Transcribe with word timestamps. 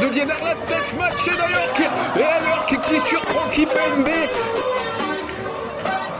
De 0.00 0.06
Liénard, 0.08 0.42
la 0.44 0.54
tête 0.54 0.96
matchée 0.98 1.32
d'Ayork. 1.32 1.80
Et 2.16 2.22
Ayork 2.22 2.80
qui 2.82 3.00
surprend 3.00 3.48
Kipembe. 3.50 4.08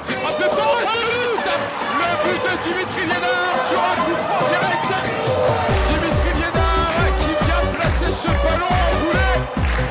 C'est 0.04 0.14
frappé 0.14 0.44
pour 0.48 0.76
Le 1.98 2.10
but 2.24 2.40
de 2.44 2.52
Dimitri 2.68 3.02
Liénard 3.02 3.58
sur 3.68 3.78
un 3.78 3.96
coup 4.02 4.16
franc 4.24 4.42
direct. 4.48 4.90
Dimitri 5.88 6.30
Liénard 6.38 7.06
qui 7.20 7.32
vient 7.44 7.64
placer 7.76 8.10
ce 8.22 8.30
ballon 8.44 8.72
enroulé 8.88 9.30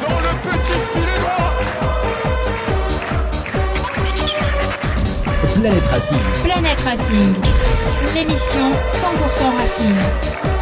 dans 0.01 0.19
le 0.19 0.31
petit 0.43 0.79
filet 0.93 1.19
droit. 1.21 1.51
Planète 5.61 5.87
Racing. 5.91 6.23
Planète 6.43 6.81
Racing, 6.81 7.29
l'émission 8.13 8.67
100% 8.93 9.57
Racing. 9.59 10.56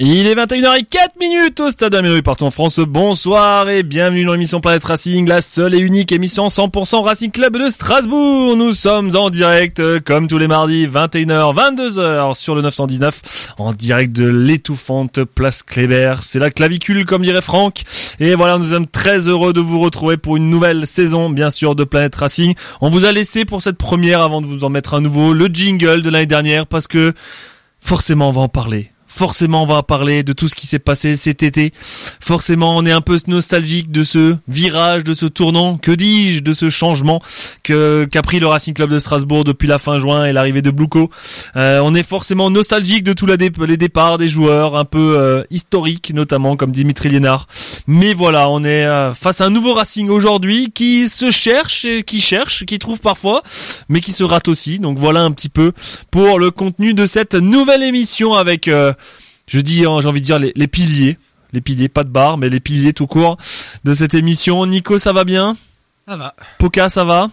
Il 0.00 0.28
est 0.28 0.36
21h04 0.36 1.18
minutes 1.18 1.58
au 1.58 1.72
stade 1.72 1.92
Amélie 1.92 2.22
partout 2.22 2.44
en 2.44 2.52
France. 2.52 2.78
Bonsoir 2.78 3.68
et 3.68 3.82
bienvenue 3.82 4.24
dans 4.24 4.30
l'émission 4.30 4.60
Planète 4.60 4.84
Racing, 4.84 5.26
la 5.26 5.40
seule 5.40 5.74
et 5.74 5.80
unique 5.80 6.12
émission 6.12 6.46
100% 6.46 7.02
Racing 7.02 7.32
Club 7.32 7.56
de 7.56 7.68
Strasbourg. 7.68 8.54
Nous 8.54 8.74
sommes 8.74 9.16
en 9.16 9.28
direct 9.28 9.80
euh, 9.80 9.98
comme 9.98 10.28
tous 10.28 10.38
les 10.38 10.46
mardis 10.46 10.86
21h 10.86 11.52
22h 11.52 12.36
sur 12.36 12.54
le 12.54 12.62
919 12.62 13.54
en 13.58 13.72
direct 13.72 14.12
de 14.12 14.28
l'étouffante 14.28 15.24
place 15.24 15.64
Kléber. 15.64 16.14
C'est 16.22 16.38
la 16.38 16.52
clavicule 16.52 17.04
comme 17.04 17.22
dirait 17.22 17.42
Franck. 17.42 17.82
Et 18.20 18.36
voilà, 18.36 18.56
nous 18.58 18.70
sommes 18.70 18.86
très 18.86 19.26
heureux 19.26 19.52
de 19.52 19.60
vous 19.60 19.80
retrouver 19.80 20.16
pour 20.16 20.36
une 20.36 20.48
nouvelle 20.48 20.86
saison 20.86 21.28
bien 21.28 21.50
sûr 21.50 21.74
de 21.74 21.82
Planète 21.82 22.14
Racing. 22.14 22.54
On 22.80 22.88
vous 22.88 23.04
a 23.04 23.10
laissé 23.10 23.44
pour 23.44 23.62
cette 23.62 23.78
première 23.78 24.20
avant 24.20 24.42
de 24.42 24.46
vous 24.46 24.62
en 24.62 24.68
mettre 24.68 24.94
un 24.94 25.00
nouveau 25.00 25.32
le 25.32 25.46
jingle 25.46 26.02
de 26.02 26.10
l'année 26.10 26.26
dernière 26.26 26.68
parce 26.68 26.86
que 26.86 27.14
forcément 27.80 28.28
on 28.28 28.32
va 28.32 28.42
en 28.42 28.48
parler 28.48 28.92
forcément 29.18 29.64
on 29.64 29.66
va 29.66 29.82
parler 29.82 30.22
de 30.22 30.32
tout 30.32 30.46
ce 30.46 30.54
qui 30.54 30.68
s'est 30.68 30.78
passé 30.78 31.16
cet 31.16 31.42
été. 31.42 31.72
Forcément 32.20 32.76
on 32.76 32.86
est 32.86 32.92
un 32.92 33.00
peu 33.00 33.18
nostalgique 33.26 33.90
de 33.90 34.04
ce 34.04 34.36
virage, 34.46 35.02
de 35.02 35.12
ce 35.12 35.26
tournant, 35.26 35.76
que 35.76 35.90
dis-je, 35.90 36.40
de 36.40 36.52
ce 36.52 36.70
changement 36.70 37.20
que 37.64 38.06
qu'a 38.10 38.22
pris 38.22 38.38
le 38.38 38.46
Racing 38.46 38.74
Club 38.74 38.90
de 38.90 38.98
Strasbourg 39.00 39.42
depuis 39.42 39.66
la 39.66 39.80
fin 39.80 39.98
juin 39.98 40.24
et 40.24 40.32
l'arrivée 40.32 40.62
de 40.62 40.70
Blouko. 40.70 41.10
Euh, 41.56 41.80
on 41.82 41.96
est 41.96 42.04
forcément 42.04 42.48
nostalgique 42.48 43.02
de 43.02 43.12
tous 43.12 43.26
les 43.26 43.76
départs 43.76 44.18
des 44.18 44.28
joueurs, 44.28 44.76
un 44.76 44.84
peu 44.84 45.16
euh, 45.18 45.42
historiques 45.50 46.12
notamment 46.14 46.56
comme 46.56 46.70
Dimitri 46.70 47.08
Liénard. 47.08 47.46
Mais 47.88 48.14
voilà, 48.14 48.50
on 48.50 48.62
est 48.64 48.84
euh, 48.84 49.14
face 49.14 49.40
à 49.40 49.46
un 49.46 49.50
nouveau 49.50 49.74
Racing 49.74 50.08
aujourd'hui 50.10 50.70
qui 50.72 51.08
se 51.08 51.30
cherche, 51.30 51.84
et 51.84 52.04
qui 52.04 52.20
cherche, 52.20 52.64
qui 52.66 52.78
trouve 52.78 53.00
parfois, 53.00 53.42
mais 53.88 54.00
qui 54.00 54.12
se 54.12 54.22
rate 54.22 54.46
aussi. 54.46 54.78
Donc 54.78 54.98
voilà 54.98 55.22
un 55.22 55.32
petit 55.32 55.48
peu 55.48 55.72
pour 56.10 56.38
le 56.38 56.50
contenu 56.50 56.94
de 56.94 57.06
cette 57.06 57.34
nouvelle 57.34 57.82
émission 57.82 58.34
avec 58.34 58.68
euh, 58.68 58.92
je 59.48 59.58
dis, 59.58 59.84
hein, 59.84 59.98
j'ai 60.00 60.08
envie 60.08 60.20
de 60.20 60.26
dire 60.26 60.38
les, 60.38 60.52
les, 60.54 60.68
piliers, 60.68 61.18
les 61.52 61.60
piliers, 61.60 61.88
pas 61.88 62.04
de 62.04 62.10
barre, 62.10 62.38
mais 62.38 62.48
les 62.48 62.60
piliers 62.60 62.92
tout 62.92 63.06
court 63.06 63.38
de 63.84 63.92
cette 63.94 64.14
émission. 64.14 64.64
Nico, 64.66 64.98
ça 64.98 65.12
va 65.12 65.24
bien? 65.24 65.56
Ça 66.06 66.16
va. 66.16 66.34
Poca, 66.58 66.88
ça 66.88 67.04
va? 67.04 67.30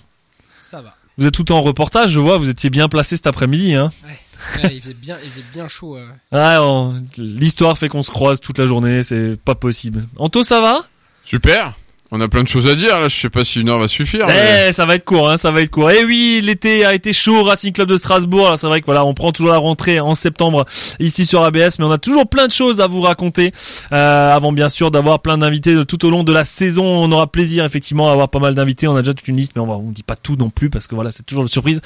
Ça 0.59 0.81
va. 0.81 0.95
Vous 1.17 1.25
êtes 1.25 1.33
tout 1.33 1.51
en 1.51 1.61
reportage, 1.61 2.11
je 2.11 2.19
vois, 2.19 2.37
vous 2.37 2.49
étiez 2.49 2.69
bien 2.69 2.89
placé 2.89 3.15
cet 3.15 3.27
après-midi, 3.27 3.73
hein 3.75 3.91
Ouais. 4.03 4.63
ouais 4.63 4.75
il 4.75 4.81
faisait 4.81 4.93
bien, 4.93 5.17
il 5.23 5.29
faisait 5.29 5.45
bien 5.53 5.67
chaud. 5.67 5.97
Euh. 5.97 6.07
Ouais, 6.31 6.57
on... 6.59 7.05
l'histoire 7.17 7.77
fait 7.77 7.87
qu'on 7.87 8.03
se 8.03 8.11
croise 8.11 8.41
toute 8.41 8.57
la 8.57 8.65
journée, 8.65 9.03
c'est 9.03 9.39
pas 9.39 9.55
possible. 9.55 10.07
Anto, 10.17 10.43
ça 10.43 10.59
va? 10.59 10.81
Super. 11.23 11.73
On 12.15 12.21
a 12.21 12.29
plein 12.29 12.43
de 12.43 12.47
choses 12.47 12.67
à 12.67 12.75
dire 12.75 12.97
là, 13.01 13.09
je 13.09 13.15
sais 13.15 13.29
pas 13.29 13.43
si 13.43 13.59
une 13.59 13.67
heure 13.67 13.77
va 13.77 13.89
suffire. 13.89 14.25
Eh, 14.29 14.71
ça 14.71 14.85
va 14.85 14.95
être 14.95 15.03
court, 15.03 15.29
hein, 15.29 15.35
ça 15.35 15.51
va 15.51 15.61
être 15.61 15.69
court. 15.69 15.91
Et 15.91 16.05
oui, 16.05 16.39
l'été 16.41 16.85
a 16.85 16.93
été 16.93 17.11
chaud, 17.11 17.43
Racing 17.43 17.73
Club 17.73 17.89
de 17.89 17.97
Strasbourg. 17.97 18.53
C'est 18.55 18.67
vrai 18.67 18.79
que 18.79 18.85
voilà, 18.85 19.03
on 19.03 19.13
prend 19.13 19.33
toujours 19.33 19.51
la 19.51 19.57
rentrée 19.57 19.99
en 19.99 20.15
septembre 20.15 20.63
ici 21.01 21.25
sur 21.25 21.43
ABS, 21.43 21.77
mais 21.77 21.83
on 21.83 21.91
a 21.91 21.97
toujours 21.97 22.29
plein 22.29 22.47
de 22.47 22.53
choses 22.53 22.79
à 22.79 22.87
vous 22.87 23.01
raconter. 23.01 23.51
Euh, 23.91 24.33
avant 24.33 24.53
bien 24.53 24.69
sûr 24.69 24.91
d'avoir 24.91 25.21
plein 25.21 25.37
d'invités 25.37 25.85
tout 25.85 26.05
au 26.05 26.09
long 26.09 26.23
de 26.23 26.31
la 26.31 26.45
saison, 26.45 26.85
on 26.85 27.11
aura 27.11 27.27
plaisir 27.27 27.65
effectivement 27.65 28.07
à 28.07 28.13
avoir 28.13 28.29
pas 28.29 28.39
mal 28.39 28.55
d'invités. 28.55 28.87
On 28.87 28.95
a 28.95 29.01
déjà 29.01 29.13
toute 29.13 29.27
une 29.27 29.35
liste, 29.35 29.51
mais 29.57 29.61
on 29.61 29.67
va, 29.67 29.73
on 29.73 29.91
dit 29.91 30.03
pas 30.03 30.15
tout 30.15 30.37
non 30.37 30.49
plus 30.49 30.69
parce 30.69 30.87
que 30.87 30.95
voilà, 30.95 31.11
c'est 31.11 31.23
toujours 31.23 31.43
une 31.43 31.49
surprise. 31.49 31.81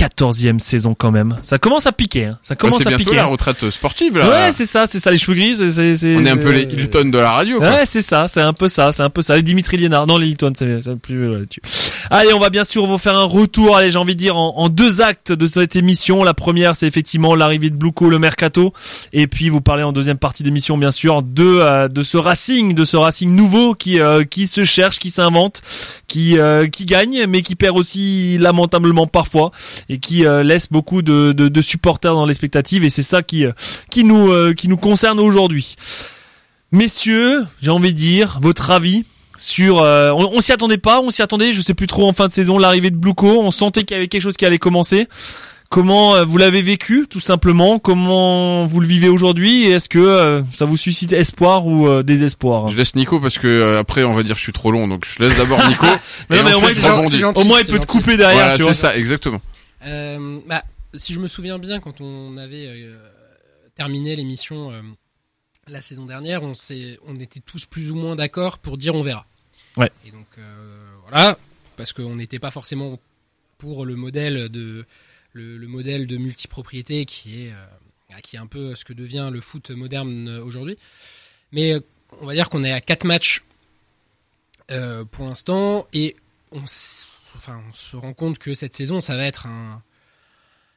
14e 0.00 0.58
saison 0.58 0.94
quand 0.94 1.10
même. 1.10 1.36
Ça 1.42 1.58
commence 1.58 1.86
à 1.86 1.92
piquer. 1.92 2.26
Hein. 2.26 2.38
Ça 2.42 2.56
commence 2.56 2.78
ouais, 2.84 2.94
à 2.94 2.96
piquer. 2.96 3.16
la 3.16 3.26
retraite 3.26 3.68
sportive 3.68 4.16
là. 4.16 4.28
Ouais, 4.28 4.52
c'est 4.52 4.64
ça, 4.64 4.86
c'est 4.86 4.98
ça. 4.98 5.10
Les 5.10 5.18
cheveux 5.18 5.36
gris, 5.36 5.56
c'est. 5.56 5.70
c'est, 5.70 5.94
c'est 5.96 6.16
On 6.16 6.24
est 6.24 6.30
un 6.30 6.38
peu 6.38 6.52
les 6.52 6.62
Hilton 6.62 7.10
de 7.10 7.18
la 7.18 7.30
radio. 7.30 7.58
Quoi. 7.58 7.68
Ouais, 7.68 7.86
c'est 7.86 8.00
ça, 8.00 8.26
c'est 8.26 8.40
un 8.40 8.54
peu 8.54 8.68
ça, 8.68 8.92
c'est 8.92 9.02
un 9.02 9.10
peu 9.10 9.20
ça. 9.20 9.36
Les 9.36 9.42
Dimitri 9.42 9.76
Liénard, 9.76 10.06
non 10.06 10.16
les 10.16 10.28
Hilton, 10.28 10.52
c'est, 10.56 10.80
c'est 10.80 10.96
plus 10.96 11.30
là-dessus. 11.30 11.60
Allez, 12.08 12.32
on 12.32 12.40
va 12.40 12.50
bien 12.50 12.64
sûr 12.64 12.86
vous 12.86 12.98
faire 12.98 13.16
un 13.16 13.24
retour. 13.24 13.76
Allez, 13.76 13.90
j'ai 13.90 13.98
envie 13.98 14.14
de 14.14 14.20
dire 14.20 14.36
en, 14.36 14.56
en, 14.56 14.68
deux 14.68 15.00
actes 15.02 15.32
de 15.32 15.46
cette 15.46 15.76
émission. 15.76 16.24
La 16.24 16.34
première, 16.34 16.74
c'est 16.74 16.86
effectivement 16.86 17.34
l'arrivée 17.34 17.70
de 17.70 17.76
Blouko, 17.76 18.08
le 18.08 18.18
mercato, 18.18 18.72
et 19.12 19.26
puis 19.26 19.48
vous 19.48 19.60
parlez 19.60 19.82
en 19.82 19.92
deuxième 19.92 20.18
partie 20.18 20.42
d'émission, 20.42 20.78
bien 20.78 20.90
sûr, 20.90 21.22
de 21.22 21.44
euh, 21.44 21.88
de 21.88 22.02
ce 22.02 22.16
Racing, 22.16 22.74
de 22.74 22.84
ce 22.84 22.96
Racing 22.96 23.30
nouveau 23.30 23.74
qui 23.74 24.00
euh, 24.00 24.24
qui 24.24 24.46
se 24.46 24.64
cherche, 24.64 24.98
qui 24.98 25.10
s'invente, 25.10 25.62
qui 26.08 26.38
euh, 26.38 26.68
qui 26.68 26.86
gagne, 26.86 27.26
mais 27.26 27.42
qui 27.42 27.54
perd 27.54 27.76
aussi 27.76 28.38
lamentablement 28.38 29.06
parfois, 29.06 29.50
et 29.90 29.98
qui 29.98 30.24
laisse 30.44 30.68
beaucoup 30.70 31.02
de, 31.02 31.32
de, 31.32 31.48
de, 31.48 31.60
supporters 31.60 32.14
dans 32.14 32.24
l'expectative 32.24 32.84
et 32.84 32.90
c'est 32.90 33.02
ça 33.02 33.22
qui 33.22 33.44
qui 33.90 34.04
nous 34.04 34.30
euh, 34.30 34.54
qui 34.54 34.68
nous 34.68 34.76
concerne 34.76 35.18
aujourd'hui. 35.18 35.74
Messieurs, 36.72 37.44
j'ai 37.60 37.70
envie 37.70 37.92
de 37.92 37.98
dire 37.98 38.38
votre 38.40 38.70
avis 38.70 39.04
sur 39.36 39.82
euh, 39.82 40.12
on, 40.12 40.30
on 40.32 40.40
s'y 40.40 40.52
attendait 40.52 40.78
pas, 40.78 41.00
on 41.00 41.10
s'y 41.10 41.22
attendait, 41.22 41.52
je 41.52 41.60
sais 41.60 41.74
plus 41.74 41.88
trop 41.88 42.08
en 42.08 42.12
fin 42.12 42.28
de 42.28 42.32
saison 42.32 42.56
l'arrivée 42.56 42.90
de 42.90 42.96
Blouko, 42.96 43.40
on 43.40 43.50
sentait 43.50 43.82
qu'il 43.82 43.96
y 43.96 43.98
avait 43.98 44.08
quelque 44.08 44.22
chose 44.22 44.36
qui 44.36 44.46
allait 44.46 44.58
commencer. 44.58 45.08
Comment 45.70 46.16
euh, 46.16 46.24
vous 46.24 46.36
l'avez 46.36 46.62
vécu 46.62 47.06
tout 47.08 47.20
simplement? 47.20 47.78
Comment 47.78 48.66
vous 48.66 48.80
le 48.80 48.88
vivez 48.88 49.08
aujourd'hui? 49.08 49.66
Et 49.66 49.70
est-ce 49.70 49.88
que 49.88 50.00
euh, 50.00 50.42
ça 50.52 50.64
vous 50.64 50.76
suscite 50.76 51.12
espoir 51.12 51.64
ou 51.64 51.86
euh, 51.86 52.02
désespoir? 52.02 52.68
Je 52.68 52.76
laisse 52.76 52.96
Nico 52.96 53.20
parce 53.20 53.38
que 53.38 53.76
après 53.76 54.02
on 54.02 54.12
va 54.12 54.24
dire 54.24 54.34
que 54.34 54.40
je 54.40 54.44
suis 54.44 54.52
trop 54.52 54.72
long, 54.72 54.88
donc 54.88 55.04
je 55.06 55.22
laisse 55.22 55.36
d'abord 55.36 55.60
Nico. 55.68 55.86
mais 56.30 56.38
non, 56.38 56.44
mais 56.44 56.54
au 56.54 56.60
moins, 56.60 56.72
gentil, 56.74 57.22
au 57.40 57.44
moins 57.44 57.60
il 57.60 57.66
peut 57.66 57.78
te 57.78 57.86
couper 57.86 58.16
derrière. 58.16 58.56
Voilà, 58.56 58.64
c'est 58.64 58.74
ça, 58.74 58.96
exactement. 58.96 59.40
Euh, 59.82 60.40
bah, 60.46 60.62
si 60.94 61.14
je 61.14 61.20
me 61.20 61.28
souviens 61.28 61.58
bien, 61.58 61.80
quand 61.80 62.00
on 62.00 62.36
avait 62.36 62.66
euh, 62.66 62.98
terminé 63.74 64.16
l'émission 64.16 64.70
euh, 64.72 64.82
la 65.68 65.80
saison 65.80 66.06
dernière, 66.06 66.42
on, 66.42 66.52
on 67.06 67.20
était 67.20 67.40
tous 67.40 67.66
plus 67.66 67.90
ou 67.90 67.94
moins 67.94 68.16
d'accord 68.16 68.58
pour 68.58 68.76
dire 68.76 68.94
on 68.94 69.02
verra. 69.02 69.26
Ouais. 69.76 69.90
Et 70.04 70.10
donc 70.10 70.26
voilà, 71.02 71.38
parce 71.76 71.92
qu'on 71.92 72.16
n'était 72.16 72.40
pas 72.40 72.50
forcément 72.50 72.98
pour 73.58 73.86
le 73.86 73.94
modèle 73.94 74.48
de 74.48 74.84
le, 75.32 75.56
le 75.58 75.68
modèle 75.68 76.08
de 76.08 76.16
multipropriété 76.16 77.04
qui 77.04 77.44
est 77.44 77.52
qui 78.22 78.34
est 78.34 78.40
un 78.40 78.48
peu 78.48 78.74
ce 78.74 78.84
que 78.84 78.92
devient 78.92 79.30
le 79.32 79.40
foot 79.40 79.70
moderne 79.70 80.28
aujourd'hui. 80.40 80.76
Mais 81.52 81.76
on 82.20 82.26
va 82.26 82.34
dire 82.34 82.50
qu'on 82.50 82.64
est 82.64 82.72
à 82.72 82.80
quatre 82.80 83.04
matchs 83.04 83.44
pour 84.66 85.26
l'instant 85.26 85.86
et 85.92 86.16
on 86.50 86.66
enfin, 87.36 87.62
on 87.68 87.72
se 87.72 87.96
rend 87.96 88.14
compte 88.14 88.38
que 88.38 88.54
cette 88.54 88.74
saison, 88.74 89.00
ça 89.00 89.16
va 89.16 89.24
être 89.24 89.46
un, 89.46 89.82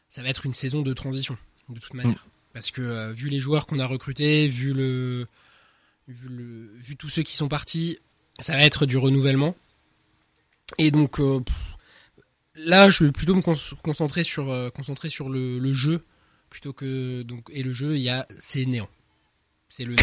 ça 0.10 0.22
va 0.22 0.30
être 0.30 0.46
une 0.46 0.54
saison 0.54 0.82
de 0.82 0.94
transition 0.94 1.38
de 1.70 1.80
toute 1.80 1.94
manière, 1.94 2.14
mmh. 2.14 2.54
parce 2.54 2.72
que 2.72 2.82
euh, 2.82 3.14
vu 3.14 3.30
les 3.30 3.40
joueurs 3.40 3.66
qu'on 3.66 3.80
a 3.80 3.86
recrutés, 3.86 4.48
vu 4.48 4.74
le, 4.74 5.28
vu 6.08 6.28
le, 6.28 6.72
vu 6.76 6.96
tous 6.96 7.10
ceux 7.10 7.24
qui 7.24 7.36
sont 7.36 7.48
partis, 7.48 8.00
ça 8.40 8.54
va 8.54 8.64
être 8.64 8.86
du 8.86 8.98
renouvellement. 8.98 9.56
Et 10.78 10.92
donc 10.92 11.20
euh, 11.20 11.40
là, 12.56 12.90
je 12.90 13.06
vais 13.06 13.12
plutôt 13.12 13.36
me 13.36 13.42
concentrer 13.42 14.24
sur, 14.24 14.50
euh, 14.50 14.70
concentrer 14.70 15.10
sur 15.10 15.30
le, 15.30 15.60
le, 15.60 15.74
jeu 15.74 16.04
plutôt 16.50 16.74
que 16.74 17.24
donc 17.24 17.50
et 17.52 17.64
le 17.64 17.74
jeu, 17.74 17.96
il 17.96 18.04
y 18.04 18.10
a 18.10 18.28
c'est 18.40 18.66
néant. 18.66 18.90
C'est 19.76 19.86
le. 19.86 19.96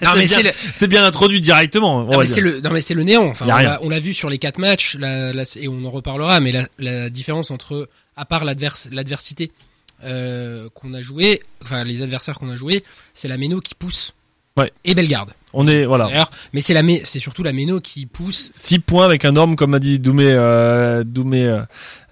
non 0.00 0.12
mais 0.16 0.26
c'est 0.26 0.42
le... 0.42 0.86
bien 0.86 1.04
introduit 1.04 1.42
directement. 1.42 2.04
Non 2.04 2.18
mais 2.18 2.26
c'est 2.26 2.40
le 2.40 2.60
non 2.62 2.70
mais 2.70 2.80
c'est 2.80 2.94
le 2.94 3.02
néant. 3.02 3.26
Enfin 3.26 3.46
on 3.82 3.90
l'a 3.90 4.00
vu 4.00 4.14
sur 4.14 4.30
les 4.30 4.38
quatre 4.38 4.56
matchs 4.56 4.96
la, 4.98 5.34
la, 5.34 5.42
et 5.56 5.68
on 5.68 5.84
en 5.84 5.90
reparlera. 5.90 6.40
Mais 6.40 6.50
la, 6.50 6.66
la 6.78 7.10
différence 7.10 7.50
entre 7.50 7.90
à 8.16 8.24
part 8.24 8.46
l'adversité 8.46 9.52
euh, 10.02 10.70
qu'on 10.72 10.94
a 10.94 11.02
joué, 11.02 11.42
enfin 11.62 11.84
les 11.84 12.02
adversaires 12.02 12.38
qu'on 12.38 12.48
a 12.48 12.56
joué, 12.56 12.82
c'est 13.12 13.28
la 13.28 13.36
Méno 13.36 13.60
qui 13.60 13.74
pousse. 13.74 14.14
Ouais. 14.56 14.72
Et 14.86 14.94
Bellegarde. 14.94 15.32
On 15.52 15.68
est 15.68 15.84
voilà. 15.84 16.08
Mais 16.54 16.62
c'est 16.62 16.72
la 16.72 16.82
c'est 17.04 17.20
surtout 17.20 17.42
la 17.42 17.52
Méno 17.52 17.80
qui 17.80 18.06
pousse. 18.06 18.50
6 18.54 18.78
points 18.78 19.04
avec 19.04 19.26
un 19.26 19.32
norme 19.32 19.56
comme 19.56 19.74
a 19.74 19.78
dit 19.78 19.98
Doumé 19.98 20.24
euh, 20.30 21.04
Doumé 21.04 21.44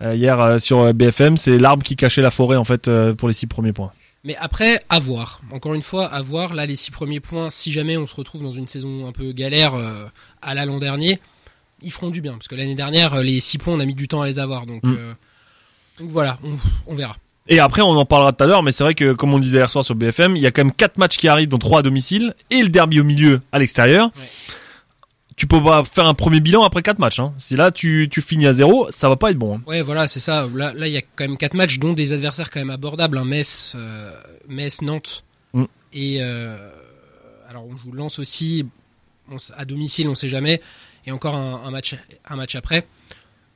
euh, 0.02 0.14
hier 0.14 0.60
sur 0.60 0.92
BFM, 0.92 1.38
c'est 1.38 1.56
l'arbre 1.56 1.82
qui 1.82 1.96
cachait 1.96 2.20
la 2.20 2.30
forêt 2.30 2.58
en 2.58 2.64
fait 2.64 2.90
pour 3.16 3.26
les 3.26 3.34
six 3.34 3.46
premiers 3.46 3.72
points. 3.72 3.92
Mais 4.26 4.34
après, 4.40 4.80
à 4.88 4.98
voir. 4.98 5.40
Encore 5.52 5.72
une 5.74 5.82
fois, 5.82 6.06
à 6.06 6.20
voir. 6.20 6.52
Là, 6.52 6.66
les 6.66 6.74
six 6.74 6.90
premiers 6.90 7.20
points, 7.20 7.48
si 7.48 7.70
jamais 7.70 7.96
on 7.96 8.06
se 8.08 8.14
retrouve 8.14 8.42
dans 8.42 8.50
une 8.50 8.66
saison 8.66 9.06
un 9.06 9.12
peu 9.12 9.30
galère 9.32 9.74
euh, 9.76 10.04
à 10.42 10.52
la 10.52 10.66
l'an 10.66 10.78
dernier, 10.78 11.20
ils 11.80 11.92
feront 11.92 12.10
du 12.10 12.20
bien. 12.20 12.32
Parce 12.32 12.48
que 12.48 12.56
l'année 12.56 12.74
dernière, 12.74 13.14
euh, 13.14 13.22
les 13.22 13.38
six 13.38 13.56
points, 13.56 13.74
on 13.74 13.80
a 13.80 13.84
mis 13.84 13.94
du 13.94 14.08
temps 14.08 14.22
à 14.22 14.26
les 14.26 14.40
avoir. 14.40 14.66
Donc, 14.66 14.82
Mm. 14.82 14.96
euh, 14.98 15.14
donc 16.00 16.10
voilà, 16.10 16.38
on, 16.42 16.50
on 16.88 16.94
verra. 16.96 17.16
Et 17.48 17.60
après, 17.60 17.82
on 17.82 17.90
en 17.90 18.04
parlera 18.04 18.32
tout 18.32 18.42
à 18.42 18.48
l'heure, 18.48 18.64
mais 18.64 18.72
c'est 18.72 18.82
vrai 18.82 18.96
que, 18.96 19.12
comme 19.12 19.32
on 19.32 19.36
le 19.36 19.42
disait 19.42 19.58
hier 19.58 19.70
soir 19.70 19.84
sur 19.84 19.94
BFM, 19.94 20.34
il 20.34 20.42
y 20.42 20.46
a 20.46 20.50
quand 20.50 20.64
même 20.64 20.72
quatre 20.74 20.98
matchs 20.98 21.16
qui 21.18 21.28
arrivent, 21.28 21.48
dont 21.48 21.58
trois 21.58 21.78
à 21.78 21.82
domicile, 21.82 22.34
et 22.50 22.60
le 22.64 22.68
derby 22.68 22.98
au 22.98 23.04
milieu, 23.04 23.40
à 23.52 23.60
l'extérieur. 23.60 24.06
Ouais. 24.16 24.22
Tu 25.36 25.46
peux 25.46 25.62
pas 25.62 25.84
faire 25.84 26.06
un 26.06 26.14
premier 26.14 26.40
bilan 26.40 26.62
après 26.62 26.82
quatre 26.82 26.98
matchs. 26.98 27.20
Hein. 27.20 27.34
Si 27.36 27.56
là, 27.56 27.70
tu, 27.70 28.08
tu 28.10 28.22
finis 28.22 28.46
à 28.46 28.54
zéro, 28.54 28.86
ça 28.90 29.08
va 29.10 29.16
pas 29.16 29.30
être 29.30 29.36
bon. 29.36 29.56
hein. 29.56 29.62
Ouais, 29.66 29.82
voilà, 29.82 30.08
c'est 30.08 30.18
ça. 30.20 30.48
Là, 30.54 30.72
là, 30.74 30.86
il 30.86 30.92
y 30.94 30.96
a 30.96 31.02
quand 31.02 31.24
même 31.24 31.36
quatre 31.36 31.52
matchs, 31.54 31.78
dont 31.78 31.92
des 31.92 32.14
adversaires 32.14 32.48
quand 32.50 32.58
même 32.60 32.70
abordables. 32.70 33.18
Hein. 33.18 33.24
Metz, 33.26 33.74
euh, 33.76 34.12
Metz, 34.48 34.80
Nantes. 34.80 35.24
Mm. 35.52 35.64
Et 35.92 36.18
euh, 36.22 36.70
alors, 37.50 37.66
on 37.66 37.76
joue 37.76 37.92
Lens 37.92 38.18
aussi 38.18 38.66
on 39.30 39.36
à 39.58 39.64
domicile, 39.66 40.08
on 40.08 40.14
sait 40.14 40.28
jamais. 40.28 40.60
Et 41.06 41.12
encore 41.12 41.34
un, 41.34 41.62
un 41.66 41.70
match, 41.70 41.94
un 42.28 42.36
match 42.36 42.54
après. 42.54 42.86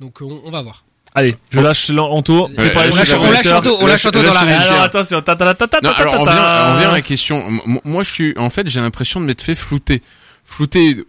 Donc, 0.00 0.18
on, 0.20 0.42
on 0.44 0.50
va 0.50 0.60
voir. 0.60 0.84
Allez, 1.14 1.36
je 1.50 1.60
lâche 1.60 1.90
Anto. 1.90 2.46
Ouais, 2.48 2.54
on 2.58 2.62
lâche- 2.94 3.14
on 3.18 3.30
lâche. 3.30 3.46
Anto, 3.46 3.76
on 3.80 3.86
lâche 3.86 4.04
Anto 4.06 4.18
dans 4.22 4.32
la 4.32 4.44
Lâche- 4.44 4.44
régie. 4.44 4.68
Alors 4.68 4.82
attention, 4.82 5.22
ta 5.22 5.34
ta 5.34 5.54
ta 5.54 5.66
ta 5.66 5.80
ta 5.80 5.80
Non, 5.82 5.94
ta 5.94 6.00
alors 6.02 6.12
ta 6.14 6.20
on 6.20 6.24
vient, 6.24 6.74
on 6.74 6.78
vient 6.78 6.88
à 6.90 6.92
la 6.92 7.00
question. 7.02 7.42
Moi, 7.84 8.02
je 8.02 8.10
suis, 8.12 8.34
en 8.38 8.50
fait, 8.50 8.68
j'ai 8.68 8.80
l'impression 8.80 9.18
de 9.20 9.24
m'être 9.24 9.40
fait 9.42 9.54
flouter. 9.56 10.02
Flouter, 10.44 11.04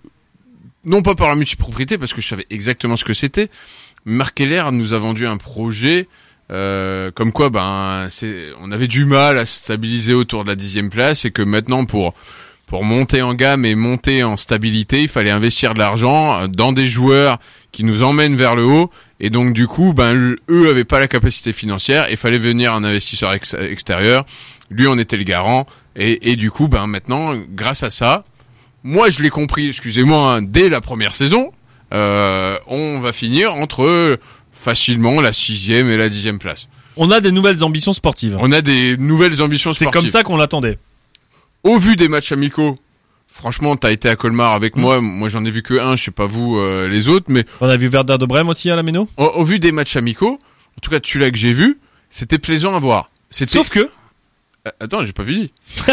non 0.86 1.02
pas 1.02 1.16
par 1.16 1.30
la 1.30 1.36
multipropriété, 1.36 1.98
parce 1.98 2.14
que 2.14 2.22
je 2.22 2.28
savais 2.28 2.48
exactement 2.50 2.98
ce 2.98 3.06
que 3.06 3.14
c'était. 3.14 3.50
Marc 4.06 4.36
Keller 4.36 4.64
nous 4.72 4.94
a 4.94 4.98
vendu 4.98 5.28
un 5.28 5.38
projet, 5.38 6.08
euh, 6.52 7.12
comme 7.12 7.32
quoi, 7.32 7.50
ben, 7.50 8.08
on 8.60 8.72
avait 8.72 8.88
du 8.88 9.06
mal 9.06 9.38
à 9.38 9.46
se 9.46 9.60
stabiliser 9.60 10.14
autour 10.14 10.44
de 10.44 10.50
la 10.50 10.56
dixième 10.56 10.90
place, 10.90 11.26
et 11.26 11.32
que 11.32 11.42
maintenant, 11.42 11.86
pour 11.86 12.14
pour 12.68 12.86
monter 12.86 13.22
en 13.22 13.34
gamme 13.34 13.66
et 13.66 13.76
monter 13.76 14.24
en 14.24 14.38
stabilité, 14.38 15.02
il 15.02 15.10
fallait 15.10 15.30
investir 15.30 15.74
de 15.74 15.80
l'argent 15.80 16.48
dans 16.48 16.72
des 16.72 16.88
joueurs 16.88 17.38
qui 17.74 17.84
nous 17.84 18.02
emmènent 18.02 18.38
vers 18.38 18.56
le 18.56 18.64
haut. 18.64 18.90
Et 19.20 19.30
donc 19.30 19.52
du 19.52 19.68
coup, 19.68 19.94
ben 19.94 20.38
eux 20.50 20.70
avaient 20.70 20.86
pas 20.86 21.02
la 21.02 21.10
capacité 21.10 21.52
financière. 21.52 22.08
Il 22.10 22.16
fallait 22.16 22.38
venir 22.38 22.74
un 22.74 22.86
investisseur 22.86 23.34
ex- 23.34 23.58
extérieur. 23.60 24.26
Lui, 24.70 24.88
on 24.88 24.98
était 24.98 25.18
le 25.18 25.24
garant. 25.24 25.68
Et, 25.98 26.32
et 26.32 26.38
du 26.38 26.50
coup, 26.50 26.70
ben 26.70 26.88
maintenant, 26.88 27.36
grâce 27.50 27.84
à 27.84 27.90
ça, 27.90 28.24
moi 28.84 29.10
je 29.10 29.22
l'ai 29.22 29.30
compris. 29.30 29.68
Excusez-moi, 29.70 30.36
hein, 30.36 30.42
dès 30.42 30.70
la 30.70 30.82
première 30.82 31.16
saison, 31.16 31.52
euh, 31.94 32.58
on 32.68 33.00
va 33.00 33.12
finir 33.12 33.54
entre 33.56 34.18
facilement 34.52 35.22
la 35.22 35.34
sixième 35.34 35.90
et 35.90 35.98
la 35.98 36.10
dixième 36.10 36.40
place. 36.40 36.70
On 36.98 37.10
a 37.12 37.22
des 37.22 37.32
nouvelles 37.32 37.64
ambitions 37.64 37.94
sportives. 37.94 38.38
On 38.40 38.52
a 38.52 38.62
des 38.62 38.98
nouvelles 38.98 39.42
ambitions 39.42 39.74
C'est 39.74 39.86
sportives. 39.86 40.02
comme 40.02 40.10
ça 40.10 40.24
qu'on 40.24 40.38
l'attendait. 40.38 40.78
au 41.64 41.78
vu 41.78 41.96
des 41.96 42.08
matchs 42.10 42.32
amicaux, 42.32 42.78
franchement, 43.28 43.76
t'as 43.78 43.92
été 43.92 44.10
à 44.10 44.16
Colmar 44.16 44.54
avec 44.54 44.76
Mm. 44.76 44.82
moi. 44.82 45.00
Moi, 45.02 45.30
j'en 45.30 45.46
ai 45.46 45.50
vu 45.52 45.62
que 45.64 45.76
un. 45.80 45.96
Je 45.96 46.04
sais 46.04 46.12
pas 46.12 46.26
vous 46.26 46.58
euh, 46.58 46.88
les 46.90 47.08
autres, 47.08 47.28
mais 47.30 47.46
On 47.62 47.70
a 47.70 47.78
vu 47.78 47.88
Werder 47.88 48.18
de 48.18 48.26
Brême 48.26 48.50
aussi 48.50 48.70
à 48.70 48.76
la 48.76 48.84
Méno. 48.84 49.08
au, 49.18 49.24
au 49.26 49.44
vu 49.44 49.60
des 49.60 49.72
matchs 49.72 49.96
amicaux, 49.96 50.38
en 50.78 50.80
tout 50.82 50.90
cas 50.92 50.98
celui-là 51.04 51.32
que 51.32 51.38
j'ai 51.38 51.54
vu, 51.54 51.80
c'était 52.10 52.40
plaisant 52.40 52.76
à 52.76 52.80
voir. 52.80 53.10
C'était. 53.30 53.52
Sauf 53.58 53.70
que, 53.70 53.90
Attends, 54.80 55.04
j'ai 55.04 55.12
pas 55.14 55.24
vu. 55.24 55.50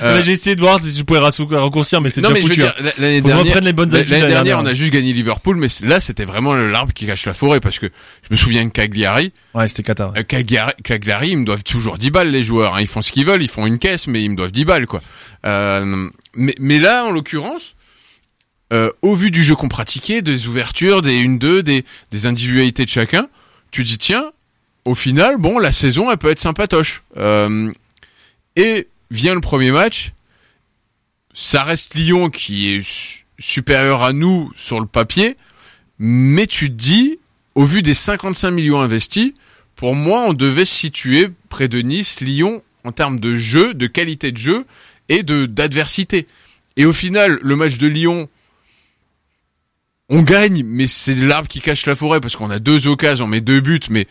Là, 0.00 0.22
j'ai 0.22 0.32
essayé 0.32 0.56
de 0.56 0.60
voir 0.62 0.80
si 0.80 0.96
je 0.96 1.02
pouvais 1.02 1.18
raccourcir, 1.18 2.00
mais 2.00 2.08
c'est 2.08 2.22
déjà 2.22 2.32
mais 2.32 2.40
foutu. 2.40 2.62
hein. 2.62 2.72
l'année 2.98 3.20
que 3.20 3.28
je 3.28 3.34
dernière, 3.34 3.60
les 3.60 3.72
bonnes 3.74 3.94
habitudes 3.94 4.10
l'année 4.12 4.22
de 4.22 4.28
l'année 4.28 4.34
dernière, 4.34 4.58
on 4.58 4.62
dernière. 4.62 4.70
a 4.72 4.74
juste 4.74 4.92
gagné 4.92 5.12
Liverpool, 5.12 5.56
mais 5.56 5.66
là, 5.82 6.00
c'était 6.00 6.24
vraiment 6.24 6.54
l'arbre 6.54 6.94
qui 6.94 7.04
cache 7.04 7.26
la 7.26 7.34
forêt 7.34 7.60
parce 7.60 7.78
que 7.78 7.86
je 8.22 8.28
me 8.30 8.36
souviens 8.36 8.64
de 8.64 8.70
Cagliari. 8.70 9.32
Ouais, 9.54 9.68
c'était 9.68 9.82
Qatar. 9.82 10.14
Euh, 10.16 10.22
Cagliari, 10.22 10.72
Cagliari, 10.82 11.30
ils 11.32 11.38
me 11.38 11.44
doivent 11.44 11.62
toujours 11.64 11.98
10 11.98 12.10
balles 12.10 12.30
les 12.30 12.42
joueurs. 12.42 12.74
hein. 12.76 12.80
Ils 12.80 12.86
font 12.86 13.02
ce 13.02 13.12
qu'ils 13.12 13.26
veulent, 13.26 13.42
ils 13.42 13.50
font 13.50 13.66
une 13.66 13.78
caisse, 13.78 14.06
mais 14.06 14.22
ils 14.22 14.30
me 14.30 14.36
doivent 14.36 14.52
10 14.52 14.64
balles 14.64 14.86
quoi. 14.86 15.00
Euh, 15.44 16.08
mais, 16.34 16.54
mais 16.58 16.78
là, 16.78 17.04
en 17.04 17.10
l'occurrence, 17.10 17.74
euh, 18.72 18.90
au 19.02 19.14
vu 19.14 19.30
du 19.30 19.44
jeu 19.44 19.56
qu'on 19.56 19.68
pratiquait, 19.68 20.22
des 20.22 20.48
ouvertures, 20.48 21.02
des 21.02 21.22
1-2, 21.22 21.60
des, 21.60 21.84
des 22.12 22.26
individualités 22.26 22.84
de 22.86 22.90
chacun, 22.90 23.28
tu 23.72 23.82
dis 23.84 23.98
tiens, 23.98 24.30
au 24.86 24.94
final, 24.94 25.36
bon, 25.36 25.58
la 25.58 25.72
saison, 25.72 26.10
elle 26.10 26.16
peut 26.16 26.30
être 26.30 26.38
sympatoche. 26.40 27.02
Euh, 27.18 27.70
et 28.60 28.88
vient 29.10 29.34
le 29.34 29.40
premier 29.40 29.70
match, 29.72 30.12
ça 31.32 31.62
reste 31.62 31.94
Lyon 31.94 32.30
qui 32.30 32.72
est 32.74 32.82
su- 32.82 33.24
supérieur 33.38 34.02
à 34.04 34.12
nous 34.12 34.50
sur 34.54 34.80
le 34.80 34.86
papier, 34.86 35.36
mais 35.98 36.46
tu 36.46 36.68
te 36.68 36.74
dis, 36.74 37.18
au 37.54 37.64
vu 37.64 37.82
des 37.82 37.94
55 37.94 38.50
millions 38.50 38.80
investis, 38.80 39.32
pour 39.76 39.94
moi, 39.94 40.24
on 40.26 40.32
devait 40.34 40.64
se 40.66 40.74
situer 40.74 41.28
près 41.48 41.68
de 41.68 41.80
Nice, 41.80 42.20
Lyon, 42.20 42.62
en 42.84 42.92
termes 42.92 43.18
de 43.18 43.36
jeu, 43.36 43.72
de 43.74 43.86
qualité 43.86 44.30
de 44.32 44.38
jeu 44.38 44.66
et 45.08 45.22
de 45.22 45.46
d'adversité. 45.46 46.26
Et 46.76 46.84
au 46.84 46.92
final, 46.92 47.38
le 47.42 47.56
match 47.56 47.78
de 47.78 47.86
Lyon, 47.88 48.28
on 50.08 50.22
gagne, 50.22 50.64
mais 50.64 50.86
c'est 50.86 51.14
l'arbre 51.14 51.48
qui 51.48 51.60
cache 51.60 51.86
la 51.86 51.94
forêt 51.94 52.20
parce 52.20 52.36
qu'on 52.36 52.50
a 52.50 52.58
deux 52.58 52.86
occasions, 52.88 53.24
on 53.26 53.28
met 53.28 53.40
deux 53.40 53.60
buts, 53.60 53.80
mais 53.90 54.06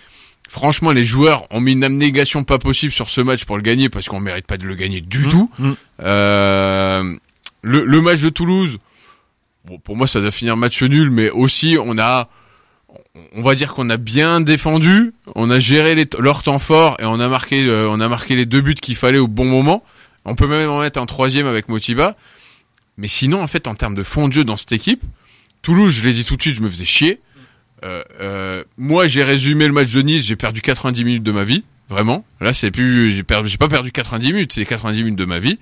franchement, 0.50 0.92
les 0.92 1.06
joueurs 1.06 1.46
ont 1.51 1.62
mis 1.62 1.72
une 1.74 1.84
abnégation 1.86 2.44
pas 2.44 2.57
possible 2.57 2.92
sur 2.92 3.10
ce 3.10 3.22
match 3.22 3.46
pour 3.46 3.56
le 3.56 3.62
gagner 3.63 3.88
parce 3.88 4.10
qu'on 4.10 4.19
mérite 4.19 4.46
pas 4.48 4.57
de 4.57 4.66
le 4.66 4.75
gagner 4.75 5.00
du 5.00 5.25
tout. 5.28 5.50
mmh. 5.60 5.72
Euh, 6.01 7.16
le, 7.62 7.86
le 7.86 8.01
match 8.01 8.19
de 8.22 8.30
Toulouse, 8.30 8.80
bon, 9.66 9.80
pour 9.80 9.96
moi, 9.96 10.07
ça 10.07 10.19
doit 10.19 10.31
finir 10.31 10.57
match 10.57 10.81
nul, 10.81 11.10
mais 11.10 11.30
aussi 11.30 11.78
on 11.81 11.98
a, 11.98 12.30
on 13.36 13.42
va 13.42 13.54
dire 13.56 13.74
qu'on 13.74 13.90
a 13.90 13.98
bien 13.98 14.42
défendu, 14.42 15.13
on 15.36 15.50
a 15.50 15.60
géré 15.60 15.94
les, 15.96 16.07
leur 16.19 16.42
temps 16.44 16.60
fort 16.60 16.98
et 17.00 17.06
on 17.06 17.19
a 17.19 17.28
marqué, 17.28 17.66
euh, 17.66 17.88
on 17.90 18.00
a 18.01 18.07
marqué 18.07 18.36
les 18.36 18.46
deux 18.46 18.62
buts 18.62 18.75
qu'il 18.75 18.96
fallait 18.96 19.19
au 19.19 19.28
bon 19.28 19.46
moment. 19.46 19.84
On 20.25 20.36
peut 20.36 20.48
même 20.48 20.69
en 20.69 20.80
mettre 20.81 21.00
un 21.00 21.06
troisième 21.06 21.48
avec 21.48 21.69
Motiba. 21.69 22.16
Mais 22.98 23.07
sinon, 23.07 23.42
en 23.42 23.48
fait, 23.48 23.68
en 23.68 23.75
termes 23.75 23.96
de 23.96 24.04
fond 24.04 24.28
de 24.28 24.34
jeu 24.34 24.44
dans 24.44 24.57
cette 24.57 24.74
équipe, 24.74 25.01
Toulouse, 25.62 25.94
je 25.94 26.04
l'ai 26.04 26.13
dit 26.13 26.25
tout 26.25 26.36
de 26.36 26.42
suite, 26.42 26.56
je 26.56 26.62
me 26.62 26.69
faisais 26.69 26.86
chier. 26.86 27.19
Euh, 27.84 28.04
euh, 28.20 28.64
moi, 28.78 29.08
j'ai 29.08 29.24
résumé 29.24 29.68
le 29.68 29.74
match 29.74 29.92
de 29.92 30.02
Nice, 30.02 30.26
j'ai 30.26 30.36
perdu 30.36 30.62
90 30.62 31.04
minutes 31.06 31.24
de 31.24 31.31
ma 31.31 31.44
vie, 31.44 31.64
vraiment. 31.90 32.26
Là, 32.42 32.54
c'est 32.54 32.72
plus, 32.72 33.14
j'ai 33.14 33.24
perdu, 33.24 33.50
j'ai 33.50 33.58
pas 33.58 33.68
perdu 33.68 33.92
90 33.92 34.34
minutes, 34.34 34.54
c'est 34.54 34.66
90 34.66 35.04
minutes 35.04 35.20
de 35.20 35.26
ma 35.26 35.40
vie. 35.40 35.60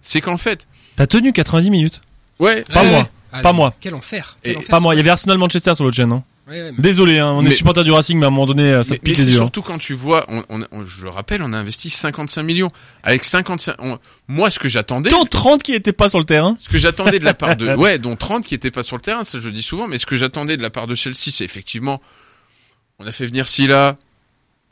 C'est 0.00 0.20
qu'en 0.20 0.36
fait, 0.36 0.66
T'as 0.96 1.06
tenu 1.06 1.32
90 1.32 1.70
minutes. 1.70 2.00
ouais, 2.38 2.62
Pas 2.72 2.82
Ouais, 2.82 2.90
moi. 2.90 3.08
ouais. 3.34 3.42
Pas 3.42 3.52
moi. 3.52 3.74
Quel 3.80 3.94
enfer. 3.94 4.38
Quel 4.42 4.52
Et 4.54 4.56
enfer, 4.56 4.68
Pas 4.68 4.80
moi. 4.80 4.94
Il 4.94 4.98
y 4.98 5.00
avait 5.00 5.10
Arsenal 5.10 5.38
Manchester 5.38 5.74
sur 5.74 5.84
l'autre 5.84 5.96
chaîne. 5.96 6.12
Hein. 6.12 6.24
Ouais, 6.48 6.72
mais- 6.72 6.78
Désolé, 6.78 7.18
hein, 7.18 7.32
on 7.32 7.42
est 7.44 7.50
Mais- 7.50 7.54
supporter 7.54 7.84
du 7.84 7.90
Racing, 7.90 8.18
mais 8.18 8.24
à 8.24 8.28
un 8.28 8.30
moment 8.30 8.46
donné, 8.46 8.70
ça 8.82 8.94
mais, 8.94 8.96
mais 8.96 8.98
pique 9.00 9.16
c'est 9.18 9.24
les 9.26 9.32
yeux. 9.32 9.36
hein. 9.36 9.40
surtout 9.42 9.60
quand 9.62 9.76
tu 9.78 9.92
vois, 9.92 10.24
on, 10.28 10.42
on- 10.48 10.64
on- 10.72 10.84
je 10.86 11.02
le 11.04 11.10
rappelle, 11.10 11.42
on 11.42 11.52
a 11.52 11.58
investi 11.58 11.90
55 11.90 12.42
millions. 12.42 12.70
Avec 13.02 13.24
55, 13.24 13.76
on- 13.80 13.98
moi, 14.28 14.48
ce 14.50 14.58
que 14.58 14.68
j'attendais, 14.68 15.10
Tant 15.10 15.26
30 15.26 15.62
qui 15.62 15.74
étaient 15.74 15.92
pas 15.92 16.08
sur 16.08 16.18
le 16.18 16.24
terrain. 16.24 16.56
ce 16.58 16.68
que 16.70 16.78
j'attendais 16.78 17.18
de 17.18 17.24
la 17.26 17.34
part 17.34 17.54
de, 17.56 17.66
ouais, 17.76 17.98
dont 17.98 18.16
30 18.16 18.46
qui 18.46 18.54
étaient 18.54 18.70
pas 18.70 18.82
sur 18.82 18.96
le 18.96 19.02
terrain, 19.02 19.24
ça 19.24 19.38
je 19.38 19.46
le 19.46 19.52
dis 19.52 19.62
souvent, 19.62 19.88
mais 19.88 19.98
ce 19.98 20.06
que 20.06 20.16
j'attendais 20.16 20.56
de 20.56 20.62
la 20.62 20.70
part 20.70 20.86
de 20.86 20.94
Chelsea, 20.94 21.30
c'est 21.32 21.44
effectivement, 21.44 22.00
on 22.98 23.06
a 23.06 23.12
fait 23.12 23.26
venir 23.26 23.46
Silla, 23.46 23.96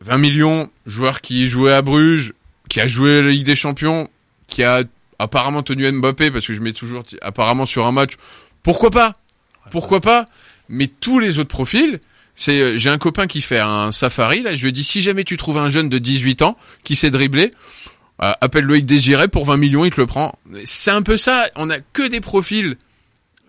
20 0.00 0.16
millions, 0.18 0.70
joueur 0.86 1.20
qui 1.20 1.46
jouait 1.46 1.72
à 1.74 1.82
Bruges, 1.82 2.32
qui 2.70 2.80
a 2.80 2.86
joué 2.86 3.20
la 3.22 3.28
Ligue 3.30 3.44
des 3.44 3.56
Champions, 3.56 4.08
qui 4.46 4.62
a 4.62 4.82
apparemment 5.18 5.62
tenu 5.62 5.90
Mbappé, 5.92 6.30
parce 6.30 6.46
que 6.46 6.54
je 6.54 6.60
mets 6.60 6.72
toujours 6.72 7.02
apparemment 7.22 7.66
sur 7.66 7.86
un 7.86 7.92
match. 7.92 8.12
Pourquoi 8.62 8.90
pas? 8.90 9.14
Pourquoi 9.70 10.00
pas? 10.00 10.26
Mais 10.68 10.88
tous 10.88 11.18
les 11.18 11.38
autres 11.38 11.48
profils, 11.50 12.00
c'est, 12.34 12.60
euh, 12.60 12.76
j'ai 12.78 12.90
un 12.90 12.98
copain 12.98 13.26
qui 13.26 13.40
fait 13.40 13.60
un 13.60 13.92
safari, 13.92 14.42
là, 14.42 14.54
je 14.54 14.62
lui 14.62 14.68
ai 14.68 14.72
dit, 14.72 14.84
si 14.84 15.02
jamais 15.02 15.24
tu 15.24 15.36
trouves 15.36 15.58
un 15.58 15.68
jeune 15.68 15.88
de 15.88 15.98
18 15.98 16.42
ans, 16.42 16.56
qui 16.84 16.96
sait 16.96 17.10
dribbler, 17.10 17.50
euh, 18.22 18.32
appelle 18.40 18.64
Loïc 18.64 18.84
Désiré 18.86 19.28
pour 19.28 19.44
20 19.46 19.56
millions, 19.56 19.84
il 19.84 19.90
te 19.90 20.00
le 20.00 20.06
prend. 20.06 20.38
C'est 20.64 20.90
un 20.90 21.02
peu 21.02 21.16
ça, 21.16 21.48
on 21.56 21.70
a 21.70 21.78
que 21.80 22.06
des 22.08 22.20
profils, 22.20 22.76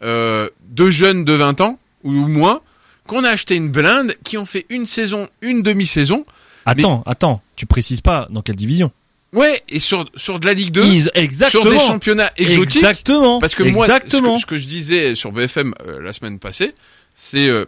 euh, 0.03 0.49
de 0.69 0.89
jeunes 0.89 1.25
de 1.25 1.33
20 1.33 1.61
ans, 1.61 1.79
ou 2.03 2.11
moins, 2.13 2.61
qu'on 3.07 3.23
a 3.23 3.29
acheté 3.29 3.55
une 3.55 3.69
blinde, 3.71 4.15
qui 4.23 4.37
ont 4.37 4.45
fait 4.45 4.65
une 4.69 4.85
saison, 4.85 5.27
une 5.41 5.63
demi-saison. 5.63 6.25
Attends, 6.65 7.03
attends. 7.05 7.41
Tu 7.55 7.65
précises 7.65 8.01
pas 8.01 8.27
dans 8.29 8.41
quelle 8.41 8.57
division. 8.57 8.91
Ouais, 9.33 9.61
et 9.69 9.79
sur, 9.79 10.05
sur 10.15 10.39
de 10.39 10.45
la 10.45 10.53
Ligue 10.53 10.71
2, 10.71 10.83
Ils- 10.85 11.11
Exactement. 11.13 11.61
sur 11.63 11.71
des 11.71 11.79
championnats 11.79 12.31
exotiques. 12.37 12.75
Exactement. 12.77 13.39
Parce 13.39 13.55
que 13.55 13.63
moi, 13.63 13.85
ce 13.87 13.99
que, 13.99 14.37
ce 14.37 14.45
que 14.45 14.57
je 14.57 14.67
disais 14.67 15.15
sur 15.15 15.31
BFM 15.31 15.73
euh, 15.85 16.01
la 16.01 16.13
semaine 16.13 16.39
passée, 16.39 16.73
c'est 17.19 17.49
euh, 17.49 17.65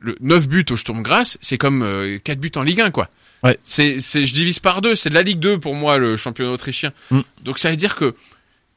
le 0.00 0.16
9 0.20 0.48
buts 0.48 0.64
au 0.70 0.76
Sturm 0.76 1.02
Grasse, 1.02 1.36
c'est 1.42 1.58
comme 1.58 1.82
euh, 1.82 2.18
4 2.18 2.40
buts 2.40 2.50
en 2.56 2.62
Ligue 2.62 2.80
1, 2.80 2.90
quoi. 2.90 3.10
Ouais. 3.42 3.58
C'est, 3.62 4.00
c'est, 4.00 4.24
je 4.24 4.32
divise 4.32 4.58
par 4.58 4.80
deux, 4.80 4.94
c'est 4.94 5.10
de 5.10 5.14
la 5.14 5.22
Ligue 5.22 5.38
2 5.38 5.60
pour 5.60 5.74
moi, 5.74 5.98
le 5.98 6.16
championnat 6.16 6.50
autrichien. 6.50 6.90
Mm. 7.10 7.20
Donc 7.42 7.58
ça 7.58 7.70
veut 7.70 7.76
dire 7.76 7.94
que 7.94 8.14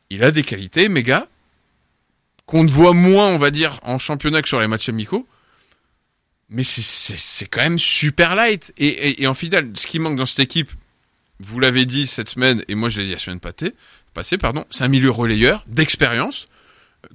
il 0.10 0.26
a 0.26 0.32
des 0.32 0.44
qualités, 0.44 0.90
méga, 0.90 1.30
qu'on 2.46 2.66
ne 2.66 2.70
voit 2.70 2.92
moins, 2.92 3.28
on 3.28 3.38
va 3.38 3.50
dire, 3.50 3.80
en 3.84 3.98
championnat 3.98 4.42
que 4.42 4.50
sur 4.50 4.60
les 4.60 4.68
matchs 4.68 4.90
amicaux. 4.90 5.26
Mais 6.50 6.64
c'est, 6.66 7.48
quand 7.48 7.62
même 7.62 7.80
super 7.80 8.36
light. 8.36 8.74
Et, 8.78 8.88
et, 8.88 9.24
et 9.24 9.28
en 9.28 9.34
finale, 9.34 9.72
ce 9.74 9.88
qui 9.88 10.00
manque 10.00 10.18
dans 10.18 10.26
cette 10.26 10.40
équipe, 10.40 10.72
vous 11.40 11.62
l'avez 11.62 11.86
dit 11.86 12.08
cette 12.08 12.30
semaine, 12.30 12.62
et 12.68 12.76
moi 12.76 12.90
je 12.90 13.00
l'ai 13.00 13.08
dit 13.08 13.14
la 13.14 13.20
semaine 13.20 13.40
passée, 13.40 13.74
passée, 14.14 14.38
pardon, 14.38 14.66
c'est 14.70 14.84
un 14.84 14.90
milieu 14.90 15.12
relayeur, 15.12 15.64
d'expérience. 15.68 16.48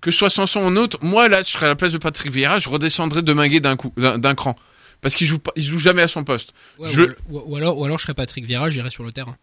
Que 0.01 0.11
ce 0.11 0.19
soit 0.19 0.31
Sanson 0.31 0.61
ou 0.75 0.79
autre, 0.79 0.99
moi 1.03 1.29
là, 1.29 1.43
je 1.43 1.49
serais 1.51 1.67
à 1.67 1.71
la 1.71 1.77
place 1.77 1.93
de 1.93 1.99
Patrick 1.99 2.33
Vieira, 2.33 2.59
je 2.59 2.69
redescendrais 2.69 3.23
de 3.23 3.33
Minguet 3.33 3.61
d'un 3.61 3.77
coup, 3.77 3.93
d'un, 3.97 4.35
cran. 4.35 4.57
Parce 5.01 5.15
qu'il 5.17 5.27
joue 5.27 5.39
pas, 5.39 5.53
il 5.57 5.63
joue 5.65 5.79
jamais 5.79 6.03
à 6.03 6.09
son 6.09 6.25
poste. 6.25 6.53
Ouais, 6.79 6.89
Je- 6.89 7.03
ou, 7.29 7.39
ou- 7.39 7.43
ou 7.47 7.57
alors, 7.57 7.77
ou 7.79 7.85
alors 7.85 7.99
je 7.99 8.05
serais 8.05 8.15
Patrick 8.15 8.45
Vieira, 8.45 8.71
j'irais 8.71 8.91
sur 8.91 9.03
le 9.05 9.13
terrain. 9.13 9.37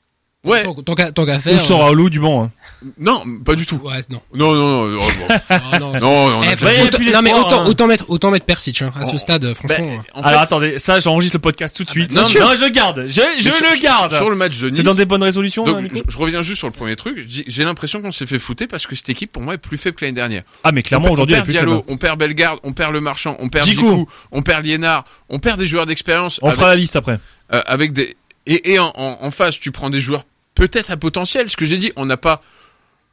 Ouais. 0.45 0.63
Tant, 0.85 0.95
qu'à 0.95 1.11
tant 1.11 1.25
qu'à 1.25 1.35
Ou 1.35 1.39
faire. 1.41 1.59
je 1.59 1.63
sors 1.63 1.83
à 1.85 1.89
Olo 1.91 2.09
du 2.09 2.21
banc. 2.21 2.43
Hein. 2.45 2.51
Non, 2.97 3.23
pas 3.43 3.55
du 3.55 3.65
tout. 3.65 3.75
Ouais, 3.83 3.99
non. 4.09 4.21
Non, 4.33 4.55
non, 4.55 4.87
non. 4.87 4.97
oh, 5.01 5.09
bon. 5.27 5.35
Ah, 5.49 5.79
non, 5.79 5.91
non, 5.99 6.09
on 6.37 6.41
a 6.43 6.53
Eh, 6.53 7.11
non 7.11 7.21
mais 7.21 7.33
autant, 7.33 7.63
hein. 7.63 7.65
autant 7.67 7.87
mettre 7.87 8.05
autant 8.07 8.31
mettre 8.31 8.45
Persic 8.45 8.81
hein, 8.81 8.89
à 8.95 9.03
ce 9.03 9.15
Oh. 9.15 9.17
stade 9.17 9.41
Ben, 9.41 9.53
franchement. 9.53 9.97
en 10.13 10.21
Alors 10.21 10.39
fait, 10.39 10.45
attendez, 10.45 10.79
ça 10.79 10.97
j'enregistre 11.01 11.35
le 11.35 11.41
podcast 11.41 11.75
tout 11.75 11.83
de 11.83 11.89
suite. 11.89 12.13
bah, 12.13 12.21
non, 12.21 12.25
sûr. 12.25 12.39
non, 12.39 12.55
je 12.55 12.69
garde. 12.71 13.03
Je, 13.07 13.19
je 13.39 13.49
sur- 13.49 13.65
le 13.65 13.73
sur- 13.73 13.83
garde. 13.83 14.13
Sur 14.15 14.29
le 14.29 14.37
match 14.37 14.57
de 14.59 14.69
Nice. 14.69 14.77
C'est 14.77 14.83
dans 14.83 14.95
des 14.95 15.03
bonnes 15.03 15.23
résolutions, 15.23 15.65
là, 15.65 15.73
Donc, 15.73 15.81
Nico 15.91 15.97
je, 16.07 16.13
je 16.13 16.17
reviens 16.17 16.41
juste 16.41 16.59
sur 16.59 16.67
le 16.67 16.73
premier 16.73 16.95
truc. 16.95 17.25
J'ai 17.27 17.63
l'impression 17.65 18.01
qu'on 18.01 18.13
s'est 18.13 18.25
fait 18.25 18.39
fouter 18.39 18.65
parce 18.65 18.87
que 18.87 18.95
cette 18.95 19.09
équipe, 19.09 19.33
pour 19.33 19.41
moi, 19.43 19.55
est 19.55 19.57
plus 19.57 19.77
faible 19.77 19.97
que 19.97 20.05
l'année 20.05 20.15
dernière. 20.15 20.43
Ah 20.63 20.71
mais 20.71 20.79
On 20.79 20.83
clairement 20.83 21.03
perd- 21.07 21.13
aujourd'hui 21.15 21.35
on 21.35 21.37
elle 21.43 21.49
est 21.49 21.53
perd 21.53 21.65
plus 21.65 21.73
faible. 21.75 21.83
on 21.89 21.97
perd 21.97 22.17
Bellegarde, 22.19 22.59
on 22.63 22.71
perd 22.71 22.93
Le 22.93 23.01
Marchand, 23.01 23.35
on 23.41 23.49
perd. 23.49 23.65
Djikou, 23.65 24.07
on 24.31 24.41
perd 24.41 24.63
Liénard, 24.65 25.03
on 25.27 25.39
perd 25.39 25.59
des 25.59 25.67
joueurs 25.67 25.85
d'expérience 25.85 26.39
On 26.43 26.49
fera 26.51 26.69
la 26.69 26.75
liste 26.77 26.95
après. 26.95 27.19
euh, 27.53 27.61
avec 27.65 27.91
des 27.91 28.15
et, 28.45 28.73
et 28.73 28.79
en, 28.79 28.91
en, 28.95 29.17
en 29.21 29.31
face, 29.31 29.59
tu 29.59 29.71
prends 29.71 29.89
des 29.89 30.01
joueurs 30.01 30.23
peut-être 30.55 30.91
à 30.91 30.97
potentiel. 30.97 31.49
Ce 31.49 31.57
que 31.57 31.65
j'ai 31.65 31.77
dit, 31.77 31.91
on 31.95 32.05
n'a 32.05 32.17
pas 32.17 32.41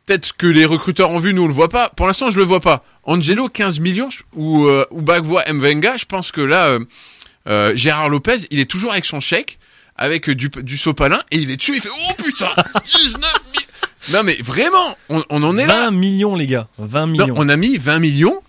peut-être 0.06 0.36
que 0.36 0.46
les 0.46 0.64
recruteurs 0.64 1.10
ont 1.10 1.18
vu, 1.18 1.34
nous 1.34 1.42
on 1.44 1.48
le 1.48 1.52
voit 1.52 1.68
pas. 1.68 1.90
Pour 1.90 2.06
l'instant, 2.06 2.30
je 2.30 2.38
le 2.38 2.44
vois 2.44 2.60
pas. 2.60 2.84
Angelo 3.04 3.48
15 3.48 3.80
millions 3.80 4.08
ou 4.34 4.66
euh, 4.66 4.84
ou 4.90 5.02
Bagvoa 5.02 5.44
Mvenga, 5.52 5.96
je 5.96 6.04
pense 6.04 6.30
que 6.32 6.40
là 6.40 6.66
euh, 6.68 6.80
euh, 7.48 7.72
Gérard 7.76 8.08
Lopez, 8.08 8.38
il 8.50 8.58
est 8.60 8.70
toujours 8.70 8.92
avec 8.92 9.04
son 9.04 9.20
chèque 9.20 9.58
avec 9.96 10.28
euh, 10.28 10.34
du 10.34 10.48
du 10.48 10.76
sopalin 10.76 11.20
et 11.30 11.38
il 11.38 11.50
est 11.50 11.56
dessus, 11.56 11.74
il 11.76 11.80
fait 11.80 11.88
oh 11.90 12.12
putain 12.22 12.50
19 12.84 13.20
000 13.20 14.16
Non 14.16 14.22
mais 14.24 14.36
vraiment, 14.40 14.96
on, 15.08 15.22
on 15.30 15.42
en 15.42 15.56
est 15.58 15.66
20 15.66 15.80
là. 15.84 15.90
millions 15.90 16.34
les 16.36 16.46
gars, 16.46 16.68
20 16.78 17.00
Non, 17.00 17.06
millions 17.06 17.34
on 17.36 17.48
a 17.48 17.56
mis 17.56 17.76
20 17.76 17.98
millions 17.98 18.42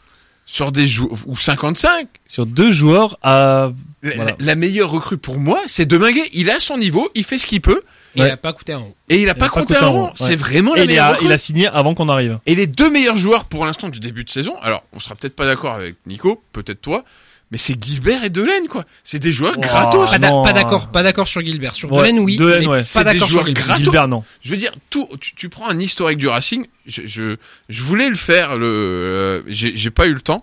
sur 0.45 0.71
des 0.71 0.87
joueurs 0.87 1.11
ou 1.25 1.35
55. 1.37 2.07
sur 2.25 2.45
deux 2.45 2.71
joueurs 2.71 3.17
à 3.21 3.71
Voilà. 4.15 4.35
La, 4.39 4.45
la 4.45 4.55
meilleure 4.55 4.89
recrue 4.89 5.17
pour 5.17 5.37
moi, 5.39 5.61
c'est 5.65 5.85
Deminguet. 5.85 6.29
Il 6.33 6.49
a 6.49 6.59
son 6.59 6.77
niveau, 6.77 7.09
il 7.15 7.23
fait 7.23 7.37
ce 7.37 7.45
qu'il 7.47 7.61
peut 7.61 7.81
Il 8.15 8.21
Ouais. 8.23 8.31
a 8.31 8.37
pas 8.37 8.53
coûté 8.53 8.73
un 8.73 8.79
euro. 8.79 8.95
et 9.09 9.21
il 9.21 9.29
a 9.29 9.35
pas 9.35 9.49
compté 9.49 9.75
un 9.75 9.87
rond. 9.87 10.05
ouais. 10.05 10.11
C'est 10.15 10.35
vraiment 10.35 10.73
Et 10.75 10.79
la 10.79 10.83
il 10.85 10.87
meilleure 10.87 11.05
a, 11.05 11.09
recrue. 11.11 11.25
il 11.25 11.31
a 11.31 11.37
signé 11.37 11.67
avant 11.67 11.93
qu'on 11.93 12.09
arrive. 12.09 12.39
Et 12.45 12.55
les 12.55 12.65
deux 12.67 12.89
meilleurs 12.89 13.17
joueurs 13.17 13.45
pour 13.45 13.65
l'instant 13.65 13.89
du 13.89 13.99
début 13.99 14.23
de 14.23 14.29
saison, 14.29 14.55
alors 14.61 14.83
on 14.93 14.99
sera 14.99 15.15
peut-être 15.15 15.35
pas 15.35 15.45
d'accord 15.45 15.73
avec 15.73 15.95
Nico, 16.07 16.41
peut-être 16.51 16.81
toi, 16.81 17.03
mais 17.51 17.57
c'est 17.59 17.81
Gilbert 17.81 18.23
et 18.23 18.29
Delaine 18.29 18.67
quoi. 18.67 18.83
C'est 19.03 19.19
des 19.19 19.31
joueurs 19.31 19.57
gratos. 19.59 20.09
Pas 20.11 20.17
d'accord, 20.53 20.87
pas 20.87 21.03
d'accord 21.03 21.27
sur 21.27 21.45
Gilbert. 21.45 21.73
Sur 21.75 21.91
Ouais, 21.91 21.99
Delaine, 21.99 22.19
oui. 22.19 22.35
Delaine, 22.37 22.67
ouais. 22.67 22.81
C'est 22.83 23.03
des 23.05 23.17
sur 23.19 23.27
joueurs 23.27 23.45
Gilbert. 23.45 23.63
gratos. 23.65 23.83
Gilbert 23.83 24.07
non. 24.07 24.23
Je 24.41 24.49
veux 24.49 24.57
dire, 24.57 24.73
tout, 24.89 25.07
tu, 25.21 25.35
tu 25.35 25.47
prends 25.49 25.67
un 25.69 25.79
historique 25.79 26.17
du 26.17 26.27
Racing. 26.27 26.65
Je, 26.87 27.03
je, 27.05 27.35
je 27.69 27.83
voulais 27.83 28.09
le 28.09 28.15
faire, 28.15 28.57
le, 28.57 28.65
euh, 28.67 29.41
j'ai 29.47 29.77
j'ai 29.77 29.91
pas 29.91 30.07
eu 30.07 30.13
le 30.13 30.21
temps, 30.21 30.41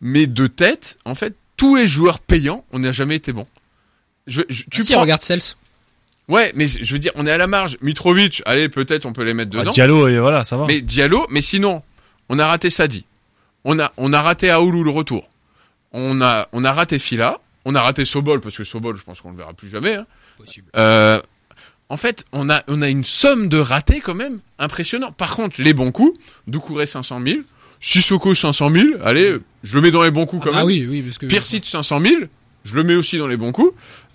mais 0.00 0.26
de 0.26 0.46
tête, 0.46 0.98
en 1.04 1.14
fait, 1.14 1.34
tous 1.60 1.76
les 1.76 1.86
joueurs 1.86 2.20
payants, 2.20 2.64
on 2.72 2.78
n'a 2.78 2.90
jamais 2.90 3.16
été 3.16 3.32
bon. 3.34 3.46
Je, 4.26 4.40
je- 4.48 4.62
tu 4.70 4.80
Ah, 4.80 4.84
si, 4.84 4.92
prends, 4.92 5.02
regarde 5.02 5.20
Cels. 5.22 5.42
ouais, 6.28 6.52
mais 6.54 6.66
je 6.68 6.90
veux 6.90 6.98
dire, 6.98 7.12
on 7.16 7.26
est 7.26 7.30
à 7.32 7.36
la 7.36 7.46
marge. 7.46 7.76
Mitrovic, 7.82 8.42
allez, 8.46 8.70
peut-être 8.70 9.04
on 9.04 9.12
peut 9.12 9.24
les 9.24 9.34
mettre 9.34 9.50
Ah, 9.54 9.60
dedans. 9.60 9.70
Diallo 9.70 10.08
et 10.08 10.18
voilà, 10.18 10.42
ça 10.42 10.56
va. 10.56 10.64
Mais 10.66 10.80
Diallo, 10.80 11.26
mais 11.28 11.42
sinon, 11.42 11.82
on 12.30 12.38
a 12.38 12.46
raté 12.46 12.70
Sadi. 12.70 13.04
On 13.64 13.78
a, 13.78 13.92
on 13.98 14.14
a 14.14 14.22
raté 14.22 14.48
Aoulou 14.50 14.82
le 14.84 14.90
retour. 14.90 15.28
On 15.92 16.22
a, 16.22 16.48
on 16.52 16.64
a 16.64 16.72
raté 16.72 16.98
Fila. 16.98 17.40
On 17.66 17.74
a 17.74 17.82
raté 17.82 18.06
Sobol, 18.06 18.40
parce 18.40 18.56
que 18.56 18.64
Sobol, 18.64 18.96
je 18.96 19.02
pense 19.02 19.20
qu'on 19.20 19.32
le 19.32 19.36
verra 19.36 19.52
plus 19.52 19.68
jamais. 19.68 19.96
hein. 19.96 20.06
Possible. 20.38 20.68
Euh, 20.76 21.20
en 21.90 21.98
fait, 21.98 22.24
on 22.32 22.48
a, 22.48 22.62
on 22.68 22.80
a 22.80 22.88
une 22.88 23.04
somme 23.04 23.50
de 23.50 23.58
ratés 23.58 24.00
quand 24.00 24.14
même 24.14 24.40
impressionnant. 24.58 25.12
Par 25.12 25.36
contre, 25.36 25.60
les 25.60 25.74
bons 25.74 25.92
coups, 25.92 26.18
Doucouré 26.46 26.86
500 26.86 27.20
000, 27.20 27.40
Sissoko 27.80 28.34
500 28.34 28.70
000, 28.70 28.88
allez, 29.04 29.36
je 29.64 29.74
le 29.74 29.80
mets 29.80 29.90
dans 29.90 30.02
les 30.02 30.10
bons 30.10 30.26
coups 30.26 30.44
quand 30.44 30.50
Ah 30.52 30.58
même. 30.58 30.66
oui, 30.66 30.86
oui, 30.88 31.02
parce 31.02 31.18
que. 31.18 31.26
Pirsic 31.26 31.64
500 31.64 32.00
000, 32.00 32.14
je 32.64 32.74
le 32.74 32.82
mets 32.84 32.94
aussi 32.94 33.16
dans 33.18 33.26
les 33.26 33.36
bons 33.38 33.52
coups. 33.52 33.72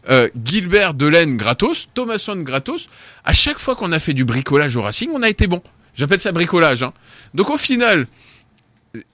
Euh, 0.10 0.30
Gilbert 0.46 0.94
Delaine 0.94 1.36
gratos, 1.36 1.90
Thomasson 1.96 2.36
gratos. 2.38 2.90
À 3.24 3.34
chaque 3.34 3.58
fois 3.58 3.76
qu'on 3.76 3.92
a 3.92 3.98
fait 3.98 4.14
du 4.14 4.24
bricolage 4.24 4.76
au 4.76 4.84
Racing, 4.84 5.10
on 5.14 5.24
a 5.24 5.30
été 5.30 5.48
bon. 5.48 5.64
J'appelle 5.96 6.20
ça 6.20 6.32
bricolage. 6.32 6.84
Hein. 6.84 6.94
Donc 7.34 7.50
au 7.50 7.58
final, 7.58 8.06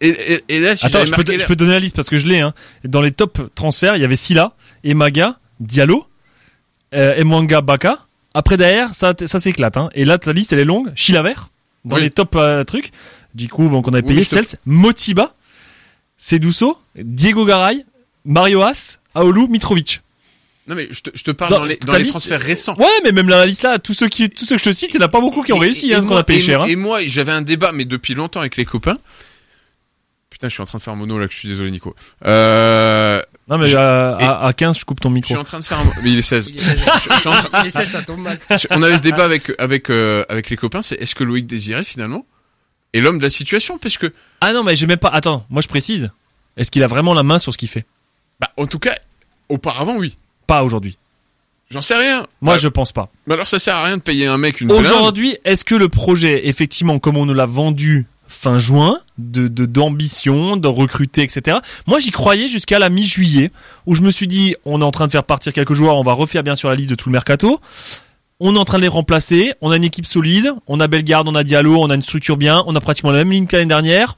et, 0.01 0.10
et- 0.10 0.43
et 0.50 0.60
là, 0.60 0.75
si 0.75 0.86
Attends, 0.86 1.05
je 1.05 1.13
peux, 1.13 1.24
te- 1.24 1.31
je 1.31 1.46
peux 1.46 1.55
te 1.55 1.60
donner 1.60 1.72
la 1.74 1.79
liste 1.79 1.96
parce 1.96 2.10
que 2.10 2.17
je 2.17 2.27
l'ai. 2.27 2.39
Hein. 2.41 2.53
Dans 2.84 3.01
les 3.01 3.12
top 3.12 3.51
transferts, 3.55 3.96
il 3.96 4.01
y 4.01 4.05
avait 4.05 4.17
Silla, 4.17 4.53
Emaga, 4.84 5.38
Diallo, 5.62 6.05
euh, 6.93 7.22
Emwanga 7.22 7.62
Baka. 7.62 8.00
Après 8.34 8.58
derrière, 8.58 8.93
ça, 8.93 9.13
ça 9.25 9.39
s'éclate. 9.39 9.77
Hein. 9.77 9.89
Et 9.93 10.03
là, 10.03 10.17
ta 10.17 10.34
liste, 10.34 10.51
elle 10.51 10.60
est 10.60 10.65
longue. 10.65 10.91
Chilaver, 10.96 11.36
dans 11.86 11.96
Oui. 11.96 12.03
les 12.03 12.10
top 12.10 12.36
euh, 12.36 12.63
trucs. 12.65 12.91
Du 13.35 13.47
coup, 13.47 13.69
bon, 13.69 13.81
qu'on 13.81 13.91
avait 13.93 14.01
Oui, 14.03 14.15
payé. 14.15 14.23
je 14.23 14.29
te- 14.29 14.35
Cels, 14.45 14.59
Motiba, 14.65 15.33
Seduso, 16.17 16.77
Diego 16.95 17.45
Garay, 17.45 17.85
Mario 18.25 18.61
As, 18.61 19.00
Aolu, 19.15 19.47
Mitrovic. 19.47 20.01
Non 20.67 20.75
mais 20.75 20.88
je 20.91 21.01
te, 21.01 21.09
je 21.15 21.23
te 21.23 21.31
parle 21.31 21.51
Dans- 21.51 21.59
dans, 21.59 21.65
les, 21.65 21.75
dans 21.77 21.93
les 21.93 22.00
liste- 22.03 22.11
transferts 22.11 22.39
récents. 22.39 22.75
Ouais, 22.77 22.85
mais 23.03 23.11
même 23.11 23.27
la 23.29 23.45
liste 23.45 23.63
là, 23.63 23.79
tous 23.79 23.93
ceux 23.93 24.07
qui, 24.07 24.29
tous 24.29 24.45
ceux 24.45 24.55
que 24.55 24.59
je 24.63 24.69
te 24.69 24.73
cite, 24.73 24.93
il 24.93 24.97
n'y 24.97 25.03
en 25.03 25.07
a 25.07 25.09
pas 25.09 25.19
beaucoup 25.19 25.41
qui 25.43 25.51
ont 25.53 25.57
Et- 25.57 25.59
réussi, 25.61 25.89
et 25.91 25.95
hein, 25.95 26.01
qu'on 26.01 26.07
moi- 26.09 26.19
a 26.19 26.23
payé 26.23 26.39
et 26.39 26.43
cher. 26.43 26.61
hein. 26.61 26.65
Et 26.67 26.75
moi, 26.75 27.00
j'avais 27.03 27.31
un 27.31 27.41
débat, 27.41 27.71
mais 27.71 27.83
depuis 27.85 28.13
longtemps 28.13 28.39
avec 28.41 28.57
les 28.57 28.65
copains. 28.65 28.97
Putain, 30.29 30.47
je 30.50 30.53
suis 30.53 30.61
en 30.61 30.65
train 30.65 30.77
de 30.77 30.83
faire 30.83 30.95
mono 30.95 31.17
là, 31.19 31.27
que 31.27 31.33
je 31.33 31.39
suis 31.39 31.47
désolé, 31.50 31.71
Nico. 31.71 31.95
Euh, 32.25 33.21
Non, 33.50 33.57
mais 33.57 33.67
je- 33.67 33.75
à, 33.77 34.15
à, 34.15 34.47
à 34.47 34.53
15, 34.53 34.77
je 34.79 34.85
coupe 34.85 35.00
ton 35.01 35.09
je 35.09 35.15
micro. 35.15 35.27
suis 35.29 35.38
en 35.38 35.43
train 35.43 35.59
de 35.59 35.65
faire 35.65 35.79
un... 35.79 35.83
Mais 36.03 36.11
il 36.11 36.19
est 36.19 36.21
16. 36.21 36.47
Il 36.53 36.57
est 36.57 36.61
16, 36.61 36.79
Je 37.09 37.19
suis 37.19 37.27
en 37.29 37.31
train- 37.33 37.61
il 37.63 37.67
est 37.67 37.69
16, 37.71 37.89
ça 37.89 38.01
tombe 38.03 38.19
mal. 38.21 38.39
On 38.69 38.81
avait 38.83 38.97
ce 38.97 39.01
débat 39.01 39.25
avec 39.25 39.51
avec 39.57 39.89
euh, 39.89 40.23
avec 40.29 40.50
les 40.51 40.57
copains, 40.57 40.81
c'est 40.83 40.95
est-ce 40.95 41.15
que 41.15 41.23
Loïc 41.23 41.47
Désiré 41.47 41.83
finalement 41.83 42.25
est 42.93 43.00
l'homme 43.00 43.17
de 43.17 43.24
la 43.24 43.29
situation 43.29 43.77
parce 43.77 43.98
que 43.98 44.12
Ah 44.41 44.53
non, 44.53 44.63
mais 44.63 44.75
je 44.75 44.86
même 44.86 44.98
pas. 44.98 45.10
Attends, 45.10 45.45
moi 45.50 45.62
je 45.62 45.67
précise. 45.67 46.10
Est-ce 46.57 46.71
qu'il 46.71 46.83
a 46.83 46.88
vraiment 46.88 47.13
la 47.13 47.24
main 47.24 47.39
sur 47.39 47.53
ce 47.53 47.57
qu'il 47.57 47.69
fait? 47.69 47.86
Bah 48.39 48.50
en 48.57 48.65
tout 48.67 48.79
cas 48.79 48.95
auparavant 49.50 49.95
oui. 49.98 50.15
Pas 50.48 50.63
aujourd'hui. 50.63 50.98
J'en 51.69 51.81
sais 51.81 51.95
rien. 51.95 52.27
Moi, 52.41 52.55
Bah, 52.55 52.57
je 52.57 52.67
pense 52.67 52.91
pas. 52.91 53.10
Mais 53.27 53.33
alors 53.36 53.48
ça 53.48 53.57
sert 53.57 53.75
à 53.77 53.86
rien 53.86 53.95
de 53.95 54.01
payer 54.01 54.27
un 54.27 54.38
mec 54.38 54.60
une. 54.60 54.71
Aujourd'hui, 54.71 55.38
est-ce 55.45 55.63
que 55.63 55.75
le 55.75 55.88
projet, 55.88 56.48
effectivement, 56.50 57.00
comme 57.00 57.15
on 57.15 57.25
nous 57.25 57.33
l'a 57.33 57.45
vendu 57.45 58.07
fin 58.27 58.60
juin, 58.60 59.00
de 59.17 59.48
de- 59.48 59.65
d'ambition, 59.65 60.57
de, 60.57 60.67
recruter, 60.67 61.21
etc. 61.21 61.60
Moi, 61.88 62.00
j'y 62.00 62.12
croyais 62.12 62.48
jusqu'à 62.50 62.79
la 62.79 62.89
mi-juillet, 62.89 63.51
où 63.86 63.95
je 63.95 64.01
me 64.01 64.12
suis 64.12 64.27
dit, 64.27 64.55
on 64.65 64.81
est 64.81 64.86
en 64.86 64.91
train 64.91 65.07
de 65.07 65.12
faire 65.12 65.24
partir 65.24 65.53
quelques 65.53 65.74
joueurs, 65.74 65.95
on 65.98 66.03
va 66.03 66.13
refaire 66.13 66.43
bien 66.43 66.55
sûr 66.55 66.67
la 66.69 66.75
liste 66.75 66.89
de 66.89 66.95
tout 66.95 67.07
le 67.10 67.13
mercato. 67.13 67.60
On 68.43 68.55
est 68.55 68.60
en 68.60 68.65
train 68.65 68.79
de 68.79 68.81
les 68.81 68.88
remplacer. 68.88 69.53
On 69.62 69.69
a 69.69 69.77
une 69.77 69.83
équipe 69.83 70.07
solide. 70.07 70.51
On 70.65 70.79
a 70.79 70.88
Bellegarde, 70.88 71.27
on 71.29 71.36
a 71.36 71.43
Diallo, 71.43 71.75
on 71.79 71.91
a 71.91 71.95
une 71.95 72.01
structure 72.01 72.38
bien. 72.38 72.63
On 72.65 72.75
a 72.75 72.81
pratiquement 72.81 73.12
la 73.12 73.19
même 73.19 73.31
ligne 73.31 73.45
que 73.45 73.55
l'année 73.55 73.69
dernière. 73.69 74.17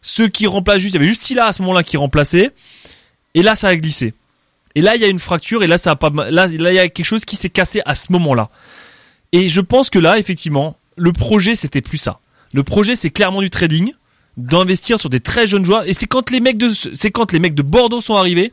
Ceux 0.00 0.28
qui 0.28 0.46
remplacent 0.46 0.78
juste, 0.78 0.94
il 0.94 0.98
y 0.98 1.00
avait 1.00 1.08
juste 1.08 1.22
Silla 1.22 1.46
à 1.46 1.52
ce 1.52 1.60
moment-là 1.62 1.82
qui 1.82 1.96
remplaçait. 1.96 2.52
Et 3.34 3.42
là, 3.42 3.56
ça 3.56 3.68
a 3.68 3.76
glissé. 3.76 4.14
Et 4.76 4.80
là, 4.80 4.94
il 4.94 5.02
y 5.02 5.04
a 5.04 5.08
une 5.08 5.18
fracture. 5.18 5.64
Et 5.64 5.66
là, 5.66 5.76
ça 5.76 5.90
a 5.90 5.96
pas, 5.96 6.10
là, 6.30 6.46
il 6.46 6.60
y 6.60 6.78
a 6.78 6.88
quelque 6.88 7.04
chose 7.04 7.24
qui 7.24 7.34
s'est 7.34 7.50
cassé 7.50 7.82
à 7.84 7.96
ce 7.96 8.12
moment-là. 8.12 8.48
Et 9.32 9.48
je 9.48 9.60
pense 9.60 9.90
que 9.90 9.98
là, 9.98 10.20
effectivement, 10.20 10.76
le 10.96 11.12
projet, 11.12 11.56
c'était 11.56 11.82
plus 11.82 11.98
ça. 11.98 12.20
Le 12.52 12.62
projet, 12.62 12.94
c'est 12.94 13.10
clairement 13.10 13.42
du 13.42 13.50
trading, 13.50 13.92
d'investir 14.36 15.00
sur 15.00 15.10
des 15.10 15.18
très 15.18 15.48
jeunes 15.48 15.64
joueurs. 15.64 15.82
Et 15.88 15.94
c'est 15.94 16.06
quand 16.06 16.30
les 16.30 16.38
mecs 16.38 16.58
de, 16.58 16.70
c'est 16.94 17.10
quand 17.10 17.32
les 17.32 17.40
mecs 17.40 17.56
de 17.56 17.62
Bordeaux 17.62 18.00
sont 18.00 18.14
arrivés. 18.14 18.52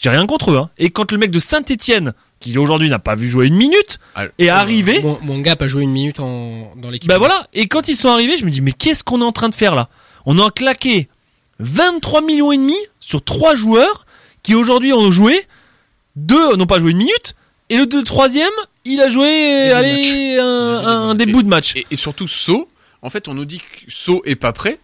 J'ai 0.00 0.08
rien 0.08 0.26
contre 0.26 0.52
eux, 0.52 0.56
hein. 0.56 0.70
Et 0.78 0.88
quand 0.88 1.12
le 1.12 1.18
mec 1.18 1.30
de 1.30 1.38
Saint-Etienne, 1.38 2.14
qui 2.42 2.58
aujourd'hui 2.58 2.90
n'a 2.90 2.98
pas 2.98 3.14
vu 3.14 3.30
jouer 3.30 3.46
une 3.46 3.54
minute, 3.54 3.98
Ah, 4.14 4.24
est 4.38 4.48
arrivé. 4.48 5.00
Mon, 5.00 5.18
mon 5.22 5.38
gars 5.38 5.56
a 5.58 5.66
joué 5.68 5.82
une 5.84 5.92
minute 5.92 6.20
en, 6.20 6.72
dans 6.76 6.90
l'équipe. 6.90 7.08
Bah 7.08 7.18
voilà. 7.18 7.46
Et 7.54 7.68
quand 7.68 7.88
ils 7.88 7.94
sont 7.94 8.08
arrivés, 8.08 8.36
je 8.36 8.44
me 8.44 8.50
dis, 8.50 8.60
mais 8.60 8.72
qu'est-ce 8.72 9.04
qu'on 9.04 9.20
est 9.20 9.24
en 9.24 9.32
train 9.32 9.48
de 9.48 9.54
faire 9.54 9.74
là? 9.74 9.88
On 10.26 10.38
a 10.38 10.50
claqué 10.50 11.08
23 11.60 12.20
millions 12.22 12.52
et 12.52 12.56
demi 12.56 12.76
sur 13.00 13.24
trois 13.24 13.54
joueurs 13.54 14.06
qui 14.42 14.54
aujourd'hui 14.54 14.92
ont 14.92 15.10
joué 15.10 15.40
deux 16.16 16.56
n'ont 16.56 16.66
pas 16.66 16.78
joué 16.78 16.90
une 16.90 16.98
minute 16.98 17.34
et 17.70 17.78
le 17.78 17.86
deux, 17.86 18.02
troisième, 18.02 18.50
il 18.84 19.00
a 19.00 19.08
joué, 19.08 19.70
allez, 19.70 20.36
un, 20.38 20.44
un 20.44 21.14
début 21.14 21.42
de 21.42 21.48
match. 21.48 21.74
Et, 21.74 21.86
et 21.90 21.96
surtout 21.96 22.26
So, 22.26 22.68
en 23.00 23.08
fait 23.08 23.28
on 23.28 23.34
nous 23.34 23.46
dit 23.46 23.60
que 23.60 23.90
So 23.90 24.22
est 24.26 24.36
pas 24.36 24.52
prêt. 24.52 24.78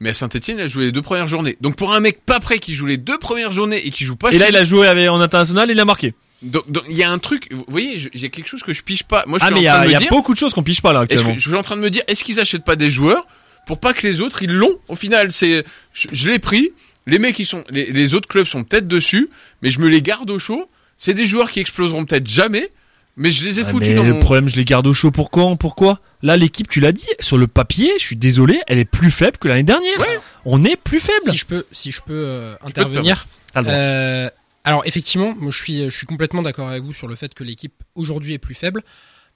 Mais 0.00 0.10
à 0.10 0.14
Saint-Etienne, 0.14 0.58
il 0.58 0.64
a 0.64 0.66
joué 0.66 0.86
les 0.86 0.92
deux 0.92 1.02
premières 1.02 1.28
journées. 1.28 1.56
Donc 1.60 1.76
pour 1.76 1.92
un 1.94 2.00
mec 2.00 2.26
pas 2.26 2.40
prêt 2.40 2.58
qui 2.58 2.74
joue 2.74 2.86
les 2.86 2.96
deux 2.96 3.18
premières 3.18 3.52
journées 3.52 3.86
et 3.86 3.90
qui 3.90 4.04
joue 4.04 4.16
pas 4.16 4.32
Et 4.32 4.38
là, 4.38 4.48
il 4.48 4.56
a 4.56 4.64
joué 4.64 4.88
en 5.08 5.20
international 5.20 5.70
et 5.70 5.74
il 5.74 5.78
a 5.78 5.84
marqué. 5.84 6.14
Donc, 6.42 6.70
donc, 6.70 6.84
il 6.88 6.96
y 6.96 7.02
a 7.02 7.10
un 7.10 7.18
truc, 7.18 7.48
vous 7.52 7.64
voyez, 7.68 7.98
je- 7.98 8.08
il 8.14 8.20
y 8.20 8.24
a 8.24 8.28
quelque 8.28 8.48
chose 8.48 8.62
que 8.62 8.72
je 8.72 8.82
pige 8.82 9.04
pas. 9.04 9.24
Moi, 9.26 9.38
je 9.38 9.44
Ah, 9.44 9.46
suis 9.46 9.54
mais 9.54 9.60
il 9.60 9.64
y 9.64 9.68
a, 9.68 9.86
y 9.86 9.94
a 9.94 9.98
dire, 9.98 10.08
beaucoup 10.10 10.34
de 10.34 10.38
choses 10.38 10.52
qu'on 10.54 10.62
pige 10.62 10.82
pas 10.82 10.92
là 10.92 11.00
est-ce 11.02 11.12
actuellement. 11.14 11.34
que, 11.34 11.40
je 11.40 11.48
suis 11.48 11.56
en 11.58 11.62
train 11.62 11.76
de 11.76 11.80
me 11.82 11.90
dire, 11.90 12.02
est-ce 12.08 12.24
qu'ils 12.24 12.40
achètent 12.40 12.64
pas 12.64 12.76
des 12.76 12.90
joueurs 12.90 13.26
pour 13.66 13.78
pas 13.78 13.92
que 13.92 14.06
les 14.06 14.20
autres, 14.20 14.42
ils 14.42 14.52
l'ont? 14.52 14.76
Au 14.88 14.96
final, 14.96 15.30
c'est, 15.32 15.64
je, 15.92 16.08
je 16.10 16.28
l'ai 16.28 16.38
pris. 16.40 16.70
Les 17.06 17.18
mecs, 17.18 17.38
ils 17.38 17.46
sont, 17.46 17.64
les, 17.70 17.92
les 17.92 18.14
autres 18.14 18.28
clubs 18.28 18.46
sont 18.46 18.64
peut-être 18.64 18.88
dessus, 18.88 19.28
mais 19.62 19.70
je 19.70 19.78
me 19.80 19.88
les 19.88 20.02
garde 20.02 20.30
au 20.30 20.38
chaud. 20.38 20.68
C'est 20.96 21.14
des 21.14 21.26
joueurs 21.26 21.50
qui 21.50 21.60
exploseront 21.60 22.04
peut-être 22.04 22.28
jamais, 22.28 22.70
mais 23.16 23.30
je 23.32 23.44
les 23.44 23.58
ai 23.60 23.62
Ah, 23.62 23.68
foutus 23.68 23.88
mais 23.90 23.94
dans 23.94 24.02
le 24.04 24.14
mon... 24.14 24.20
problème, 24.20 24.48
je 24.48 24.56
les 24.56 24.64
garde 24.64 24.86
au 24.86 24.94
chaud. 24.94 25.10
Pourquoi? 25.10 25.54
Pourquoi? 25.56 26.00
Là, 26.22 26.36
l'équipe, 26.36 26.68
tu 26.68 26.78
l'as 26.80 26.92
dit, 26.92 27.08
sur 27.20 27.38
le 27.38 27.46
papier, 27.48 27.90
je 27.98 28.04
suis 28.04 28.16
désolé, 28.16 28.60
elle 28.68 28.78
est 28.78 28.84
plus 28.84 29.10
faible 29.10 29.36
que 29.38 29.48
l'année 29.48 29.62
dernière. 29.64 29.98
Ouais. 30.00 30.18
On 30.44 30.64
est 30.64 30.76
plus 30.76 31.00
faible. 31.00 31.28
Si 31.30 31.36
je 31.36 31.46
peux, 31.46 31.64
si 31.72 31.90
je 31.92 32.00
peux 32.00 32.12
euh, 32.14 32.54
peux 32.60 32.66
intervenir. 32.68 33.26
Euh, 33.56 34.30
alors 34.64 34.86
effectivement, 34.86 35.34
moi 35.36 35.50
je 35.50 35.58
suis, 35.58 35.84
je 35.84 35.96
suis 35.96 36.06
complètement 36.06 36.42
d'accord 36.42 36.68
avec 36.68 36.82
vous 36.82 36.92
sur 36.92 37.08
le 37.08 37.16
fait 37.16 37.34
que 37.34 37.44
l'équipe 37.44 37.82
aujourd'hui 37.94 38.34
est 38.34 38.38
plus 38.38 38.54
faible. 38.54 38.82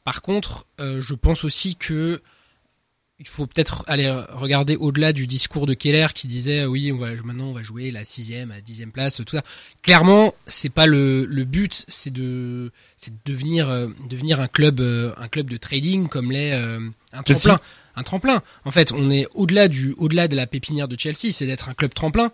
Par 0.05 0.23
contre, 0.23 0.67
euh, 0.81 1.01
je 1.01 1.15
pense 1.15 1.45
aussi 1.45 1.77
que 1.77 2.23
il 3.19 3.27
faut 3.27 3.47
peut-être 3.47 3.83
aller 3.87 4.11
regarder 4.11 4.77
au-delà 4.77 5.13
du 5.13 5.27
discours 5.27 5.67
de 5.67 5.73
Keller 5.73 6.09
qui 6.15 6.27
disait 6.27 6.67
oui 6.67 6.93
on 6.93 6.99
va 6.99 7.15
maintenant 7.25 7.47
on 7.47 7.53
va 7.53 7.63
jouer 7.63 7.91
la 7.91 8.05
sixième 8.05 8.51
à 8.51 8.61
dixième 8.61 8.93
place 8.93 9.17
tout 9.25 9.37
ça. 9.37 9.43
Clairement 9.83 10.35
c'est 10.47 10.69
pas 10.69 10.87
le, 10.87 11.25
le 11.25 11.45
but 11.45 11.87
c'est 11.89 12.13
de 12.13 12.73
c'est 12.97 13.13
de 13.13 13.19
devenir 13.25 13.71
euh, 13.71 13.89
devenir 14.11 14.41
un 14.41 14.49
club 14.49 14.81
euh, 14.81 15.15
un 15.17 15.29
club 15.29 15.49
de 15.49 15.57
trading 15.57 16.09
comme 16.09 16.31
l'est 16.31 16.53
euh, 16.53 16.79
un 17.13 17.23
Chelsea. 17.27 17.41
tremplin 17.41 17.61
un 17.99 18.03
tremplin. 18.03 18.43
En 18.67 18.71
fait 18.71 18.93
on 18.93 19.11
est 19.11 19.27
au-delà 19.35 19.69
du 19.69 19.95
au-delà 19.97 20.29
de 20.29 20.37
la 20.37 20.47
pépinière 20.47 20.89
de 20.89 20.99
Chelsea 20.99 21.33
c'est 21.33 21.47
d'être 21.47 21.71
un 21.71 21.75
club 21.75 21.95
tremplin 21.95 22.33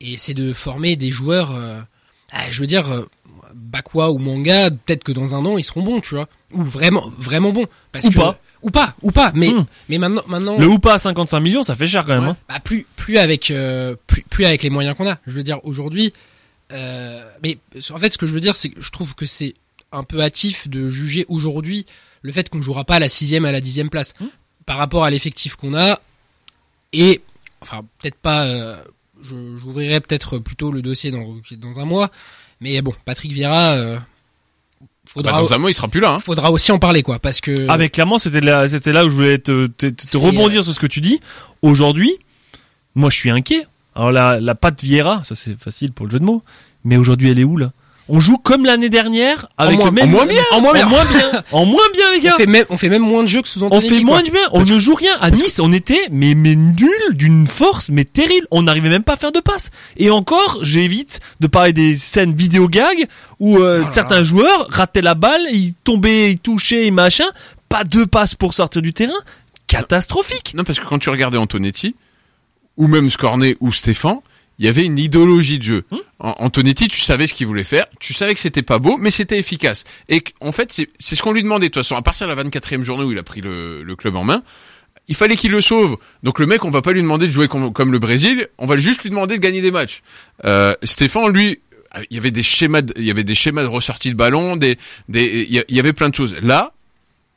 et 0.00 0.18
c'est 0.18 0.34
de 0.34 0.52
former 0.52 0.96
des 0.96 1.10
joueurs. 1.10 1.58
Ah, 2.32 2.50
je 2.50 2.60
veux 2.60 2.66
dire 2.66 2.90
euh, 2.92 3.08
Bakwa 3.54 4.10
ou 4.10 4.18
Manga 4.18 4.70
peut-être 4.70 5.04
que 5.04 5.12
dans 5.12 5.34
un 5.34 5.44
an 5.46 5.56
ils 5.58 5.64
seront 5.64 5.82
bons 5.82 6.00
tu 6.00 6.14
vois 6.14 6.28
ou 6.52 6.62
vraiment 6.62 7.10
vraiment 7.18 7.52
bons 7.52 7.66
parce 7.92 8.06
Ou 8.06 8.10
que 8.10 8.16
pas. 8.16 8.38
ou 8.62 8.70
pas 8.70 8.94
ou 9.02 9.10
pas 9.10 9.32
mais 9.34 9.50
Hmm. 9.50 9.64
mais 9.88 9.98
maintenant 9.98 10.22
maintenant 10.26 10.58
Le 10.58 10.66
ou 10.66 10.78
pas 10.78 10.94
à 10.94 10.98
55 10.98 11.40
millions, 11.40 11.62
ça 11.62 11.74
fait 11.74 11.86
cher 11.88 12.04
quand 12.04 12.14
même. 12.14 12.24
Ouais. 12.24 12.28
hein. 12.30 12.36
Bah 12.48 12.60
plus 12.60 12.86
plus 12.96 13.18
avec 13.18 13.50
euh, 13.50 13.96
plus 14.06 14.22
plus 14.22 14.44
avec 14.44 14.62
les 14.62 14.70
moyens 14.70 14.96
qu'on 14.96 15.08
a. 15.08 15.18
Je 15.26 15.32
veux 15.32 15.42
dire 15.42 15.60
aujourd'hui, 15.64 16.12
euh, 16.72 17.22
mais 17.42 17.58
en 17.90 17.98
fait 17.98 18.12
ce 18.12 18.18
que 18.18 18.26
je 18.26 18.34
veux 18.34 18.40
dire 18.40 18.54
c'est 18.56 18.68
que 18.70 18.80
je 18.80 18.90
trouve 18.90 19.14
que 19.14 19.26
c'est 19.26 19.54
un 19.92 20.02
peu 20.04 20.20
hâtif 20.22 20.68
de 20.68 20.90
juger 20.90 21.24
aujourd'hui 21.28 21.86
le 22.22 22.32
fait 22.32 22.48
qu'on 22.50 22.60
jouera 22.60 22.84
pas 22.84 22.96
à 22.96 22.98
la 23.00 23.08
sixième 23.08 23.44
à 23.46 23.52
la 23.52 23.60
dixième 23.60 23.88
place 23.90 24.12
Mmh. 24.20 24.26
par 24.66 24.76
rapport 24.76 25.04
à 25.04 25.10
l'effectif 25.10 25.56
qu'on 25.56 25.74
a 25.74 25.98
et 26.92 27.22
enfin 27.62 27.82
peut-être 27.98 28.16
pas. 28.18 28.44
euh, 28.44 28.76
J'ouvrirai 29.22 30.00
peut-être 30.00 30.38
plutôt 30.38 30.70
le 30.70 30.82
dossier 30.82 31.10
dans 31.10 31.36
dans 31.58 31.80
un 31.80 31.84
mois, 31.84 32.10
mais 32.60 32.80
bon 32.82 32.94
Patrick 33.04 33.32
Vieira. 33.32 33.72
Euh, 33.72 33.98
faudra 35.06 35.32
Bah, 35.32 35.38
dans 35.40 35.52
un 35.52 35.58
mois, 35.58 35.70
il 35.70 35.74
sera 35.74 35.88
plus 35.88 36.00
là. 36.00 36.12
Hein. 36.14 36.20
faudra 36.20 36.50
aussi 36.52 36.70
en 36.72 36.78
parler 36.78 37.02
quoi 37.02 37.18
parce 37.18 37.40
que 37.40 37.66
Ah 37.68 37.78
mais 37.78 37.88
clairement 37.90 38.18
c'était 38.18 38.40
là, 38.40 38.68
c'était 38.68 38.92
là 38.92 39.04
où 39.04 39.08
je 39.08 39.14
voulais 39.14 39.38
te, 39.38 39.66
te, 39.66 39.86
te- 39.86 40.04
te 40.04 40.06
C'est, 40.06 40.18
rebondir 40.18 40.62
sur 40.64 40.72
ce 40.72 40.80
que 40.80 40.86
tu 40.86 41.00
dis. 41.00 41.18
Aujourd'hui, 41.62 42.12
moi 42.94 43.10
je 43.10 43.16
suis 43.16 43.30
inquiet. 43.30 43.64
Alors 43.94 44.12
la, 44.12 44.38
la 44.40 44.54
patte 44.54 44.82
Vieira, 44.82 45.22
ça 45.24 45.34
c'est 45.34 45.58
facile 45.58 45.92
pour 45.92 46.06
le 46.06 46.12
jeu 46.12 46.20
de 46.20 46.24
mots. 46.24 46.42
Mais 46.84 46.96
aujourd'hui 46.96 47.30
elle 47.30 47.38
est 47.40 47.44
où 47.44 47.56
là? 47.56 47.72
On 48.10 48.20
joue 48.20 48.38
comme 48.38 48.64
l'année 48.64 48.88
dernière 48.88 49.48
avec 49.58 49.76
moins- 49.76 49.86
le 49.86 49.92
même 49.92 50.04
en 50.08 50.12
moins 50.12 50.26
bien, 50.26 50.42
en 50.52 50.60
moins 50.60 50.72
bien. 50.72 50.86
en 50.86 50.88
moins 50.90 51.04
bien, 51.04 51.42
en 51.52 51.64
moins 51.66 51.82
bien 51.92 52.10
les 52.12 52.20
gars. 52.20 52.34
on 52.34 52.38
fait 52.38 52.46
même 52.46 52.64
on 52.70 52.78
fait 52.78 52.88
même 52.88 53.02
moins 53.02 53.22
de 53.22 53.28
jeux 53.28 53.42
que 53.42 53.48
sous 53.48 53.62
On 53.62 53.66
Antonetti, 53.66 53.88
fait 53.88 53.94
quoi. 54.02 54.04
moins 54.14 54.22
de 54.22 54.30
bien, 54.30 54.40
on 54.52 54.64
ne 54.64 54.78
joue 54.78 54.94
rien. 54.94 55.16
À 55.20 55.30
Nice, 55.30 55.60
on 55.60 55.72
était 55.72 56.06
mais 56.10 56.34
mais 56.34 56.54
nul 56.54 56.88
d'une 57.12 57.46
force 57.46 57.90
mais 57.90 58.04
terrible. 58.04 58.46
On 58.50 58.62
n'arrivait 58.62 58.88
même 58.88 59.02
pas 59.02 59.12
à 59.14 59.16
faire 59.16 59.32
de 59.32 59.40
passes. 59.40 59.70
Et 59.98 60.10
encore, 60.10 60.58
j'évite 60.62 61.20
de 61.40 61.46
parler 61.48 61.72
des 61.72 61.94
scènes 61.94 62.34
vidéo 62.34 62.68
gag 62.68 63.06
où 63.40 63.58
euh, 63.58 63.84
certains 63.90 64.22
joueurs 64.24 64.66
rataient 64.70 65.02
la 65.02 65.14
balle, 65.14 65.42
ils 65.52 65.74
tombaient, 65.84 66.32
ils 66.32 66.38
touchaient, 66.38 66.86
et 66.86 66.90
machin. 66.90 67.26
Pas 67.68 67.84
deux 67.84 68.06
passes 68.06 68.34
pour 68.34 68.54
sortir 68.54 68.80
du 68.80 68.94
terrain. 68.94 69.12
Catastrophique. 69.66 70.52
Non, 70.54 70.64
parce 70.64 70.80
que 70.80 70.86
quand 70.86 70.98
tu 70.98 71.10
regardais 71.10 71.36
Antonetti, 71.38 71.94
ou 72.78 72.86
même 72.88 73.10
Scornet 73.10 73.56
ou 73.60 73.70
Stéphane, 73.72 74.18
il 74.58 74.66
y 74.66 74.68
avait 74.68 74.84
une 74.84 74.98
idéologie 74.98 75.58
de 75.58 75.62
jeu. 75.62 75.84
Hmm. 75.90 75.98
Antonetti, 76.18 76.88
tu 76.88 77.00
savais 77.00 77.26
ce 77.26 77.34
qu'il 77.34 77.46
voulait 77.46 77.64
faire, 77.64 77.86
tu 78.00 78.12
savais 78.12 78.34
que 78.34 78.40
c'était 78.40 78.62
pas 78.62 78.78
beau, 78.78 78.96
mais 78.96 79.10
c'était 79.10 79.38
efficace. 79.38 79.84
Et 80.08 80.22
en 80.40 80.52
fait, 80.52 80.72
c'est 80.72 81.14
ce 81.14 81.22
qu'on 81.22 81.32
lui 81.32 81.42
demandait. 81.42 81.66
De 81.66 81.72
toute 81.72 81.82
façon, 81.82 81.96
à 81.96 82.02
partir 82.02 82.26
de 82.28 82.32
la 82.32 82.42
24e 82.42 82.82
journée 82.82 83.04
où 83.04 83.12
il 83.12 83.18
a 83.18 83.22
pris 83.22 83.40
le, 83.40 83.82
le 83.82 83.96
club 83.96 84.16
en 84.16 84.24
main, 84.24 84.42
il 85.08 85.14
fallait 85.14 85.36
qu'il 85.36 85.50
le 85.50 85.60
sauve. 85.60 85.96
Donc 86.22 86.38
le 86.38 86.46
mec, 86.46 86.64
on 86.64 86.70
va 86.70 86.82
pas 86.82 86.92
lui 86.92 87.02
demander 87.02 87.26
de 87.26 87.32
jouer 87.32 87.48
comme, 87.48 87.72
comme 87.72 87.92
le 87.92 87.98
Brésil, 87.98 88.48
on 88.58 88.66
va 88.66 88.76
juste 88.76 89.02
lui 89.02 89.10
demander 89.10 89.36
de 89.36 89.42
gagner 89.42 89.62
des 89.62 89.70
matchs. 89.70 90.02
Euh, 90.44 90.74
Stéphane, 90.82 91.32
lui, 91.32 91.60
il 92.10 92.16
y 92.16 92.18
avait 92.18 92.30
des 92.30 92.42
schémas, 92.42 92.82
de, 92.82 92.92
il 92.96 93.04
y 93.04 93.10
avait 93.10 93.24
des 93.24 93.34
schémas 93.34 93.62
de 93.62 93.68
ressortie 93.68 94.10
de 94.10 94.16
ballon, 94.16 94.56
des, 94.56 94.76
des, 95.08 95.46
il 95.48 95.76
y 95.76 95.80
avait 95.80 95.94
plein 95.94 96.10
de 96.10 96.14
choses. 96.14 96.36
Là, 96.42 96.72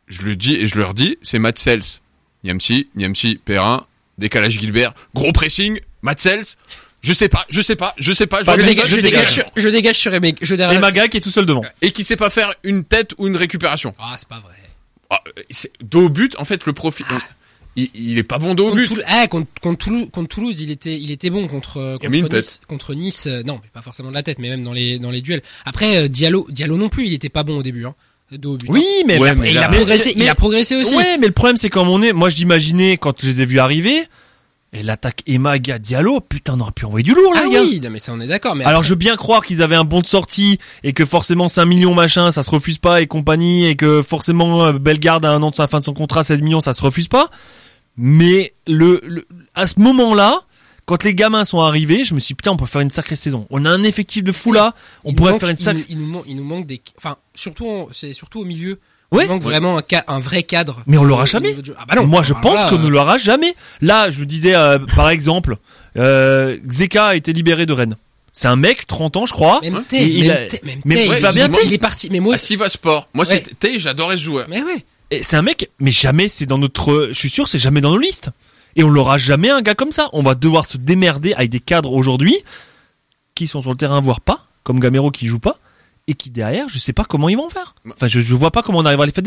je 0.08 0.24
le 0.24 0.36
dis 0.36 0.56
et 0.56 0.68
je 0.68 0.78
leur 0.78 0.94
dis, 0.94 1.18
c'est 1.22 1.40
Matt 1.40 1.58
Sells. 1.58 2.02
Niamsi, 2.44 2.88
Niamsi, 2.96 3.40
Perrin, 3.44 3.86
décalage 4.18 4.60
Gilbert, 4.60 4.94
gros 5.14 5.32
pressing, 5.32 5.80
Matt 6.02 6.20
Sells. 6.20 6.58
Je 7.02 7.14
sais 7.14 7.30
pas, 7.30 7.46
je 7.50 7.62
sais 7.62 7.76
pas, 7.76 7.96
je 7.98 8.14
sais 8.14 8.28
pas, 8.28 8.44
je 8.44 8.52
dégage, 8.52 8.76
ça, 8.76 8.88
je, 8.88 8.96
je 8.96 9.02
dégage 9.02 9.32
sur, 9.32 9.44
je 9.56 9.70
dégage 9.70 9.96
sur 9.98 10.14
Aimé. 10.14 10.36
Je 10.42 10.54
Et 10.54 10.58
dégage. 10.58 10.80
Maga 10.80 11.08
qui 11.08 11.18
est 11.18 11.22
tout 11.22 11.32
seul 11.32 11.46
devant. 11.48 11.64
Et 11.82 11.92
qui 11.92 12.04
sait 12.04 12.16
pas 12.16 12.30
faire 12.30 12.54
une 12.64 12.84
tête 12.84 13.14
ou 13.18 13.28
une 13.28 13.36
récupération. 13.36 13.96
Ah, 14.00 14.16
c'est 14.20 14.28
pas 14.28 14.40
vrai. 14.40 14.54
Ah, 15.10 15.20
c'est- 15.50 15.72
dos 15.82 16.06
au 16.06 16.10
but, 16.10 16.36
en 16.38 16.46
fait, 16.46 16.66
le 16.68 16.74
profil, 16.74 17.06
on- 17.12 17.18
il, 17.76 17.90
il 17.96 18.18
est 18.20 18.24
pas 18.24 18.38
bon 18.38 18.54
dos 18.54 18.70
au 18.70 18.76
but. 18.76 18.88
Toulouse, 18.88 19.04
ah, 19.08 19.28
contre, 19.28 19.48
contre 19.62 19.84
Toulouse, 19.86 20.08
contre 20.12 20.28
Toulouse, 20.36 20.62
il 20.62 20.70
était, 20.70 20.96
il 20.96 21.10
était 21.10 21.30
bon 21.32 21.48
contre, 21.48 21.98
contre 22.00 22.36
Nice, 22.36 22.62
contre 22.68 22.94
Nice. 22.94 23.26
euh, 23.28 23.42
non, 23.44 23.60
mais 23.64 23.70
pas 23.74 23.82
forcément 23.82 24.10
de 24.10 24.14
la 24.14 24.24
tête, 24.24 24.38
mais 24.40 24.50
même 24.50 24.64
dans 24.64 24.74
les, 24.74 25.00
dans 25.00 25.10
les 25.12 25.22
duels. 25.22 25.42
Après, 25.66 25.98
euh, 25.98 26.08
Diallo, 26.08 26.46
Diallo 26.50 26.78
non 26.78 26.90
plus, 26.90 27.08
il 27.08 27.14
était 27.14 27.30
pas 27.30 27.44
bon 27.44 27.58
au 27.58 27.64
début, 27.64 27.86
hein. 27.86 27.96
Dos 28.32 28.54
au 28.54 28.58
but. 28.58 28.70
Oui, 28.70 28.86
mais, 29.08 29.18
Ouais, 29.18 29.32
Et 29.32 29.36
mais 29.36 29.52
il 29.52 29.58
a 29.58 29.68
progressé, 29.70 30.14
il 30.16 30.30
a 30.30 30.36
progressé 30.36 30.76
aussi. 30.78 30.96
Ouais, 30.96 31.18
mais 31.18 31.28
le 31.28 31.34
problème 31.34 31.58
c'est 31.58 31.70
comme 31.70 31.90
on 31.90 32.02
est. 32.02 32.14
Moi, 32.14 32.30
je 32.30 32.38
l'imaginais 32.38 32.96
quand 32.98 33.20
je 33.22 33.28
les 33.28 33.42
ai 33.42 33.46
vus 33.46 33.60
arriver. 33.60 34.04
Et 34.74 34.84
l'attaque 34.84 35.22
Emaga 35.28 35.80
Diallo, 35.80 36.22
putain, 36.22 36.54
on 36.56 36.62
aurait 36.62 36.72
pu 36.72 36.86
envoyer 36.86 37.04
du 37.04 37.14
lourd 37.14 37.34
là, 37.34 37.42
Ah 37.46 37.50
gars. 37.50 37.62
oui, 37.62 37.82
non, 37.82 37.90
mais 37.90 38.00
ça, 38.00 38.14
on 38.14 38.22
est 38.22 38.28
d'accord. 38.28 38.56
Mais 38.56 38.64
Alors 38.64 38.78
après- 38.80 38.86
je 38.88 38.94
veux 38.94 38.98
bien 38.98 39.18
croire 39.18 39.44
qu'ils 39.46 39.62
avaient 39.62 39.76
un 39.76 39.84
bon 39.84 40.00
de 40.00 40.08
sortie 40.08 40.60
et 40.84 40.94
que 40.94 41.04
forcément 41.04 41.50
5 41.50 41.66
millions 41.66 41.94
machin 41.94 42.32
ça 42.32 42.42
se 42.42 42.50
refuse 42.50 42.78
pas 42.78 43.02
et 43.02 43.08
compagnie 43.08 43.66
et 43.66 43.76
que 43.76 44.02
forcément 44.02 44.64
euh, 44.64 44.72
Bellegarde 44.74 45.26
à 45.26 45.32
un 45.32 45.44
an 45.44 45.50
de 45.52 45.56
sa 45.58 45.68
fin 45.68 45.80
de 45.80 45.84
son 45.84 45.94
contrat 45.94 46.24
16 46.24 46.42
millions 46.42 46.62
ça 46.62 46.72
se 46.72 46.82
refuse 46.82 47.10
pas. 47.10 47.30
Mais 47.98 48.54
le, 48.66 49.02
le 49.06 49.28
à 49.56 49.68
ce 49.68 49.78
moment-là, 49.82 50.40
quand 50.86 51.04
les 51.04 51.16
gamins 51.16 51.44
sont 51.44 51.60
arrivés, 51.60 52.06
je 52.06 52.14
me 52.14 52.22
suis 52.22 52.30
dit 52.34 52.36
putain 52.38 52.52
on 52.52 52.58
peut 52.58 52.66
faire 52.66 52.80
une 52.82 52.90
sacrée 52.92 53.18
saison. 53.18 53.48
On 53.50 53.66
a 53.66 53.70
un 53.70 53.84
effectif 53.84 54.24
de 54.24 54.32
fou 54.32 54.54
là, 54.54 54.74
on 55.04 55.10
il 55.10 55.16
pourrait 55.18 55.32
manque- 55.32 55.42
faire 55.42 55.50
une 55.50 55.58
il 55.60 55.64
sacrée. 55.64 55.82
nous- 55.82 55.86
Il 55.90 55.98
nous, 56.00 56.06
manque, 56.08 56.24
il 56.30 56.36
nous 56.38 56.44
manque 56.46 56.66
des, 56.66 56.82
enfin, 56.98 57.18
surtout, 57.36 57.90
c'est 57.92 58.14
surtout 58.14 58.40
au 58.40 58.46
milieu. 58.46 58.80
Ouais. 59.12 59.26
Il 59.26 59.30
manque 59.30 59.44
vraiment 59.44 59.78
un, 59.78 59.82
ca- 59.88 60.06
un 60.08 60.20
vrai 60.20 60.44
cadre. 60.44 60.82
Mais 60.88 60.98
on 60.98 61.04
l'aura 61.04 61.24
Au 61.24 61.26
jamais. 61.26 61.56
jeu. 61.64 61.76
Ah 61.78 61.86
bah 61.88 61.96
non. 61.96 62.08
Moi 62.08 62.24
je 62.24 62.34
pense 62.34 62.70
qu'on 62.70 62.78
euh, 62.80 62.84
ne 62.84 62.88
l'aura 62.88 63.18
jamais. 63.18 63.54
Là 63.82 64.10
je 64.10 64.18
vous 64.18 64.26
disais 64.26 64.56
euh, 64.56 64.80
par 64.96 65.10
exemple, 65.10 65.58
euh, 65.98 66.58
Zeka 66.70 67.08
a 67.08 67.16
été 67.16 67.34
libéré 67.34 67.66
de 67.66 67.74
Rennes. 67.74 67.98
C'est 68.32 68.48
un 68.48 68.56
mec 68.56 68.88
30 68.88 69.18
ans 69.18 69.26
je 69.26 69.34
crois. 69.34 69.60
Même 69.62 69.84
il 69.92 70.28
même 70.30 70.48
même 70.64 70.82
mais 70.86 71.06
il 71.08 71.16
va 71.22 71.34
bien, 71.34 71.50
il- 71.66 71.74
est 71.74 71.78
parti. 71.78 72.08
Mais 72.10 72.22
moi, 72.22 72.36
À 72.36 72.38
Siva 72.38 72.70
Sport. 72.70 73.10
Moi, 73.14 73.28
Ouais. 73.28 73.44
c'était, 73.46 73.78
j'adorais 73.80 74.16
ce 74.18 74.24
joueur. 74.24 74.48
mais 74.50 74.64
ouais. 74.64 74.86
C'est 75.22 75.36
un 75.36 75.42
mec, 75.42 75.70
mais 75.82 75.92
jamais 75.92 76.30
c'est 76.30 76.46
dans 76.46 76.58
notre, 76.58 77.10
je 77.12 77.20
suis 77.20 77.30
sûr 77.30 77.46
c'est 77.46 77.60
jamais 77.60 77.82
dans 77.82 77.92
nos 77.92 77.98
listes. 77.98 78.30
Et 78.78 78.84
on 78.86 78.90
l'aura 78.90 79.18
jamais 79.18 79.50
un 79.50 79.62
gars 79.62 79.76
comme 79.76 79.92
ça. 79.92 80.08
On 80.14 80.24
va 80.24 80.36
devoir 80.36 80.66
se 80.66 80.78
démerder 80.78 81.34
avec 81.34 81.50
des 81.50 81.60
cadres 81.60 81.92
aujourd'hui 81.92 82.38
qui 83.36 83.46
sont 83.48 83.62
sur 83.62 83.72
le 83.72 83.76
terrain 83.76 84.00
voire 84.00 84.22
pas, 84.22 84.46
comme 84.64 84.80
Gamero 84.80 85.12
qui 85.12 85.28
joue 85.28 85.40
pas 85.40 85.58
et 86.12 86.14
qui 86.14 86.30
derrière, 86.30 86.68
je 86.70 86.78
sais 86.78 86.94
pas 86.94 87.06
comment 87.06 87.30
ils 87.30 87.38
vont 87.38 87.50
faire. 87.50 87.74
Enfin, 87.90 88.08
je, 88.08 88.36
vois 88.36 88.52
pas 88.52 88.62
comment 88.62 88.80
on 88.80 88.86
arrivera 88.86 89.04
à 89.04 89.06
les 89.08 89.12
faire 89.12 89.24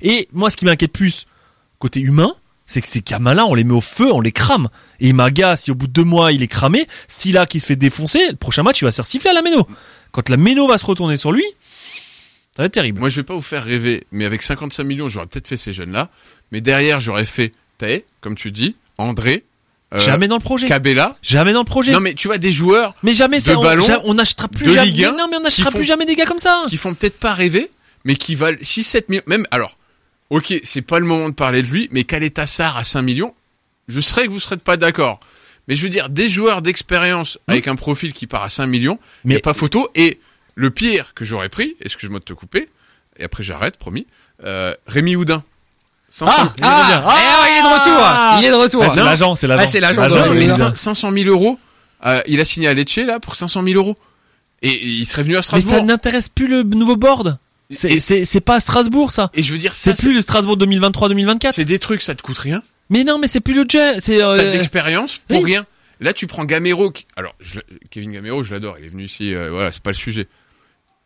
Et 0.00 0.28
moi, 0.32 0.50
ce 0.50 0.56
qui 0.56 0.64
m'inquiète 0.64 0.92
plus 0.92 1.26
côté 1.78 2.00
humain, 2.00 2.34
c'est 2.66 2.80
que 2.80 2.88
ces 2.88 3.00
gamins-là, 3.00 3.46
on 3.46 3.54
les 3.54 3.64
met 3.64 3.74
au 3.74 3.80
feu, 3.80 4.12
on 4.12 4.20
les 4.20 4.32
crame. 4.32 4.68
Et 5.00 5.12
Maga, 5.12 5.56
si 5.56 5.70
au 5.70 5.74
bout 5.74 5.86
de 5.86 5.92
deux 5.92 6.04
mois 6.04 6.32
il 6.32 6.42
est 6.42 6.48
cramé, 6.48 6.86
si 7.08 7.32
là 7.32 7.46
qui 7.46 7.60
se 7.60 7.66
fait 7.66 7.76
défoncer, 7.76 8.30
le 8.30 8.36
prochain 8.36 8.62
match 8.62 8.80
il 8.80 8.84
va 8.84 8.90
se 8.90 8.96
faire 8.96 9.06
siffler 9.06 9.30
à 9.30 9.34
la 9.34 9.42
méno. 9.42 9.66
Quand 10.12 10.28
la 10.28 10.36
méno 10.36 10.66
va 10.68 10.78
se 10.78 10.86
retourner 10.86 11.16
sur 11.16 11.32
lui, 11.32 11.44
ça 12.56 12.62
va 12.62 12.66
être 12.66 12.72
terrible. 12.72 13.00
Moi, 13.00 13.08
je 13.08 13.16
vais 13.16 13.24
pas 13.24 13.34
vous 13.34 13.40
faire 13.40 13.64
rêver, 13.64 14.04
mais 14.10 14.24
avec 14.24 14.42
55 14.42 14.82
millions, 14.84 15.08
j'aurais 15.08 15.26
peut-être 15.26 15.48
fait 15.48 15.56
ces 15.56 15.72
jeunes-là. 15.72 16.10
Mais 16.50 16.60
derrière, 16.60 17.00
j'aurais 17.00 17.24
fait 17.24 17.52
Tay, 17.78 18.04
comme 18.20 18.34
tu 18.34 18.50
dis, 18.50 18.74
André, 18.98 19.44
euh, 19.94 19.98
jamais 20.00 20.28
dans 20.28 20.36
le 20.36 20.42
projet. 20.42 20.66
Cabella. 20.66 21.16
Jamais 21.22 21.52
dans 21.52 21.60
le 21.60 21.64
projet. 21.64 21.92
Non, 21.92 22.00
mais 22.00 22.14
tu 22.14 22.28
vois, 22.28 22.38
des 22.38 22.52
joueurs 22.52 22.94
Mais 23.02 23.14
jamais 23.14 23.38
de 23.38 23.44
ça, 23.44 23.58
on, 23.58 23.62
ballon, 23.62 23.84
on 24.04 24.14
n'achètera 24.14 24.48
plus 24.48 24.66
de 24.66 24.72
jamais. 24.72 24.86
Ligue 24.86 25.04
1, 25.04 25.12
mais 25.12 25.18
non, 25.18 25.28
mais 25.30 25.36
on 25.38 25.40
n'achètera 25.42 25.70
plus 25.70 25.84
jamais 25.84 26.04
des 26.06 26.14
gars 26.14 26.26
comme 26.26 26.38
ça. 26.38 26.64
qui 26.68 26.76
font 26.76 26.94
peut-être 26.94 27.18
pas 27.18 27.32
rêver, 27.32 27.70
mais 28.04 28.16
qui 28.16 28.34
valent 28.34 28.58
6-7 28.60 29.04
millions. 29.08 29.22
Même, 29.26 29.46
alors, 29.50 29.76
ok, 30.30 30.54
c'est 30.62 30.82
pas 30.82 30.98
le 30.98 31.06
moment 31.06 31.28
de 31.30 31.34
parler 31.34 31.62
de 31.62 31.68
lui, 31.68 31.88
mais 31.90 32.04
Kaletassar 32.04 32.76
à 32.76 32.84
5 32.84 33.02
millions, 33.02 33.34
je 33.88 34.00
serais 34.00 34.26
que 34.26 34.30
vous 34.32 34.40
serez 34.40 34.58
pas 34.58 34.76
d'accord. 34.76 35.20
Mais 35.68 35.76
je 35.76 35.82
veux 35.82 35.90
dire, 35.90 36.08
des 36.08 36.28
joueurs 36.28 36.62
d'expérience 36.62 37.38
avec 37.46 37.68
un 37.68 37.76
profil 37.76 38.12
qui 38.12 38.26
part 38.26 38.42
à 38.42 38.48
5 38.48 38.66
millions, 38.66 38.98
mais 39.24 39.34
Mais- 39.36 39.40
pas 39.40 39.54
photo. 39.54 39.88
Et 39.94 40.18
le 40.54 40.70
pire 40.70 41.14
que 41.14 41.24
j'aurais 41.24 41.48
pris, 41.48 41.76
excuse-moi 41.80 42.18
de 42.20 42.24
te 42.24 42.32
couper, 42.32 42.68
et 43.18 43.24
après 43.24 43.42
j'arrête, 43.42 43.76
promis, 43.78 44.06
euh, 44.44 44.74
Rémi 44.86 45.16
Houdin. 45.16 45.42
500, 46.10 46.32
Ah, 46.62 47.04
Ah, 47.06 47.46
eh, 47.46 47.52
il 47.52 47.58
est 47.58 47.62
de 47.62 47.66
retour. 47.66 48.38
Il 48.40 48.44
est 48.46 48.50
de 48.50 48.54
retour. 48.62 48.82
Ah, 48.84 48.90
c'est 48.94 49.02
l'agent, 49.04 49.36
c'est 49.36 49.46
l'agent. 49.46 49.62
Ah, 49.62 49.66
c'est 49.66 49.80
l'agent 49.80 50.08
Non, 50.08 50.32
mais 50.32 50.40
mais 50.40 50.46
cin- 50.46 50.74
500 50.74 51.12
000 51.12 51.28
euros, 51.28 51.58
euh, 52.06 52.22
il 52.26 52.40
a 52.40 52.44
signé 52.44 52.68
à 52.68 52.74
Lecce, 52.74 52.96
là, 52.98 53.20
pour 53.20 53.34
500 53.34 53.62
000 53.62 53.76
euros. 53.76 53.96
Et, 54.62 54.70
et 54.70 54.84
il 54.86 55.06
serait 55.06 55.22
venu 55.22 55.34
à 55.34 55.38
Mais 55.38 55.42
Strasbourg. 55.42 55.74
ça 55.74 55.82
n'intéresse 55.82 56.28
plus 56.28 56.48
le 56.48 56.62
nouveau 56.62 56.96
board. 56.96 57.38
C'est, 57.70 58.40
pas 58.40 58.58
Strasbourg, 58.60 59.12
ça. 59.12 59.30
et 59.34 59.42
je 59.42 59.52
veux 59.52 59.58
dire, 59.58 59.72
C'est 59.74 59.96
plus 59.98 60.14
le 60.14 60.20
Strasbourg 60.22 60.56
2023-2024. 60.56 61.52
c'est 61.52 61.64
des 61.66 61.78
trucs, 61.78 62.00
ça 62.02 62.14
te 62.14 62.22
coûte 62.22 62.38
rien. 62.38 62.62
Mais 62.90 63.04
non, 63.04 63.18
mais 63.18 63.26
c'est 63.26 63.40
plus 63.40 63.54
le 63.54 63.66
jet. 63.68 63.96
C'est, 64.00 64.18
T'as 64.18 64.36
de 64.36 64.40
euh, 64.40 64.52
l'expérience 64.54 65.18
pour 65.28 65.42
oui. 65.42 65.52
rien. 65.52 65.66
Là, 66.00 66.14
tu 66.14 66.26
prends 66.26 66.44
Gamero. 66.46 66.90
Qui... 66.90 67.06
Alors, 67.16 67.34
je... 67.40 67.60
Kevin 67.90 68.12
Gamero, 68.12 68.42
je 68.42 68.54
l'adore. 68.54 68.76
Il 68.78 68.86
est 68.86 68.88
venu 68.88 69.04
ici. 69.04 69.34
euh, 69.34 69.50
voilà, 69.50 69.70
c'est 69.72 69.82
pas 69.82 69.90
le 69.90 69.96
sujet. 69.96 70.26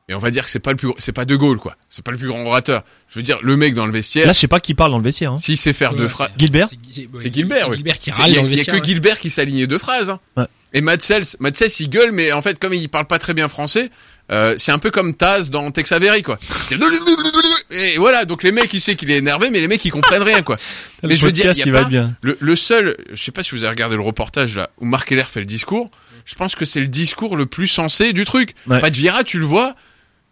Et 0.09 0.15
on 0.15 0.19
va 0.19 0.31
dire 0.33 0.45
que 0.45 0.51
c'est 0.51 0.59
pas 0.59 0.71
le 0.73 0.77
plus, 0.77 0.89
c'est 0.99 1.13
pas 1.13 1.25
De 1.25 1.37
Gaulle, 1.37 1.59
quoi. 1.59 1.77
C'est 1.89 2.05
pas 2.05 2.11
le 2.11 2.19
plus 2.19 2.27
grand 2.29 2.45
orateur. 2.45 2.83
Je 3.09 3.19
veux 3.19 3.23
dire, 3.23 3.39
le 3.43 3.57
mec 3.57 3.73
dans 3.75 3.87
le 3.87 3.93
vestiaire, 3.93 4.27
là, 4.27 4.33
je 4.33 4.39
sais 4.39 4.49
pas 4.49 4.59
qui 4.61 4.75
parle 4.75 4.91
dans 4.91 4.99
le 4.99 5.05
vestiaire. 5.05 5.33
Hein. 5.33 5.39
s'il 5.39 5.57
sait 5.57 5.73
faire 5.73 5.95
deux 5.95 6.09
phrases. 6.09 6.31
c'est- 6.33 6.41
Gilbert 6.41 6.69
c'est- 6.69 7.01
ouais, 7.07 7.09
C'est 7.23 7.33
Gilbert, 7.35 7.59
c'est 7.59 7.67
oui. 7.71 7.77
Gilbert 7.77 7.99
qui 7.99 8.11
Il 8.11 8.13
râle 8.15 8.31
y, 8.31 8.33
a- 8.33 8.37
dans 8.37 8.43
le 8.43 8.49
il 8.49 8.51
y 8.51 8.55
a 8.55 8.57
vestiaire. 8.57 8.81
que 8.81 8.85
Gilbert 8.87 9.19
qui 9.21 9.31
s'alignait 9.31 9.67
deux 9.69 9.79
phrases. 9.79 10.11
hein. 10.11 10.19
Ouais. 10.37 10.47
Et 10.75 10.81
Matsels, 10.81 11.25
Matsels, 11.39 11.71
il 11.81 11.89
gueule, 11.91 12.13
mais 12.13 12.33
en 12.33 12.43
fait, 12.43 12.59
comme 12.59 12.75
il 12.75 12.89
parle 12.89 13.07
pas 13.07 13.19
très 13.19 13.35
bien 13.35 13.49
français, 13.49 13.91
Euh, 14.31 14.55
c'est 14.57 14.71
un 14.73 14.79
peu 14.79 14.91
comme 14.93 15.15
Taz 15.15 15.51
dans 15.51 15.71
Tex 15.73 15.91
Avery, 15.93 16.23
quoi. 16.23 16.39
Et 17.71 17.99
voilà, 17.99 18.25
donc 18.25 18.43
les 18.43 18.53
mecs, 18.53 18.73
ils 18.73 18.81
savent 18.81 18.95
qu'il 18.97 19.11
est 19.11 19.17
énervé, 19.19 19.51
mais 19.51 19.61
les 19.61 19.69
mecs, 19.69 19.85
ils 19.85 19.91
comprennent 19.91 20.23
rien, 20.23 20.43
quoi. 20.43 20.57
Le 21.03 21.09
mais 21.09 21.17
je 21.17 21.27
veux 21.27 21.33
dire, 21.33 21.47
podcast, 21.47 21.67
il 21.67 21.73
y 21.73 21.77
a 21.77 21.79
il 21.81 21.83
pas- 21.85 21.89
bien. 21.89 22.15
Le, 22.23 22.39
le 22.41 22.57
seul, 22.57 22.97
je 23.13 23.21
sais 23.23 23.33
pas 23.33 23.43
si 23.43 23.51
vous 23.51 23.59
avez 23.65 23.71
regardé 23.71 23.97
le 23.97 24.01
reportage 24.03 24.57
là, 24.57 24.71
où 24.79 24.87
Marc 24.87 25.11
Heller 25.11 25.27
fait 25.27 25.41
le 25.41 25.47
discours. 25.47 25.91
Je 26.25 26.35
pense 26.37 26.55
que 26.55 26.65
c'est 26.65 26.81
le 26.81 26.87
discours 26.87 27.37
le 27.37 27.47
plus 27.47 27.67
sensé 27.67 28.13
du 28.13 28.25
truc. 28.25 28.55
Ouais. 28.69 28.79
Pas 28.81 28.91
de 28.91 28.97
Vira, 28.97 29.25
tu 29.25 29.39
le 29.41 29.45
vois. 29.45 29.75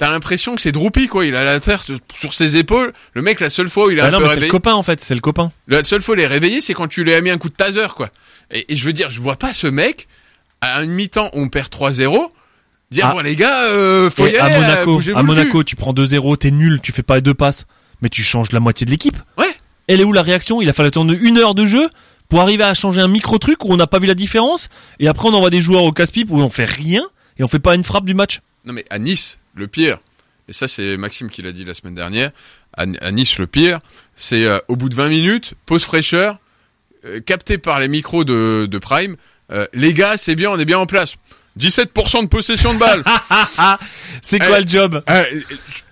T'as 0.00 0.10
l'impression 0.10 0.54
que 0.54 0.62
c'est 0.62 0.72
Droupy, 0.72 1.08
quoi. 1.08 1.26
Il 1.26 1.36
a 1.36 1.44
la 1.44 1.60
terre 1.60 1.84
sur 2.14 2.32
ses 2.32 2.56
épaules. 2.56 2.94
Le 3.12 3.20
mec, 3.20 3.38
la 3.38 3.50
seule 3.50 3.68
fois 3.68 3.86
où 3.88 3.90
il 3.90 3.98
est 3.98 4.00
Ah 4.00 4.06
un 4.06 4.10
non, 4.12 4.16
peu 4.16 4.22
mais 4.22 4.28
c'est 4.30 4.34
le 4.36 4.40
réveillé, 4.40 4.50
copain 4.50 4.72
en 4.72 4.82
fait, 4.82 4.98
c'est 5.02 5.14
le 5.14 5.20
copain. 5.20 5.52
la 5.68 5.82
seule 5.82 6.00
fois 6.00 6.14
où 6.14 6.18
il 6.18 6.22
est 6.22 6.26
réveillé, 6.26 6.62
c'est 6.62 6.72
quand 6.72 6.88
tu 6.88 7.04
lui 7.04 7.12
as 7.12 7.20
mis 7.20 7.28
un 7.28 7.36
coup 7.36 7.50
de 7.50 7.54
taser, 7.54 7.86
quoi. 7.94 8.08
Et, 8.50 8.72
et 8.72 8.76
je 8.76 8.84
veux 8.86 8.94
dire, 8.94 9.10
je 9.10 9.20
vois 9.20 9.36
pas 9.36 9.52
ce 9.52 9.66
mec, 9.66 10.08
à 10.62 10.80
une 10.82 10.90
mi-temps 10.90 11.30
où 11.34 11.42
on 11.42 11.48
perd 11.50 11.68
3-0, 11.68 12.30
dire, 12.90 13.06
Ah. 13.06 13.12
bon, 13.12 13.20
les 13.20 13.36
gars, 13.36 13.64
euh, 13.64 14.08
faut 14.08 14.26
y 14.26 14.30
Et 14.30 14.38
à 14.38 14.44
aller, 14.46 14.54
euh, 14.56 14.60
Monaco, 14.60 14.94
à 14.94 14.96
le 14.96 15.02
cul. 15.02 15.22
Monaco, 15.22 15.64
tu 15.64 15.76
prends 15.76 15.92
2-0, 15.92 16.34
t'es 16.38 16.50
nul, 16.50 16.80
tu 16.82 16.92
fais 16.92 17.02
pas 17.02 17.16
les 17.16 17.20
deux 17.22 17.34
passes, 17.34 17.66
mais 18.00 18.08
tu 18.08 18.22
changes 18.24 18.52
la 18.52 18.60
moitié 18.60 18.86
de 18.86 18.90
l'équipe. 18.90 19.18
Ouais. 19.36 19.54
Elle 19.86 20.00
est 20.00 20.04
où 20.04 20.14
la 20.14 20.22
réaction? 20.22 20.62
Il 20.62 20.70
a 20.70 20.72
fallu 20.72 20.88
attendre 20.88 21.12
une 21.20 21.36
heure 21.36 21.54
de 21.54 21.66
jeu 21.66 21.90
pour 22.30 22.40
arriver 22.40 22.64
à 22.64 22.72
changer 22.72 23.02
un 23.02 23.08
micro 23.08 23.36
truc 23.36 23.66
où 23.66 23.68
on 23.70 23.76
n'a 23.76 23.86
pas 23.86 23.98
vu 23.98 24.06
la 24.06 24.14
différence, 24.14 24.70
et 24.98 25.08
après 25.08 25.28
on 25.28 25.34
envoie 25.34 25.50
des 25.50 25.60
joueurs 25.60 25.84
au 25.84 25.92
casse-pipe 25.92 26.30
où 26.30 26.38
on 26.38 26.48
fait 26.48 26.64
rien 26.64 27.02
et 27.38 27.44
on 27.44 27.48
fait 27.48 27.58
pas 27.58 27.74
une 27.74 27.84
frappe 27.84 28.06
du 28.06 28.14
match. 28.14 28.40
Non 28.64 28.72
mais 28.72 28.84
à 28.90 28.98
Nice, 28.98 29.38
le 29.54 29.66
pire, 29.68 29.98
et 30.48 30.52
ça 30.52 30.68
c'est 30.68 30.96
Maxime 30.96 31.30
qui 31.30 31.42
l'a 31.42 31.52
dit 31.52 31.64
la 31.64 31.74
semaine 31.74 31.94
dernière, 31.94 32.30
à, 32.76 32.82
à 33.00 33.10
Nice 33.10 33.38
le 33.38 33.46
pire, 33.46 33.80
c'est 34.14 34.44
euh, 34.44 34.58
au 34.68 34.76
bout 34.76 34.88
de 34.88 34.94
20 34.94 35.08
minutes, 35.08 35.54
pause 35.66 35.84
fraîcheur, 35.84 36.38
euh, 37.04 37.20
capté 37.20 37.56
par 37.58 37.80
les 37.80 37.88
micros 37.88 38.24
de, 38.24 38.66
de 38.70 38.78
Prime, 38.78 39.16
euh, 39.50 39.66
les 39.72 39.94
gars 39.94 40.16
c'est 40.16 40.34
bien, 40.36 40.50
on 40.50 40.58
est 40.58 40.64
bien 40.66 40.78
en 40.78 40.86
place. 40.86 41.14
17% 41.58 42.22
de 42.22 42.28
possession 42.28 42.72
de 42.74 42.78
balle. 42.78 43.02
C'est 44.22 44.38
quoi 44.38 44.58
Eh, 44.58 44.62
le 44.62 44.68
job? 44.68 45.02
Euh, 45.10 45.24
euh, 45.34 45.40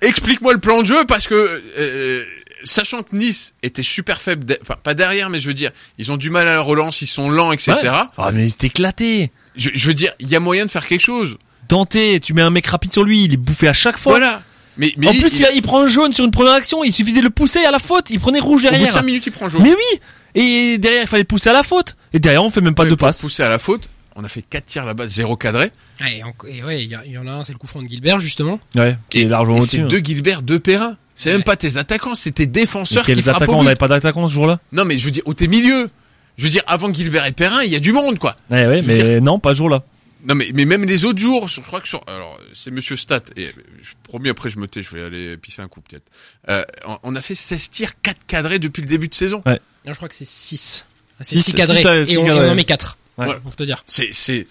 Explique-moi 0.03 0.53
le 0.53 0.61
plan 0.61 0.83
de 0.83 0.87
jeu 0.87 1.05
parce 1.07 1.27
que 1.27 1.63
euh, 1.79 2.25
sachant 2.63 3.03
que 3.03 3.15
Nice 3.17 3.55
était 3.65 3.83
super 3.83 4.21
faible, 4.21 4.45
de- 4.45 4.59
enfin 4.63 4.77
pas 4.83 4.95
derrière, 4.95 5.31
mais 5.31 5.41
je 5.41 5.49
veux 5.49 5.55
dire, 5.55 5.73
ils 5.99 6.13
ont 6.13 6.17
du 6.17 6.31
mal 6.31 6.47
à 6.47 6.55
la 6.55 6.61
relance, 6.61 7.03
ils 7.03 7.07
sont 7.09 7.29
lents, 7.29 7.51
etc. 7.53 7.73
Ouais. 7.83 7.89
Ah 8.19 8.31
mais 8.33 8.49
c'est 8.49 8.65
éclaté. 8.65 9.33
Je, 9.57 9.71
je 9.75 9.87
veux 9.89 9.95
dire, 9.95 10.13
il 10.21 10.29
y 10.29 10.37
a 10.37 10.41
moyen 10.41 10.65
de 10.65 10.71
faire 10.71 10.87
quelque 10.87 11.05
chose. 11.05 11.39
Dante, 11.69 11.97
tu 12.23 12.35
mets 12.35 12.43
un 12.43 12.51
mec 12.51 12.67
rapide 12.67 12.93
sur 12.93 13.05
lui, 13.05 13.25
il 13.25 13.35
est 13.35 13.37
bouffé 13.39 13.69
à 13.69 13.73
chaque 13.73 13.99
fois. 13.99 14.13
Voilà. 14.19 14.43
Mais, 14.77 14.93
mais 14.97 15.09
en 15.09 15.13
plus, 15.13 15.39
il, 15.41 15.45
a- 15.45 15.53
il 15.53 15.63
prend 15.63 15.83
un 15.83 15.89
jaune 15.89 16.13
sur 16.15 16.25
une 16.25 16.31
première 16.31 16.53
action, 16.53 16.85
il 16.85 16.93
suffisait 16.93 17.21
de 17.21 17.25
le 17.25 17.31
pousser 17.31 17.65
à 17.65 17.71
la 17.71 17.79
faute, 17.81 18.11
il 18.11 18.21
prenait 18.21 18.39
rouge 18.39 18.63
au 18.65 18.69
bout 18.69 18.73
de 18.75 18.79
derrière. 18.79 18.93
5 18.93 19.03
minutes, 19.03 19.27
il 19.27 19.33
prend 19.33 19.49
jaune. 19.49 19.63
Mais 19.63 19.71
oui 19.75 20.01
Et 20.35 20.79
derrière, 20.79 21.03
il 21.03 21.09
fallait 21.09 21.25
pousser 21.25 21.51
à 21.51 21.53
la 21.53 21.63
faute. 21.65 21.97
Et 22.13 22.21
derrière, 22.21 22.45
on 22.45 22.51
fait 22.51 22.61
même 22.61 22.75
pas 22.77 22.85
Ouais, 22.85 22.91
de 22.91 22.95
passe. 22.95 23.21
Pousser 23.21 23.43
à 23.43 23.49
la 23.49 23.59
faute. 23.59 23.89
On 24.15 24.25
a 24.25 24.29
fait 24.29 24.43
4 24.43 24.65
tirs 24.67 24.85
là-bas, 24.87 25.07
zéro 25.09 25.37
cadré. 25.37 25.71
Ouais, 26.01 26.21
et 26.51 26.59
et 26.59 26.65
ouais, 26.65 26.83
il 26.85 26.91
y, 26.91 26.95
a- 26.95 27.03
il 27.07 27.13
y 27.13 27.19
en 27.19 27.27
a 27.27 27.31
un, 27.33 27.45
c'est 27.45 27.53
le 27.53 27.59
coup 27.59 27.67
franc 27.67 27.83
de 27.83 27.89
Gilbert 27.89 28.19
justement. 28.21 28.59
Ouais, 28.77 28.97
qui 29.11 29.23
est 29.23 29.25
largement 29.27 29.63
c'est 29.63 29.81
hein. 29.81 29.87
deux 29.89 29.99
Gilbert, 29.99 30.43
deux 30.43 30.59
Perrin. 30.61 30.97
C'est 31.17 31.31
même 31.31 31.39
Ouais. 31.39 31.45
pas 31.45 31.57
tes 31.57 31.77
attaquants, 31.77 32.15
c'est 32.15 32.31
tes 32.33 32.47
défenseurs 32.47 33.05
qui 33.05 33.15
quels 33.15 33.23
frappent 33.23 33.37
attaquants 33.37 33.57
au 33.59 33.61
On 33.61 33.65
n'avait 33.65 33.75
pas 33.77 33.89
d'attaquants 33.89 34.29
ce 34.29 34.35
jour-là? 34.35 34.61
Non, 34.73 34.85
mais 34.85 34.99
je 34.99 35.05
veux 35.05 35.11
dire, 35.11 35.23
au 35.27 35.35
tes 35.35 35.49
milieux. 35.49 35.91
Je 36.37 36.45
veux 36.45 36.51
dire, 36.51 36.63
avant 36.69 36.93
Gilbert 36.95 37.27
et 37.27 37.33
Perrin, 37.33 37.63
il 37.65 37.73
y 37.73 37.77
a 37.77 37.81
du 37.81 37.93
monde, 37.93 38.21
quoi. 38.21 38.37
Ouais, 38.51 38.65
ouais, 38.67 38.81
veux 38.81 38.95
mais 39.15 39.21
non, 39.21 39.41
pas 39.41 39.51
ce 39.51 39.57
jour-là. 39.59 39.83
Non, 40.25 40.35
mais, 40.35 40.51
mais 40.53 40.65
même 40.65 40.85
les 40.85 41.05
autres 41.05 41.21
jours, 41.21 41.47
je 41.49 41.61
crois 41.61 41.81
que 41.81 41.87
sur, 41.89 42.03
alors, 42.09 42.39
c'est 42.53 42.71
monsieur 42.73 42.97
Stat, 42.97 43.23
et 43.37 43.53
je 43.81 43.93
promis 44.03 44.29
après 44.29 44.51
je 44.51 44.59
me 44.59 44.67
tais, 44.67 44.83
je 44.83 44.91
vais 44.91 45.05
aller 45.05 45.37
pisser 45.37 45.63
un 45.63 45.69
coup, 45.69 45.81
peut-être. 45.81 46.05
Euh, 46.49 46.65
on- 46.87 46.99
on 47.05 47.15
a 47.17 47.21
fait 47.21 47.37
16 47.37 47.71
tirs, 47.71 48.01
4 48.03 48.19
cadrés 48.27 48.59
depuis 48.59 48.83
le 48.83 48.89
début 48.89 49.07
de 49.09 49.15
saison. 49.15 49.43
Non, 49.47 49.57
je 49.87 49.93
crois 49.95 50.09
que 50.09 50.15
c'est 50.15 50.25
6. 50.27 50.85
C'est 51.21 51.37
Six- 51.37 51.43
6 51.43 51.55
cadrés. 51.55 51.83
six, 51.83 51.89
et, 51.89 52.05
six 52.05 52.19
on, 52.19 52.27
et 52.27 52.31
on 52.33 52.51
en 52.51 52.55
met 52.55 52.65
4. 52.65 52.99
Ouais. 53.17 53.39
Pour 53.41 53.55
te 53.57 53.63
dire. 53.63 53.83
C'est, 53.87 54.09
c'est, 54.13 54.47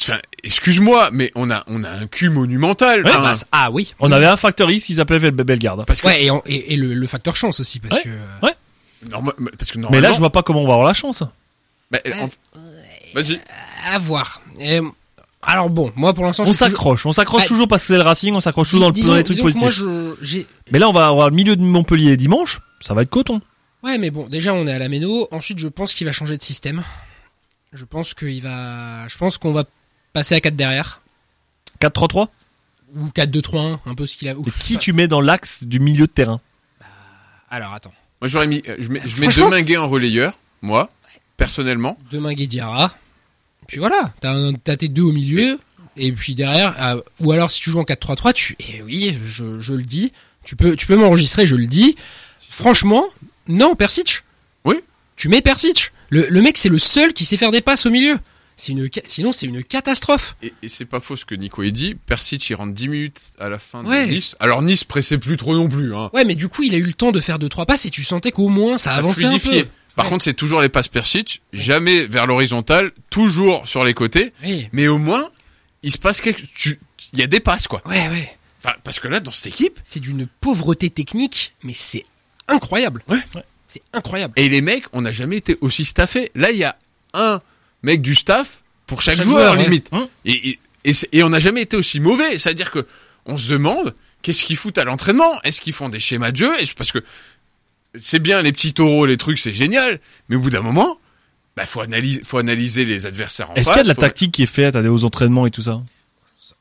enfin, 0.00 0.18
excuse-moi, 0.42 1.10
mais 1.12 1.30
on 1.36 1.50
a, 1.50 1.64
on 1.68 1.82
a 1.84 1.90
un 1.90 2.06
cul 2.08 2.30
monumental. 2.30 3.04
Ouais, 3.04 3.10
Enfin, 3.10 3.22
Bah, 3.22 3.34
c'est- 3.36 3.46
ah 3.52 3.70
oui. 3.70 3.94
On 4.00 4.10
avait 4.12 4.26
un 4.26 4.36
facteur 4.36 4.70
X 4.70 4.84
qui 4.86 4.94
s'appelait 4.94 5.18
Bel- 5.18 5.30
Bellegarde. 5.44 5.84
parce 5.86 6.00
que, 6.00 6.06
Ouais, 6.08 6.24
et, 6.24 6.30
et, 6.46 6.72
et 6.74 6.76
le, 6.76 6.92
le 6.94 7.06
facteur 7.06 7.36
chance 7.36 7.60
aussi, 7.60 7.78
parce 7.80 7.96
Ouais. 7.96 8.02
que. 8.02 9.08
norma- 9.08 9.32
parce 9.58 9.70
que 9.70 9.78
Mais 9.78 9.82
normalement, 9.82 10.08
là, 10.08 10.14
je 10.14 10.18
vois 10.18 10.30
pas 10.32 10.42
comment 10.42 10.62
on 10.62 10.66
va 10.66 10.72
avoir 10.74 10.86
la 10.88 10.94
chance. 10.94 11.22
bah, 11.90 11.98
en- 12.14 12.28
vas-y. 13.14 13.40
À 13.84 13.98
voir. 13.98 14.40
Et, 14.60 14.80
alors 15.42 15.70
bon, 15.70 15.92
moi 15.96 16.12
pour 16.14 16.24
l'instant, 16.24 16.44
On 16.46 16.52
s'accroche, 16.52 17.06
on 17.06 17.12
s'accroche 17.12 17.42
Ouais. 17.42 17.48
toujours 17.48 17.68
parce 17.68 17.82
que 17.82 17.88
c'est 17.88 17.96
le 17.96 18.02
Racing, 18.02 18.34
on 18.34 18.40
s'accroche 18.40 18.68
toujours 18.68 18.80
dans, 18.82 18.88
le, 18.88 18.92
Disons- 18.94 19.08
dans 19.12 19.16
les 19.16 19.24
trucs 19.24 19.40
positifs. 19.40 19.62
Moi, 19.62 19.70
je, 19.70 20.14
j'ai, 20.22 20.46
Mais 20.72 20.78
là, 20.78 20.88
on 20.88 20.92
va 20.92 21.06
avoir 21.06 21.30
le 21.30 21.36
milieu 21.36 21.54
de 21.56 21.62
Montpellier 21.62 22.16
dimanche, 22.16 22.60
ça 22.80 22.94
va 22.94 23.02
être 23.02 23.10
coton. 23.10 23.40
Ouais, 23.82 23.98
mais 23.98 24.10
bon, 24.10 24.26
déjà 24.28 24.54
on 24.54 24.66
est 24.66 24.72
à 24.72 24.78
la 24.78 24.88
Méno. 24.88 25.28
Ensuite, 25.30 25.58
je 25.58 25.68
pense 25.68 25.94
qu'il 25.94 26.06
va 26.06 26.12
changer 26.12 26.36
de 26.36 26.42
système. 26.42 26.82
Je 27.72 27.84
pense 27.84 28.14
qu'il 28.14 28.42
va, 28.42 29.06
je 29.08 29.16
pense 29.18 29.38
qu'on 29.38 29.52
va 29.52 29.64
passer 30.12 30.34
à 30.34 30.40
4 30.40 30.56
derrière 30.56 31.02
4-3-3 31.80 32.28
ou 32.94 33.06
4-2-3-1, 33.14 33.78
un 33.84 33.94
peu 33.94 34.06
ce 34.06 34.16
qu'il 34.16 34.28
a. 34.28 34.34
ou- 34.34 34.42
Et 34.46 34.50
qui 34.50 34.78
tu 34.78 34.92
mets 34.92 35.08
dans 35.08 35.20
l'axe 35.20 35.64
du 35.64 35.78
milieu 35.78 36.06
de 36.06 36.10
terrain? 36.12 36.40
Alors 37.50 37.72
attends, 37.74 37.92
Moi, 38.20 38.28
j'aurais 38.28 38.46
mis, 38.46 38.62
euh, 38.68 38.76
je 38.78 38.88
mets, 38.88 39.02
je 39.04 39.20
mets 39.20 39.28
Deminguet 39.28 39.76
en 39.76 39.86
relayeur, 39.86 40.38
moi, 40.62 40.90
personnellement. 41.36 41.96
demain 42.10 42.32
Guediara. 42.34 42.92
Puis 43.68 43.78
voilà, 43.78 44.12
t'as, 44.20 44.34
t'as 44.64 44.76
tes 44.76 44.88
deux 44.88 45.02
au 45.02 45.12
milieu 45.12 45.58
et 45.96 46.12
puis 46.12 46.34
derrière, 46.34 46.74
ah, 46.78 46.96
ou 47.20 47.32
alors 47.32 47.50
si 47.50 47.60
tu 47.60 47.70
joues 47.70 47.80
en 47.80 47.84
4-3-3, 47.84 48.32
tu, 48.34 48.56
et 48.60 48.82
oui, 48.82 49.16
je, 49.26 49.60
je 49.60 49.72
le 49.74 49.82
dis, 49.82 50.12
tu 50.44 50.54
peux, 50.56 50.76
tu 50.76 50.86
peux 50.86 50.96
m'enregistrer, 50.96 51.46
je 51.46 51.56
le 51.56 51.66
dis. 51.66 51.96
Franchement, 52.50 53.06
non, 53.48 53.74
Persic. 53.74 54.22
Oui. 54.64 54.76
Tu 55.16 55.28
mets 55.28 55.40
Persic. 55.42 55.92
Le, 56.10 56.26
le 56.28 56.42
mec, 56.42 56.58
c'est 56.58 56.68
le 56.68 56.78
seul 56.78 57.12
qui 57.12 57.24
sait 57.24 57.36
faire 57.36 57.50
des 57.50 57.60
passes 57.60 57.86
au 57.86 57.90
milieu. 57.90 58.18
C'est 58.58 58.72
une, 58.72 58.88
sinon 59.04 59.32
c'est 59.32 59.46
une 59.46 59.62
catastrophe. 59.62 60.34
Et, 60.42 60.52
et 60.62 60.68
c'est 60.70 60.86
pas 60.86 60.98
faux 61.00 61.16
ce 61.16 61.26
que 61.26 61.34
Nico 61.34 61.60
a 61.62 61.68
dit. 61.70 61.94
Persic, 61.94 62.48
il 62.48 62.54
rentre 62.54 62.72
10 62.72 62.88
minutes 62.88 63.20
à 63.38 63.50
la 63.50 63.58
fin 63.58 63.84
Ouais. 63.84 64.06
de 64.06 64.12
Nice. 64.12 64.34
Alors 64.40 64.62
Nice 64.62 64.82
pressait 64.84 65.18
plus 65.18 65.36
trop 65.36 65.54
non 65.54 65.68
plus, 65.68 65.94
hein. 65.94 66.08
Ouais, 66.14 66.24
mais 66.24 66.34
du 66.34 66.48
coup, 66.48 66.62
il 66.62 66.74
a 66.74 66.78
eu 66.78 66.82
le 66.84 66.94
temps 66.94 67.12
de 67.12 67.20
faire 67.20 67.38
deux 67.38 67.50
trois 67.50 67.66
passes 67.66 67.84
et 67.84 67.90
tu 67.90 68.02
sentais 68.02 68.32
qu'au 68.32 68.48
moins 68.48 68.78
ça 68.78 68.90
Ça 68.92 68.96
avançait 68.96 69.26
un 69.26 69.38
peu. 69.38 69.66
Par 69.96 70.04
Ouais. 70.04 70.10
contre, 70.10 70.24
c'est 70.24 70.34
toujours 70.34 70.60
les 70.60 70.68
passes 70.68 70.88
Persic, 70.88 71.42
jamais 71.52 72.06
vers 72.06 72.26
l'horizontale, 72.26 72.92
toujours 73.10 73.66
sur 73.66 73.84
les 73.84 73.94
côtés. 73.94 74.32
Oui. 74.44 74.68
Mais 74.72 74.86
au 74.88 74.98
moins, 74.98 75.30
il 75.82 75.90
se 75.90 75.98
passe 75.98 76.20
quelque, 76.20 76.42
tu, 76.54 76.78
il 77.12 77.18
y 77.18 77.22
a 77.22 77.26
des 77.26 77.40
passes, 77.40 77.66
quoi. 77.66 77.82
Ouais, 77.86 78.08
ouais. 78.08 78.36
Enfin, 78.62 78.74
parce 78.84 79.00
que 79.00 79.08
là, 79.08 79.20
dans 79.20 79.30
cette 79.30 79.46
équipe, 79.46 79.80
C'est 79.84 80.00
d'une 80.00 80.26
pauvreté 80.40 80.90
technique, 80.90 81.54
mais 81.64 81.72
c'est 81.74 82.04
incroyable. 82.48 83.02
Ouais. 83.08 83.18
C'est 83.68 83.82
incroyable. 83.92 84.32
et 84.36 84.48
les 84.48 84.60
mecs, 84.60 84.84
on 84.92 85.00
n'a 85.02 85.12
jamais 85.12 85.36
été 85.38 85.56
aussi 85.60 85.84
staffés. 85.84 86.30
Là, 86.34 86.50
il 86.52 86.58
y 86.58 86.64
a 86.64 86.76
un 87.14 87.40
mec 87.82 88.00
du 88.02 88.14
staff 88.14 88.62
pour 88.86 89.02
chaque, 89.02 89.16
chaque 89.16 89.24
joueur, 89.24 89.38
joueur, 89.52 89.56
ouais. 89.56 89.64
limite. 89.64 89.88
Hein 89.92 90.08
et, 90.24 90.50
et, 90.50 90.58
et, 90.84 90.94
c'est- 90.94 91.08
et 91.12 91.22
on 91.24 91.28
n'a 91.30 91.40
jamais 91.40 91.62
été 91.62 91.76
aussi 91.76 92.00
mauvais. 92.00 92.38
C'est-à-dire 92.38 92.70
que 92.70 92.86
on 93.26 93.36
se 93.38 93.50
demande 93.50 93.92
qu'est-ce 94.22 94.44
qu'ils 94.44 94.56
foutent 94.56 94.78
à 94.78 94.84
l'entraînement? 94.84 95.40
Est-ce 95.42 95.60
qu'ils 95.60 95.72
font 95.72 95.88
des 95.88 96.00
schémas 96.00 96.30
de 96.32 96.36
jeu? 96.36 96.54
Est-ce- 96.60 96.74
Parce 96.74 96.92
que 96.92 97.02
c'est 97.98 98.18
bien 98.18 98.42
les 98.42 98.52
petits 98.52 98.72
taureaux, 98.72 99.06
les 99.06 99.16
trucs, 99.16 99.38
c'est 99.38 99.52
génial. 99.52 100.00
Mais 100.28 100.36
au 100.36 100.40
bout 100.40 100.50
d'un 100.50 100.62
moment, 100.62 100.96
bah 101.56 101.66
faut 101.66 101.80
analyser, 101.80 102.20
faut 102.24 102.38
analyser 102.38 102.84
les 102.84 103.06
adversaires 103.06 103.50
en 103.50 103.54
Est-ce 103.54 103.68
qu'il 103.68 103.76
y 103.76 103.80
a 103.80 103.82
de 103.84 103.88
la 103.88 103.94
faut- 103.94 104.00
tactique 104.00 104.32
qui 104.32 104.42
est 104.42 104.46
faite 104.46 104.76
à 104.76 104.82
des- 104.82 104.88
aux 104.88 105.04
entraînements 105.04 105.46
et 105.46 105.50
tout 105.50 105.62
ça 105.62 105.82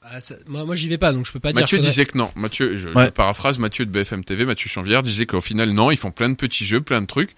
Ah, 0.04 0.22
ça- 0.22 0.36
moi, 0.48 0.64
moi 0.66 0.76
j'y 0.76 0.88
vais 0.88 0.98
pas, 0.98 1.12
donc 1.12 1.26
je 1.26 1.32
peux 1.32 1.40
pas 1.40 1.50
Mathieu 1.50 1.78
dire. 1.78 1.78
faudrait- 1.80 1.90
disait 1.90 2.06
que 2.06 2.18
non. 2.18 2.32
Mathieu, 2.36 2.78
je, 2.78 2.90
paraphrase 3.10 3.60
Mathieu 3.60 3.86
de 3.86 3.92
BFM 3.92 4.24
TV, 4.24 4.46
Mathieu 4.46 4.70
Chanvière 4.70 5.02
disait 5.02 5.26
qu'au 5.26 5.42
final 5.42 5.72
non, 5.72 5.92
ils 5.92 5.98
font 5.98 6.12
plein 6.12 6.30
de 6.30 6.36
petits 6.36 6.66
jeux, 6.66 6.82
plein 6.82 7.02
de 7.02 7.06
trucs, 7.08 7.32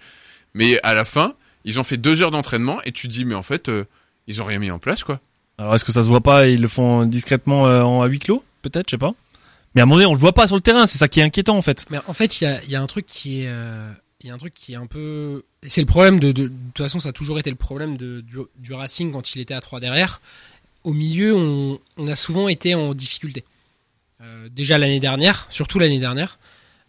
mais 0.54 0.78
à 0.82 0.94
la 0.94 1.04
fin, 1.04 1.34
ils 1.64 1.78
ont 1.80 1.84
fait 1.84 1.96
deux 1.96 2.22
heures 2.22 2.30
d'entraînement 2.30 2.80
et 2.84 2.92
tu 2.92 3.08
dis 3.08 3.24
mais 3.24 3.34
en 3.34 3.42
fait, 3.42 3.68
euh, 3.68 3.84
ils 4.28 4.40
ont 4.40 4.44
rien 4.44 4.58
mis 4.58 4.70
en 4.70 4.78
place 4.78 5.02
quoi. 5.04 5.18
Alors 5.58 5.74
est-ce 5.74 5.84
que 5.84 5.92
ça 5.92 6.02
se 6.02 6.08
voit 6.08 6.20
pas 6.20 6.46
et 6.46 6.52
ils 6.54 6.60
le 6.60 6.68
font 6.68 7.04
discrètement 7.04 7.66
euh, 7.66 7.82
en 7.82 8.02
à 8.02 8.06
huis 8.06 8.18
clos 8.20 8.44
Peut-être, 8.62 8.86
je 8.88 8.92
sais 8.92 8.98
pas. 8.98 9.12
Mais 9.74 9.80
à 9.80 9.84
un 9.84 9.86
moment 9.86 9.96
donné, 9.96 10.06
on 10.06 10.14
le 10.14 10.18
voit 10.18 10.32
pas 10.32 10.46
sur 10.46 10.56
le 10.56 10.62
terrain, 10.62 10.86
c'est 10.86 10.98
ça 10.98 11.08
qui 11.08 11.20
est 11.20 11.22
inquiétant 11.22 11.56
en 11.56 11.62
fait. 11.62 11.86
Mais 11.90 11.98
en 12.06 12.12
fait, 12.12 12.40
il 12.40 12.44
y 12.44 12.46
a, 12.46 12.62
il 12.64 12.70
y 12.70 12.76
a 12.76 12.82
un 12.82 12.86
truc 12.86 13.06
qui 13.06 13.42
est, 13.42 13.48
euh, 13.48 13.90
il 14.22 14.28
y 14.28 14.30
a 14.30 14.34
un 14.34 14.38
truc 14.38 14.54
qui 14.54 14.72
est 14.72 14.76
un 14.76 14.86
peu, 14.86 15.44
c'est 15.62 15.80
le 15.80 15.86
problème 15.86 16.18
de, 16.18 16.32
de, 16.32 16.44
de 16.44 16.52
toute 16.74 16.84
façon, 16.84 16.98
ça 16.98 17.10
a 17.10 17.12
toujours 17.12 17.38
été 17.38 17.50
le 17.50 17.56
problème 17.56 17.96
de, 17.96 18.20
du, 18.20 18.38
du 18.56 18.72
Racing 18.72 19.12
quand 19.12 19.34
il 19.34 19.40
était 19.40 19.54
à 19.54 19.60
3 19.60 19.80
derrière. 19.80 20.20
Au 20.84 20.92
milieu, 20.92 21.36
on, 21.36 21.78
on 21.96 22.08
a 22.08 22.16
souvent 22.16 22.48
été 22.48 22.74
en 22.74 22.94
difficulté. 22.94 23.44
Euh, 24.20 24.48
déjà 24.50 24.78
l'année 24.78 25.00
dernière, 25.00 25.46
surtout 25.50 25.78
l'année 25.78 25.98
dernière, 26.00 26.38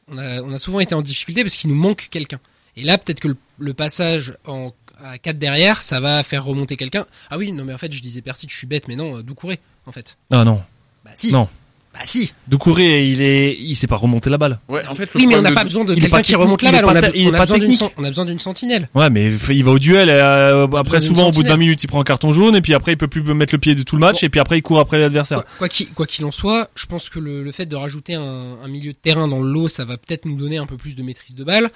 on 0.08 0.18
a, 0.18 0.42
on 0.42 0.52
a 0.52 0.58
souvent 0.58 0.80
été 0.80 0.96
en 0.96 1.02
difficulté 1.02 1.44
parce 1.44 1.58
qu'il 1.58 1.70
nous 1.70 1.76
manque 1.76 2.08
quelqu'un. 2.10 2.39
Et 2.76 2.84
là, 2.84 2.98
peut-être 2.98 3.20
que 3.20 3.28
le, 3.28 3.38
le 3.60 3.74
passage 3.74 4.36
en, 4.48 4.74
à 5.04 5.18
4 5.18 5.38
derrière, 5.38 5.84
ça 5.84 6.00
va 6.00 6.24
faire 6.24 6.46
remonter 6.46 6.78
quelqu'un. 6.78 7.06
Ah 7.30 7.38
oui, 7.38 7.52
non 7.52 7.65
mais 7.65 7.74
en 7.74 7.78
fait, 7.78 7.92
je 7.92 8.02
disais 8.02 8.22
Persic, 8.22 8.52
je 8.52 8.58
suis 8.58 8.68
bête, 8.68 8.88
mais 8.88 8.96
non, 8.96 9.18
euh, 9.18 9.24
Doucouré, 9.24 9.60
en 9.86 9.92
fait. 9.92 10.18
Ah 10.32 10.44
non. 10.44 10.63
Bah 11.06 11.12
si. 11.15 11.32
Non. 11.32 11.48
Bah 11.99 12.05
si. 12.05 12.31
Doucouré, 12.47 13.09
il 13.09 13.21
est, 13.21 13.57
il 13.59 13.75
sait 13.75 13.85
pas 13.88 13.97
remonter 13.97 14.29
la 14.29 14.38
balle. 14.38 14.59
Ouais, 14.69 14.81
en 14.88 14.95
fait, 14.95 15.03
le 15.13 15.19
Oui, 15.19 15.27
mais 15.27 15.35
on 15.35 15.41
n'a 15.41 15.49
de- 15.49 15.55
pas 15.55 15.65
besoin 15.65 15.83
de 15.83 15.93
quelqu'un 15.95 16.09
pas 16.09 16.21
qui 16.21 16.33
remonte 16.33 16.62
la 16.62 16.69
il 16.69 16.75
est 16.75 16.81
balle. 16.81 16.85
On 16.97 17.03
a, 17.03 17.09
il 17.13 17.27
on 17.27 17.31
besoin 17.38 17.57
d'une, 17.59 17.75
on 17.97 18.03
a 18.05 18.07
besoin 18.07 18.25
d'une 18.25 18.39
sentinelle. 18.39 18.88
Ouais, 18.95 19.09
mais 19.09 19.29
il 19.49 19.63
va 19.65 19.71
au 19.71 19.79
duel. 19.79 20.09
euh, 20.09 20.65
après, 20.77 21.01
souvent, 21.01 21.23
au 21.27 21.31
bout 21.31 21.43
de 21.43 21.47
20 21.49 21.53
sentinelle. 21.53 21.59
minutes, 21.59 21.83
il 21.83 21.88
prend 21.88 21.99
un 21.99 22.05
carton 22.05 22.31
jaune 22.31 22.55
et 22.55 22.62
puis 22.62 22.73
après, 22.73 22.93
il 22.93 22.97
peut 22.97 23.09
plus 23.09 23.21
mettre 23.21 23.53
le 23.53 23.59
pied 23.59 23.75
de 23.75 23.83
tout 23.83 23.97
le 23.97 23.99
match 23.99 24.21
Bon. 24.21 24.27
et 24.27 24.29
puis 24.29 24.39
après, 24.39 24.57
il 24.57 24.62
court 24.62 24.79
après 24.79 24.97
l'adversaire. 24.97 25.39
Quoi 25.43 25.51
quoi 25.57 25.69
qu'il 25.69 25.89
quoi 25.89 26.07
qu'il 26.07 26.23
en 26.23 26.31
soit, 26.31 26.69
je 26.73 26.85
pense 26.85 27.09
que 27.09 27.19
le, 27.19 27.43
le 27.43 27.51
fait 27.51 27.65
de 27.65 27.75
rajouter 27.75 28.15
un, 28.15 28.55
un 28.63 28.67
milieu 28.69 28.93
de 28.93 28.97
terrain 28.97 29.27
dans 29.27 29.41
le 29.41 29.51
lot, 29.51 29.67
ça 29.67 29.83
va 29.83 29.97
peut-être 29.97 30.23
nous 30.25 30.38
donner 30.38 30.57
un 30.57 30.65
peu 30.65 30.77
plus 30.77 30.95
de 30.95 31.03
maîtrise 31.03 31.35
de 31.35 31.43
balle. 31.43 31.69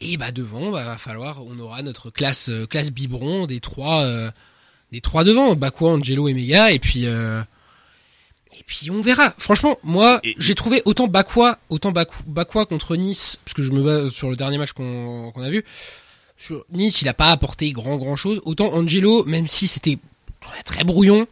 Et 0.00 0.16
bah 0.16 0.30
devant, 0.32 0.70
bah, 0.70 0.84
va 0.84 0.96
falloir, 0.96 1.38
on 1.44 1.58
aura 1.58 1.82
notre 1.82 2.08
classe 2.10 2.48
euh, 2.48 2.66
classe 2.66 2.90
biberon 2.90 3.46
des 3.46 3.60
trois 3.60 4.02
euh, 4.04 4.30
des 4.92 5.00
trois 5.02 5.24
devant, 5.24 5.54
Bakwa, 5.56 5.90
Angelo 5.90 6.28
et 6.28 6.32
Mega, 6.34 6.70
et 6.72 6.78
puis 6.78 7.02
euh, 7.04 7.40
Et 8.58 8.62
puis 8.66 8.90
on 8.90 9.00
verra. 9.02 9.34
Franchement, 9.38 9.78
moi, 9.82 10.20
j'ai 10.38 10.54
trouvé 10.54 10.82
autant 10.84 11.06
Bakwa, 11.06 11.58
autant 11.68 11.92
Bakwa 11.92 12.66
contre 12.66 12.96
Nice, 12.96 13.38
parce 13.44 13.54
que 13.54 13.62
je 13.62 13.70
me 13.72 13.82
base 13.82 14.10
sur 14.12 14.30
le 14.30 14.36
dernier 14.36 14.58
match 14.58 14.72
qu'on 14.72 15.32
a 15.42 15.50
vu. 15.50 15.64
Sur 16.36 16.64
Nice, 16.72 17.02
il 17.02 17.08
a 17.08 17.14
pas 17.14 17.30
apporté 17.30 17.72
grand 17.72 17.96
grand 17.96 18.16
chose. 18.16 18.40
Autant 18.44 18.72
Angelo, 18.72 19.24
même 19.24 19.46
si 19.46 19.66
c'était 19.66 19.98
très, 20.64 20.84
brouillon, 20.84 21.26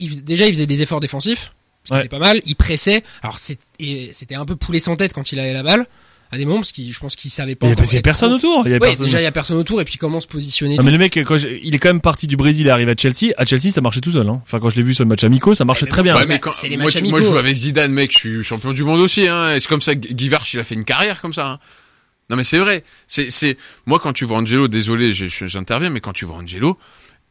il, 0.00 0.24
déjà 0.24 0.46
il 0.46 0.54
faisait 0.54 0.66
des 0.66 0.82
efforts 0.82 1.00
défensifs, 1.00 1.52
ce 1.84 1.88
qui 1.88 1.92
Ouais. 1.94 2.00
était 2.00 2.08
pas 2.08 2.18
mal. 2.18 2.40
Il 2.46 2.56
pressait. 2.56 3.02
Alors 3.22 3.38
c'était 3.38 4.34
un 4.34 4.44
peu 4.44 4.56
poulet 4.56 4.80
sans 4.80 4.96
tête 4.96 5.12
quand 5.12 5.32
il 5.32 5.38
avait 5.40 5.52
la 5.52 5.62
balle 5.62 5.86
à 6.32 6.38
des 6.38 6.44
moments, 6.44 6.58
parce 6.60 6.72
qu'il, 6.72 6.92
je 6.92 6.98
pense 6.98 7.14
qu'il 7.16 7.30
savait 7.30 7.54
pas. 7.54 7.66
Il 7.66 7.68
y 7.68 7.70
a, 7.70 7.72
encore 7.72 7.78
parce 7.82 7.90
qu'il 7.90 7.96
y 7.96 8.00
a 8.00 8.02
personne 8.02 8.28
trop- 8.38 8.48
autour. 8.48 8.66
Il 8.66 8.70
y 8.70 8.74
a 8.74 8.76
Ouais, 8.76 8.80
personne. 8.80 9.06
déjà 9.06 9.20
il 9.20 9.24
y 9.24 9.26
a 9.26 9.32
personne 9.32 9.56
autour 9.58 9.80
et 9.80 9.84
puis 9.84 9.96
comment 9.96 10.20
se 10.20 10.26
positionner. 10.26 10.76
Non, 10.76 10.82
mais 10.82 10.90
le 10.90 10.98
mec, 10.98 11.16
quand 11.24 11.38
je- 11.38 11.48
il 11.62 11.74
est 11.74 11.78
quand 11.78 11.88
même 11.88 12.00
parti 12.00 12.26
du 12.26 12.36
Brésil 12.36 12.66
et 12.66 12.70
arrivé 12.70 12.90
à 12.92 12.94
Chelsea. 12.96 13.32
À 13.36 13.44
Chelsea, 13.46 13.70
ça 13.70 13.80
marchait 13.80 14.00
tout 14.00 14.12
seul. 14.12 14.28
Hein. 14.28 14.40
Enfin, 14.42 14.58
quand 14.60 14.70
je 14.70 14.76
l'ai 14.76 14.82
vu 14.82 14.94
sur 14.94 15.04
le 15.04 15.08
match 15.08 15.22
amico, 15.24 15.54
ça 15.54 15.64
marchait 15.64 15.84
mais 15.86 15.90
très 15.90 16.02
bon, 16.02 16.08
bien. 16.10 16.14
Ouais, 16.16 16.26
mais 16.26 16.34
ma- 16.34 16.38
quand, 16.38 16.52
c'est 16.54 16.68
les 16.68 16.76
moi, 16.76 16.86
matchs 16.86 16.96
tu- 16.96 17.04
moi, 17.04 17.20
je 17.20 17.26
joue 17.26 17.36
avec 17.38 17.56
Zidane, 17.56 17.92
mec, 17.92 18.12
je 18.12 18.18
suis 18.18 18.42
champion 18.44 18.72
du 18.72 18.82
monde 18.84 19.00
aussi, 19.00 19.28
hein. 19.28 19.50
C'est 19.60 19.68
comme 19.68 19.80
ça, 19.82 19.94
Guy 19.94 20.28
Varch, 20.28 20.52
il 20.54 20.60
a 20.60 20.64
fait 20.64 20.74
une 20.74 20.84
carrière 20.84 21.20
comme 21.20 21.32
ça, 21.32 21.46
hein. 21.52 21.58
Non, 22.28 22.36
mais 22.36 22.42
c'est 22.44 22.58
vrai. 22.58 22.82
C'est, 23.06 23.30
c'est, 23.30 23.56
moi, 23.86 24.00
quand 24.02 24.12
tu 24.12 24.24
vois 24.24 24.38
Angelo, 24.38 24.66
désolé, 24.66 25.12
j'interviens, 25.14 25.90
mais 25.90 26.00
quand 26.00 26.12
tu 26.12 26.24
vois 26.24 26.36
Angelo, 26.38 26.76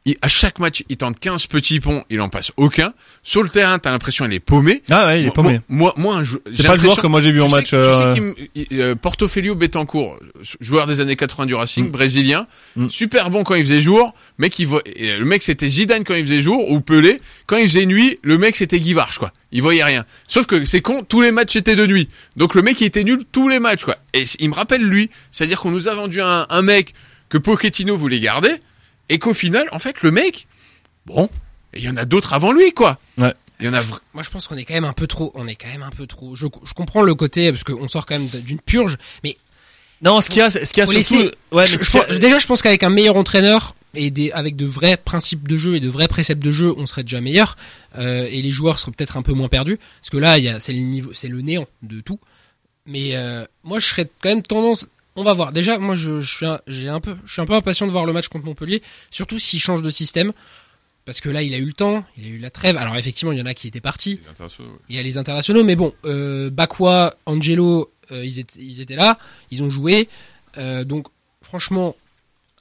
il- 0.06 0.16
à 0.22 0.28
chaque 0.28 0.60
match, 0.60 0.84
il 0.90 0.98
tente 0.98 1.20
15 1.20 1.48
petits 1.48 1.80
ponts, 1.80 2.04
il 2.10 2.22
en 2.22 2.30
passe 2.30 2.52
aucun. 2.58 2.94
Sur 3.24 3.42
le 3.44 3.50
terrain, 3.50 3.80
t'as 3.80 3.92
l'impression 3.92 4.26
il 4.26 4.34
est 4.34 4.40
paumé. 4.40 4.84
Ah 4.90 5.08
ouais, 5.08 5.22
il 5.22 5.24
est 5.24 5.26
Moi- 5.26 5.34
paumé. 5.34 5.62
Moi, 5.68 5.94
moi, 5.98 6.24
jou- 6.24 6.40
C'est 6.52 6.68
pas 6.68 6.76
le 6.76 6.82
joueur 6.82 6.96
que 7.02 7.08
moi 7.08 7.20
j'ai 7.22 7.32
vu 7.32 7.42
en 7.42 7.50
sais 7.50 7.56
match. 7.56 7.72
que- 7.72 7.76
tu 7.76 7.76
euh, 7.76 8.34
sais 8.36 8.50
il- 8.56 8.82
euh, 8.82 8.96
Portofelio 8.96 9.56
Betancourt, 9.56 10.18
joueur 10.62 10.86
des 10.88 11.00
années 11.00 11.16
80 11.16 11.46
du 11.48 11.56
Racing, 11.56 11.88
Mm. 11.88 11.92
brésilien, 11.92 12.48
Mm. 12.76 12.90
super 12.90 13.30
bon 13.32 13.44
quand 13.44 13.56
il 13.56 13.66
faisait 13.66 13.82
jour, 13.82 14.14
mec 14.38 14.58
il 14.60 14.68
vo- 14.68 14.82
le 14.86 15.24
mec 15.26 15.42
c'était 15.44 15.68
Zidane 15.68 16.04
quand 16.04 16.14
il 16.16 16.24
faisait 16.26 16.42
jour 16.42 16.70
ou 16.72 16.82
Pelé, 16.82 17.20
quand 17.48 17.58
il 17.58 17.68
faisait 17.68 17.86
nuit, 17.86 18.20
le 18.22 18.38
mec 18.38 18.56
c'était 18.56 18.80
Guy 18.80 18.94
Varch 18.94 19.18
quoi. 19.18 19.32
Il 19.52 19.62
voyait 19.62 19.84
rien. 19.84 20.06
Sauf 20.28 20.46
que 20.46 20.66
c'est 20.66 20.82
con, 20.82 21.04
tous 21.08 21.22
les 21.22 21.32
matchs 21.32 21.56
étaient 21.56 21.76
de 21.76 21.88
nuit. 21.88 22.10
Donc 22.36 22.56
le 22.56 22.62
mec 22.62 22.80
il 22.82 22.86
était 22.86 23.04
nul 23.04 23.24
tous 23.32 23.48
les 23.50 23.60
matchs 23.60 23.86
quoi. 23.86 23.98
Et 24.14 24.26
il 24.40 24.50
me 24.50 24.54
rappelle 24.54 24.84
lui, 24.84 25.10
c'est-à-dire 25.32 25.60
qu'on 25.62 25.72
nous 25.72 25.88
a 25.88 25.96
vendu 25.96 26.22
un, 26.22 26.46
un 26.50 26.62
mec 26.62 26.94
que 27.30 27.38
Pochettino 27.38 27.96
voulait 27.98 28.20
garder 28.20 28.54
et 29.10 29.20
qu'au 29.20 29.34
final 29.34 29.68
en 29.72 29.80
fait 29.80 30.02
le 30.02 30.12
mec 30.12 30.48
bon, 31.06 31.30
il 31.74 31.84
y 31.84 31.90
en 31.90 31.98
a 31.98 32.06
d'autres 32.06 32.34
avant 32.34 32.52
lui 32.52 32.72
quoi. 32.74 33.00
Ouais. 33.18 33.34
Il 33.60 33.66
y 33.66 33.70
en 33.70 33.74
a 33.74 33.82
Moi, 34.14 34.22
je 34.22 34.30
pense 34.30 34.48
qu'on 34.50 34.58
est 34.58 34.66
quand 34.66 34.74
même 34.74 34.84
un 34.84 34.92
peu 34.92 35.08
trop. 35.08 35.32
On 35.34 35.48
est 35.48 35.56
quand 35.56 35.70
même 35.70 35.82
un 35.84 35.90
peu 35.90 36.06
trop. 36.08 36.36
Je, 36.36 36.46
je 36.66 36.74
comprends 36.74 37.02
le 37.04 37.16
côté 37.16 37.52
parce 37.54 37.64
qu'on 37.64 37.88
sort 37.88 38.06
quand 38.06 38.20
même 38.20 38.28
d'une 38.28 38.60
purge, 38.60 38.98
mais 39.24 39.38
Non, 40.02 40.20
ce 40.20 40.28
qu'il 40.30 40.40
y 40.40 40.42
a, 40.42 40.50
ce 40.50 40.60
qu'il 40.60 40.80
y 40.80 40.82
a 40.82 40.86
surtout. 40.86 40.92
laisser- 40.92 41.32
Ouais, 41.54 41.66
je- 41.66 41.78
je 41.78 42.18
déjà, 42.20 42.38
je 42.38 42.48
pense 42.48 42.62
qu'avec 42.62 42.84
un 42.84 42.90
meilleur 42.90 43.16
entraîneur 43.16 43.74
et 43.94 44.10
des, 44.10 44.30
avec 44.34 44.58
de 44.58 44.66
vrais 44.66 44.98
principes 44.98 45.48
de 45.48 45.58
jeu 45.58 45.76
et 45.76 45.80
de 45.80 45.88
vrais 45.88 46.10
préceptes 46.10 46.44
de 46.44 46.52
jeu, 46.52 46.74
on 46.76 46.86
serait 46.86 47.04
déjà 47.04 47.22
meilleur 47.22 47.56
euh, 47.98 48.28
et 48.30 48.42
les 48.42 48.52
joueurs 48.52 48.78
seraient 48.78 48.92
peut-être 48.92 49.16
un 49.16 49.22
peu 49.22 49.32
moins 49.32 49.48
perdus 49.48 49.78
parce 50.02 50.10
que 50.10 50.18
là, 50.18 50.38
il 50.38 50.44
y 50.44 50.50
a 50.50 50.60
c'est 50.60 50.74
le 50.74 50.80
niveau, 50.80 51.12
c'est 51.14 51.30
le 51.30 51.40
néant 51.42 51.66
de 51.82 52.02
tout. 52.02 52.20
Mais 52.86 53.12
euh, 53.16 53.46
moi, 53.64 53.80
je 53.80 53.86
serais 53.88 54.10
quand 54.22 54.28
même 54.30 54.42
tendance. 54.42 54.86
On 55.16 55.24
va 55.24 55.34
voir. 55.34 55.54
Déjà, 55.54 55.78
moi, 55.78 55.96
je, 55.96 56.22
je 56.22 56.36
suis 56.36 56.46
un, 56.46 56.60
j'ai 56.68 56.90
un 56.90 57.00
peu, 57.00 57.16
je 57.26 57.32
suis 57.34 57.42
un 57.42 57.46
peu 57.46 57.54
impatient 57.54 57.88
de 57.88 57.92
voir 57.92 58.06
le 58.06 58.14
match 58.14 58.28
contre 58.28 58.46
Montpellier, 58.46 58.82
surtout 59.12 59.40
s'il 59.40 59.60
change 59.60 59.82
de 59.82 59.90
système. 59.90 60.32
Parce 61.06 61.22
que 61.22 61.30
là, 61.30 61.44
il 61.44 61.54
a 61.54 61.58
eu 61.58 61.66
le 61.66 61.74
temps, 61.74 62.04
il 62.18 62.26
a 62.26 62.30
eu 62.30 62.38
la 62.40 62.50
trêve. 62.50 62.78
Alors 62.78 62.96
effectivement, 62.96 63.32
il 63.32 63.38
y 63.38 63.42
en 63.42 63.46
a 63.46 63.54
qui 63.54 63.68
étaient 63.68 63.80
partis. 63.80 64.20
Il 64.90 64.96
y 64.96 65.00
a 65.00 65.04
les 65.04 65.18
internationaux, 65.20 65.64
mais 65.64 65.76
bon, 65.76 65.94
euh, 66.06 66.50
Bakwa, 66.50 67.16
Angelo, 67.28 67.92
euh, 68.12 68.26
ils, 68.26 68.40
étaient, 68.40 68.60
ils 68.60 68.82
étaient 68.82 68.96
là, 68.96 69.20
ils 69.52 69.62
ont 69.62 69.70
joué. 69.70 70.10
Euh, 70.58 70.84
donc, 70.84 71.08
franchement, 71.44 71.96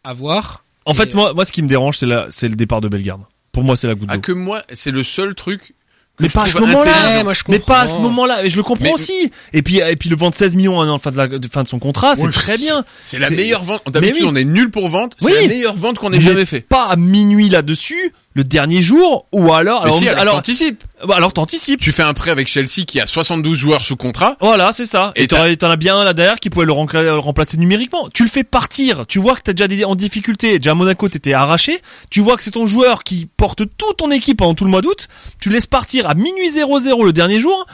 à 0.05 0.13
voir. 0.13 0.63
En 0.85 0.93
Et, 0.93 0.97
fait, 0.97 1.15
moi, 1.15 1.33
moi, 1.33 1.47
ce 1.47 1.53
qui 1.53 1.63
me 1.63 1.69
dérange, 1.69 1.97
c'est 1.97 2.07
la, 2.07 2.31
c'est 2.31 2.49
le 2.49 2.57
départ 2.57 2.83
de 2.83 2.89
Bellegarde. 2.89 3.23
Pour 3.51 3.65
moi, 3.65 3.77
c'est 3.77 3.87
la 3.87 3.95
goutte 3.95 4.09
Ah 4.13 4.17
d'eau. 4.17 4.21
que 4.23 4.33
moi, 4.33 4.63
c'est 4.75 4.91
le 4.91 5.03
seul 5.03 5.35
truc. 5.35 5.75
Que 6.17 6.23
Mais 6.23 6.29
pas 6.29 6.43
à 6.43 6.47
ce 6.47 6.59
moment-là. 6.59 7.25
Ouais, 7.25 7.35
Mais 7.49 7.59
pas 7.59 7.81
à 7.81 7.89
ce 7.89 7.99
moment-là. 7.99 8.45
Et 8.45 8.51
je 8.51 8.57
le 8.57 8.63
comprends 8.63 8.85
Mais- 8.85 8.93
aussi. 8.93 9.33
Et 9.53 9.63
puis, 9.63 9.79
et 9.79 9.97
puis 9.97 10.09
le 10.09 10.17
vendre 10.17 10.35
16 10.35 10.55
millions 10.55 10.81
à 10.81 10.87
la 10.87 10.99
fin 10.99 11.11
de 11.11 11.17
la 11.17 11.27
de, 11.27 11.49
fin 11.53 11.63
de 11.65 11.69
son 11.69 11.79
contrat, 11.79 12.15
c'est 12.17 12.25
Ouais, 12.25 12.31
très 12.31 12.57
bien. 12.57 12.85
C'est 13.03 13.19
la 13.19 13.31
meilleure 13.31 13.65
vente. 13.65 13.83
Mais 13.87 13.93
D'habitude, 13.93 14.23
oui. 14.23 14.29
on 14.33 14.37
est 14.37 14.45
nul 14.45 14.71
pour 14.71 14.89
vente. 14.89 15.15
C'est 15.19 15.27
Oui. 15.27 15.33
la 15.43 15.49
meilleure 15.49 15.75
vente 15.77 15.99
qu'on 15.99 16.13
ait 16.13 16.17
Mais 16.19 16.23
jamais 16.23 16.45
fait. 16.45 16.61
Pas 16.61 16.85
à 16.85 16.97
minuit 16.97 17.49
là-dessus, 17.49 18.13
le 18.37 18.43
dernier 18.43 18.83
jour, 18.83 19.27
ou 19.33 19.53
alors, 19.53 19.83
Mais 19.83 19.87
alors, 19.89 19.99
si, 19.99 20.09
alors, 20.09 20.21
alors, 20.23 20.35
t'anticipes. 20.35 20.83
bah, 21.07 21.15
alors 21.17 21.33
t'anticipes. 21.33 21.81
Tu 21.81 21.93
fais 21.93 22.03
un 22.03 22.15
prêt 22.15 22.33
avec 22.33 22.49
Chelsea 22.49 22.85
qui 22.85 23.01
a 23.01 23.07
72 23.07 23.57
joueurs 23.57 23.85
sous 23.85 23.95
contrat. 23.97 24.37
Voilà, 24.41 24.73
c'est 24.73 24.87
ça. 24.87 25.13
Et 25.15 25.23
Et 25.25 25.29
t'en 25.29 25.71
as- 25.71 25.77
bien 25.77 25.97
un 25.97 26.03
là 26.05 26.15
derrière 26.15 26.41
qui 26.41 26.51
pouvait 26.51 26.67
le, 26.67 26.73
remplacer 26.73 27.57
numériquement. 27.59 28.09
Tu 28.13 28.25
le 28.25 28.29
fais 28.29 28.43
partir. 28.43 29.07
Tu 29.07 29.21
vois 29.21 29.37
que 29.37 29.43
t'as 29.43 29.53
déjà 29.53 29.69
des, 29.69 29.85
en 29.85 29.95
difficulté. 29.95 30.59
Déjà 30.59 30.73
à 30.73 30.75
Monaco, 30.75 31.09
t'étais 31.09 31.33
arraché. 31.33 31.81
Tu 32.11 32.21
vois 32.21 32.37
que 32.37 32.43
c'est 32.43 32.51
ton 32.51 32.67
joueur 32.67 33.05
qui 33.05 33.29
porte 33.37 33.63
toute 33.79 33.97
ton 33.99 34.11
équipe 34.11 34.39
pendant 34.39 34.55
tout 34.55 34.65
le 34.65 34.71
mois 34.71 34.83
d'août. 34.83 35.07
Tu 35.41 35.49
le 35.51 35.55
laisses 35.55 35.69
partir 35.69 36.09
à 36.09 36.15
minuit 36.15 36.51
00 36.51 37.05
le 37.05 37.13
dernier 37.13 37.39
jour. 37.39 37.67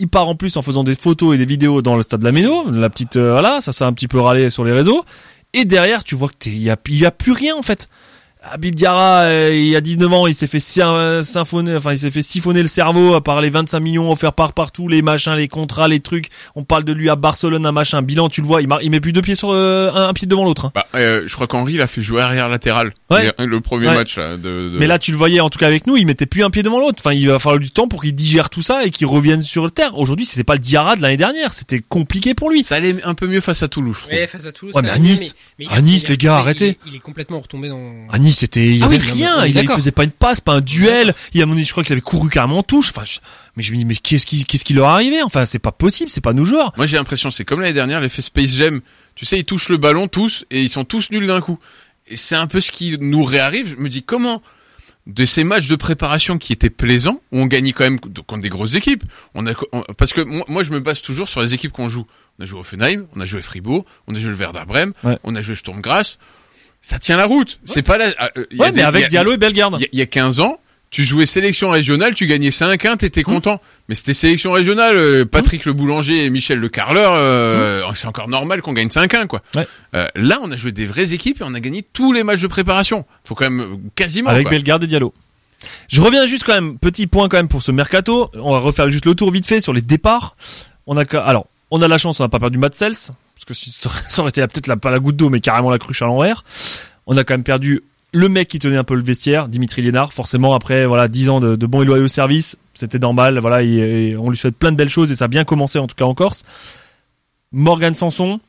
Il 0.00 0.08
part 0.08 0.28
en 0.28 0.34
plus 0.34 0.56
en 0.58 0.62
faisant 0.62 0.84
des 0.84 0.94
photos 0.96 1.34
et 1.34 1.38
des 1.38 1.46
vidéos 1.46 1.80
dans 1.80 1.96
le 1.96 2.02
stade 2.02 2.20
de 2.20 2.24
la 2.26 2.32
Méno. 2.32 2.70
La 2.72 2.90
petite, 2.90 3.16
euh, 3.16 3.32
voilà, 3.32 3.62
ça 3.62 3.72
s'est 3.72 3.84
un 3.84 3.92
petit 3.94 4.06
peu 4.06 4.20
râlé 4.20 4.50
sur 4.50 4.64
les 4.64 4.72
réseaux. 4.72 5.02
Et 5.54 5.64
derrière, 5.64 6.04
tu 6.04 6.14
vois 6.14 6.28
que 6.28 6.34
t'es, 6.38 6.50
il 6.50 6.60
y 6.62 6.70
a, 6.70 6.76
y 6.90 7.06
a 7.06 7.10
plus 7.10 7.32
rien 7.32 7.56
en 7.56 7.62
fait. 7.62 7.88
Habib 8.42 8.74
Diarra, 8.74 9.22
euh, 9.22 9.52
il 9.54 9.68
y 9.68 9.74
a 9.76 9.80
19 9.80 10.12
ans, 10.12 10.26
il 10.28 10.34
s'est 10.34 10.46
fait 10.46 10.62
euh, 10.78 11.22
symphoner, 11.22 11.74
enfin 11.76 11.92
il 11.92 11.98
s'est 11.98 12.10
fait 12.10 12.22
siphonner 12.22 12.62
le 12.62 12.68
cerveau 12.68 13.20
par 13.20 13.40
les 13.42 13.50
25 13.50 13.80
millions 13.80 14.10
offerts 14.12 14.32
par 14.32 14.52
partout, 14.52 14.86
les 14.88 15.02
machins, 15.02 15.34
les 15.34 15.48
contrats, 15.48 15.88
les 15.88 16.00
trucs. 16.00 16.28
On 16.54 16.62
parle 16.62 16.84
de 16.84 16.92
lui 16.92 17.10
à 17.10 17.16
Barcelone, 17.16 17.66
un 17.66 17.72
machin, 17.72 18.00
bilan, 18.00 18.28
tu 18.28 18.40
le 18.40 18.46
vois, 18.46 18.62
il, 18.62 18.68
mar- 18.68 18.80
il 18.80 18.90
met 18.90 19.00
plus 19.00 19.12
deux 19.12 19.22
pieds 19.22 19.34
sur 19.34 19.50
euh, 19.52 19.90
un, 19.92 20.08
un 20.08 20.12
pied 20.12 20.26
devant 20.28 20.44
l'autre. 20.44 20.66
hein. 20.66 20.72
Bah, 20.74 20.86
euh, 20.94 21.24
je 21.26 21.34
crois 21.34 21.46
qu'Henri, 21.48 21.74
il 21.74 21.80
a 21.80 21.86
fait 21.88 22.00
jouer 22.00 22.22
arrière 22.22 22.48
latéral. 22.48 22.92
Ouais. 23.10 23.32
Le, 23.38 23.60
premier 23.60 23.88
Ouais. 23.88 23.94
match, 23.96 24.16
là, 24.16 24.36
de, 24.36 24.38
de- 24.70 24.76
Mais 24.78 24.86
là, 24.86 24.98
tu 24.98 25.10
le 25.10 25.16
voyais 25.16 25.40
en 25.40 25.50
tout 25.50 25.58
cas 25.58 25.66
avec 25.66 25.86
nous, 25.86 25.96
il 25.96 26.06
mettait 26.06 26.26
plus 26.26 26.44
un 26.44 26.50
pied 26.50 26.62
devant 26.62 26.78
l'autre. 26.78 26.98
Enfin, 27.00 27.12
il 27.14 27.26
va 27.28 27.38
falloir 27.40 27.58
du 27.60 27.70
temps 27.70 27.88
pour 27.88 28.02
qu'il 28.02 28.14
digère 28.14 28.50
tout 28.50 28.62
ça 28.62 28.84
et 28.84 28.90
qu'il 28.90 29.06
revienne 29.08 29.42
sur 29.42 29.64
le 29.64 29.70
terre. 29.70 29.98
Aujourd'hui, 29.98 30.24
c'était 30.26 30.44
pas 30.44 30.54
le 30.54 30.60
Diarra 30.60 30.94
de 30.96 31.02
l'année 31.02 31.16
dernière, 31.16 31.52
c'était 31.52 31.80
compliqué 31.86 32.34
pour 32.34 32.50
lui. 32.50 32.62
ça 32.62 32.76
allait 32.76 32.96
un 33.04 33.14
peu 33.14 33.26
mieux 33.26 33.40
face 33.40 33.62
à 33.64 33.68
Toulouse, 33.68 33.96
je 33.96 34.02
trouve. 34.06 34.12
Ouais, 34.14 34.26
face 34.28 34.46
à 34.46 34.52
Toulouse. 34.52 34.74
Ouais, 34.76 34.82
mais 34.82 34.90
à 34.90 34.98
Nice. 34.98 35.34
mais 35.58 35.66
À 35.70 35.80
Nice, 35.80 36.08
les 36.08 36.16
gars, 36.16 36.36
il 36.36 36.40
arrêtez. 36.40 36.78
Il 36.86 36.94
est 36.94 36.98
complètement 37.00 37.40
retombé 37.40 37.68
dans. 37.68 37.80
À 38.10 38.18
Nice, 38.18 38.37
c'était, 38.38 38.66
il 38.66 38.78
y 38.78 38.82
Ah 38.82 38.88
oui, 38.88 38.96
rien, 38.98 39.44
il, 39.44 39.56
il 39.56 39.68
faisait 39.68 39.90
pas 39.92 40.04
une 40.04 40.10
passe, 40.10 40.40
pas 40.40 40.54
un 40.54 40.60
duel. 40.60 41.14
Il 41.34 41.42
a 41.42 41.46
mon 41.46 41.56
je 41.62 41.70
crois 41.70 41.84
qu'il 41.84 41.92
avait 41.92 42.00
couru 42.00 42.28
carrément 42.30 42.58
en 42.58 42.62
touche. 42.62 42.90
Enfin, 42.94 43.04
je- 43.04 43.18
mais 43.56 43.62
je 43.62 43.72
me 43.72 43.76
dis, 43.76 43.84
mais 43.84 43.96
qu'est-ce 43.96 44.24
qui, 44.26 44.44
qu'est-ce 44.44 44.64
qui 44.64 44.72
leur 44.74 44.86
est 44.86 44.92
arrivé? 44.92 45.22
Enfin, 45.22 45.44
c'est 45.44 45.58
pas 45.58 45.72
possible, 45.72 46.10
c'est 46.10 46.20
pas 46.22 46.32
nos 46.32 46.44
joueurs. 46.44 46.72
Moi, 46.76 46.86
j'ai 46.86 46.96
l'impression, 46.96 47.30
c'est 47.30 47.44
comme 47.44 47.60
l'année 47.60 47.74
dernière, 47.74 48.00
l'effet 48.00 48.22
Space 48.22 48.56
Jam. 48.56 48.80
Tu 49.14 49.26
sais, 49.26 49.38
ils 49.38 49.44
touchent 49.44 49.68
le 49.68 49.76
ballon 49.76 50.08
tous 50.08 50.44
et 50.50 50.62
ils 50.62 50.70
sont 50.70 50.84
tous 50.84 51.10
nuls 51.10 51.26
d'un 51.26 51.40
coup. 51.40 51.58
Et 52.06 52.16
c'est 52.16 52.36
un 52.36 52.46
peu 52.46 52.60
ce 52.60 52.72
qui 52.72 52.96
nous 53.00 53.22
réarrive. 53.24 53.68
Je 53.68 53.76
me 53.76 53.88
dis, 53.88 54.02
comment, 54.02 54.40
de 55.06 55.24
ces 55.24 55.42
matchs 55.44 55.68
de 55.68 55.76
préparation 55.76 56.38
qui 56.38 56.52
étaient 56.52 56.70
plaisants, 56.70 57.20
où 57.32 57.38
on 57.40 57.46
gagnait 57.46 57.72
quand 57.72 57.84
même 57.84 57.98
contre 58.00 58.42
des 58.42 58.48
grosses 58.48 58.74
équipes. 58.76 59.04
On 59.34 59.46
a, 59.46 59.52
on- 59.72 59.82
parce 59.96 60.12
que 60.12 60.20
moi, 60.20 60.44
moi, 60.48 60.62
je 60.62 60.70
me 60.70 60.80
base 60.80 61.02
toujours 61.02 61.28
sur 61.28 61.40
les 61.42 61.52
équipes 61.54 61.72
qu'on 61.72 61.88
joue. 61.88 62.06
On 62.38 62.44
a 62.44 62.46
joué 62.46 62.60
Offenheim, 62.60 63.06
on 63.16 63.20
a 63.20 63.26
joué 63.26 63.42
Fribourg, 63.42 63.84
on 64.06 64.14
a 64.14 64.18
joué 64.18 64.30
le 64.30 64.36
Werder 64.36 64.62
Bremen, 64.68 64.92
Ouais. 65.02 65.18
on 65.24 65.34
a 65.34 65.40
joué 65.42 65.56
Sturm 65.56 65.80
Graz. 65.80 66.18
Ça 66.88 66.98
tient 66.98 67.18
la 67.18 67.26
route. 67.26 67.58
C'est 67.64 67.82
pas 67.82 67.98
là. 67.98 68.06
euh, 68.38 68.46
il 68.50 68.56
y 68.56 68.60
a 68.60 68.64
Ouais, 68.64 68.70
des- 68.72 68.76
mais 68.76 68.82
y 68.82 68.84
avec 68.84 69.04
a- 69.04 69.08
Diallo 69.08 69.32
et 69.34 69.36
Bellegarde. 69.36 69.76
il 69.78 69.82
y, 69.82 69.84
a- 69.84 69.88
il 69.92 69.98
y 69.98 70.02
a 70.02 70.06
15 70.06 70.40
ans, 70.40 70.58
tu 70.90 71.02
jouais 71.04 71.26
sélection 71.26 71.68
régionale, 71.70 72.14
tu 72.14 72.26
gagnais 72.26 72.50
5-1, 72.50 72.96
t'étais 72.96 73.22
content. 73.22 73.60
Mais 73.90 73.94
c'était 73.94 74.14
sélection 74.14 74.52
régionale, 74.52 74.96
euh, 74.96 75.24
Patrick 75.26 75.66
le 75.66 75.74
boulanger 75.74 76.24
et 76.24 76.30
Michel 76.30 76.58
le 76.58 76.70
carreleur, 76.70 77.12
euh, 77.12 77.82
c'est 77.94 78.06
encore 78.06 78.28
normal 78.28 78.62
qu'on 78.62 78.72
gagne 78.72 78.88
5-1, 78.88 79.26
quoi. 79.26 79.40
Ouais. 79.54 79.66
Euh, 79.96 80.06
là, 80.14 80.38
on 80.42 80.50
a 80.50 80.56
joué 80.56 80.72
des 80.72 80.86
vraies 80.86 81.12
équipes 81.12 81.42
et 81.42 81.44
on 81.46 81.52
a 81.52 81.60
gagné 81.60 81.84
tous 81.92 82.14
les 82.14 82.24
matchs 82.24 82.40
de 82.40 82.46
préparation. 82.46 83.04
Faut 83.24 83.34
quand 83.34 83.50
même, 83.50 83.60
euh, 83.60 83.76
quasiment, 83.94 84.30
avec 84.30 84.44
quoi. 84.44 84.52
Bellegarde 84.52 84.84
et 84.84 84.86
Diallo. 84.86 85.12
Je 85.88 86.00
reviens 86.00 86.24
juste 86.24 86.44
quand 86.44 86.54
même, 86.54 86.78
petit 86.78 87.06
point 87.06 87.28
quand 87.28 87.36
même 87.36 87.48
pour 87.48 87.62
ce 87.62 87.70
mercato. 87.70 88.30
On 88.34 88.52
va 88.52 88.60
refaire 88.60 88.88
juste 88.88 89.04
le 89.04 89.14
tour 89.14 89.30
vite 89.30 89.44
fait 89.44 89.60
sur 89.60 89.74
les 89.74 89.82
départs. 89.82 90.36
On 90.86 90.96
a, 90.96 91.04
alors, 91.18 91.48
on 91.70 91.82
a 91.82 91.88
la 91.88 91.98
chance, 91.98 92.18
on 92.20 92.22
n'a 92.22 92.28
pas 92.30 92.38
perdu 92.38 92.56
Matt 92.56 92.74
Sells, 92.74 93.10
parce 93.46 93.60
que 93.60 93.70
ça 94.08 94.22
aurait- 94.22 94.30
été 94.30 94.46
peut-être 94.46 94.74
pas 94.76 94.90
la 94.90 94.98
goutte 94.98 95.16
d'eau, 95.16 95.30
mais 95.30 95.40
carrément 95.40 95.70
la 95.70 95.78
cruche 95.78 96.02
à 96.02 96.06
l'envers. 96.06 96.44
On 97.06 97.16
a 97.16 97.24
quand 97.24 97.34
même 97.34 97.44
perdu 97.44 97.82
le 98.12 98.28
mec 98.28 98.48
qui 98.48 98.58
tenait 98.58 98.76
un 98.76 98.84
peu 98.84 98.94
le 98.94 99.02
vestiaire, 99.02 99.48
Dimitri 99.48 99.82
Liénard. 99.82 100.12
Forcément, 100.12 100.54
après, 100.54 100.86
voilà, 100.86 101.08
10 101.08 101.28
ans 101.28 101.40
de, 101.40 101.66
bons 101.66 101.82
et 101.82 101.84
loyaux 101.84 102.08
services, 102.08 102.56
c'était 102.74 102.98
normal. 102.98 103.38
Voilà, 103.38 103.62
et, 103.62 104.16
on 104.16 104.30
lui 104.30 104.36
souhaite 104.36 104.56
plein 104.56 104.72
de 104.72 104.76
belles 104.76 104.90
choses 104.90 105.10
et 105.10 105.14
ça 105.14 105.26
a 105.26 105.28
bien 105.28 105.44
commencé, 105.44 105.78
en 105.78 105.86
tout 105.86 105.94
cas 105.94 106.04
en 106.04 106.14
Corse. 106.14 106.44
Morgan 107.52 107.94
Sanson. 107.94 108.40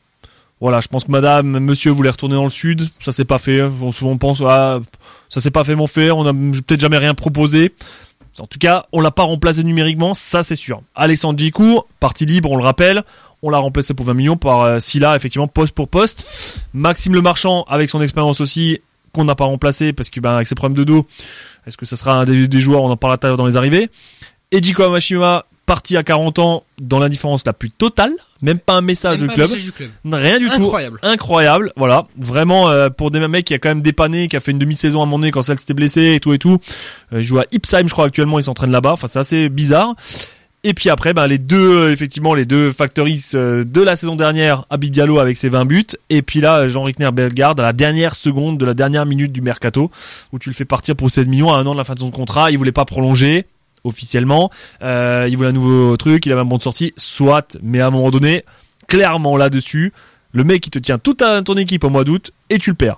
Voilà, 0.61 0.81
je 0.81 0.89
pense 0.89 1.05
que 1.05 1.11
madame, 1.11 1.59
monsieur 1.59 1.91
voulait 1.91 2.09
retourner 2.09 2.35
dans 2.35 2.43
le 2.43 2.49
sud. 2.49 2.89
Ça 2.99 3.13
s'est 3.13 3.23
pas 3.23 3.39
fait. 3.39 3.61
On, 3.61 3.91
on 4.01 4.17
pense, 4.17 4.41
ah, 4.45 4.79
ça 5.29 5.39
s'est 5.39 5.51
pas 5.51 5.63
fait 5.63 5.75
mon 5.75 5.87
fait. 5.87 6.11
On 6.11 6.25
a 6.25 6.33
peut-être 6.33 6.81
jamais 6.81 6.97
rien 6.97 7.13
proposé. 7.13 7.73
En 8.39 8.47
tout 8.47 8.59
cas, 8.59 8.85
on 8.91 9.01
l'a 9.01 9.11
pas 9.11 9.23
remplacé 9.23 9.63
numériquement, 9.63 10.13
ça 10.13 10.43
c'est 10.43 10.55
sûr. 10.55 10.81
Alexandre 10.95 11.39
Djikou, 11.39 11.81
partie 11.99 12.25
libre, 12.25 12.51
on 12.51 12.57
le 12.57 12.63
rappelle. 12.63 13.03
On 13.41 13.49
l'a 13.49 13.57
remplacé 13.57 13.93
pour 13.93 14.05
20 14.05 14.13
millions 14.13 14.37
par 14.37 14.61
euh, 14.61 14.79
Silla, 14.79 15.15
effectivement, 15.15 15.47
poste 15.47 15.73
pour 15.73 15.87
poste. 15.87 16.25
Maxime 16.73 17.13
Le 17.13 17.21
Marchand, 17.21 17.63
avec 17.67 17.89
son 17.89 18.01
expérience 18.01 18.41
aussi, 18.41 18.79
qu'on 19.13 19.23
n'a 19.23 19.35
pas 19.35 19.45
remplacé 19.45 19.93
parce 19.93 20.09
que 20.09 20.19
ben 20.19 20.35
avec 20.35 20.47
ses 20.47 20.55
problèmes 20.55 20.77
de 20.77 20.83
dos, 20.83 21.05
est-ce 21.65 21.77
que 21.77 21.85
ce 21.85 21.95
sera 21.95 22.13
un 22.13 22.25
des, 22.25 22.47
des 22.47 22.59
joueurs 22.59 22.83
On 22.83 22.91
en 22.91 22.97
parlera 22.97 23.35
dans 23.35 23.45
les 23.45 23.57
arrivées? 23.57 23.89
Ejiko 24.51 24.83
Amashima, 24.83 25.45
parti 25.69 25.97
à 25.97 26.03
40 26.03 26.39
ans 26.39 26.63
dans 26.81 26.97
l'indifférence 26.97 27.45
la 27.45 27.53
plus 27.53 27.69
totale, 27.69 28.11
même 28.41 28.57
pas 28.57 28.73
un 28.73 28.81
message 28.81 29.19
du 29.19 29.27
pas 29.27 29.35
club, 29.35 29.47
message 29.47 29.63
du 29.63 29.71
club. 29.71 29.89
rien 30.05 30.39
du 30.39 30.47
tout. 30.47 30.63
Incroyable. 30.63 30.99
Incroyable, 31.03 31.73
voilà. 31.75 32.07
Vraiment 32.17 32.69
euh, 32.71 32.89
pour 32.89 33.11
des 33.11 33.19
mecs 33.27 33.45
qui 33.45 33.53
a 33.53 33.59
quand 33.59 33.69
même 33.69 33.83
dépanné, 33.83 34.27
qui 34.29 34.35
a 34.35 34.39
fait 34.39 34.49
une 34.49 34.57
demi-saison 34.57 34.99
à 34.99 35.03
un 35.03 35.05
moment 35.05 35.19
donné 35.19 35.29
quand 35.29 35.43
celle 35.43 35.59
s'était 35.59 35.75
blessée 35.75 36.15
et 36.15 36.19
tout 36.19 36.33
et 36.33 36.39
tout. 36.39 36.57
Euh, 37.13 37.19
il 37.19 37.23
joue 37.23 37.37
à 37.37 37.45
Ipsheim, 37.51 37.87
je 37.87 37.93
crois 37.93 38.05
actuellement, 38.05 38.39
il 38.39 38.43
s'entraîne 38.43 38.71
là-bas. 38.71 38.93
Enfin, 38.93 39.05
c'est 39.05 39.19
assez 39.19 39.47
bizarre. 39.47 39.93
Et 40.65 40.73
puis 40.73 40.89
après, 40.89 41.13
ben, 41.13 41.25
les 41.25 41.37
deux, 41.37 41.83
euh, 41.83 41.91
effectivement, 41.91 42.33
les 42.33 42.45
deux 42.45 42.73
factories 42.73 43.23
euh, 43.33 43.63
de 43.63 43.81
la 43.81 43.95
saison 43.95 44.17
dernière, 44.17 44.65
Abib 44.69 44.91
Diallo 44.91 45.19
avec 45.19 45.37
ses 45.37 45.47
20 45.47 45.63
buts, 45.63 45.85
et 46.09 46.21
puis 46.21 46.41
là, 46.41 46.67
Jean 46.67 46.83
Rickner 46.83 47.11
Bellegarde 47.13 47.61
à 47.61 47.63
la 47.63 47.71
dernière 47.71 48.13
seconde 48.13 48.57
de 48.57 48.65
la 48.65 48.73
dernière 48.73 49.05
minute 49.05 49.31
du 49.31 49.41
mercato, 49.41 49.89
où 50.33 50.39
tu 50.39 50.49
le 50.49 50.55
fais 50.55 50.65
partir 50.65 50.97
pour 50.97 51.09
16 51.09 51.29
millions 51.29 51.53
à 51.53 51.57
un 51.57 51.65
an 51.65 51.71
de 51.71 51.77
la 51.77 51.85
fin 51.85 51.93
de 51.93 51.99
son 51.99 52.11
contrat, 52.11 52.51
il 52.51 52.57
voulait 52.57 52.73
pas 52.73 52.83
prolonger 52.83 53.45
officiellement, 53.85 54.51
euh, 54.83 55.27
il 55.29 55.37
voulait 55.37 55.49
un 55.49 55.53
nouveau 55.53 55.95
truc, 55.95 56.25
il 56.25 56.31
avait 56.33 56.41
un 56.41 56.45
bon 56.45 56.57
de 56.57 56.63
sortie, 56.63 56.93
soit, 56.97 57.57
mais 57.63 57.79
à 57.79 57.87
un 57.87 57.91
moment 57.91 58.11
donné, 58.11 58.43
clairement 58.87 59.37
là-dessus, 59.37 59.93
le 60.31 60.43
mec 60.43 60.61
qui 60.61 60.69
te 60.69 60.79
tient 60.79 60.97
toute 60.97 61.17
ta- 61.17 61.41
ton 61.41 61.55
équipe 61.55 61.83
au 61.83 61.89
mois 61.89 62.03
d'août 62.03 62.31
et 62.51 62.59
tu 62.59 62.69
le 62.71 62.75
perds. 62.75 62.97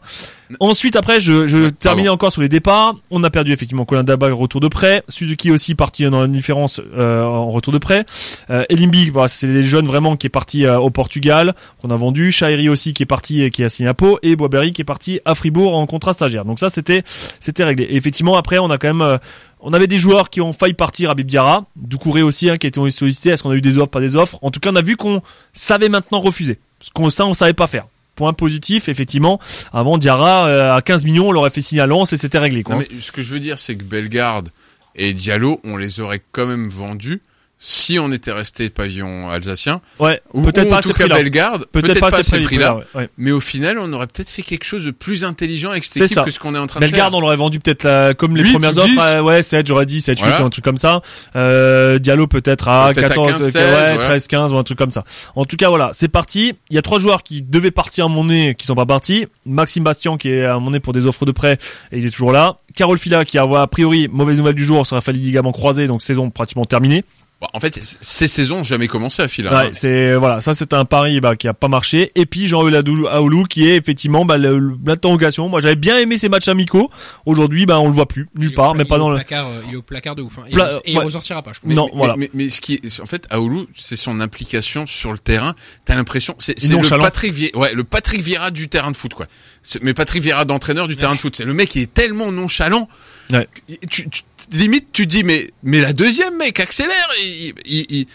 Ensuite, 0.60 0.98
après, 0.98 1.22
je, 1.22 1.48
je 1.48 1.70
terminais 1.70 2.10
encore 2.10 2.32
sur 2.34 2.42
les 2.42 2.50
départs. 2.50 2.96
On 3.10 3.24
a 3.24 3.30
perdu 3.30 3.54
effectivement 3.54 3.86
Colin 3.86 4.04
Dabag 4.04 4.34
retour 4.34 4.60
de 4.60 4.68
prêt. 4.68 5.02
Suzuki 5.08 5.50
aussi 5.50 5.76
parti 5.76 6.04
dans 6.10 6.22
la 6.22 6.28
différence 6.28 6.82
euh, 6.98 7.24
en 7.24 7.50
retour 7.52 7.72
de 7.72 7.78
prêt. 7.78 8.06
Euh, 8.50 8.66
Elimbi, 8.70 9.12
bah, 9.12 9.30
c'est 9.30 9.48
les 9.48 9.64
jeunes 9.64 9.88
vraiment 9.88 10.18
qui 10.18 10.28
est 10.28 10.30
parti 10.32 10.66
euh, 10.66 10.78
au 10.78 10.90
Portugal 10.90 11.56
qu'on 11.82 11.90
a 11.90 11.96
vendu. 11.96 12.34
Shairi 12.34 12.68
aussi 12.68 12.94
qui 12.94 13.04
est 13.04 13.06
parti 13.06 13.50
qui 13.50 13.64
a 13.64 13.70
signé 13.70 13.88
à 13.88 13.94
Pau 13.94 14.20
et 14.24 14.36
Boisberry 14.36 14.74
qui 14.74 14.82
est 14.82 14.86
parti 14.86 15.22
à 15.24 15.36
Fribourg 15.36 15.74
en 15.76 15.86
contrat 15.86 16.12
stagiaire. 16.12 16.44
Donc 16.44 16.60
ça 16.60 16.70
c'était 16.70 17.04
c'était 17.40 17.64
réglé. 17.64 17.86
Et 17.86 17.96
effectivement 17.96 18.36
après 18.36 18.58
on 18.60 18.70
a 18.70 18.78
quand 18.78 18.90
même 18.90 19.02
euh, 19.02 19.18
on 19.62 19.72
avait 19.74 19.88
des 19.88 20.00
joueurs 20.00 20.30
qui 20.30 20.42
ont 20.42 20.52
failli 20.54 20.74
partir 20.74 21.12
à 21.12 21.14
Bibdiara, 21.16 21.66
Doucouré 21.78 22.24
aussi 22.24 22.50
hein, 22.50 22.58
qui 22.58 22.68
a 22.68 22.70
été 22.70 22.90
sollicité. 22.90 23.30
Est-ce 23.30 23.44
qu'on 23.44 23.52
a 23.52 23.56
eu 23.56 23.62
des 23.62 23.78
offres, 23.78 23.92
pas 23.92 24.02
des 24.02 24.16
offres? 24.18 24.38
En 24.42 24.50
tout 24.52 24.60
cas, 24.60 24.72
on 24.74 24.76
a 24.76 24.82
vu 24.82 24.98
qu'on 24.98 25.22
savait 25.54 25.88
maintenant 25.88 26.20
refuser. 26.20 26.60
Ce 26.82 26.90
qu'on 26.92 27.10
ça 27.10 27.26
on 27.26 27.34
savait 27.34 27.54
pas 27.54 27.68
faire. 27.68 27.88
Point 28.16 28.34
positif, 28.34 28.90
effectivement. 28.90 29.40
Avant 29.72 29.98
Diarra 29.98 30.48
euh, 30.48 30.76
à 30.76 30.82
15 30.82 31.06
millions, 31.06 31.30
on 31.30 31.32
l'aurait 31.32 31.50
fait 31.50 31.62
signer 31.62 31.82
à 31.82 31.88
Lens 31.88 32.12
et 32.12 32.18
c'était 32.18 32.40
réglé. 32.40 32.62
Quoi. 32.64 32.76
Mais 32.76 32.88
ce 33.00 33.12
que 33.12 33.22
je 33.22 33.34
veux 33.34 33.40
dire, 33.40 33.58
c'est 33.58 33.76
que 33.76 33.84
Bellegarde 33.84 34.50
et 34.96 35.14
Diallo, 35.14 35.60
on 35.64 35.78
les 35.78 36.02
aurait 36.02 36.22
quand 36.32 36.46
même 36.46 36.68
vendus 36.70 37.22
si 37.64 38.00
on 38.00 38.12
était 38.12 38.32
resté 38.32 38.68
pavillon 38.70 39.30
alsacien. 39.30 39.82
ouais, 40.00 40.20
Ou, 40.34 40.42
peut-être 40.42 40.66
ou 40.66 40.70
pas 40.72 40.76
en 40.78 40.80
à 40.80 40.82
tout 40.82 40.94
cas. 40.94 41.08
Bellegarde, 41.08 41.68
Peut-être 41.72 42.00
pas 42.00 42.08
à 42.08 42.24
ces 42.24 42.40
prix-là. 42.40 42.80
ouais. 42.96 43.08
Mais 43.20 43.30
au 43.32 43.40
final, 43.40 43.78
on 43.78 43.94
aurait 43.94 44.08
peut-être 44.08 44.32
fait 44.32 44.42
quelque 44.42 44.64
chose 44.64 44.84
de 44.86 44.90
plus 44.90 45.24
intelligent 45.24 45.70
avec 45.70 45.84
cette 45.84 45.98
équipe 46.02 46.16
ça. 46.16 46.24
que 46.24 46.32
ce 46.32 46.40
qu'on 46.40 46.56
est 46.56 46.58
en 46.58 46.66
train 46.66 46.80
de 46.80 46.86
Bellegarde, 46.86 47.12
faire. 47.12 47.18
on 47.20 47.22
l'aurait 47.22 47.36
vendu 47.36 47.60
peut-être 47.60 47.84
là, 47.84 48.16
comme 48.16 48.36
les 48.36 48.44
8 48.46 48.54
premières 48.54 48.76
ou 48.78 48.80
offres, 48.80 48.88
10. 48.88 48.98
euh, 49.00 49.22
ouais, 49.22 49.44
7, 49.44 49.68
j'aurais 49.68 49.86
dit 49.86 50.02
7, 50.02 50.18
8, 50.20 50.26
Voilà. 50.26 50.44
un 50.46 50.50
truc 50.50 50.64
comme 50.66 50.78
ça. 50.78 51.02
Euh, 51.36 52.00
Diallo 52.00 52.26
peut-être 52.26 52.68
à 52.68 52.88
à 52.88 52.94
14, 52.96 53.28
15, 53.30 53.42
euh, 53.42 53.50
16, 53.52 53.56
ouais, 53.56 53.92
ouais. 53.92 53.98
13, 54.00 54.28
15 54.28 54.54
ou 54.54 54.58
un 54.58 54.64
truc 54.64 54.80
comme 54.80 54.90
ça. 54.92 55.04
En 55.36 55.46
tout 55.46 55.56
cas, 55.58 55.70
voilà, 55.70 55.92
c'est 55.94 56.08
parti. 56.08 56.54
Il 56.72 56.76
y 56.76 56.80
a 56.80 56.82
trois 56.82 56.98
joueurs 56.98 57.22
qui 57.22 57.44
devaient 57.44 57.70
partir 57.70 58.06
à 58.06 58.08
mon 58.08 58.26
nez, 58.26 58.56
qui 58.56 58.66
sont 58.66 58.74
pas 58.74 58.88
partis. 58.88 59.28
Maxime 59.46 59.84
Bastien, 59.84 60.18
qui 60.18 60.30
est 60.30 60.46
à 60.46 60.58
mon 60.58 60.72
nez 60.72 60.80
pour 60.80 60.94
des 60.94 61.06
offres 61.06 61.26
de 61.28 61.32
prêt, 61.32 61.60
et 61.92 62.00
il 62.00 62.06
est 62.08 62.10
toujours 62.10 62.32
là. 62.32 62.58
Carole 62.76 62.98
Fila, 62.98 63.24
qui 63.24 63.38
a, 63.38 63.44
a 63.44 63.68
priori, 63.68 64.08
mauvaise 64.12 64.38
nouvelle 64.40 64.56
du 64.56 64.66
jour, 64.66 64.88
sur 64.88 64.96
la 64.96 65.02
failli 65.02 65.20
ligament 65.20 65.52
croisé, 65.52 65.86
donc 65.86 66.02
saison 66.02 66.32
pratiquement 66.32 66.66
terminée. 66.66 67.04
Bon, 67.42 67.48
en 67.54 67.60
fait, 67.60 67.80
ces 67.82 68.28
saisons 68.28 68.58
ont 68.60 68.64
jamais 68.64 68.88
commencé 68.88 69.22
à 69.24 69.28
filer. 69.28 69.50
Ouais, 69.50 69.72
c'est 69.74 70.14
voilà, 70.16 70.42
ça 70.42 70.54
c'était 70.54 70.76
un 70.76 70.86
pari 70.86 71.20
bah, 71.22 71.36
qui 71.36 71.48
a 71.48 71.56
pas 71.56 71.68
marché. 71.70 72.12
Et 72.14 72.28
puis 72.28 72.48
Jean 72.48 72.64
Euladou 72.64 73.08
Aoulou 73.08 73.46
qui 73.46 73.68
est 73.68 73.78
effectivement 73.78 74.26
bah, 74.26 74.38
l'interrogation. 74.38 75.50
Moi 75.50 75.60
j'avais 75.60 75.76
bien 75.76 75.98
aimé 75.98 76.18
ces 76.18 76.30
matchs 76.30 76.48
amicaux. 76.50 76.92
Aujourd'hui 77.26 77.66
bah 77.66 77.80
on 77.80 77.88
le 77.88 77.94
voit 77.94 78.08
plus 78.08 78.28
Il 78.36 78.42
nulle 78.42 78.50
est 78.52 78.54
au 78.54 78.56
part, 78.56 78.76
mais 78.76 78.86
pas 78.86 78.96
il 78.96 78.98
est 78.98 79.00
dans 79.00 79.08
au 79.08 79.12
le. 79.12 79.16
placard, 79.18 79.48
euh, 79.48 79.62
il 79.68 79.74
est 79.74 79.78
au 79.78 79.82
placard 79.82 80.16
de 80.16 80.22
ouf. 80.22 80.38
hein. 80.38 80.44
Et, 80.50 80.52
Pla- 80.52 80.70
il- 80.86 80.90
et 80.90 80.92
il 80.94 80.98
ouais. 81.00 81.04
ressortira 81.04 81.42
pas, 81.42 81.52
je 81.54 81.60
pense. 81.62 81.72
Non, 81.72 81.86
mais, 81.88 81.98
voilà. 81.98 82.16
Mais, 82.16 82.30
mais 82.34 82.50
ce 82.52 82.62
qui 82.62 82.76
est, 82.76 83.00
en 83.02 83.06
fait, 83.08 83.26
Aoulou, 83.32 83.66
c'est 83.76 83.96
son 83.96 84.20
implication 84.20 84.86
sur 84.86 85.12
le 85.12 85.18
terrain. 85.20 85.56
T'as 85.86 85.96
l'impression, 85.96 86.36
c'est 86.38 86.60
c'est 86.60 86.74
le. 86.74 87.00
Patrick 87.00 87.34
Vieira, 87.34 87.58
ouais, 87.58 87.74
le 87.74 87.84
Patrick 87.84 88.22
Vieira 88.22 88.52
du 88.52 88.70
terrain 88.70 88.92
de 88.92 88.98
foot, 88.98 89.14
quoi. 89.16 89.26
C'est- 89.64 89.82
Mais 89.82 89.94
Patrick 89.96 90.22
Vieira 90.22 90.46
d'entraîneur 90.46 90.88
du 90.88 90.96
terrain 90.96 91.16
de 91.16 91.20
foot. 91.20 91.36
C'est 91.36 91.46
le 91.46 91.54
mec 91.56 91.70
qui 91.70 91.80
est 91.82 91.92
tellement 91.92 92.32
nonchalant. 92.32 92.88
Ouais. 93.32 93.48
Tu, 93.90 94.10
tu- 94.10 94.22
limite, 94.52 94.88
tu 94.92 95.08
dis, 95.08 95.24
mais, 95.24 95.50
mais 95.64 95.82
la 95.82 95.94
deuxième, 95.94 96.38
mec, 96.38 96.60
accélère. 96.60 97.08
Il, 97.24 97.54
il, 97.66 97.86
il, 97.90 98.08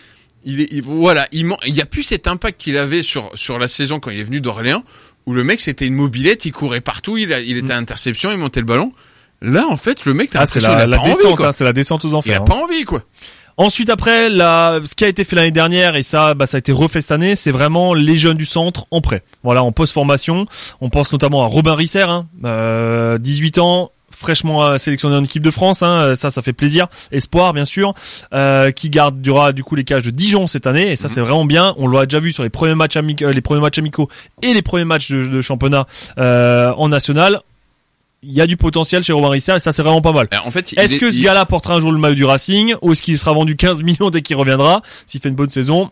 il 0.44 0.68
il- 0.72 0.82
voilà, 0.82 1.26
il, 1.32 1.46
man- 1.46 1.58
il 1.66 1.74
y 1.74 1.80
a 1.80 1.86
plus 1.86 2.02
cet 2.02 2.26
impact 2.28 2.60
qu'il 2.60 2.78
avait 2.78 3.02
sur, 3.02 3.30
sur 3.34 3.58
la 3.58 3.68
saison 3.68 3.98
quand 4.00 4.10
il 4.10 4.18
est 4.20 4.24
venu 4.24 4.40
d'Orléans, 4.40 4.84
où 5.26 5.32
le 5.32 5.42
mec, 5.44 5.60
c'était 5.60 5.86
une 5.86 5.94
mobilette, 5.94 6.44
il 6.46 6.52
courait 6.52 6.80
partout, 6.80 7.16
il, 7.16 7.32
a, 7.32 7.40
il 7.40 7.56
était 7.56 7.72
à 7.72 7.76
interception, 7.78 8.30
il 8.32 8.38
montait 8.38 8.60
le 8.60 8.66
ballon. 8.66 8.92
Là, 9.42 9.66
en 9.68 9.76
fait, 9.76 10.04
le 10.06 10.14
mec, 10.14 10.30
t'as 10.30 10.40
Mm. 10.40 10.42
Ah 10.42 10.46
c'est 10.46 10.60
la, 10.60 10.76
a 10.78 10.86
descente, 11.04 11.40
hein, 11.44 11.52
c'est 11.52 11.64
la 11.64 11.72
descente 11.72 12.04
aux 12.04 12.08
Il 12.10 12.14
enfers. 12.14 12.38
a 12.38 12.42
hein. 12.42 12.44
pas 12.44 12.54
envie, 12.54 12.84
quoi. 12.84 13.02
Ensuite 13.58 13.88
après, 13.88 14.28
la, 14.28 14.80
ce 14.84 14.94
qui 14.94 15.04
a 15.04 15.08
été 15.08 15.24
fait 15.24 15.34
l'année 15.34 15.50
dernière 15.50 15.96
et 15.96 16.02
ça, 16.02 16.34
bah, 16.34 16.46
ça 16.46 16.56
a 16.56 16.58
été 16.58 16.72
refait 16.72 17.00
cette 17.00 17.12
année, 17.12 17.34
c'est 17.36 17.50
vraiment 17.50 17.94
les 17.94 18.18
jeunes 18.18 18.36
du 18.36 18.44
centre 18.44 18.84
en 18.90 19.00
prêt. 19.00 19.22
Voilà, 19.42 19.62
en 19.62 19.72
post 19.72 19.94
formation. 19.94 20.44
On 20.82 20.90
pense 20.90 21.10
notamment 21.10 21.42
à 21.42 21.46
Robin 21.46 21.74
Risser, 21.74 22.02
hein, 22.02 22.26
euh, 22.44 23.16
18 23.16 23.56
ans, 23.58 23.90
fraîchement 24.18 24.62
euh, 24.64 24.76
sélectionné 24.78 25.16
en 25.16 25.24
équipe 25.24 25.42
de 25.42 25.50
France. 25.50 25.82
Hein, 25.82 26.14
ça, 26.14 26.30
ça 26.30 26.42
fait 26.42 26.52
plaisir. 26.52 26.86
Espoir, 27.12 27.52
bien 27.52 27.64
sûr, 27.64 27.94
euh, 28.32 28.70
qui 28.70 28.90
gardera 28.90 29.52
du 29.52 29.62
coup 29.64 29.74
les 29.76 29.84
cages 29.84 30.02
de 30.04 30.10
Dijon 30.10 30.46
cette 30.46 30.66
année 30.66 30.90
et 30.90 30.96
ça, 30.96 31.08
c'est 31.08 31.20
vraiment 31.20 31.44
bien. 31.44 31.74
On 31.78 31.88
l'a 31.88 32.06
déjà 32.06 32.18
vu 32.20 32.32
sur 32.32 32.42
les 32.42 32.50
premiers 32.50 32.74
matchs 32.74 32.96
amicaux, 32.96 33.30
les 33.30 33.40
premiers 33.40 33.60
matchs 33.60 33.78
amicaux 33.78 34.08
et 34.42 34.54
les 34.54 34.62
premiers 34.62 34.84
matchs 34.84 35.10
de, 35.10 35.26
de 35.26 35.40
championnat 35.40 35.86
euh, 36.18 36.72
en 36.76 36.88
national. 36.88 37.40
Il 38.22 38.32
y 38.32 38.40
a 38.40 38.46
du 38.46 38.56
potentiel 38.56 39.04
chez 39.04 39.12
Robin 39.12 39.28
Risser 39.28 39.54
et 39.56 39.58
ça, 39.58 39.70
c'est 39.72 39.82
vraiment 39.82 40.00
pas 40.02 40.10
mal. 40.12 40.26
En 40.44 40.50
fait, 40.50 40.72
Est-ce 40.76 40.94
est- 40.94 40.98
que 40.98 41.10
ce 41.12 41.16
il- 41.18 41.22
gars-là 41.22 41.44
portera 41.46 41.74
un 41.74 41.80
jour 41.80 41.92
le 41.92 41.98
maillot 41.98 42.14
du 42.14 42.24
Racing 42.24 42.74
ou 42.82 42.92
est-ce 42.92 43.02
qu'il 43.02 43.16
sera 43.18 43.32
vendu 43.32 43.54
15 43.56 43.82
millions 43.82 44.10
dès 44.10 44.22
qu'il 44.22 44.34
reviendra? 44.36 44.82
S'il 45.06 45.20
fait 45.20 45.28
une 45.28 45.34
bonne 45.36 45.50
saison 45.50 45.90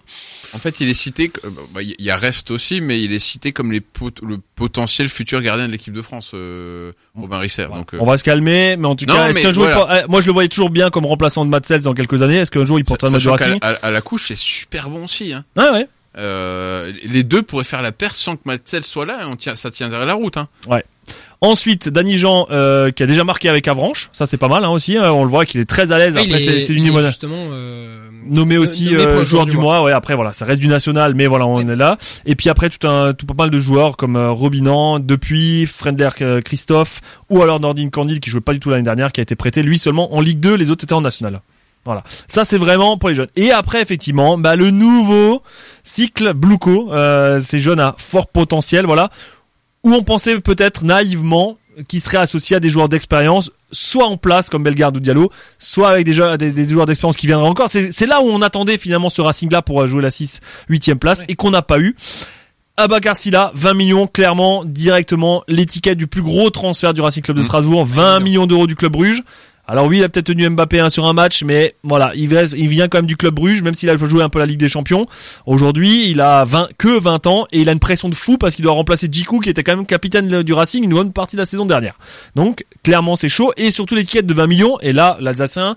En 0.55 0.59
fait, 0.59 0.81
il 0.81 0.88
est 0.88 0.95
cité, 0.95 1.31
euh, 1.45 1.51
bah, 1.75 1.83
il 1.83 1.95
y 1.99 2.11
a 2.11 2.17
Rest 2.17 2.51
aussi, 2.51 2.81
mais 2.81 3.03
il 3.03 3.12
est 3.12 3.19
cité 3.19 3.53
comme 3.53 3.73
les 3.73 3.81
pot- 3.81 4.21
le 4.23 4.38
potentiel 4.55 5.09
futur 5.09 5.40
gardien 5.43 5.67
de 5.67 5.73
l'équipe 5.73 5.93
de 5.93 6.03
France, 6.03 6.31
euh, 6.35 6.93
Robin 7.14 7.38
Risser. 7.38 7.67
Donc, 7.67 7.93
euh, 7.95 7.99
On 8.01 8.05
va 8.07 8.17
se 8.19 8.25
calmer, 8.25 8.77
mais 8.77 8.87
en 8.87 8.95
tout 8.97 9.05
Non, 9.07 9.14
cas, 9.17 9.29
est-ce 9.31 9.40
qu'un 9.40 9.53
jour, 9.53 9.64
voilà. 9.64 10.05
eh, 10.05 10.11
moi 10.11 10.21
je 10.21 10.27
le 10.27 10.33
voyais 10.33 10.49
toujours 10.49 10.71
bien 10.71 10.90
comme 10.90 11.07
remplaçant 11.07 11.45
de 11.45 11.51
Matt 11.51 11.67
Sells 11.67 11.83
dans 11.83 11.95
quelques 11.95 12.23
années. 12.23 12.37
Est-ce 12.37 12.51
qu'un 12.51 12.67
jour 12.67 12.79
il 12.79 12.85
portera 12.85 13.11
Racing 13.11 13.59
la- 13.61 13.69
à, 13.69 13.73
à 13.87 13.90
la 13.90 14.01
couche, 14.01 14.29
c'est 14.29 14.37
super 14.38 14.90
bon 14.90 15.05
aussi. 15.05 15.33
Hein. 15.33 15.45
Ah 15.57 15.73
ouais. 15.73 15.87
Euh, 16.17 16.93
les 17.03 17.25
deux 17.25 17.43
pourraient 17.43 17.64
faire 17.64 17.83
la 17.83 17.90
paire 17.90 18.14
sans 18.14 18.37
que 18.37 18.43
Matzel 18.45 18.85
soit 18.85 19.05
là. 19.05 19.27
On 19.27 19.35
tient, 19.35 19.57
ça 19.57 19.73
tiendrait 19.73 20.07
la 20.07 20.14
route. 20.14 20.37
Hein. 20.37 20.49
Ensuite, 21.44 21.88
Danny 21.88 22.16
Jean 22.18 22.46
euh, 22.50 22.90
qui 22.90 23.02
a 23.02 23.07
déjà 23.07 23.22
marqué 23.24 23.48
avec 23.48 23.68
Avranches, 23.68 24.09
ça 24.12 24.26
c'est 24.26 24.37
pas 24.38 24.48
mal 24.48 24.64
hein, 24.64 24.70
aussi. 24.70 24.96
hein, 24.96 25.12
on 25.12 25.24
le 25.24 25.30
voit 25.30 25.44
qu'il 25.44 25.61
est 25.61 25.64
très 25.66 25.92
à 25.92 25.98
l'aise. 25.98 26.16
Après, 26.16 26.40
est- 26.57 26.61
c'est 26.61 26.72
niveau 26.74 26.98
justement 27.09 27.37
euh, 27.52 28.09
nommé 28.26 28.57
aussi 28.57 28.87
nommé 28.87 28.96
euh, 29.04 29.18
le 29.18 29.24
joueur 29.24 29.44
du 29.44 29.57
mois. 29.62 29.83
Ouais, 29.83 29.92
après 29.92 30.14
voilà, 30.14 30.33
ça 30.33 30.44
reste 30.46 30.61
du 30.61 30.68
national, 30.68 31.14
mais 31.14 31.26
voilà, 31.26 31.46
on 31.46 31.61
est 31.61 31.76
là. 31.76 31.98
Et 32.24 32.35
puis 32.35 32.48
après 32.48 32.70
tout 32.70 32.87
un 32.88 33.12
tout 33.12 33.26
pas 33.26 33.35
mal 33.35 33.50
de 33.50 33.59
joueurs 33.59 33.96
comme 33.96 34.16
Robinan, 34.16 34.98
depuis 35.00 35.66
Frender 35.66 36.09
euh, 36.22 36.40
Christophe 36.40 37.00
ou 37.30 37.42
alors 37.42 37.61
Nordin 37.61 37.90
Candil 37.90 38.20
qui 38.20 38.30
jouait 38.30 38.40
pas 38.40 38.52
du 38.54 38.61
tout 38.61 38.70
l'année 38.70 38.83
dernière, 38.83 39.12
qui 39.12 39.20
a 39.20 39.22
été 39.22 39.37
prêté 39.37 39.62
lui 39.62 39.78
seulement 39.78 40.14
en 40.14 40.20
Ligue 40.22 40.40
2, 40.40 40.54
les 40.54 40.70
autres 40.70 40.85
étaient 40.85 40.94
en 40.94 41.02
national. 41.02 41.40
Voilà, 41.85 42.02
ça 42.26 42.44
c'est 42.44 42.57
vraiment 42.57 42.96
pour 42.96 43.11
les 43.11 43.14
jeunes. 43.14 43.28
Et 43.37 43.50
après 43.50 43.83
effectivement, 43.83 44.38
bah 44.38 44.57
le 44.57 44.70
nouveau 44.70 45.42
cycle 45.83 46.33
Bluco, 46.33 46.90
euh, 46.94 47.38
ces 47.40 47.61
jeunes 47.61 47.80
à 47.80 47.94
fort 47.98 48.28
potentiel, 48.28 48.87
voilà, 48.87 49.11
où 49.85 49.92
on 49.94 50.03
pensait 50.03 50.40
peut-être 50.40 50.83
naïvement 50.85 51.57
qu'ils 51.88 52.01
seraient 52.01 52.18
associés 52.18 52.57
à 52.57 52.61
des 52.61 52.70
joueurs 52.70 52.88
d'expérience, 52.88 53.51
soit 53.73 54.07
en 54.07 54.16
place 54.16 54.49
comme 54.49 54.62
Bellegarde 54.62 54.97
ou 54.97 55.01
Diallo, 55.01 55.31
soit 55.59 55.88
avec 55.90 56.05
des, 56.07 56.12
jeux- 56.12 56.37
des, 56.37 56.53
des 56.53 56.68
joueurs 56.68 56.87
d'expérience 56.87 57.16
qui 57.16 57.27
viendraient 57.27 57.49
encore. 57.49 57.68
C'est 57.68 58.07
là 58.07 58.20
où 58.23 58.27
on 58.27 58.42
attendait 58.42 58.79
finalement 58.79 59.09
ce 59.09 59.20
Racing-là 59.20 59.61
pour 59.62 59.85
jouer 59.87 60.01
la 60.03 60.11
6 60.12 60.40
8 60.68 60.94
place 60.94 61.20
Ouais. 61.20 61.25
et 61.29 61.35
qu'on 61.37 61.51
n'a 61.51 61.62
pas 61.62 61.79
eu. 61.81 61.97
Abakar 62.77 63.16
Silla, 63.16 63.53
20 63.55 63.75
millions, 63.75 64.07
clairement, 64.09 64.64
directement, 64.64 65.44
l'étiquette 65.47 65.97
du 65.99 66.07
plus 66.09 66.23
gros 66.23 66.51
transfert 66.51 66.92
du 66.94 67.01
Racing 67.01 67.23
Club 67.23 67.37
de 67.37 67.42
Mmh. 67.42 67.44
Strasbourg, 67.44 67.85
20 67.85 68.20
millions 68.20 68.47
d'euros 68.47 68.66
du 68.66 68.75
Club 68.77 68.92
Bruges. 68.92 69.23
Alors 69.66 69.87
oui, 69.87 69.98
il 69.98 70.05
a 70.05 70.09
peut-être 70.11 70.27
tenu 70.27 70.46
Mbappé 70.48 70.79
un 70.79 70.90
sur 70.90 71.07
un 71.07 71.14
match, 71.14 71.42
mais 71.42 71.74
voilà, 71.83 72.12
il, 72.14 72.24
il 72.57 72.68
vient 72.68 72.88
quand 72.88 72.98
même 72.98 73.07
du 73.07 73.16
Club 73.16 73.35
Bruges, 73.35 73.62
même 73.62 73.72
s'il 73.72 73.88
a 73.88 73.96
joué 73.96 74.22
un 74.22 74.29
peu 74.29 74.38
la 74.38 74.44
Ligue 74.46 74.61
des 74.61 74.68
Champions. 74.68 75.07
Aujourd'hui, 75.46 76.11
il 76.11 76.20
a 76.20 76.44
20, 76.44 76.68
que 76.77 76.98
20 76.98 77.27
ans 77.27 77.46
et 77.50 77.61
il 77.61 77.68
a 77.70 77.72
une 77.72 77.79
pression 77.81 78.11
de 78.11 78.14
fou 78.14 78.37
parce 78.37 78.55
qu'il 78.57 78.62
doit 78.64 78.74
remplacer 78.74 79.09
Djikou 79.11 79.40
qui 79.40 79.48
était 79.48 79.62
quand 79.62 79.74
même 79.77 79.87
capitaine 79.87 80.42
du 80.42 80.53
Racing 80.53 80.85
une 80.85 80.90
bonne 80.90 81.12
partie 81.12 81.37
de 81.37 81.40
la 81.40 81.46
saison 81.46 81.64
dernière. 81.64 81.94
Donc 82.35 82.64
clairement 82.83 83.16
c'est 83.16 83.31
chaud 83.31 83.53
et 83.57 83.70
surtout 83.70 83.94
l'étiquette 83.94 84.27
de 84.27 84.35
20 84.35 84.46
millions 84.46 84.79
et 84.81 84.92
là 84.92 85.16
l'Alsacien, 85.20 85.77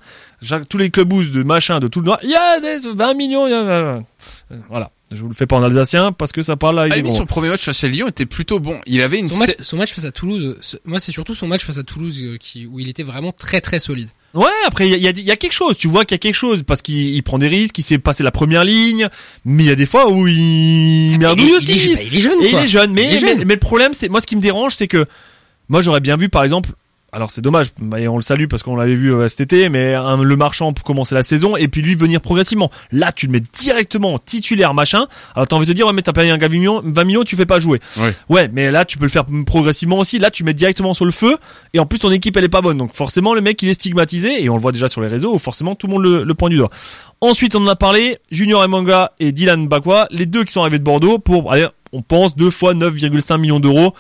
tous 0.70 0.78
les 0.78 0.90
clubs 0.90 1.08
de 1.32 1.44
machin 1.44 1.80
de 1.80 1.88
tout 1.88 2.02
le 2.02 2.08
noir, 2.08 2.20
il 2.24 2.30
y 2.30 2.36
a 2.36 2.60
des 2.60 2.80
20 2.94 3.14
millions, 3.14 3.48
il 3.48 3.52
y 3.52 3.54
a- 3.54 4.02
voilà. 4.70 4.92
Je 5.10 5.22
vous 5.22 5.30
le 5.30 5.34
fais 5.34 5.46
pas 5.46 5.56
en 5.56 5.64
alsacien 5.64 6.12
parce 6.12 6.34
que 6.34 6.42
ça 6.42 6.58
parle 6.58 6.80
À 6.80 6.88
limite, 6.88 7.06
gros. 7.06 7.16
son 7.18 7.26
premier 7.26 7.48
match 7.48 7.64
face 7.64 7.82
à 7.84 7.88
Lyon 7.88 8.10
était 8.10 8.26
plutôt 8.26 8.60
bon. 8.60 8.78
Il 8.88 9.02
avait 9.02 9.20
une 9.20 9.30
son 9.30 9.38
match, 9.38 9.50
sé- 9.52 9.58
son 9.62 9.78
match 9.78 9.94
face 9.94 10.04
à 10.04 10.12
Toulouse. 10.12 10.58
Moi, 10.84 11.00
c'est 11.00 11.14
surtout 11.14 11.34
son 11.34 11.48
match 11.48 11.64
face 11.66 11.78
à 11.78 11.84
Toulouse 11.84 12.20
euh, 12.22 12.38
qui, 12.38 12.66
où 12.66 12.80
il 12.82 12.90
était 12.90 13.04
vraiment 13.04 13.32
très 13.32 13.62
très 13.62 13.80
solide. 13.80 14.10
Ouais, 14.34 14.46
après 14.66 14.86
il 14.86 14.92
y 14.92 14.94
a, 14.96 14.98
il 14.98 15.04
y 15.04 15.08
a- 15.08 15.24
y 15.24 15.32
a 15.32 15.38
quelque 15.38 15.54
chose, 15.54 15.78
tu 15.78 15.88
vois 15.88 16.04
qu'il 16.04 16.14
y 16.16 16.18
a 16.18 16.20
quelque 16.20 16.36
chose 16.36 16.64
parce 16.68 16.82
qu'il 16.82 17.16
il 17.16 17.24
prend 17.24 17.38
des 17.40 17.48
risques, 17.48 17.78
il 17.78 17.84
s'est 17.84 17.98
passé 17.98 18.22
la 18.24 18.32
première 18.32 18.66
ligne, 18.66 19.08
mais 19.46 19.64
il 19.64 19.68
y 19.68 19.72
a 19.72 19.76
des 19.76 19.86
fois 19.86 20.10
où 20.12 20.28
il 20.28 21.18
merdouille 21.18 21.48
il, 21.52 21.56
aussi. 21.56 21.72
il 21.76 21.92
est, 21.92 21.96
bah, 21.96 22.02
il 22.06 22.16
est 22.18 22.22
jeune, 22.22 22.42
Et 22.44 22.50
quoi. 22.52 22.60
il 22.60 22.66
est 22.66 22.68
jeune, 22.68 22.92
mais, 22.92 23.04
Il 23.06 23.14
est 23.14 23.18
jeune. 23.20 23.38
mais, 23.40 23.46
mais 23.46 23.54
le 23.54 23.60
problème, 23.62 23.94
c'est 23.94 24.10
moi 24.10 24.20
ce 24.20 24.28
qui 24.28 24.36
me 24.36 24.42
dérange, 24.42 24.76
c'est 24.76 24.88
que 24.90 25.06
moi 25.70 25.82
j'aurais 25.82 26.02
bien 26.02 26.18
vu 26.18 26.28
par 26.28 26.44
exemple 26.44 26.72
alors 27.18 27.32
c'est 27.32 27.42
dommage, 27.42 27.68
bah, 27.82 27.98
on 28.10 28.16
le 28.16 28.22
salue 28.22 28.46
parce 28.48 28.62
qu'on 28.62 28.76
l'avait 28.76 28.94
vu 28.96 29.12
euh, 29.12 29.28
cet 29.28 29.42
été, 29.42 29.70
mais 29.70 29.96
un- 29.96 30.22
le 30.24 30.36
marchand 30.38 30.72
pour 30.72 30.86
commencer 30.86 31.16
la 31.16 31.24
saison 31.24 31.58
et 31.58 31.68
puis 31.68 31.82
lui 31.82 31.96
venir 31.96 32.22
progressivement. 32.22 32.70
Là, 32.92 33.12
tu 33.12 33.26
le 33.26 33.32
mets 33.32 33.42
directement 33.60 34.20
titulaire 34.20 34.74
machin. 34.76 35.08
Alors 35.36 35.48
t'as 35.48 35.56
envie 35.56 35.66
de 35.66 35.72
te 35.72 35.76
dire 35.76 35.88
ouais 35.88 35.94
mais 35.94 36.04
t'as 36.04 36.14
payé 36.14 36.30
un 36.30 36.38
gars 36.38 36.48
20 36.48 36.54
millions, 36.54 36.82
20 36.86 37.04
millions, 37.06 37.24
tu 37.24 37.36
fais 37.36 37.48
pas 37.48 37.58
jouer. 37.60 37.80
Ouais. 37.98 38.14
Ouais, 38.30 38.50
mais 38.54 38.70
là 38.72 38.86
tu 38.86 38.98
peux 39.00 39.06
le 39.06 39.10
faire 39.12 39.26
progressivement 39.46 39.98
aussi. 40.00 40.20
Là 40.20 40.30
tu 40.32 40.44
mets 40.44 40.54
directement 40.54 40.94
sur 40.94 41.06
le 41.06 41.12
feu 41.12 41.38
et 41.74 41.80
en 41.80 41.86
plus 41.88 41.98
ton 42.00 42.12
équipe 42.12 42.38
elle 42.38 42.44
est 42.44 42.50
pas 42.50 42.62
bonne, 42.62 42.78
donc 42.78 42.94
forcément 42.94 43.34
le 43.34 43.42
mec 43.42 43.62
il 43.64 43.70
est 43.70 43.74
stigmatisé 43.74 44.44
et 44.44 44.50
on 44.50 44.56
le 44.56 44.62
voit 44.62 44.72
déjà 44.72 44.88
sur 44.88 45.02
les 45.02 45.08
réseaux. 45.08 45.34
où 45.34 45.40
Forcément 45.40 45.74
tout 45.74 45.88
le 45.88 45.94
monde 45.94 46.04
le, 46.04 46.24
le 46.24 46.34
pointe 46.36 46.52
du 46.52 46.58
doigt. 46.58 46.70
Ensuite 47.20 47.56
on 47.56 47.64
en 47.64 47.68
a 47.68 47.76
parlé, 47.76 48.20
Junior 48.32 48.64
Emanga 48.64 49.14
et 49.20 49.32
Dylan 49.32 49.68
Bakwa, 49.68 50.08
les 50.12 50.28
deux 50.28 50.44
qui 50.44 50.54
sont 50.54 50.62
arrivés 50.62 50.78
de 50.80 50.84
Bordeaux 50.84 51.18
pour 51.18 51.52
allez, 51.52 51.68
on 51.94 52.02
pense 52.02 52.36
deux 52.36 52.52
fois 52.52 52.74
9,5 52.74 53.38
millions 53.40 53.60
d'euros. 53.60 53.94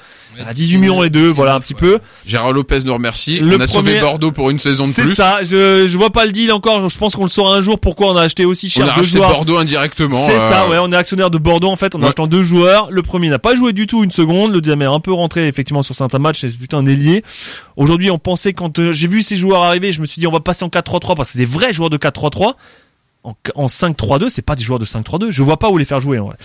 À 0.45 0.53
18 0.53 0.77
millions 0.77 1.01
les 1.01 1.09
deux, 1.09 1.29
voilà 1.29 1.55
un 1.55 1.59
petit 1.59 1.73
peu. 1.73 1.99
Gérard 2.25 2.53
Lopez 2.53 2.81
nous 2.85 2.93
remercie. 2.93 3.39
Le 3.39 3.57
on 3.57 3.59
a 3.59 3.65
sauvé 3.65 3.91
premier- 3.93 4.01
Bordeaux 4.01 4.31
pour 4.31 4.51
une 4.51 4.59
saison 4.59 4.85
de 4.85 4.91
C'est 4.91 5.03
plus. 5.03 5.15
ça, 5.15 5.39
je, 5.41 5.87
je 5.87 5.97
vois 5.97 6.11
pas 6.11 6.25
le 6.25 6.31
deal 6.31 6.51
encore, 6.51 6.87
je 6.89 6.97
pense 6.99 7.15
qu'on 7.15 7.23
le 7.23 7.29
saura 7.29 7.55
un 7.55 7.61
jour 7.61 7.79
pourquoi 7.79 8.11
on 8.11 8.15
a 8.17 8.21
acheté 8.21 8.45
aussi 8.45 8.67
On 8.67 8.69
cher 8.85 8.93
a 8.93 8.97
deux 8.97 9.03
joueurs. 9.03 9.29
Bordeaux 9.31 9.57
indirectement. 9.57 10.23
C'est 10.27 10.35
euh, 10.35 10.49
ça, 10.49 10.69
ouais, 10.69 10.77
on 10.79 10.91
est 10.91 10.95
actionnaire 10.95 11.31
de 11.31 11.39
Bordeaux 11.39 11.69
en 11.69 11.75
fait, 11.75 11.95
en 11.95 11.99
Ouais. 12.01 12.07
achetant 12.07 12.27
deux 12.27 12.43
joueurs. 12.43 12.89
Le 12.91 13.01
premier 13.01 13.29
n'a 13.29 13.39
pas 13.39 13.55
joué 13.55 13.73
du 13.73 13.87
tout 13.87 14.03
une 14.03 14.11
seconde, 14.11 14.51
le 14.53 14.61
deuxième 14.61 14.83
est 14.83 14.85
un 14.85 14.99
peu 14.99 15.11
rentré 15.11 15.47
effectivement 15.47 15.81
sur 15.81 15.95
certains 15.95 16.19
matchs, 16.19 16.41
c'est 16.41 16.55
plutôt 16.55 16.77
un 16.77 16.85
ailier. 16.85 17.23
Aujourd'hui, 17.75 18.11
on 18.11 18.19
pensait 18.19 18.53
quand 18.53 18.77
euh, 18.77 18.91
j'ai 18.91 19.07
vu 19.07 19.23
ces 19.23 19.37
joueurs 19.37 19.63
arriver, 19.63 19.91
je 19.91 20.01
me 20.01 20.05
suis 20.05 20.19
dit 20.19 20.27
on 20.27 20.31
va 20.31 20.39
passer 20.39 20.63
en 20.65 20.69
4-3-3 20.69 21.15
parce 21.15 21.29
que 21.29 21.33
c'est 21.33 21.39
des 21.39 21.45
vrais 21.45 21.73
joueurs 21.73 21.89
de 21.89 21.97
4-3-3. 21.97 22.53
En, 23.23 23.33
en 23.55 23.65
5-3-2, 23.65 24.29
c'est 24.29 24.41
pas 24.43 24.55
des 24.55 24.63
joueurs 24.63 24.79
de 24.79 24.85
5-3-2. 24.85 25.31
Je 25.31 25.43
vois 25.43 25.57
pas 25.57 25.69
où 25.69 25.77
les 25.77 25.83
faire 25.85 25.99
jouer 25.99 26.17
en 26.19 26.27
vrai. 26.27 26.37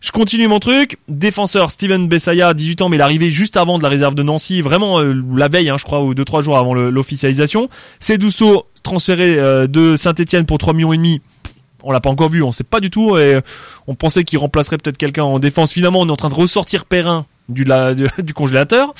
Je 0.00 0.10
continue 0.12 0.46
mon 0.48 0.58
truc. 0.60 0.98
Défenseur 1.08 1.70
Steven 1.70 2.06
Bessaya, 2.08 2.54
18 2.54 2.82
ans, 2.82 2.88
mais 2.88 2.96
il 2.96 3.00
est 3.00 3.02
arrivé 3.02 3.30
juste 3.30 3.56
avant 3.56 3.78
de 3.78 3.82
la 3.82 3.88
réserve 3.88 4.14
de 4.14 4.22
Nancy, 4.22 4.60
vraiment 4.60 5.00
euh, 5.00 5.14
la 5.34 5.48
veille, 5.48 5.68
hein, 5.70 5.76
je 5.78 5.84
crois, 5.84 6.02
ou 6.02 6.14
2-3 6.14 6.42
jours 6.42 6.58
avant 6.58 6.74
l'officialisation. 6.74 7.68
C'est 8.00 8.18
Douceau 8.18 8.66
transféré 8.82 9.36
euh, 9.38 9.66
de 9.66 9.96
Saint-Etienne 9.96 10.46
pour 10.46 10.58
3 10.58 10.74
millions 10.74 10.92
et 10.92 10.96
demi. 10.96 11.20
On 11.82 11.92
l'a 11.92 12.00
pas 12.00 12.10
encore 12.10 12.28
vu, 12.30 12.42
on 12.42 12.52
sait 12.52 12.64
pas 12.64 12.80
du 12.80 12.90
tout. 12.90 13.16
Et 13.16 13.38
on 13.86 13.94
pensait 13.94 14.24
qu'il 14.24 14.38
remplacerait 14.38 14.76
peut-être 14.78 14.96
quelqu'un 14.98 15.22
en 15.24 15.38
défense. 15.38 15.72
Finalement, 15.72 16.00
on 16.00 16.08
est 16.08 16.12
en 16.12 16.16
train 16.16 16.28
de 16.28 16.34
ressortir 16.34 16.84
Perrin 16.84 17.26
du, 17.48 17.62
la- 17.64 17.94
du, 17.94 18.08
du 18.22 18.34
congélateur. 18.34 18.92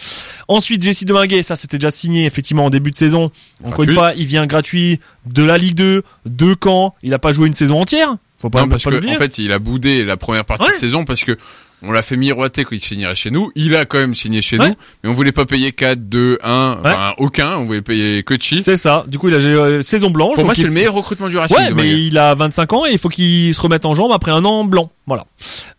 Ensuite, 0.49 0.83
Jesse 0.83 1.05
Deminguet, 1.05 1.43
ça 1.43 1.57
c'était 1.57 1.79
déjà 1.79 1.91
signé 1.91 2.27
effectivement 2.27 2.65
en 2.65 2.71
début 2.71 2.93
de 2.93 2.97
saison. 2.97 3.31
Encore 3.65 3.83
une 3.85 3.91
fois, 3.95 4.13
il 4.17 4.27
vient 4.27 4.47
gratuit 4.47 5.01
de 5.27 5.43
la 5.43 5.59
Ligue 5.59 5.75
2, 5.75 6.03
de 6.27 6.57
Caen. 6.63 6.95
Il 7.03 7.13
a 7.13 7.19
pas 7.19 7.33
joué 7.33 7.49
une 7.49 7.55
saison 7.55 7.81
entière. 7.81 8.17
Faut 8.41 8.51
pas, 8.51 8.61
Non, 8.62 8.68
parce 8.68 8.82
pas 8.84 8.91
que 8.91 9.09
en 9.09 9.14
fait, 9.14 9.39
il 9.39 9.51
a 9.53 9.59
boudé 9.59 10.05
la 10.05 10.16
première 10.16 10.45
partie 10.45 10.66
Ouais. 10.66 10.72
de 10.72 10.76
saison 10.76 11.05
parce 11.05 11.24
que 11.24 11.37
on 11.82 11.93
l'a 11.93 12.03
fait 12.03 12.16
miroiter 12.16 12.64
qu'il 12.64 12.80
signerait 12.80 13.14
chez 13.14 13.30
nous. 13.30 13.51
Il 13.55 13.76
a 13.76 13.84
quand 13.84 13.99
même 13.99 14.14
signé 14.14 14.41
chez 14.43 14.59
Ouais. 14.59 14.70
nous, 14.70 14.74
mais 15.05 15.11
on 15.11 15.12
voulait 15.12 15.32
pas 15.32 15.45
payer 15.45 15.72
4, 15.72 16.09
2, 16.09 16.39
1, 16.43 16.78
enfin 16.80 17.12
aucun. 17.18 17.57
On 17.57 17.64
voulait 17.64 17.82
payer 17.82 18.22
que 18.22 18.34
Chi. 18.41 18.62
C'est 18.62 18.76
ça. 18.78 19.05
Du 19.09 19.18
coup, 19.18 19.28
il 19.28 19.34
a 19.34 19.39
euh, 19.39 19.82
saison 19.82 20.11
blanche. 20.11 20.34
Pour 20.37 20.45
moi, 20.45 20.55
c'est 20.55 20.62
il- 20.62 20.68
le 20.68 20.72
meilleur 20.72 20.95
recrutement 20.95 21.28
du 21.28 21.37
Racing. 21.37 21.57
Ouais, 21.57 21.72
mais 21.74 21.91
il 22.03 22.16
a 22.18 22.34
25 22.34 22.72
ans 22.72 22.87
et 22.87 22.93
il 22.93 22.99
faut 22.99 23.09
qu'il 23.11 23.55
se 23.55 23.61
remette 23.61 23.84
en 23.87 23.95
jambe 23.95 24.12
après 24.12 24.32
un 24.32 24.45
an 24.45 24.64
blanc. 24.64 24.91
Voilà. 25.07 25.26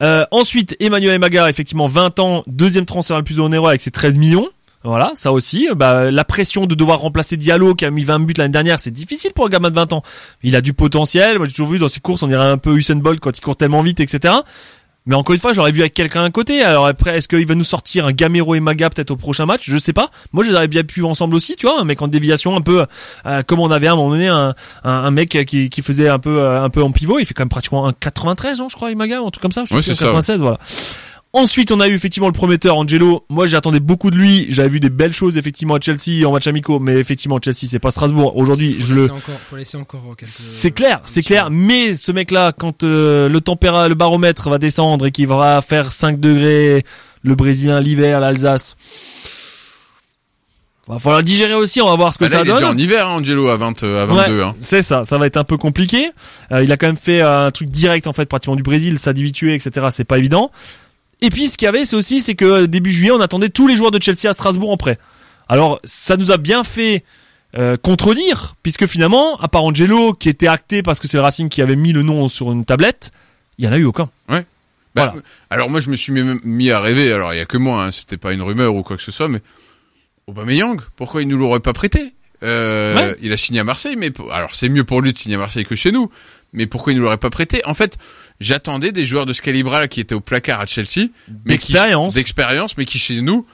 Euh, 0.03 0.25
ensuite, 0.31 0.75
Emmanuel 0.79 1.13
Emaga, 1.15 1.49
effectivement, 1.49 1.87
20 1.87 2.19
ans, 2.19 2.43
deuxième 2.47 2.85
transfert 2.85 3.17
le 3.17 3.23
plus 3.23 3.39
onéreux 3.39 3.69
avec 3.69 3.81
ses 3.81 3.91
13 3.91 4.17
millions. 4.17 4.47
Voilà, 4.84 5.11
ça 5.15 5.32
aussi. 5.32 5.67
Bah, 5.75 6.11
la 6.11 6.23
pression 6.23 6.65
de 6.65 6.75
devoir 6.75 6.99
remplacer 6.99 7.36
Diallo 7.36 7.75
qui 7.75 7.86
a 7.86 7.91
mis 7.91 8.03
20 8.03 8.19
buts 8.19 8.34
l'année 8.38 8.51
dernière, 8.51 8.80
c'est 8.80 8.91
difficile 8.91 9.32
pour 9.34 9.45
un 9.45 9.49
gamin 9.49 9.69
de 9.69 9.75
20 9.75 9.93
ans. 9.93 10.03
Il 10.43 10.55
a 10.55 10.61
du 10.61 10.73
potentiel. 10.73 11.38
Moi, 11.38 11.47
j'ai 11.47 11.53
toujours 11.53 11.69
vu 11.71 11.80
dans 11.80 11.89
ses 11.89 11.99
courses, 11.99 12.23
on 12.23 12.28
dirait 12.28 12.45
un 12.45 12.57
peu 12.57 12.75
Usain 12.75 12.95
Bolt 12.95 13.19
quand 13.19 13.38
il 13.38 13.41
court 13.41 13.57
tellement 13.57 13.82
vite, 13.82 13.99
etc. 13.99 14.36
Mais 15.07 15.15
encore 15.15 15.34
une 15.34 15.39
fois, 15.39 15.53
j'aurais 15.53 15.71
vu 15.71 15.80
avec 15.80 15.93
quelqu'un 15.93 16.25
à 16.25 16.30
côté. 16.30 16.61
Alors 16.63 16.86
après, 16.86 17.17
est-ce 17.17 17.30
qu'il 17.30 17.47
va 17.47 17.55
nous 17.55 17.63
sortir 17.63 18.05
un 18.05 18.11
Gamero 18.11 18.55
et 18.55 18.59
Maga 18.59 18.89
peut-être 18.89 19.11
au 19.11 19.15
prochain 19.15 19.45
match? 19.45 19.61
Je 19.63 19.78
sais 19.78 19.93
pas. 19.93 20.11
Moi, 20.34 20.43
je 20.43 20.49
les 20.49 20.55
aurais 20.55 20.67
bien 20.67 20.84
pu 20.84 21.01
ensemble 21.03 21.34
aussi, 21.34 21.55
tu 21.55 21.65
vois, 21.65 21.80
un 21.80 21.86
mec 21.86 22.01
en 22.01 22.09
déviation 22.09 22.57
un 22.57 22.61
peu 22.61 22.86
euh, 23.25 23.41
comme 23.43 23.61
on 23.61 23.71
avait 23.71 23.88
à 23.88 23.93
un 23.93 23.95
moment 23.95 24.09
donné 24.09 24.28
un, 24.28 24.53
un, 24.84 24.91
un 24.91 25.11
mec 25.11 25.30
qui, 25.47 25.69
qui 25.69 25.82
faisait 25.82 26.09
un 26.09 26.19
peu 26.19 26.41
euh, 26.41 26.61
un 26.61 26.69
peu 26.69 26.84
en 26.84 26.91
pivot. 26.91 27.19
Il 27.19 27.25
fait 27.25 27.34
quand 27.34 27.43
même 27.43 27.49
pratiquement 27.49 27.88
un 27.88 27.93
93 27.93 28.59
ans, 28.59 28.67
je 28.67 28.75
crois, 28.75 28.91
Imaga, 28.91 29.19
un 29.19 29.30
truc 29.30 29.41
comme 29.41 29.53
ça. 29.53 29.63
Je 29.65 29.73
Ouais, 29.73 29.82
c'est 29.82 29.91
un 29.91 29.95
ça, 29.95 30.05
96, 30.07 30.41
voilà. 30.41 30.59
Ensuite, 31.34 31.71
on 31.71 31.80
a 31.82 31.88
eu 31.88 31.93
effectivement 31.93 32.28
le 32.28 32.34
prometteur 32.34 32.78
Angelo. 32.78 33.23
Moi, 33.30 33.45
j'attendais 33.45 33.80
beaucoup 33.82 34.09
de 34.09 34.15
lui. 34.15 34.47
J'avais 34.49 34.69
vu 34.69 34.80
des 34.80 34.89
belles 34.89 35.13
choses 35.13 35.38
effectivement 35.38 35.75
à 35.75 35.80
Chelsea 35.80 36.25
en 36.25 36.32
match 36.32 36.47
amicaux, 36.47 36.80
mais 36.80 36.93
effectivement 36.93 37.38
Chelsea, 37.43 37.67
c'est 37.69 37.80
pas 37.80 37.91
Strasbourg. 37.91 38.36
Aujourd'hui, 38.38 38.75
je 38.80 38.93
le 38.95 39.01
laisser 39.01 39.11
encore, 39.11 39.36
faut 39.49 39.55
laisser 39.57 39.78
encore 39.78 40.01
quelques- 40.17 40.30
c'est 40.32 40.71
clair, 40.71 41.01
c'est 41.05 41.21
clair. 41.21 41.49
Mais 41.51 41.95
ce 41.97 42.11
mec-là, 42.11 42.53
quand 42.57 42.84
euh, 42.84 43.30
le 43.30 43.41
tempéra, 43.41 43.88
le 43.88 43.93
baromètre 43.95 44.49
va 44.49 44.57
descendre 44.57 45.05
et 45.05 45.11
qu'il 45.11 45.28
va 45.28 45.61
faire 45.61 45.91
5 45.91 46.19
degrés, 46.19 46.84
le 47.23 47.36
Brésilien 47.36 47.82
l'hiver, 47.82 48.19
l'Alsace, 48.19 48.75
va 50.88 50.99
falloir 50.99 51.21
digérer 51.23 51.53
aussi. 51.53 51.82
On 51.82 51.88
va 51.89 51.95
voir 51.97 52.13
ce 52.13 52.19
que 52.19 52.23
Bah 52.23 52.30
là, 52.30 52.36
ça 52.38 52.41
il 52.45 52.49
est 52.49 52.53
déjà 52.53 52.65
donne. 52.67 52.75
en 52.75 52.80
hiver, 52.80 53.07
hein, 53.07 53.17
Angelo, 53.19 53.49
à 53.49 53.57
20, 53.57 53.84
euh, 53.84 54.03
à 54.03 54.05
22. 54.05 54.38
Ouais, 54.38 54.43
hein. 54.43 54.55
C'est 54.59 54.82
ça, 54.82 55.03
ça 55.03 55.17
va 55.17 55.28
être 55.28 55.38
un 55.38 55.43
peu 55.43 55.57
compliqué. 55.57 56.11
Euh, 56.53 56.63
il 56.63 56.71
a 56.71 56.78
quand 56.78 56.88
même 56.88 56.97
fait 56.97 57.21
euh, 57.21 57.47
un 57.47 57.51
truc 57.51 57.69
direct 57.69 58.07
en 58.07 58.13
fait, 58.13 58.25
pratiquement 58.28 58.55
du 58.55 58.63
Brésil, 58.63 58.97
s'individuer, 58.97 59.53
etc. 59.53 59.88
C'est 59.91 60.05
pas 60.05 60.17
évident. 60.17 60.49
Et 61.22 61.30
puis 61.30 61.47
ce 61.49 61.57
qu'il 61.57 61.65
y 61.65 61.70
avait, 61.70 61.86
c'est 61.86 61.95
aussi, 61.95 62.20
c'est 62.20 62.36
que 62.36 62.45
euh, 62.45 62.68
début 62.68 62.91
juillet, 62.91 63.11
on 63.11 63.22
attendait 63.22 63.49
tous 63.49 63.68
les 63.68 63.76
joueurs 63.76 63.91
de 63.91 64.01
Chelsea 64.01 64.30
à 64.30 64.34
Strasbourg 64.34 64.70
en 64.70 64.78
prêt. 64.78 64.97
Alors 65.49 65.80
ça 65.84 66.18
nous 66.18 66.32
a 66.32 66.38
bien 66.38 66.63
fait 66.63 67.03
euh, 67.57 67.78
contredire, 67.78 68.55
puisque 68.61 68.86
finalement, 68.88 69.38
à 69.39 69.47
part 69.47 69.63
Angelo, 69.63 70.13
qui 70.13 70.30
était 70.30 70.47
acté 70.47 70.84
parce 70.84 70.99
que 70.99 71.07
c'est 71.07 71.18
le 71.18 71.24
Racing 71.24 71.49
qui 71.49 71.61
avait 71.61 71.76
mis 71.76 71.93
le 71.93 72.03
nom 72.03 72.28
sur 72.28 72.51
une 72.51 72.65
tablette, 72.65 73.11
il 73.57 73.65
y 73.65 73.68
en 73.68 73.72
a 73.72 73.78
eu 73.78 73.86
aucun. 73.86 74.09
Bah, 74.28 74.43
Voilà. 74.95 75.22
Alors 75.49 75.70
moi, 75.70 75.80
je 75.80 75.89
me 75.89 75.95
suis 75.95 76.11
mis, 76.11 76.39
mis 76.43 76.72
à 76.72 76.80
rêver. 76.80 77.11
Alors 77.13 77.34
il 77.34 77.38
y 77.38 77.39
a 77.39 77.45
que 77.45 77.57
moi, 77.57 77.84
hein, 77.86 77.91
c'était 77.91 78.18
pas 78.18 78.34
une 78.34 78.41
rumeur 78.41 78.76
ou 78.76 78.84
quoi 78.84 78.97
que 78.97 79.03
ce 79.03 79.11
soit, 79.11 79.28
mais 79.28 79.41
Aubameyang, 80.28 80.82
pourquoi 80.95 81.22
il 81.22 81.28
nous 81.28 81.38
l'aurait 81.38 81.59
pas 81.59 81.74
prêté? 81.74 82.13
Euh, 82.43 82.93
Ouais. 82.95 83.15
Il 83.22 83.32
a 83.32 83.38
signé 83.38 83.59
à 83.59 83.63
Marseille, 83.63 83.95
mais 83.97 84.11
alors 84.32 84.53
c'est 84.53 84.70
mieux 84.70 84.84
pour 84.84 85.01
lui 85.01 85.13
de 85.13 85.18
signer 85.18 85.36
à 85.36 85.39
Marseille 85.39 85.65
que 85.65 85.76
chez 85.76 85.91
nous. 85.91 86.11
Mais 86.53 86.65
pourquoi 86.68 86.93
il 86.93 86.97
nous 86.97 87.03
l'aurait 87.03 87.18
pas 87.18 87.30
prêté? 87.30 87.61
En 87.65 87.74
fait, 87.74 87.97
j'attendais 88.39 88.91
des 88.91 89.05
joueurs 89.05 89.25
de 89.25 89.33
ce 89.33 89.41
calibre-là 89.41 89.88
qui 89.88 89.99
étaient 89.99 90.15
au 90.15 90.19
placard 90.21 90.59
à 90.61 90.65
Chelsea, 90.65 91.07
mais 91.45 91.57
qui- 91.57 91.71
D'expérience. 91.73 92.13
d'expérience, 92.13 92.77
mais 92.77 92.85
qui 92.85 92.99
chez 92.99 93.21
nous. 93.21 93.45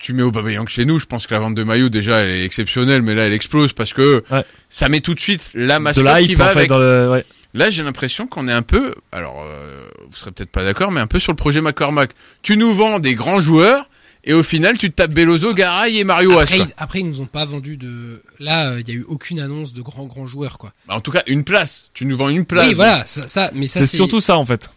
Tu 0.00 0.12
mets 0.12 0.22
Aubameyang 0.22 0.66
chez 0.68 0.84
nous, 0.84 0.98
je 0.98 1.06
pense 1.06 1.26
que 1.28 1.34
la 1.34 1.40
vente 1.40 1.54
de 1.54 1.62
maillot 1.62 1.88
déjà 1.88 2.16
elle 2.22 2.30
est 2.30 2.44
exceptionnelle, 2.44 3.02
mais 3.02 3.14
là 3.14 3.26
elle 3.26 3.32
explose 3.32 3.72
parce 3.72 3.92
que 3.92 4.24
Ouais. 4.30 4.42
ça 4.68 4.88
met 4.88 5.00
tout 5.00 5.14
de 5.14 5.20
suite 5.20 5.50
la 5.54 5.78
De 5.78 5.84
mascotte 5.84 6.04
la 6.04 6.20
qui 6.22 6.34
va 6.34 6.46
en 6.46 6.48
fait. 6.48 6.58
avec. 6.58 6.68
Dans 6.68 6.78
le... 6.78 7.08
ouais. 7.10 7.24
Là, 7.56 7.70
j'ai 7.70 7.84
l'impression 7.84 8.26
qu'on 8.26 8.48
est 8.48 8.52
un 8.52 8.62
peu, 8.62 8.92
alors 9.12 9.44
euh, 9.46 9.86
vous 10.08 10.16
serez 10.16 10.32
peut-être 10.32 10.50
pas 10.50 10.64
d'accord, 10.64 10.90
mais 10.90 11.00
un 11.00 11.06
peu 11.06 11.20
sur 11.20 11.30
le 11.30 11.36
projet 11.36 11.60
McCormack. 11.60 12.10
Tu 12.42 12.56
nous 12.56 12.74
vends 12.74 12.98
des 12.98 13.14
grands 13.14 13.38
joueurs 13.38 13.86
et 14.24 14.32
au 14.32 14.42
final, 14.42 14.76
tu 14.78 14.90
te 14.90 14.96
tapes 14.96 15.12
Belozo, 15.12 15.54
Garay 15.54 15.98
et 15.98 16.02
Mario 16.04 16.32
Après, 16.40 16.56
quoi. 16.56 16.66
ils- 16.68 16.74
après, 16.76 16.98
ils 16.98 17.06
nous 17.08 17.20
ont 17.20 17.26
pas 17.26 17.44
vendu 17.44 17.76
de. 17.76 18.20
Là, 18.40 18.70
euh, 18.70 18.80
il 18.80 18.88
y 18.88 18.92
a 18.92 18.94
eu 18.94 19.04
aucune 19.06 19.38
annonce 19.40 19.72
de 19.74 19.82
grands 19.82 20.06
grands 20.06 20.26
joueurs, 20.26 20.58
quoi. 20.58 20.72
Bah, 20.88 20.94
en 20.96 21.00
tout 21.00 21.10
cas, 21.12 21.22
une 21.26 21.44
place. 21.44 21.90
Tu 21.94 22.04
nous 22.06 22.16
vends 22.16 22.28
une 22.28 22.44
place. 22.44 22.68
oui, 22.68 22.74
voilà, 22.74 23.04
ça, 23.06 23.26
ça- 23.28 23.50
mais 23.54 23.66
ça 23.66 23.80
C'est 23.80 23.96
surtout 23.96 24.20
ça 24.20 24.36
en 24.36 24.44
fait. 24.44 24.70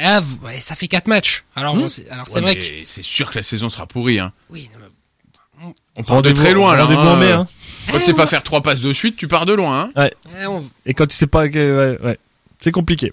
Là, 0.00 0.20
vous- 0.20 0.38
ouais, 0.46 0.60
ça 0.60 0.74
fait 0.74 0.88
quatre 0.88 1.06
matchs. 1.06 1.44
Alors, 1.54 1.76
Hmm. 1.76 1.80
bon, 1.80 1.86
alors 2.10 2.26
c'est 2.26 2.34
Ouais, 2.36 2.40
vrai 2.40 2.54
mais 2.54 2.60
que. 2.60 2.86
c'est 2.86 3.02
sûr 3.04 3.30
que 3.30 3.38
la 3.38 3.42
saison 3.42 3.68
sera 3.68 3.86
pourrie. 3.86 4.18
Hein. 4.18 4.32
Oui, 4.48 4.70
non, 4.72 4.78
mais- 4.80 5.74
On 5.96 6.02
part 6.02 6.22
de 6.22 6.32
très 6.32 6.54
loin 6.54 6.74
là. 6.74 6.84
Hein. 6.84 6.94
en 6.96 7.16
mai. 7.16 7.30
Hein. 7.32 7.46
Quand 7.90 7.98
tu 7.98 8.06
sais 8.06 8.14
pas 8.14 8.26
faire 8.26 8.42
trois 8.42 8.62
passes 8.62 8.80
de 8.80 8.92
suite, 8.92 9.16
tu 9.16 9.28
pars 9.28 9.44
de 9.46 9.52
loin. 9.52 9.90
Hein. 9.96 10.10
eh, 10.40 10.46
on- 10.46 10.64
Et 10.86 10.94
quand 10.94 11.06
tu 11.06 11.14
sais 11.14 11.26
pas, 11.26 11.48
que, 11.48 11.96
ouais, 11.98 12.04
ouais, 12.06 12.18
c'est 12.60 12.72
compliqué. 12.72 13.12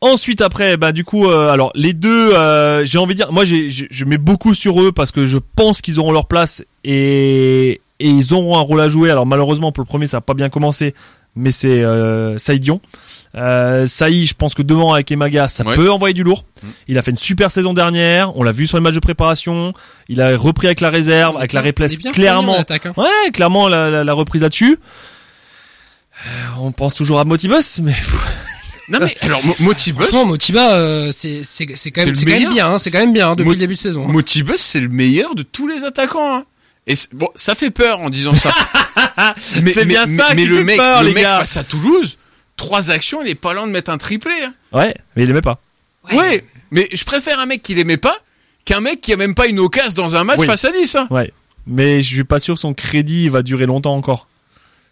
Ensuite, 0.00 0.40
après, 0.40 0.76
bah 0.76 0.92
du 0.92 1.04
coup, 1.04 1.26
euh, 1.28 1.50
alors 1.50 1.70
les 1.74 1.92
deux, 1.92 2.34
euh, 2.34 2.84
j'ai 2.84 2.98
envie 2.98 3.14
de 3.14 3.18
dire, 3.18 3.32
moi, 3.32 3.44
j'ai, 3.44 3.70
je, 3.70 3.84
je 3.90 4.04
mets 4.04 4.18
beaucoup 4.18 4.54
sur 4.54 4.80
eux 4.80 4.92
parce 4.92 5.10
que 5.12 5.26
je 5.26 5.38
pense 5.56 5.80
qu'ils 5.80 5.98
auront 6.00 6.12
leur 6.12 6.26
place 6.26 6.64
et, 6.84 7.80
et 8.02 8.08
ils 8.08 8.34
auront 8.34 8.56
un 8.58 8.60
rôle 8.60 8.80
à 8.80 8.88
jouer. 8.88 9.10
Alors 9.10 9.26
malheureusement, 9.26 9.72
pour 9.72 9.82
le 9.82 9.88
premier, 9.88 10.06
ça 10.06 10.18
a 10.18 10.20
pas 10.20 10.34
bien 10.34 10.48
commencé, 10.48 10.94
mais 11.36 11.50
c'est 11.50 11.82
euh, 11.82 12.36
Saïdion. 12.38 12.80
Euh, 13.34 13.86
Saïd, 13.86 14.28
je 14.28 14.34
pense 14.34 14.52
que 14.54 14.60
devant 14.60 14.92
avec 14.92 15.10
Emaga, 15.10 15.48
ça 15.48 15.64
Ouais. 15.64 15.74
peut 15.74 15.90
envoyer 15.90 16.12
du 16.12 16.22
lourd. 16.22 16.44
Mm. 16.62 16.66
Il 16.88 16.98
a 16.98 17.02
fait 17.02 17.12
une 17.12 17.16
super 17.16 17.50
saison 17.50 17.72
dernière. 17.72 18.36
On 18.36 18.42
l'a 18.42 18.52
vu 18.52 18.66
sur 18.66 18.76
les 18.76 18.82
matchs 18.82 18.94
de 18.96 19.00
préparation. 19.00 19.72
Il 20.08 20.20
a 20.20 20.36
repris 20.36 20.66
avec 20.66 20.80
la 20.82 20.90
réserve, 20.90 21.36
avec 21.38 21.54
la 21.54 21.62
replace 21.62 21.96
clairement. 21.98 22.58
attaque, 22.58 22.84
hein. 22.86 22.92
Ouais, 22.98 23.30
clairement 23.32 23.68
la, 23.68 23.88
la, 23.88 24.04
la 24.04 24.12
reprise 24.12 24.42
là-dessus. 24.42 24.78
Euh, 26.26 26.28
on 26.60 26.72
pense 26.72 26.94
toujours 26.94 27.20
à 27.20 27.24
Motibus, 27.24 27.80
mais 27.82 27.94
Non 28.90 28.98
mais 29.00 29.16
alors 29.22 29.44
Mo- 29.44 29.56
Motibus, 29.60 30.04
Franchement, 30.08 30.26
Motiba, 30.26 30.74
euh, 30.74 31.10
c'est 31.16 31.40
c'est 31.42 31.66
c'est 31.74 31.90
quand 31.90 32.02
même 32.02 32.10
le 32.10 32.14
c'est 32.14 32.24
quand 32.26 32.30
même 32.32 32.38
meilleur. 32.40 32.52
bien, 32.52 32.68
hein, 32.74 32.78
c'est 32.78 32.90
quand 32.90 32.98
même 33.00 33.12
bien 33.14 33.30
hein, 33.30 33.34
depuis 33.34 33.46
Mo- 33.48 33.52
le 33.54 33.58
début 33.58 33.74
de 33.74 33.78
saison. 33.80 34.04
hein. 34.06 34.12
Motibus, 34.12 34.60
c'est 34.60 34.80
le 34.80 34.88
meilleur 34.88 35.34
de 35.34 35.42
tous 35.42 35.66
les 35.66 35.84
attaquants. 35.84 36.36
Hein. 36.36 36.44
Et 36.86 36.94
bon, 37.12 37.28
ça 37.34 37.54
fait 37.54 37.70
peur 37.70 38.00
en 38.00 38.10
disant 38.10 38.34
ça. 38.34 38.50
mais, 39.62 39.72
C'est 39.72 39.84
bien 39.84 40.06
mais- 40.06 40.16
ça 40.16 40.28
mais 40.34 40.42
qui 40.42 40.48
le 40.48 40.58
fait 40.58 40.64
mec, 40.64 40.76
peur, 40.78 41.02
le 41.02 41.08
les 41.08 41.14
mec 41.14 41.22
gars. 41.22 41.38
face 41.38 41.56
à 41.56 41.64
Toulouse, 41.64 42.18
trois 42.56 42.90
actions, 42.90 43.22
il 43.22 43.28
est 43.28 43.34
pas 43.36 43.54
loin 43.54 43.66
de 43.66 43.72
mettre 43.72 43.90
un 43.90 43.98
triplé. 43.98 44.34
Hein. 44.42 44.54
ouais, 44.72 44.94
mais 45.14 45.22
il 45.24 45.30
aimait 45.30 45.40
pas. 45.40 45.60
Ouais. 46.12 46.44
mais 46.72 46.88
je 46.92 47.04
préfère 47.04 47.38
un 47.38 47.46
mec 47.46 47.62
qui 47.62 47.74
l'aimait 47.74 47.96
pas 47.96 48.16
qu'un 48.64 48.80
mec 48.80 49.00
qui 49.00 49.12
a 49.12 49.16
même 49.16 49.34
pas 49.36 49.46
une 49.46 49.60
occasion 49.60 49.92
dans 49.94 50.16
un 50.16 50.24
match 50.24 50.38
Oui. 50.40 50.46
face 50.46 50.64
à 50.64 50.72
Nice. 50.72 50.96
Hein. 50.96 51.06
Ouais, 51.10 51.32
mais 51.66 52.02
je 52.02 52.14
suis 52.14 52.24
pas 52.24 52.38
sûr 52.40 52.54
que 52.54 52.60
son 52.60 52.74
crédit 52.74 53.28
va 53.28 53.42
durer 53.42 53.66
longtemps 53.66 53.94
encore. 53.94 54.26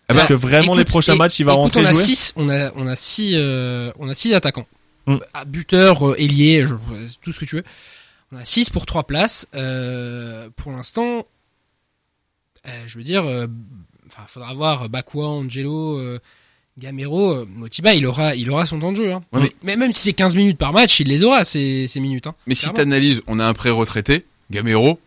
Ah 0.09 0.14
Parce 0.14 0.22
bah, 0.24 0.28
que 0.28 0.34
vraiment 0.34 0.74
les 0.74 0.84
prochains 0.84 1.14
matchs, 1.16 1.38
il 1.41 1.45
va 1.45 1.53
écoute, 1.53 1.62
rentrer 1.62 1.80
on 1.82 1.84
a 1.86 1.93
jouer. 1.93 2.03
six, 2.03 2.32
on 2.36 2.49
a 2.49 2.72
on 2.74 2.86
a 2.88 2.97
six 2.97 3.32
euh, 3.36 3.93
on 3.99 4.09
a 4.09 4.14
six 4.14 4.34
attaquants. 4.34 4.66
Mm. 5.07 5.16
Buteur, 5.47 6.11
euh, 6.11 6.14
ailier, 6.18 6.64
tout 7.22 7.32
ce 7.32 7.38
que 7.41 7.45
tu 7.45 7.57
veux. 7.57 7.64
On 8.32 8.38
a 8.38 8.45
six 8.45 8.70
pour 8.70 8.86
trois 8.86 9.05
places. 9.05 9.47
Euh, 9.55 10.49
pour 10.57 10.72
l'instant, 10.72 11.24
je 12.86 12.98
veux 12.98 13.04
dire, 13.04 13.24
euh, 13.24 13.46
enfin, 14.06 14.22
faudra 14.28 14.52
voir 14.54 14.88
Bakwa, 14.88 15.26
Angelo, 15.28 15.98
euh, 15.98 16.18
Gamero, 16.78 17.32
euh, 17.32 17.46
Motiba, 17.48 17.94
il 17.94 18.06
aura, 18.06 18.34
il 18.34 18.48
aura 18.50 18.66
son 18.66 18.80
temps 18.80 18.92
de 18.92 18.96
jeu. 18.96 19.12
Hein. 19.12 19.22
Ouais, 19.32 19.40
mais- 19.42 19.50
mais 19.62 19.76
même 19.76 19.92
si 19.92 20.00
c'est 20.02 20.12
15 20.12 20.36
minutes 20.36 20.58
par 20.58 20.72
match, 20.72 21.00
il 21.00 21.08
les 21.08 21.22
aura 21.24 21.44
ces, 21.44 21.86
ces 21.86 22.00
minutes. 22.00 22.26
Hein. 22.26 22.34
Mais 22.46 22.54
si 22.54 22.62
Clairement. 22.62 22.76
t'analyses, 22.76 23.22
on 23.26 23.38
a 23.38 23.44
un 23.46 23.52
pré-retraité, 23.52 24.24
Gamero, 24.50 24.98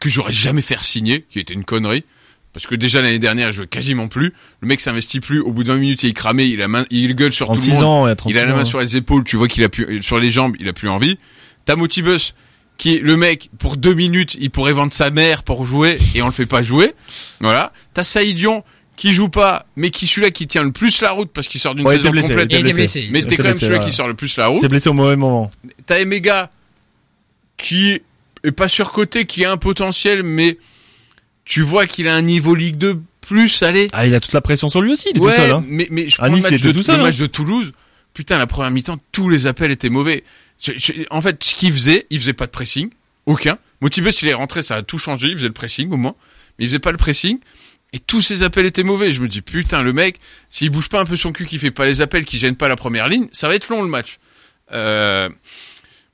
que 0.00 0.08
j'aurais 0.08 0.32
jamais 0.32 0.62
fait 0.62 0.78
signer, 0.82 1.24
qui 1.30 1.38
était 1.38 1.54
une 1.54 1.64
connerie. 1.64 2.04
Parce 2.52 2.66
que 2.66 2.74
déjà 2.74 3.00
l'année 3.00 3.18
dernière, 3.18 3.48
il 3.48 3.52
jouait 3.54 3.66
quasiment 3.66 4.08
plus. 4.08 4.32
Le 4.60 4.68
mec 4.68 4.80
s'investit 4.80 5.20
plus. 5.20 5.40
Au 5.40 5.52
bout 5.52 5.62
de 5.62 5.68
20 5.68 5.78
minutes, 5.78 6.02
il 6.02 6.10
est 6.10 6.12
cramé, 6.12 6.44
il 6.44 6.60
a 6.60 6.68
main, 6.68 6.84
il 6.90 7.14
gueule 7.14 7.32
sur 7.32 7.46
tout 7.46 7.52
le 7.54 7.58
36 7.58 7.72
monde. 7.76 7.82
ans, 7.84 8.04
ouais, 8.04 8.14
36 8.14 8.36
Il 8.36 8.42
a 8.42 8.46
la 8.46 8.54
main 8.54 8.64
sur 8.66 8.78
les 8.80 8.96
épaules, 8.96 9.24
tu 9.24 9.36
vois 9.36 9.48
qu'il 9.48 9.64
a 9.64 9.70
plus, 9.70 10.02
sur 10.02 10.18
les 10.18 10.30
jambes, 10.30 10.54
il 10.60 10.68
a 10.68 10.74
plus 10.74 10.90
envie. 10.90 11.16
T'as 11.64 11.76
Motibus, 11.76 12.34
qui 12.78 12.96
est 12.96 12.98
le 12.98 13.16
mec, 13.16 13.50
pour 13.58 13.76
deux 13.76 13.94
minutes, 13.94 14.36
il 14.40 14.50
pourrait 14.50 14.72
vendre 14.72 14.92
sa 14.92 15.10
mère 15.10 15.42
pour 15.44 15.66
jouer, 15.66 15.98
et 16.14 16.22
on 16.22 16.26
le 16.26 16.32
fait 16.32 16.46
pas 16.46 16.62
jouer. 16.62 16.94
Voilà. 17.40 17.72
T'as 17.94 18.02
Saïdion, 18.02 18.64
qui 18.96 19.14
joue 19.14 19.28
pas, 19.28 19.66
mais 19.76 19.90
qui 19.90 20.06
celui-là 20.06 20.30
qui 20.30 20.46
tient 20.46 20.62
le 20.62 20.72
plus 20.72 21.00
la 21.00 21.12
route 21.12 21.30
parce 21.32 21.48
qu'il 21.48 21.60
sort 21.60 21.74
d'une 21.74 21.86
Ouais, 21.86 21.96
saison 21.96 22.10
blessé, 22.10 22.28
il 22.28 22.38
complète. 22.38 22.52
il 22.52 22.74
blessé. 22.74 23.08
Mais 23.10 23.22
t'es 23.22 23.36
quand 23.36 23.44
même 23.44 23.52
blessé, 23.52 23.66
celui 23.66 23.78
ouais. 23.78 23.84
qui 23.84 23.92
sort 23.92 24.08
le 24.08 24.14
plus 24.14 24.36
la 24.36 24.48
route. 24.48 24.60
C'est 24.60 24.68
blessé 24.68 24.88
au 24.88 24.94
mauvais 24.94 25.16
moment. 25.16 25.50
T'as 25.86 26.00
Emega 26.00 26.50
qui 27.56 28.00
est 28.44 28.52
pas 28.52 28.68
surcoté, 28.68 29.24
qui 29.24 29.44
a 29.44 29.52
un 29.52 29.56
potentiel, 29.56 30.22
mais 30.22 30.58
tu 31.44 31.60
vois 31.60 31.86
qu'il 31.86 32.08
a 32.08 32.14
un 32.14 32.22
niveau 32.22 32.54
Ligue 32.54 32.76
2 32.76 33.00
plus, 33.20 33.62
allez. 33.62 33.86
Ah, 33.92 34.06
il 34.06 34.14
a 34.14 34.20
toute 34.20 34.32
la 34.32 34.40
pression 34.40 34.68
sur 34.68 34.82
lui 34.82 34.92
aussi, 34.92 35.08
il 35.14 35.18
est 35.18 35.20
ouais, 35.20 35.30
tout 35.30 35.36
seul. 35.36 35.52
Hein. 35.52 35.64
mais, 35.68 35.86
mais 35.90 36.08
je 36.08 36.16
prends 36.16 36.26
le 36.26 36.34
Nice, 36.34 36.42
match, 36.42 36.52
il 36.52 36.56
était 36.56 36.68
de, 36.68 36.72
tout 36.72 36.82
seul, 36.82 36.96
le 36.96 37.02
hein. 37.02 37.04
match 37.06 37.18
de 37.18 37.26
Toulouse. 37.26 37.72
Putain, 38.14 38.36
la 38.36 38.46
première 38.46 38.70
mi-temps, 38.70 38.98
tous 39.10 39.28
les 39.28 39.46
appels 39.46 39.70
étaient 39.70 39.88
mauvais. 39.88 40.24
En 41.10 41.22
fait, 41.22 41.42
ce 41.42 41.54
qu'il 41.54 41.72
faisait, 41.72 42.06
il 42.10 42.20
faisait 42.20 42.32
pas 42.32 42.46
de 42.46 42.50
pressing. 42.50 42.90
Aucun. 43.26 43.58
Motibus, 43.80 44.22
il 44.22 44.28
est 44.28 44.34
rentré, 44.34 44.62
ça 44.62 44.76
a 44.76 44.82
tout 44.82 44.98
changé. 44.98 45.28
Il 45.28 45.36
faisait 45.36 45.48
le 45.48 45.52
pressing 45.52 45.90
au 45.90 45.96
moins. 45.96 46.14
Mais 46.58 46.64
il 46.64 46.68
faisait 46.68 46.78
pas 46.78 46.92
le 46.92 46.98
pressing. 46.98 47.38
Et 47.92 47.98
tous 47.98 48.22
ses 48.22 48.42
appels 48.42 48.66
étaient 48.66 48.84
mauvais. 48.84 49.12
Je 49.12 49.20
me 49.20 49.28
dis, 49.28 49.42
putain, 49.42 49.82
le 49.82 49.92
mec, 49.92 50.18
s'il 50.48 50.70
bouge 50.70 50.88
pas 50.88 51.00
un 51.00 51.04
peu 51.04 51.16
son 51.16 51.32
cul, 51.32 51.46
qu'il 51.46 51.58
fait 51.58 51.70
pas 51.70 51.84
les 51.84 52.00
appels, 52.00 52.24
qu'il 52.24 52.38
gêne 52.38 52.56
pas 52.56 52.68
la 52.68 52.76
première 52.76 53.08
ligne, 53.08 53.28
ça 53.32 53.48
va 53.48 53.54
être 53.54 53.68
long 53.68 53.82
le 53.82 53.88
match. 53.88 54.18
Euh, 54.72 55.28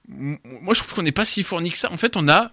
moi, 0.08 0.74
je 0.74 0.80
trouve 0.80 0.94
qu'on 0.94 1.02
n'est 1.02 1.12
pas 1.12 1.24
si 1.24 1.42
fourni 1.42 1.70
que 1.70 1.78
ça. 1.78 1.92
En 1.92 1.96
fait, 1.96 2.16
on 2.16 2.28
a 2.28 2.50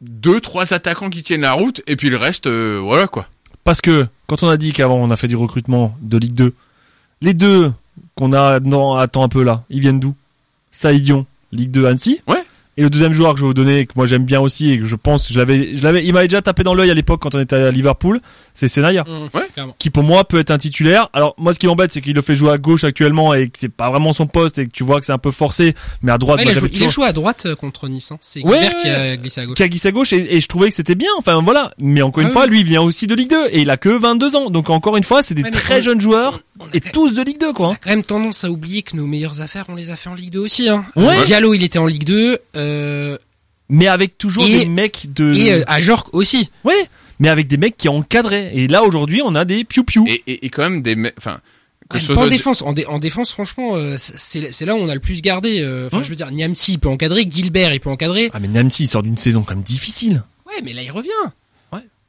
deux, 0.00 0.40
trois 0.40 0.72
attaquants 0.72 1.10
qui 1.10 1.22
tiennent 1.22 1.42
la 1.42 1.52
route, 1.52 1.82
et 1.86 1.96
puis 1.96 2.10
le 2.10 2.16
reste, 2.16 2.46
euh, 2.46 2.78
voilà 2.80 3.06
quoi. 3.06 3.28
Parce 3.64 3.80
que 3.80 4.06
quand 4.26 4.42
on 4.42 4.48
a 4.48 4.56
dit 4.56 4.72
qu'avant 4.72 4.96
on 4.96 5.10
a 5.10 5.16
fait 5.16 5.28
du 5.28 5.36
recrutement 5.36 5.96
de 6.00 6.16
Ligue 6.16 6.34
2, 6.34 6.54
les 7.20 7.34
deux 7.34 7.72
qu'on 8.14 8.32
a 8.32 8.60
non 8.60 8.94
attends 8.94 9.22
un 9.22 9.28
peu 9.28 9.42
là, 9.42 9.64
ils 9.68 9.80
viennent 9.80 10.00
d'où? 10.00 10.14
Saïdion, 10.70 11.26
Ligue 11.52 11.70
2 11.70 11.86
Annecy. 11.86 12.22
Ouais. 12.26 12.44
Et 12.76 12.82
le 12.82 12.88
deuxième 12.90 13.12
joueur 13.12 13.32
que 13.34 13.40
je 13.40 13.44
vais 13.44 13.48
vous 13.48 13.54
donner, 13.54 13.84
que 13.84 13.92
moi 13.96 14.06
j'aime 14.06 14.24
bien 14.24 14.40
aussi 14.40 14.70
et 14.70 14.78
que 14.78 14.86
je 14.86 14.96
pense 14.96 15.26
que 15.26 15.34
je 15.34 15.38
l'avais, 15.38 15.76
je 15.76 15.82
l'avais, 15.82 16.04
il 16.04 16.12
m'avait 16.14 16.28
déjà 16.28 16.40
tapé 16.40 16.62
dans 16.62 16.72
l'œil 16.72 16.90
à 16.90 16.94
l'époque 16.94 17.20
quand 17.20 17.34
on 17.34 17.40
était 17.40 17.56
à 17.56 17.70
Liverpool, 17.70 18.20
c'est 18.54 18.68
Senaya. 18.68 19.02
Mmh, 19.04 19.36
Ouais. 19.36 19.42
clairement. 19.52 19.74
Qui 19.78 19.90
pour 19.90 20.02
moi 20.02 20.24
peut 20.24 20.38
être 20.38 20.50
un 20.50 20.56
titulaire. 20.56 21.08
Alors 21.12 21.34
moi 21.36 21.52
ce 21.52 21.58
qui 21.58 21.66
m'embête 21.66 21.92
c'est 21.92 22.00
qu'il 22.00 22.14
le 22.14 22.22
fait 22.22 22.36
jouer 22.36 22.52
à 22.52 22.58
gauche 22.58 22.84
actuellement 22.84 23.34
et 23.34 23.48
que 23.48 23.58
c'est 23.58 23.68
pas 23.68 23.90
vraiment 23.90 24.12
son 24.12 24.26
poste 24.26 24.58
et 24.58 24.66
que 24.66 24.70
tu 24.72 24.82
vois 24.84 24.98
que 25.00 25.04
c'est 25.06 25.12
un 25.12 25.18
peu 25.18 25.30
forcé, 25.30 25.74
mais 26.02 26.12
à 26.12 26.16
droite 26.18 26.38
Ouais, 26.38 26.44
il, 26.44 26.46
moi, 26.46 26.52
a 26.52 26.54
j'avais 26.54 26.68
joué, 26.68 26.76
il 26.78 26.84
a 26.84 26.88
joué 26.88 27.04
à 27.06 27.12
droite 27.12 27.42
euh, 27.46 27.54
contre 27.56 27.88
Nice. 27.88 28.12
Hein. 28.12 28.18
C'est 28.20 28.42
Ouais, 28.44 28.70
qui 28.80 28.88
a 28.88 29.16
glissé 29.16 29.40
à 29.42 29.46
gauche. 29.46 29.56
qui 29.56 29.62
a 29.62 29.68
glissé 29.68 29.88
à 29.88 29.92
gauche 29.92 30.12
et, 30.12 30.36
et 30.36 30.40
je 30.40 30.46
trouvais 30.46 30.68
que 30.70 30.74
c'était 30.74 30.94
bien. 30.94 31.10
Enfin 31.18 31.42
voilà. 31.42 31.72
Mais 31.78 32.00
encore 32.02 32.22
une 32.22 32.28
Ah 32.30 32.32
fois, 32.32 32.44
oui. 32.44 32.50
lui 32.50 32.60
il 32.60 32.66
vient 32.66 32.82
aussi 32.82 33.06
de 33.06 33.14
Ligue 33.14 33.30
2 33.30 33.48
et 33.50 33.60
il 33.60 33.68
a 33.70 33.76
que 33.76 33.88
22 33.90 34.36
ans. 34.36 34.48
Donc 34.50 34.70
encore 34.70 34.96
une 34.96 35.04
fois, 35.04 35.22
c'est 35.22 35.34
des 35.34 35.42
très 35.50 35.78
on- 35.78 35.82
jeunes 35.82 36.00
joueurs 36.00 36.40
et 36.72 36.80
quand- 36.80 36.90
tous 36.92 37.14
de 37.14 37.22
Ligue 37.22 37.40
2 37.40 37.52
quoi. 37.52 37.68
on 37.68 37.72
a 37.72 37.76
quand 37.76 37.90
même 37.90 38.04
tendance 38.04 38.44
à 38.44 38.50
oublier 38.50 38.82
que 38.82 38.96
nos 38.96 39.06
meilleures 39.06 39.40
affaires, 39.40 39.64
on 39.68 39.74
les 39.74 39.90
a 39.90 39.96
fait 39.96 40.08
en 40.08 40.14
Ligue 40.14 40.30
2 40.30 40.38
aussi. 40.40 40.68
Hein. 40.68 40.84
Ouais. 40.96 41.18
Euh, 41.18 41.24
Diallo, 41.24 41.52
il 41.54 41.62
était 41.64 41.78
en 41.78 41.86
Ligue 41.86 42.04
2. 42.04 42.38
Euh, 42.56 42.59
Mais 43.68 43.86
avec 43.86 44.18
toujours 44.18 44.44
Et- 44.46 44.60
des 44.60 44.66
mecs 44.66 45.12
de. 45.12 45.32
et 45.34 45.52
euh, 45.52 45.62
à 45.66 45.80
Jork 45.80 46.08
aussi. 46.12 46.50
Ouais. 46.64 46.88
Mais 47.20 47.28
avec 47.28 47.46
des 47.46 47.56
mecs 47.58 47.76
qui 47.76 47.88
encadraient. 47.88 48.50
Et 48.54 48.66
là 48.66 48.82
aujourd'hui, 48.82 49.20
on 49.24 49.34
a 49.34 49.44
des 49.44 49.64
piou 49.64 49.84
piou. 49.84 50.04
Et, 50.08 50.22
et, 50.26 50.46
et 50.46 50.50
quand 50.50 50.62
même 50.62 50.82
des, 50.82 50.96
me- 50.96 51.12
enfin, 51.18 51.40
que 51.88 51.94
Ouais, 51.96 52.00
ce 52.00 52.12
pas 52.12 52.20
en 52.22 52.26
défense. 52.28 52.62
En, 52.62 52.72
dé- 52.72 52.86
en 52.86 52.98
défense, 52.98 53.30
franchement, 53.32 53.72
euh, 53.76 53.96
c'est 53.98 54.50
c'est 54.52 54.64
là 54.64 54.74
où 54.74 54.78
on 54.78 54.88
a 54.88 54.94
le 54.94 55.00
plus 55.00 55.20
gardé. 55.22 55.60
euh, 55.60 55.88
Enfin, 55.92 56.02
je 56.02 56.08
veux 56.08 56.16
dire, 56.16 56.30
Niamsi, 56.30 56.72
il 56.72 56.78
peut 56.78 56.88
encadrer. 56.88 57.26
Gilbert, 57.30 57.72
il 57.74 57.80
peut 57.80 57.90
encadrer. 57.90 58.30
Ah 58.32 58.40
mais 58.40 58.48
Nancy 58.48 58.84
il 58.84 58.86
sort 58.88 59.02
d'une 59.02 59.18
saison 59.18 59.42
quand 59.42 59.54
même 59.54 59.62
difficile. 59.64 60.22
Ouais, 60.46 60.60
mais 60.64 60.72
là, 60.72 60.82
il 60.82 60.90
revient. 60.90 61.08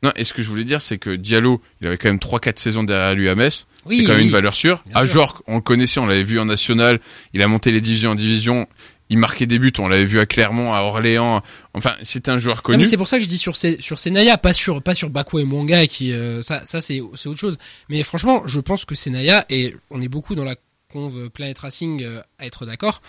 Non, 0.04 0.12
et 0.16 0.24
ce 0.24 0.34
que 0.34 0.42
je 0.42 0.50
voulais 0.50 0.64
dire, 0.64 0.82
c'est 0.82 0.98
que 0.98 1.12
Diallo, 1.16 1.62
il 1.80 1.86
avait 1.86 1.96
quand 2.00 2.10
même 2.10 2.18
3-4 2.18 2.58
saisons 2.58 2.82
derrière 2.84 3.14
lui 3.14 3.30
à 3.30 3.36
Metz. 3.36 3.68
Oui, 3.86 3.98
c'est 3.98 4.06
quand 4.06 4.14
même 4.14 4.22
oui. 4.22 4.26
une 4.26 4.32
valeur 4.32 4.56
sûre. 4.56 4.82
Bien 4.88 4.96
À 4.96 5.06
sûr. 5.06 5.14
Jork, 5.14 5.44
on 5.46 5.58
le 5.58 5.62
connaissait, 5.62 6.00
on 6.00 6.08
l'avait 6.08 6.24
vu 6.24 6.40
en 6.40 6.46
national. 6.46 7.00
Il 7.36 7.44
a 7.44 7.48
monté 7.48 7.72
les 7.72 7.82
divisions 7.82 8.10
en 8.10 8.16
division. 8.16 8.66
Il 9.12 9.18
marquait 9.18 9.46
des 9.46 9.60
buts. 9.60 9.74
On 9.78 9.88
l'avait 9.90 10.06
vu 10.06 10.20
à 10.20 10.26
Clermont, 10.26 10.74
à 10.74 10.80
Orléans. 10.80 11.42
Enfin, 11.76 11.94
c'était 12.02 12.32
un 12.32 12.40
joueur 12.40 12.64
connu. 12.64 12.78
mais 12.80 12.86
c'est 12.86 12.96
pour 12.98 13.08
ça 13.10 13.18
que 13.18 13.24
je 13.24 13.30
dis 13.30 13.38
sur 13.38 13.56
Sé- 13.58 13.78
sur 13.82 14.00
Senaya, 14.00 14.38
pas 14.38 14.54
sur 14.54 14.82
pas 14.82 14.96
sur 14.96 15.10
Bakwa 15.10 15.42
et 15.42 15.44
Mwanga 15.46 15.86
qui 15.86 16.14
euh, 16.14 16.42
ça 16.42 16.62
ça 16.66 16.80
c'est 16.82 17.02
c'est 17.16 17.28
autre 17.30 17.40
chose. 17.40 17.58
Mais 17.90 18.02
franchement, 18.04 18.42
je 18.48 18.60
pense 18.60 18.86
que 18.86 18.96
Senaya 18.96 19.46
et 19.50 19.76
on 19.90 20.02
est 20.02 20.08
beaucoup 20.08 20.34
dans 20.34 20.46
la 20.46 20.56
conve 20.92 21.30
Planet 21.30 21.58
Racing 21.60 22.04
euh, 22.04 22.22
à 22.40 22.46
être 22.46 22.66
d'accord. 22.66 23.02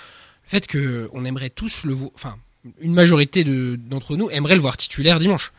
Le 0.45 0.51
fait 0.51 0.67
que 0.67 1.09
on 1.13 1.25
aimerait 1.25 1.51
tous 1.51 1.85
le 1.85 1.95
vo- 1.95 2.13
enfin 2.17 2.37
une 2.81 2.93
majorité 2.95 3.45
de 3.45 3.77
d'entre 3.77 4.17
nous 4.17 4.29
aimerait 4.31 4.55
le 4.57 4.61
voir 4.61 4.77
titulaire 4.77 5.19
dimanche. 5.21 5.53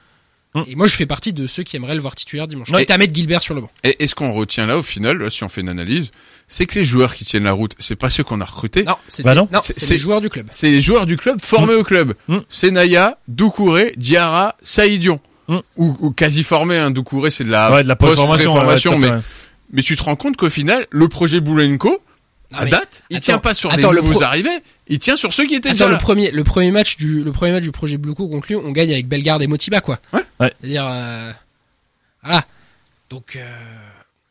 Hum. 0.56 0.66
Et 0.68 0.76
moi, 0.76 0.88
je 0.88 0.96
fais 0.96 1.06
partie 1.06 1.34
de 1.34 1.48
ceux 1.48 1.64
qui 1.64 1.76
aimeraient 1.76 1.96
le 1.96 2.02
voir 2.02 2.16
titulaire 2.16 2.48
dimanche. 2.48 2.72
Quitte 2.72 2.92
à 2.92 2.98
mettre 2.98 3.14
Gilbert 3.14 3.42
sur 3.42 3.56
le 3.56 3.62
banc. 3.62 3.72
Et, 3.84 4.04
et 4.04 4.08
ce 4.08 4.14
qu'on 4.14 4.32
retient 4.32 4.66
là, 4.66 4.78
au 4.78 4.84
final, 4.84 5.18
là, 5.18 5.30
si 5.30 5.44
on 5.44 5.50
fait 5.50 5.62
une 5.62 5.70
analyse, 5.70 6.12
c'est 6.48 6.66
que 6.66 6.78
les 6.78 6.86
joueurs 6.86 7.16
qui 7.16 7.26
tiennent 7.26 7.46
la 7.46 7.54
route, 7.54 7.74
c'est 7.80 7.96
pas 7.96 8.10
ceux 8.10 8.24
qu'on 8.24 8.40
a 8.42 8.46
recrutés. 8.46 8.84
Non, 8.84 8.96
c'est 9.08 9.24
Bah 9.24 9.34
les 9.90 9.98
joueurs 9.98 10.22
du 10.22 10.30
club. 10.30 10.48
C'est 10.52 10.70
les 10.70 10.82
joueurs 10.82 11.06
du 11.06 11.18
club 11.18 11.42
formés 11.42 11.74
au 11.74 11.84
club. 11.84 12.14
Mm. 12.28 12.38
C'est 12.50 12.72
Naya, 12.72 13.18
Doucouré, 13.28 13.94
Diarra, 13.98 14.56
Saïdion. 14.62 15.20
Mm. 15.48 15.58
Ou, 15.78 15.98
ou 16.00 16.12
quasi 16.12 16.44
formés, 16.44 16.78
hein. 16.78 16.92
Doucouré, 16.92 17.32
c'est 17.32 17.44
de 17.44 17.52
la, 17.52 17.72
ouais 17.72 17.84
de 17.84 17.88
la 17.88 17.96
post-formation. 17.96 18.54
ouais, 18.54 18.98
mais. 19.00 19.22
Mais 19.76 19.82
tu 19.82 19.96
te 19.98 20.04
rends 20.04 20.16
compte 20.16 20.38
qu'au 20.38 20.52
final, 20.52 20.86
le 20.92 21.08
projet 21.08 21.40
Boulenko, 21.40 22.00
à 22.56 22.66
mais 22.66 22.72
date, 22.72 23.04
il 23.10 23.18
attends, 23.18 23.24
tient 23.26 23.38
pas 23.40 23.54
sur 23.54 23.72
attends, 23.72 23.92
les 23.92 23.98
le 23.98 24.02
nouveaux 24.02 24.14
pro- 24.20 24.24
arrivés, 24.24 24.62
il 24.88 25.00
tient 25.00 25.16
sur 25.18 25.34
ceux 25.34 25.46
qui 25.46 25.56
étaient 25.56 25.70
Attends, 25.70 25.74
déjà 25.76 25.86
le 25.88 25.92
là. 25.94 25.98
premier, 26.00 26.32
le 26.32 26.44
premier 26.44 26.72
match 26.72 26.98
du, 26.98 27.24
le 27.24 27.32
premier 27.32 27.52
match 27.52 27.64
du 27.64 27.72
projet 27.72 27.98
Bloco 27.98 28.28
contre 28.28 28.48
Lyon, 28.50 28.62
on 28.66 28.72
gagne 28.72 28.92
avec 28.92 29.08
Bellegarde 29.08 29.42
et 29.42 29.48
Motiba, 29.48 29.82
quoi. 29.82 30.00
Ouais. 30.14 30.22
Ouais. 30.40 30.54
C'est-à-dire, 30.62 30.86
euh, 30.88 31.32
voilà. 32.24 32.44
Donc, 33.10 33.36
euh, 33.36 33.46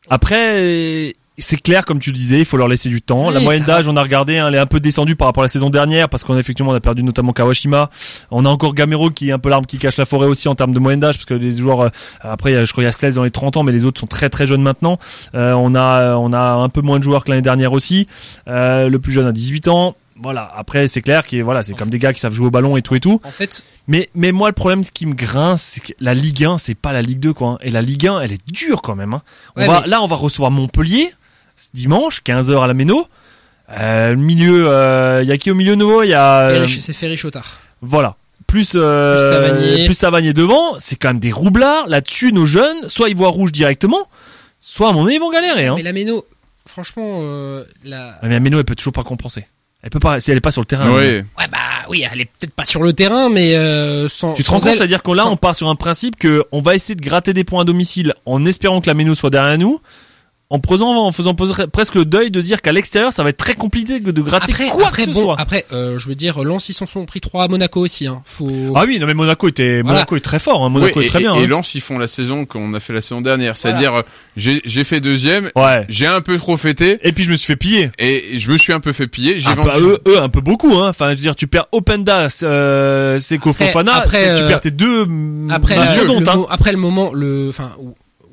Après, 0.09 1.15
c'est 1.37 1.57
clair, 1.61 1.85
comme 1.85 1.99
tu 1.99 2.11
le 2.11 2.15
disais, 2.15 2.39
il 2.39 2.45
faut 2.45 2.57
leur 2.57 2.67
laisser 2.67 2.89
du 2.89 3.01
temps. 3.01 3.27
Oui, 3.29 3.33
la 3.33 3.39
moyenne 3.39 3.63
d'âge, 3.63 3.87
on 3.87 3.95
a 3.97 4.01
regardé, 4.03 4.37
hein, 4.37 4.47
elle 4.49 4.55
est 4.55 4.59
un 4.59 4.65
peu 4.67 4.79
descendue 4.79 5.15
par 5.15 5.27
rapport 5.27 5.41
à 5.43 5.45
la 5.45 5.49
saison 5.49 5.69
dernière, 5.69 6.07
parce 6.09 6.23
qu'on 6.23 6.35
a 6.35 6.39
effectivement 6.39 6.71
on 6.71 6.75
a 6.75 6.79
perdu 6.79 7.01
notamment 7.03 7.33
Kawashima. 7.33 7.89
On 8.31 8.45
a 8.45 8.49
encore 8.49 8.73
Gamero 8.75 9.09
qui 9.09 9.29
est 9.29 9.31
un 9.31 9.39
peu 9.39 9.49
l'arme 9.49 9.65
qui 9.65 9.77
cache 9.79 9.97
la 9.97 10.05
forêt 10.05 10.27
aussi 10.27 10.47
en 10.47 10.55
termes 10.55 10.73
de 10.73 10.79
moyenne 10.79 10.99
d'âge, 10.99 11.15
parce 11.15 11.25
que 11.25 11.33
les 11.33 11.57
joueurs, 11.57 11.81
euh, 11.81 11.89
après, 12.21 12.65
je 12.65 12.71
crois 12.71 12.83
il 12.83 12.85
y 12.85 12.89
a 12.89 12.91
16 12.91 13.15
dans 13.15 13.23
les 13.23 13.31
30 13.31 13.57
ans, 13.57 13.63
mais 13.63 13.71
les 13.71 13.83
autres 13.85 13.99
sont 13.99 14.07
très 14.07 14.29
très 14.29 14.45
jeunes 14.47 14.61
maintenant. 14.61 14.99
Euh, 15.35 15.53
on 15.53 15.73
a 15.75 16.15
on 16.17 16.33
a 16.33 16.53
un 16.53 16.69
peu 16.69 16.81
moins 16.81 16.99
de 16.99 17.03
joueurs 17.03 17.23
que 17.23 17.31
l'année 17.31 17.41
dernière 17.41 17.73
aussi. 17.73 18.07
Euh, 18.47 18.87
le 18.89 18.99
plus 18.99 19.11
jeune 19.11 19.25
a 19.25 19.31
18 19.31 19.67
ans. 19.69 19.95
Voilà. 20.21 20.49
Après, 20.55 20.87
c'est 20.87 21.01
clair 21.01 21.25
que 21.25 21.41
voilà, 21.41 21.63
c'est 21.63 21.73
comme 21.73 21.89
des 21.89 21.97
gars 21.97 22.13
qui 22.13 22.19
savent 22.19 22.35
jouer 22.35 22.45
au 22.47 22.51
ballon 22.51 22.77
et 22.77 22.83
tout 22.83 22.93
et 22.95 22.99
tout. 22.99 23.19
en 23.23 23.31
fait, 23.31 23.63
Mais, 23.87 24.09
mais 24.13 24.31
moi, 24.31 24.47
le 24.47 24.53
problème, 24.53 24.83
ce 24.83 24.91
qui 24.91 25.07
me 25.07 25.15
grince, 25.15 25.61
c'est 25.63 25.81
que 25.81 25.93
la 25.99 26.13
Ligue 26.13 26.45
1, 26.45 26.59
c'est 26.59 26.75
pas 26.75 26.93
la 26.93 27.01
Ligue 27.01 27.19
2, 27.19 27.33
quoi. 27.33 27.49
hein. 27.49 27.57
Et 27.61 27.71
la 27.71 27.81
Ligue 27.81 28.07
1, 28.07 28.19
elle 28.19 28.31
est 28.31 28.47
dure 28.51 28.83
quand 28.83 28.95
même. 28.95 29.13
Hein. 29.15 29.23
On 29.55 29.61
Ouais, 29.61 29.67
va, 29.67 29.81
mais- 29.81 29.87
Là, 29.87 30.01
on 30.03 30.07
va 30.07 30.15
recevoir 30.15 30.51
Montpellier, 30.51 31.11
dimanche, 31.73 32.21
15h 32.25 32.63
à 32.63 32.67
la 32.67 32.73
Méno. 32.73 33.07
Euh, 33.71 34.09
le 34.11 34.15
milieu, 34.17 34.67
il 35.21 35.27
y 35.27 35.31
a 35.31 35.37
qui 35.37 35.49
au 35.51 35.55
milieu 35.55 35.75
nouveau? 35.75 36.03
Il 36.03 36.09
y 36.09 36.13
a, 36.13 36.49
euh, 36.49 36.67
c'est 36.67 36.93
Ferry 36.93 37.17
Chotard. 37.17 37.59
voilà. 37.81 38.15
Plus, 38.45 38.73
euh, 38.75 39.17
Plus 39.17 39.29
Savanier. 39.55 39.85
plus 39.85 39.93
Savanier 39.95 40.33
devant, 40.33 40.77
c'est 40.77 40.95
quand 40.95 41.07
même 41.07 41.19
des 41.19 41.31
roublards. 41.31 41.87
Là-dessus, 41.87 42.33
nos 42.33 42.45
jeunes, 42.45 42.87
soit 42.87 43.09
ils 43.09 43.15
voient 43.15 43.29
rouge 43.29 43.51
directement, 43.51 44.07
soit 44.59 44.89
à 44.89 44.91
mon 44.91 45.05
avis, 45.05 45.15
ils 45.15 45.19
vont 45.19 45.31
galérer. 45.31 45.65
Hein. 45.67 45.73
Mais 45.77 45.81
la 45.81 45.93
Méno, 45.93 46.23
franchement, 46.67 47.19
euh, 47.23 47.63
la... 47.83 48.19
Mais 48.21 48.29
la 48.29 48.39
Méno, 48.39 48.59
elle 48.59 48.65
peut 48.65 48.75
toujours 48.75 48.93
pas 48.93 49.03
compenser. 49.03 49.47
Elle 49.81 49.89
peut 49.89 49.99
pas, 49.99 50.19
si 50.19 50.29
elle 50.29 50.37
est 50.37 50.41
pas 50.41 50.51
sur 50.51 50.61
le 50.61 50.65
terrain. 50.67 50.87
Ouais. 50.91 51.23
Ouais, 51.39 51.47
bah, 51.51 51.57
oui, 51.89 52.05
elle 52.11 52.21
est 52.21 52.25
peut-être 52.25 52.53
pas 52.53 52.65
sur 52.65 52.83
le 52.83 52.93
terrain, 52.93 53.29
mais, 53.29 53.55
euh, 53.55 54.07
sans, 54.07 54.33
Tu 54.33 54.43
te 54.43 54.49
rends 54.51 54.59
compte, 54.59 54.69
c'est-à-dire 54.69 55.01
qu'on 55.01 55.13
là, 55.13 55.23
sans- 55.23 55.31
on 55.31 55.37
part 55.37 55.55
sur 55.55 55.67
un 55.69 55.75
principe 55.75 56.15
que 56.17 56.43
on 56.51 56.61
va 56.61 56.75
essayer 56.75 56.95
de 56.95 57.01
gratter 57.01 57.33
des 57.33 57.43
points 57.45 57.61
à 57.61 57.65
domicile 57.65 58.13
en 58.25 58.45
espérant 58.45 58.81
que 58.81 58.87
la 58.87 58.93
Méno 58.93 59.15
soit 59.15 59.29
derrière 59.31 59.57
nous, 59.57 59.81
en 60.49 60.59
faisant, 60.61 61.05
en 61.07 61.11
faisant 61.11 61.33
poser- 61.33 61.65
presque 61.71 61.95
le 61.95 62.05
deuil 62.05 62.29
de 62.29 62.39
dire 62.39 62.61
qu'à 62.61 62.71
l'extérieur, 62.71 63.11
ça 63.11 63.23
va 63.23 63.29
être 63.29 63.37
très 63.37 63.55
compliqué 63.55 63.99
de 63.99 64.21
gratter 64.21 64.51
après, 64.51 64.67
quoi 64.67 64.87
après, 64.89 65.03
que 65.03 65.09
ce 65.09 65.13
bon, 65.15 65.23
soit. 65.23 65.35
après, 65.39 65.65
euh, 65.73 65.97
je 65.97 66.07
veux 66.07 66.13
dire, 66.13 66.43
Lens, 66.43 66.69
ils 66.69 66.73
s'en 66.73 66.85
sont 66.85 67.05
pris 67.05 67.21
trois 67.21 67.45
à 67.45 67.47
Monaco 67.47 67.79
aussi, 67.79 68.05
hein. 68.05 68.21
Faut... 68.25 68.73
Ah 68.75 68.83
oui, 68.85 68.99
non 68.99 69.07
mais 69.07 69.15
Monaco 69.15 69.47
était, 69.47 69.81
Voilà. 69.81 69.99
Monaco 69.99 70.15
est 70.15 70.19
très 70.19 70.37
fort, 70.37 70.63
hein. 70.63 70.69
Monaco 70.69 71.01
est 71.01 71.07
très 71.07 71.19
et, 71.19 71.21
bien. 71.23 71.33
Et 71.35 71.43
hein. 71.45 71.47
Lens, 71.47 71.73
ils 71.73 71.81
font 71.81 71.97
la 71.97 72.05
saison 72.07 72.45
qu'on 72.45 72.71
a 72.75 72.79
fait 72.79 72.93
la 72.93 73.01
saison 73.01 73.21
dernière. 73.21 73.57
C'est-à-dire, 73.57 73.95
euh, 73.95 74.01
j'ai 74.37 74.61
j'ai 74.65 74.83
fait 74.83 74.99
deuxième, 74.99 75.49
Ouais. 75.55 75.85
j'ai 75.89 76.05
un 76.07 76.21
peu 76.21 76.37
trop 76.37 76.55
fêté, 76.57 76.99
Et 77.01 77.13
puis 77.13 77.23
je 77.23 77.31
me 77.31 77.35
suis 77.35 77.47
fait 77.47 77.55
piller. 77.55 77.89
et 77.97 78.37
je 78.37 78.51
me 78.51 78.57
suis 78.57 78.73
un 78.73 78.79
peu 78.79 78.93
fait 78.93 79.07
piller. 79.07 79.39
J'ai 79.39 79.53
vendu. 79.53 79.71
eux, 79.79 79.99
eux, 80.07 80.21
un 80.21 80.29
peu 80.29 80.41
beaucoup, 80.41 80.77
hein. 80.77 80.89
Enfin, 80.89 81.05
je 81.11 81.15
veux 81.15 81.21
dire, 81.21 81.35
tu 81.35 81.47
perds 81.47 81.65
Openda, 81.71 82.27
euh, 82.43 83.17
Seko 83.17 83.53
Fofana, 83.53 83.95
après, 83.95 84.35
tu 84.35 84.43
euh, 84.43 84.47
perds 84.47 84.61
tes 84.61 84.71
deux 84.71 85.07
Après, 85.49 85.75
de 85.75 86.07
compte, 86.07 86.21
le 86.27 86.29
hein. 86.29 86.45
après 86.49 86.71
le 86.71 86.77
moment, 86.77 87.11
le, 87.11 87.47
enfin, 87.49 87.71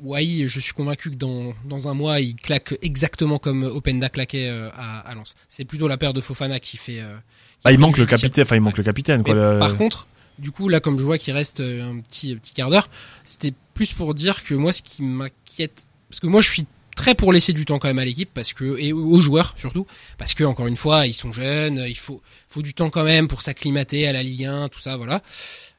Wai, 0.01 0.47
je 0.47 0.59
suis 0.59 0.73
convaincu 0.73 1.11
que 1.11 1.15
dans, 1.15 1.53
dans 1.65 1.87
un 1.87 1.93
mois, 1.93 2.19
il 2.21 2.35
claque 2.35 2.75
exactement 2.81 3.37
comme 3.37 3.63
Openda 3.63 4.09
claquait 4.09 4.47
euh, 4.49 4.69
à, 4.73 4.99
à 5.01 5.13
Lens. 5.15 5.35
C'est 5.47 5.63
plutôt 5.65 5.87
la 5.87 5.97
paire 5.97 6.13
de 6.13 6.21
Fofana 6.21 6.59
qui 6.59 6.77
fait. 6.77 6.99
euh, 7.01 7.15
qui 7.17 7.21
Ah, 7.65 7.71
il 7.71 7.77
manque 7.79 7.97
le 7.97 8.05
capitaine, 8.07 8.43
enfin, 8.43 8.55
il 8.55 8.61
manque 8.61 8.77
le 8.77 8.83
capitaine, 8.83 9.23
quoi. 9.23 9.33
Le- 9.35 9.59
Par 9.59 9.77
contre, 9.77 10.07
du 10.39 10.49
coup, 10.51 10.69
là, 10.69 10.79
comme 10.79 10.97
je 10.97 11.03
vois 11.03 11.17
qu'il 11.19 11.33
reste 11.33 11.59
euh, 11.59 11.83
un 11.91 11.99
petit, 11.99 12.35
petit 12.35 12.53
quart 12.53 12.71
d'heure, 12.71 12.89
c'était 13.23 13.53
plus 13.75 13.93
pour 13.93 14.13
dire 14.15 14.43
que 14.43 14.55
moi, 14.55 14.71
ce 14.73 14.81
qui 14.81 15.03
m'inquiète, 15.03 15.85
parce 16.09 16.19
que 16.19 16.25
moi, 16.27 16.41
je 16.41 16.49
suis 16.49 16.65
très 16.95 17.13
pour 17.13 17.31
laisser 17.31 17.53
du 17.53 17.65
temps 17.65 17.77
quand 17.77 17.87
même 17.87 17.99
à 17.99 18.05
l'équipe, 18.05 18.31
parce 18.33 18.53
que 18.53 18.77
et 18.79 18.91
aux 18.93 19.19
joueurs 19.19 19.53
surtout, 19.57 19.85
parce 20.17 20.33
que 20.33 20.43
encore 20.43 20.65
une 20.67 20.77
fois, 20.77 21.05
ils 21.05 21.13
sont 21.13 21.31
jeunes, 21.31 21.85
il 21.87 21.95
faut, 21.97 22.21
faut 22.49 22.61
du 22.63 22.73
temps 22.73 22.89
quand 22.89 23.03
même 23.03 23.27
pour 23.27 23.41
s'acclimater 23.43 24.07
à 24.07 24.13
la 24.13 24.23
Ligue 24.23 24.45
1, 24.45 24.69
tout 24.69 24.79
ça, 24.81 24.97
voilà. 24.97 25.21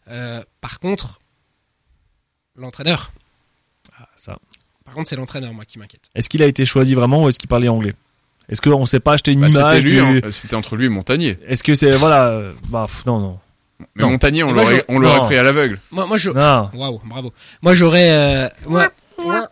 Euh, 0.09 0.43
par 0.61 0.79
contre, 0.79 1.19
l'entraîneur. 2.55 3.13
Par 4.85 4.95
contre, 4.95 5.09
c'est 5.09 5.17
l'entraîneur, 5.17 5.53
moi, 5.55 5.65
qui 5.65 5.79
m'inquiète. 5.79 6.03
Est-ce 6.15 6.29
qu'il 6.29 6.43
a 6.43 6.47
été 6.47 6.65
choisi 6.67 6.95
vraiment 6.95 7.25
ou 7.25 7.29
est-ce 7.29 7.39
qu'il 7.39 7.49
parlait 7.49 7.69
anglais? 7.69 7.95
Est-ce 8.49 8.61
qu'on 8.61 8.85
sait 8.87 9.01
pas 9.01 9.13
acheter 9.15 9.33
une 9.33 9.41
Bah, 9.41 9.49
c'était 9.49 9.61
image 9.61 9.85
du- 9.85 10.01
hein. 10.01 10.21
c'était 10.33 10.57
entre 10.57 10.77
lui 10.77 10.87
et 10.87 10.89
Montagnier. 10.89 11.39
Est-ce 11.47 11.63
que 11.63 11.75
c'est 11.75 11.93
voilà 11.93 12.27
euh, 12.27 12.53
bah 12.69 12.87
pff, 12.89 13.07
non 13.07 13.21
non 13.21 13.39
Mais 13.97 14.03
Non. 14.03 14.11
Montagnier, 14.11 14.43
on 14.43 14.53
l'aurait, 14.53 14.85
on 14.89 14.99
l'aurait 14.99 15.21
pris 15.21 15.37
à 15.39 15.43
l'aveugle. 15.45 15.79
Moi, 15.93 16.07
moi, 16.07 16.17
je, 16.17 16.31
waouh, 16.31 17.01
bravo. 17.05 17.33
Moi, 17.63 17.75
j'aurais, 17.75 18.11
euh, 18.11 18.49
moi, 18.69 18.91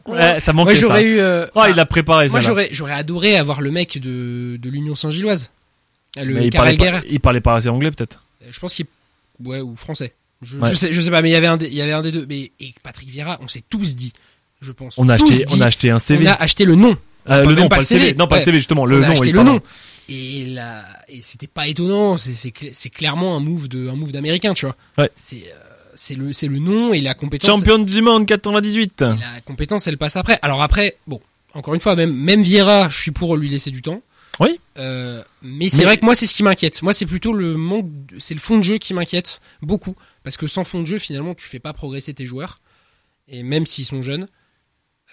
Ouais, 0.07 0.41
ça 0.41 0.53
moi, 0.53 0.65
manquait 0.65 0.75
ça. 0.75 0.81
j'aurais 0.81 1.05
eu, 1.05 1.21
euh, 1.21 1.47
Oh, 1.55 1.63
il 1.71 1.79
a 1.79 1.87
préparé 1.87 2.27
ça. 2.29 2.33
Moi, 2.33 2.41
j'aurais, 2.41 2.69
j'aurais 2.73 2.93
adoré 2.93 3.37
avoir 3.37 3.61
le 3.61 3.71
mec 3.71 3.99
de, 4.01 4.57
de 4.61 4.69
l'Union 4.69 4.97
Saint-Gilloise. 4.97 5.51
Le 6.17 6.35
Mais 6.35 6.47
il 6.47 6.51
Karel 6.51 6.51
parlait, 6.51 6.77
pas, 6.77 6.85
Gerhardt. 6.85 7.07
il 7.09 7.21
parlait 7.21 7.41
pas 7.41 7.55
assez 7.55 7.69
anglais 7.69 7.93
peut-être. 7.93 8.25
Je 8.51 8.59
pense 8.59 8.75
qu'il, 8.75 8.87
ouais, 9.45 9.61
ou 9.61 9.77
français. 9.77 10.13
Je, 10.43 10.59
Ouais. 10.59 10.69
je 10.71 10.75
sais, 10.75 10.93
je 10.93 11.01
sais 11.01 11.11
pas, 11.11 11.23
mais 11.23 11.29
il 11.31 11.33
y 11.33 11.37
avait 11.37 11.47
un, 11.47 11.57
des, 11.59 11.67
il 11.69 11.75
y 11.75 11.83
avait 11.83 11.93
un 11.93 12.03
des 12.03 12.11
deux. 12.11 12.27
Mais, 12.29 12.51
et 12.59 12.75
Patrick 12.83 13.09
Vieira, 13.09 13.39
on 13.43 13.47
s'est 13.49 13.63
tous 13.71 13.95
dit, 13.95 14.13
je 14.61 14.73
pense. 14.73 14.97
On 14.99 15.09
a 15.09 15.15
acheté, 15.15 15.33
dit, 15.33 15.45
on 15.57 15.61
a 15.61 15.67
acheté 15.67 15.91
un 15.91 15.99
CV. 15.99 16.27
on 16.27 16.31
a 16.31 16.35
acheté 16.35 16.65
le 16.65 16.75
nom. 16.75 16.97
Euh, 17.29 17.45
le 17.45 17.55
nom, 17.55 17.63
pas 17.69 17.77
pas 17.77 17.81
le 17.81 17.87
CV. 17.87 18.15
Non, 18.15 18.27
pas 18.27 18.39
le. 18.39 18.43
CV 18.45 18.59
justement. 18.59 18.87
Le 18.87 18.99
on 18.99 19.03
a 19.03 19.07
nom. 19.07 19.13
acheté 19.13 19.27
oui, 19.27 19.33
le 19.33 19.37
pardon. 19.37 19.53
nom. 19.55 19.61
Et 20.09 20.45
là, 20.47 20.85
et 21.09 21.21
c'était 21.23 21.47
pas 21.47 21.69
étonnant. 21.69 22.17
C'est, 22.17 22.35
c'est, 22.35 22.53
c'est 22.73 22.91
clairement 22.91 23.37
un 23.37 23.41
move 23.41 23.69
de, 23.69 23.89
un 23.89 23.95
move 23.95 24.11
d'américain, 24.13 24.55
tu 24.55 24.67
vois. 24.67 24.75
Ouais. 24.99 25.11
C'est, 25.15 25.37
euh, 25.37 25.57
c'est 25.95 26.15
le, 26.15 26.33
c'est 26.33 26.49
le 26.49 26.59
nom 26.59 26.93
et 26.93 27.01
la 27.01 27.15
compétence. 27.15 27.49
Champion 27.59 27.79
du 27.79 28.03
monde 28.03 28.27
98. 28.27 29.03
Et 29.03 29.05
la 29.05 29.17
compétence, 29.45 29.87
elle 29.87 29.99
passe 29.99 30.17
après. 30.17 30.39
Alors 30.43 30.63
après, 30.63 30.97
bon, 31.07 31.21
encore 31.55 31.75
une 31.75 31.81
fois, 31.81 31.95
même, 31.95 32.13
même 32.15 32.43
Vieira, 32.43 32.89
je 32.89 32.97
suis 32.99 33.11
pour 33.13 33.37
lui 33.37 33.49
laisser 33.49 33.71
du 33.71 33.83
temps. 33.83 34.03
Oui. 34.41 34.59
Euh, 34.79 35.23
mais 35.43 35.69
c'est 35.69 35.79
Mais- 35.79 35.85
vrai 35.85 35.99
que 35.99 36.05
moi, 36.07 36.15
c'est 36.17 36.27
ce 36.27 36.35
qui 36.35 36.43
m'inquiète. 36.43 36.83
Moi, 36.83 36.93
c'est 36.95 37.05
plutôt 37.07 37.33
le 37.35 37.57
manque, 37.57 37.87
de- 38.07 38.19
c'est 38.19 38.33
le 38.35 38.41
fond 38.41 38.57
de 38.59 38.63
jeu 38.65 38.79
qui 38.79 38.95
m'inquiète 38.95 39.41
beaucoup. 39.63 39.95
Parce 40.25 40.37
que 40.39 40.47
sans 40.47 40.65
fond 40.65 40.81
de 40.81 40.87
jeu, 40.87 40.99
finalement, 40.99 41.35
tu 41.35 41.47
fais 41.47 41.59
pas 41.61 41.73
progresser 41.75 42.15
tes 42.15 42.25
joueurs. 42.27 42.59
Et 43.29 43.43
même 43.43 43.67
s'ils 43.67 43.85
sont 43.85 44.03
jeunes. 44.03 44.27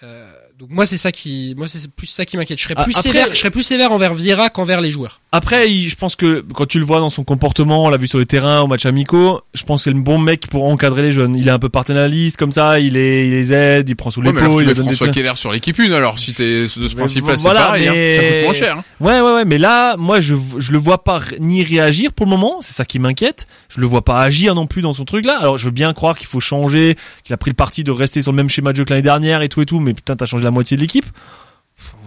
Euh, 0.04 0.28
donc 0.58 0.70
moi, 0.70 0.86
c'est 0.86 0.96
ça 0.96 1.10
qui, 1.10 1.54
moi, 1.56 1.66
c'est 1.66 1.90
plus 1.90 2.06
ça 2.06 2.24
qui 2.24 2.36
m'inquiète. 2.36 2.58
Je 2.58 2.62
serais 2.64 2.74
Ah, 2.76 2.84
plus 2.84 2.96
après- 2.96 3.08
sévère, 3.10 3.26
je 3.32 3.38
serais 3.38 3.50
plus 3.50 3.62
sévère 3.64 3.90
envers 3.90 4.14
Vieira 4.14 4.48
qu'envers 4.48 4.80
les 4.80 4.90
joueurs. 4.92 5.20
Après, 5.32 5.70
il- 5.72 5.88
je 5.88 5.96
pense 5.96 6.14
que 6.14 6.44
quand 6.54 6.66
tu 6.66 6.78
le 6.78 6.84
vois 6.84 7.00
dans 7.00 7.10
son 7.10 7.24
comportement, 7.24 7.84
on 7.84 7.88
l'a 7.88 7.96
vu 7.96 8.06
sur 8.06 8.18
le 8.18 8.24
terrain, 8.26 8.60
au 8.60 8.68
match 8.68 8.86
amicaux, 8.86 9.40
je 9.54 9.62
pense 9.64 9.80
que 9.80 9.90
c'est 9.90 9.94
le 9.96 10.00
bon 10.00 10.18
mec 10.18 10.46
pour 10.48 10.64
encadrer 10.64 11.02
les 11.02 11.10
jeunes. 11.12 11.34
Il 11.36 11.48
est 11.48 11.50
un 11.50 11.58
peu 11.58 11.68
paternaliste 11.68 12.36
comme 12.36 12.52
ça, 12.52 12.78
il, 12.78 12.96
est, 12.96 13.26
il 13.26 13.30
les 13.32 13.52
aide, 13.52 13.88
il 13.88 13.96
prend 13.96 14.10
sous 14.10 14.20
Ouais, 14.20 14.32
mais 14.32 14.38
alors 14.40 14.50
l'épaule, 14.50 14.58
tu 14.58 14.64
il 14.64 14.68
mets 14.68 14.74
donne 14.74 14.84
des 14.86 14.90
François 14.92 15.06
trucs. 15.08 15.14
Keller 15.22 15.36
sur 15.36 15.52
l'équipe 15.52 15.78
une, 15.78 15.92
alors 15.92 16.18
si 16.18 16.32
t'es 16.32 16.62
de 16.62 16.66
ce 16.68 16.94
principe-là, 16.94 17.36
c'est 17.36 17.42
voilà, 17.42 17.60
pareil, 17.66 17.90
mais- 17.92 18.10
hein. 18.12 18.16
ça 18.16 18.28
coûte 18.28 18.42
moins 18.44 18.52
cher. 18.52 18.76
hein. 18.78 18.84
Ouais, 19.00 19.20
ouais, 19.20 19.34
ouais, 19.34 19.44
mais 19.44 19.58
là, 19.58 19.96
moi, 19.96 20.20
je, 20.20 20.34
je 20.58 20.70
le 20.72 20.78
vois 20.78 21.02
pas 21.02 21.20
ni 21.40 21.64
réagir 21.64 22.12
pour 22.12 22.26
le 22.26 22.30
moment, 22.30 22.58
c'est 22.62 22.72
ça 22.74 22.84
qui 22.84 22.98
m'inquiète. 23.00 23.46
Je 23.68 23.80
le 23.80 23.86
vois 23.86 24.02
pas 24.04 24.20
agir 24.20 24.54
non 24.54 24.66
plus 24.66 24.82
dans 24.82 24.92
son 24.92 25.04
truc 25.04 25.24
là. 25.26 25.38
Alors, 25.40 25.58
je 25.58 25.64
veux 25.64 25.70
bien 25.72 25.92
croire 25.92 26.16
qu'il 26.16 26.26
faut 26.28 26.40
changer, 26.40 26.96
qu'il 27.24 27.34
a 27.34 27.36
pris 27.36 27.50
le 27.50 27.56
parti 27.56 27.84
de 27.84 27.90
rester 27.90 28.22
sur 28.22 28.32
le 28.32 28.36
même 28.36 28.48
schéma 28.50 28.72
de 28.72 28.76
jeu 28.78 28.84
que 28.84 28.90
l'année 28.90 29.02
dernière 29.02 29.42
et 29.42 29.48
tout 29.48 29.60
et 29.60 29.66
tout, 29.66 29.80
mais 29.80 29.87
putain, 29.94 30.16
t'as 30.16 30.26
changé 30.26 30.44
la 30.44 30.50
moitié 30.50 30.76
de 30.76 30.82
l'équipe. 30.82 31.06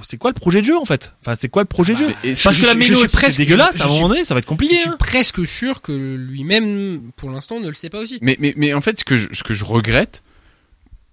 C'est 0.03 0.17
quoi 0.17 0.31
le 0.31 0.35
projet 0.35 0.59
de 0.61 0.65
jeu 0.65 0.77
en 0.77 0.83
fait? 0.83 1.13
Enfin, 1.21 1.35
c'est 1.39 1.47
quoi 1.47 1.61
le 1.61 1.67
projet 1.67 1.93
de 1.93 1.99
jeu? 1.99 2.07
Et- 2.25 2.31
et 2.31 2.35
Parce 2.43 2.55
je 2.57 2.61
que 2.61 2.67
la 2.67 2.73
je 2.73 2.93
suis 2.93 3.07
c'est 3.07 3.17
presque- 3.17 3.37
dégueulasse. 3.37 3.77
je- 3.77 3.83
à 3.83 3.85
un 3.85 3.87
je 3.87 3.93
moment 3.93 4.09
donné, 4.09 4.25
ça 4.25 4.33
va 4.33 4.39
être 4.39 4.45
Je 4.45 4.49
compliqué. 4.49 4.75
suis 4.75 4.89
hein. 4.89 4.95
presque 4.99 5.47
sûr 5.47 5.81
que 5.81 5.93
lui-même, 5.93 6.99
pour 7.15 7.29
l'instant, 7.31 7.59
ne 7.61 7.69
le 7.69 7.73
sait 7.73 7.89
pas 7.89 7.99
aussi. 7.99 8.17
Mais, 8.21 8.35
mais, 8.39 8.53
mais 8.57 8.73
en 8.73 8.81
fait, 8.81 8.99
ce 8.99 9.05
que 9.05 9.15
je, 9.15 9.27
ce 9.31 9.43
que 9.43 9.53
je 9.53 9.63
regrette, 9.63 10.23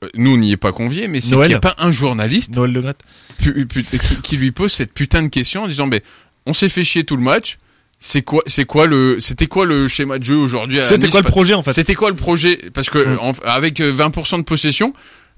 euh, 0.03 0.09
nous, 0.15 0.33
on 0.33 0.39
n'y 0.39 0.51
est 0.51 0.57
pas 0.57 0.73
conviés, 0.73 1.07
mais 1.07 1.21
c'est 1.21 1.33
Noël. 1.33 1.47
qu'il 1.49 1.55
n'y 1.55 1.59
ait 1.59 1.61
pas 1.61 1.77
un 1.79 1.93
journaliste 1.93 2.53
Noël 2.57 2.95
pu- 3.39 3.67
pu- 3.67 3.85
qui, 3.85 4.23
qui 4.23 4.37
lui 4.37 4.51
pose 4.51 4.73
cette 4.73 4.93
putain 4.93 5.23
de 5.23 5.29
question 5.29 5.63
en 5.65 5.69
disant, 5.69 5.87
mais 5.87 6.03
on 6.47 6.53
s'est 6.53 6.69
fait 6.69 6.85
chier 6.85 7.05
tout 7.05 7.17
le 7.17 7.23
match. 7.23 7.59
C'est 8.01 8.23
quoi, 8.23 8.43
c'est 8.47 8.65
quoi 8.65 8.87
le, 8.87 9.19
c'était 9.21 9.49
quoi 9.49 9.67
le 9.67 9.87
schéma 9.89 10.19
de 10.19 10.25
jeu 10.25 10.37
aujourd'hui 10.37 10.79
C'était 10.85 11.07
Nice 11.07 11.11
quoi 11.11 11.21
le 11.21 11.29
projet 11.29 11.55
en 11.55 11.63
fait? 11.65 11.73
C'était 11.73 11.97
quoi 11.97 12.11
le 12.11 12.17
projet? 12.17 12.71
Parce 12.73 12.91
que 12.91 12.99
Mm. 12.99 13.19
en- 13.21 13.33
avec 13.45 13.81
euh, 13.81 13.93
20% 13.93 14.39
de 14.39 14.45
possession, 14.45 14.93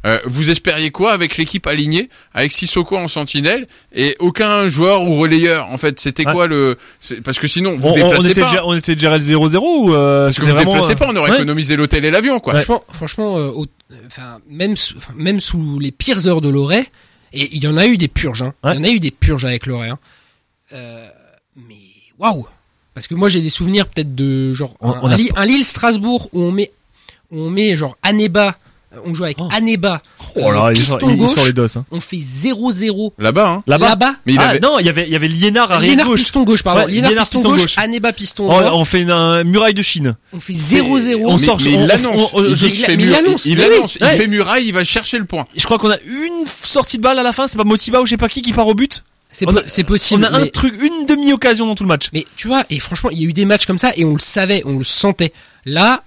euh, 0.06 0.18
vous 0.24 0.48
espériez 0.50 0.90
quoi 0.90 1.12
avec 1.12 1.36
l'équipe 1.36 1.66
alignée, 1.66 2.08
avec 2.34 2.52
Sissoko 2.52 2.96
en 2.96 3.06
sentinelle 3.08 3.66
et 3.94 4.16
aucun 4.18 4.66
joueur 4.68 5.02
ou 5.02 5.16
relayeur 5.18 5.68
En 5.70 5.76
fait, 5.78 6.00
c'était 6.00 6.26
Ouais. 6.26 6.32
quoi 6.32 6.46
le 6.46 6.78
c'est- 7.00 7.20
Parce 7.20 7.38
que 7.38 7.48
sinon, 7.48 7.76
vous 7.78 7.88
on, 7.88 7.90
on, 7.90 7.92
on 7.92 7.94
déplacez 7.94 8.28
essaie 8.30 8.40
de, 8.40 8.44
pas. 8.46 8.50
gérer- 8.52 8.62
on 8.64 8.74
essaie 8.74 8.94
de 8.94 9.00
gérer 9.00 9.16
le 9.18 9.24
0-0 9.24 9.58
ou 9.58 9.92
euh, 9.94 10.26
Parce 10.26 10.38
que 10.38 10.42
vous 10.44 10.50
vraiment, 10.52 10.72
déplacez 10.72 10.92
euh, 10.92 10.96
pas, 10.96 11.06
on 11.10 11.16
aurait 11.16 11.30
ouais. 11.30 11.36
économisé 11.36 11.76
l'hôtel 11.76 12.04
et 12.04 12.10
l'avion, 12.10 12.40
quoi. 12.40 12.54
Franchement, 12.54 12.84
franchement, 12.92 13.36
euh, 13.38 13.48
au- 13.48 13.66
enfin, 14.06 14.38
même, 14.48 14.76
sous, 14.76 14.94
même 15.16 15.40
sous 15.40 15.78
les 15.78 15.90
pires 15.92 16.26
heures 16.28 16.40
de 16.40 16.48
Loret, 16.48 16.86
et 17.32 17.48
il 17.54 17.62
y 17.62 17.68
en 17.68 17.76
a 17.76 17.86
eu 17.86 17.96
des 17.98 18.08
purges, 18.08 18.42
hein. 18.42 18.54
Ouais. 18.64 18.72
Il 18.74 18.76
y 18.76 18.80
en 18.80 18.84
a 18.84 18.90
eu 18.90 19.00
des 19.00 19.10
purges 19.10 19.44
avec 19.44 19.66
Loret, 19.66 19.90
hein. 19.90 19.98
Euh, 20.72 21.08
mais 21.68 21.74
waouh 22.18 22.46
Parce 22.94 23.06
que 23.08 23.14
moi 23.14 23.28
j'ai 23.28 23.40
des 23.40 23.50
souvenirs 23.50 23.86
peut-être 23.86 24.14
de 24.14 24.52
genre 24.52 24.74
On- 24.80 24.92
un, 24.92 25.00
on 25.02 25.08
a- 25.10 25.14
un 25.14 25.16
Li- 25.16 25.30
un 25.36 25.44
Lille 25.46 25.64
Strasbourg 25.64 26.28
où 26.32 26.42
on 26.42 26.52
met, 26.52 26.70
où 27.30 27.38
on 27.40 27.50
met 27.50 27.76
genre 27.76 27.96
Aneba, 28.02 28.56
on 29.06 29.14
joue 29.14 29.24
avec 29.24 29.36
Oh. 29.40 29.48
Aneba, 29.52 30.02
Oh 30.36 30.50
là, 30.52 30.66
euh, 30.66 30.72
il 30.72 30.78
sort, 30.78 30.98
piston 30.98 31.08
il, 31.10 31.14
il 31.14 31.18
gauche, 31.18 31.30
sort 31.30 31.44
les 31.46 31.52
dos. 31.52 31.78
Hein. 31.78 31.84
on 31.90 32.00
fait 32.00 32.16
0-0 32.18 33.12
Là-bas, 33.18 33.48
hein. 33.48 33.62
Là-bas. 33.66 33.88
là-bas. 33.90 34.14
Mais 34.26 34.32
il 34.34 34.38
ah 34.38 34.48
avait- 34.48 34.60
non, 34.60 34.78
il 34.78 34.86
y 34.86 34.88
avait 34.88 35.04
il 35.06 35.12
y 35.12 35.16
avait 35.16 35.28
Liénard 35.28 35.70
arrière 35.72 35.90
Liénard 35.90 36.06
gauche. 36.06 36.20
piston 36.20 36.42
gauche, 36.44 36.62
pardon. 36.62 36.82
Ouais, 36.84 36.90
Liénard, 36.90 37.10
Liénard 37.10 37.24
piston, 37.24 37.38
piston 37.38 37.50
gauche, 37.50 37.60
gauche. 37.62 37.74
Aneba 37.78 38.12
piston 38.12 38.44
On, 38.50 38.60
droit. 38.60 38.72
on 38.72 38.84
fait 38.84 39.00
une, 39.02 39.10
un 39.10 39.44
muraille 39.44 39.74
de 39.74 39.82
Chine. 39.82 40.16
On 40.32 40.40
fait 40.40 40.52
0-0. 40.54 41.22
On 41.24 41.36
mais, 41.38 41.44
sort- 41.44 41.58
mais 41.64 41.76
on- 41.76 41.80
il 41.82 41.86
l'annonce. 41.86 42.30
on- 42.34 42.38
on- 42.40 42.44
il 42.44 42.54
je- 42.56 42.66
qu'il 42.66 42.76
fait 42.84 42.94
il 42.94 43.00
il. 43.02 43.08
Il 43.96 44.04
Ouais. 44.04 44.16
fait 44.16 44.26
muraille, 44.26 44.66
il 44.66 44.72
va 44.72 44.84
chercher 44.84 45.18
le 45.18 45.24
point. 45.24 45.46
Je 45.56 45.64
crois 45.64 45.78
qu'on 45.78 45.90
a 45.90 45.98
une 46.04 46.44
sortie 46.62 46.96
de 46.98 47.02
balle 47.02 47.18
à 47.18 47.22
la 47.22 47.32
fin, 47.32 47.46
c'est 47.46 47.58
pas 47.58 47.64
Motiba 47.64 48.00
ou 48.00 48.06
je 48.06 48.10
sais 48.10 48.16
pas 48.16 48.28
qui 48.28 48.42
qui 48.42 48.52
part 48.52 48.66
au 48.66 48.74
but. 48.74 49.04
C'est 49.32 49.46
po- 49.46 49.52
possible. 49.84 50.26
on 50.28 50.34
a 50.34 50.36
un 50.38 50.40
mais- 50.44 50.50
truc, 50.50 50.74
une 50.82 51.06
demi-occasion 51.06 51.64
dans 51.66 51.76
tout 51.76 51.84
le 51.84 51.88
match. 51.88 52.08
Mais 52.12 52.24
tu 52.36 52.48
vois, 52.48 52.64
et 52.68 52.80
franchement, 52.80 53.10
il 53.10 53.20
y 53.20 53.24
a 53.24 53.28
eu 53.28 53.32
des 53.32 53.44
matchs 53.44 53.64
comme 53.64 53.78
ça 53.78 53.92
et 53.96 54.04
on 54.04 54.14
le 54.14 54.18
savait, 54.18 54.62
on 54.66 54.78
le 54.78 54.84
sentait. 54.84 55.32
Là, 55.64 56.02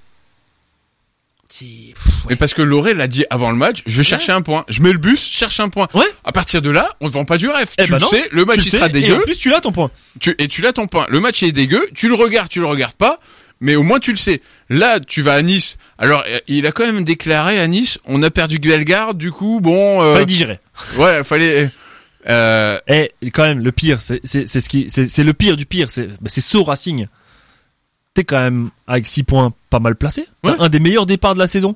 c'est. 1.54 1.66
ouais. 1.66 1.94
Mais 2.32 2.36
parce 2.36 2.56
que 2.56 2.64
Loré 2.64 2.96
l'a 2.96 3.08
dit 3.08 3.26
avant 3.30 3.52
le 3.52 3.58
match, 3.58 3.84
je 3.86 4.02
chercher 4.02 4.32
un 4.32 4.42
point. 4.42 4.66
Je 4.70 4.82
mets 4.82 4.92
le 4.92 4.98
bus, 4.98 5.30
je 5.32 5.38
cherche 5.38 5.60
un 5.60 5.70
point. 5.70 5.88
Ouais. 5.94 6.06
À 6.24 6.32
partir 6.32 6.62
de 6.64 6.72
là, 6.72 6.96
on 7.00 7.08
ne 7.08 7.12
vend 7.12 7.26
pas 7.26 7.38
du 7.38 7.48
rêve. 7.48 7.70
Eh 7.78 7.84
tu 7.84 7.92
ben 7.92 7.98
le 7.98 8.02
non. 8.02 8.08
sais, 8.08 8.28
le 8.32 8.46
match 8.46 8.60
il 8.66 8.72
sera 8.72 8.86
sais, 8.86 8.90
Et 8.90 9.02
dégueu. 9.02 9.18
en 9.18 9.20
plus, 9.22 9.38
tu 9.38 9.50
l'as 9.52 9.62
ton 9.62 9.72
point. 9.72 9.92
Tu, 10.20 10.34
et 10.40 10.48
tu 10.48 10.64
l'as 10.64 10.74
ton 10.74 10.88
point. 10.88 11.06
Le 11.10 11.20
match 11.20 11.44
est 11.44 11.52
dégueu, 11.52 11.88
tu 11.94 12.08
le 12.08 12.16
regardes, 12.16 12.50
tu 12.50 12.60
le 12.60 12.66
regardes 12.66 12.96
pas, 12.96 13.20
mais 13.62 13.76
au 13.76 13.84
moins 13.84 14.00
tu 14.00 14.10
le 14.12 14.18
sais. 14.18 14.42
Là, 14.70 15.00
tu 15.00 15.22
vas 15.22 15.34
à 15.34 15.42
Nice. 15.44 15.78
Alors, 16.00 16.24
euh, 16.28 16.40
il 16.48 16.66
a 16.66 16.72
quand 16.72 16.86
même 16.86 17.04
déclaré 17.04 17.60
à 17.60 17.68
Nice, 17.68 18.00
on 18.06 18.24
a 18.24 18.32
perdu 18.32 18.58
Bellegarde, 18.58 19.20
du 19.20 19.32
coup, 19.32 19.60
bon, 19.62 20.02
euh, 20.02 20.14
Fallait 20.14 20.26
digérer. 20.26 20.60
ouais, 20.98 21.24
fallait. 21.24 21.70
Euh, 22.30 22.80
Et 22.88 23.12
quand 23.32 23.44
même, 23.46 23.60
le 23.60 23.72
pire, 23.72 24.02
c'est 24.02 24.22
c'est 24.24 24.48
c'est 24.48 24.60
ce 24.62 24.70
qui, 24.70 24.86
c'est 24.88 25.08
c'est 25.08 25.24
le 25.24 25.34
pire 25.34 25.56
du 25.56 25.66
pire. 25.68 25.92
C'est 25.92 26.08
bah, 26.08 26.30
c'est 26.30 26.42
ce 26.42 26.58
Racing. 26.58 27.06
T'es 28.14 28.24
quand 28.24 28.40
même 28.40 28.70
avec 28.88 29.08
6 29.08 29.24
points 29.24 29.54
pas 29.70 29.80
mal 29.80 29.96
placé. 29.96 30.26
Ouais. 30.44 30.54
Un 30.60 30.70
des 30.70 30.80
meilleurs 30.80 31.06
départs 31.06 31.34
de 31.34 31.40
la 31.40 31.48
saison. 31.48 31.76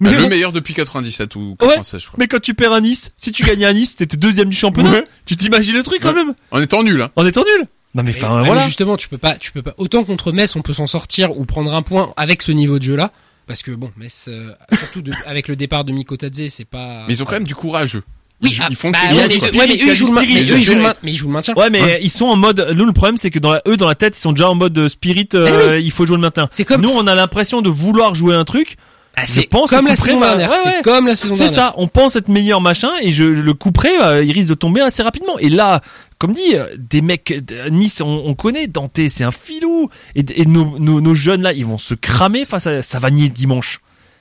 Mais, 0.00 0.12
le 0.12 0.28
meilleur 0.28 0.52
depuis 0.52 0.74
97 0.74 1.34
ou 1.34 1.56
Ouais. 1.60 1.66
96, 1.68 2.00
je 2.00 2.06
crois. 2.06 2.16
mais 2.18 2.28
quand 2.28 2.40
tu 2.40 2.54
perds 2.54 2.72
à 2.72 2.80
Nice, 2.80 3.10
si 3.16 3.32
tu 3.32 3.42
gagnes 3.42 3.64
à 3.64 3.72
Nice, 3.72 3.96
t'étais 3.96 4.16
deuxième 4.16 4.48
du 4.48 4.54
championnat. 4.56 4.90
Ouais. 4.92 5.04
Tu 5.26 5.34
t'imagines 5.36 5.74
le 5.74 5.82
truc 5.82 6.00
quand 6.00 6.12
même 6.12 6.34
En 6.52 6.60
étant 6.60 6.82
nul, 6.84 7.02
hein. 7.02 7.10
En 7.16 7.26
étant 7.26 7.42
nul. 7.42 7.66
Non 7.94 8.02
mais 8.04 8.14
enfin 8.14 8.28
ouais, 8.40 8.46
voilà. 8.46 8.60
mais 8.60 8.66
justement, 8.66 8.96
tu 8.96 9.08
peux 9.08 9.18
pas, 9.18 9.34
tu 9.36 9.50
peux 9.50 9.62
pas. 9.62 9.72
Autant 9.78 10.04
contre 10.04 10.30
Metz, 10.30 10.54
on 10.54 10.62
peut 10.62 10.74
s'en 10.74 10.86
sortir 10.86 11.36
ou 11.36 11.44
prendre 11.46 11.74
un 11.74 11.82
point 11.82 12.12
avec 12.16 12.42
ce 12.42 12.52
niveau 12.52 12.78
de 12.78 12.84
jeu 12.84 12.94
là, 12.96 13.10
parce 13.46 13.62
que 13.62 13.70
bon, 13.72 13.90
Metz, 13.96 14.26
euh, 14.28 14.52
surtout 14.78 15.00
de- 15.02 15.10
avec 15.26 15.48
le 15.48 15.56
départ 15.56 15.84
de 15.84 15.92
Mikotadze, 15.92 16.48
c'est 16.50 16.66
pas. 16.66 17.04
Mais 17.08 17.14
ils 17.14 17.22
ont 17.22 17.26
quand 17.26 17.32
même 17.32 17.44
du 17.44 17.54
courage. 17.56 17.98
Oui, 18.40 18.50
ils, 18.52 18.62
ah, 18.62 18.66
ils 18.70 18.76
font 18.76 18.90
bah, 18.90 18.98
quelque 19.02 19.16
ouais, 19.16 19.30
chose, 19.30 19.50
mais, 19.52 19.58
ouais, 19.58 19.66
mais 19.66 19.74
eux, 19.74 19.86
ils 19.88 19.94
jouent 19.94 20.06
le 20.06 20.20
mais 20.20 20.26
eux, 20.26 20.58
ils 20.58 20.62
jouent 20.62 20.74
le 20.74 20.82
mais 21.02 21.10
ils 21.12 21.16
jouent 21.16 21.26
le 21.26 21.32
maintien. 21.32 21.54
Ouais 21.54 21.70
mais 21.70 21.98
ils 22.02 22.10
sont 22.10 22.26
en 22.26 22.36
mode. 22.36 22.68
Nous 22.76 22.84
le 22.84 22.92
problème 22.92 23.16
c'est 23.16 23.30
que 23.30 23.38
dans 23.40 23.50
la, 23.52 23.62
eux 23.66 23.76
dans 23.76 23.88
la 23.88 23.94
tête 23.96 24.16
ils 24.16 24.20
sont 24.20 24.32
déjà 24.32 24.48
en 24.48 24.54
mode 24.54 24.78
euh, 24.78 24.88
spirit. 24.88 25.28
euh, 25.34 25.76
oui. 25.76 25.84
Il 25.84 25.90
faut 25.90 26.06
jouer 26.06 26.16
le 26.16 26.22
matin. 26.22 26.48
C'est 26.52 26.64
comme 26.64 26.80
Nous 26.82 26.90
on 26.90 27.06
a 27.08 27.14
l'impression 27.16 27.62
de 27.62 27.68
vouloir 27.68 28.14
jouer 28.14 28.34
un 28.36 28.44
truc. 28.44 28.76
Ah, 29.16 29.22
je 29.22 29.32
c'est 29.32 29.42
pense 29.48 29.68
comme 29.70 29.86
la 29.86 29.96
saison 29.96 30.20
dernière. 30.20 30.48
ouais, 30.50 30.56
C'est 30.62 30.82
comme 30.84 31.06
la 31.08 31.16
saison 31.16 31.34
C'est 31.34 31.44
dernière. 31.46 31.54
ça, 31.70 31.74
on 31.78 31.88
pense 31.88 32.14
être 32.14 32.28
meilleur 32.28 32.60
machin 32.60 32.90
et 33.02 33.12
je 33.12 33.24
le 33.24 33.54
couperai, 33.54 33.90
euh, 34.00 34.22
il 34.22 34.30
risque 34.30 34.50
de 34.50 34.54
tomber 34.54 34.80
assez 34.80 35.02
rapidement. 35.02 35.36
Et 35.40 35.48
là, 35.48 35.80
comme 36.18 36.32
dit, 36.32 36.54
euh, 36.54 36.66
des 36.78 37.00
mecs 37.00 37.32
euh, 37.50 37.68
Nice, 37.70 38.00
on, 38.00 38.22
on 38.26 38.34
connaît 38.34 38.68
Dante, 38.68 39.00
c'est 39.08 39.24
un 39.24 39.32
filou. 39.32 39.88
Et, 40.14 40.24
et 40.36 40.46
nos, 40.46 40.78
nos, 40.78 41.00
nos 41.00 41.14
jeunes 41.16 41.42
là, 41.42 41.52
ils 41.52 41.66
vont 41.66 41.78
se 41.78 41.94
cramer 41.94 42.44
face 42.44 42.68
à 42.68 42.80
Savanier 42.82 43.28
dimanche. 43.28 43.80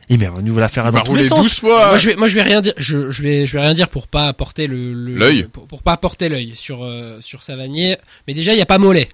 Et 0.10 0.18
mais 0.18 0.28
on 0.30 0.36
va 0.36 0.42
nous 0.42 0.58
la 0.58 0.68
faire 0.70 0.84
On 0.84 0.88
dans 0.88 0.94
va 0.94 1.00
tous 1.02 1.08
les 1.08 1.24
rouler 1.24 1.24
sens. 1.28 1.46
12 1.46 1.54
fois. 1.60 1.88
Moi 1.90 1.98
je 1.98 2.10
vais, 2.10 2.16
moi 2.16 2.28
je 2.28 2.36
vais 2.36 2.44
rien 2.44 2.62
dire. 2.62 2.74
Je, 2.78 3.12
je 3.12 3.22
vais, 3.24 3.46
je 3.46 3.54
vais 3.54 3.62
rien 3.62 3.74
dire 3.74 3.90
pour 3.90 4.08
pas 4.08 4.32
porter 4.34 4.66
le 4.68 4.94
le- 4.94 5.16
L'œil. 5.16 5.44
pour, 5.52 5.68
pour 5.68 5.84
pas 5.84 5.98
porter 5.98 6.30
l'œil 6.30 6.54
sur 6.56 6.84
euh, 6.86 7.20
sur 7.22 7.44
Savanier. 7.44 7.98
Mais 8.28 8.34
déjà 8.34 8.54
il 8.54 8.58
y 8.60 8.62
a 8.62 8.66
pas 8.66 8.78
Mollet. 8.78 9.10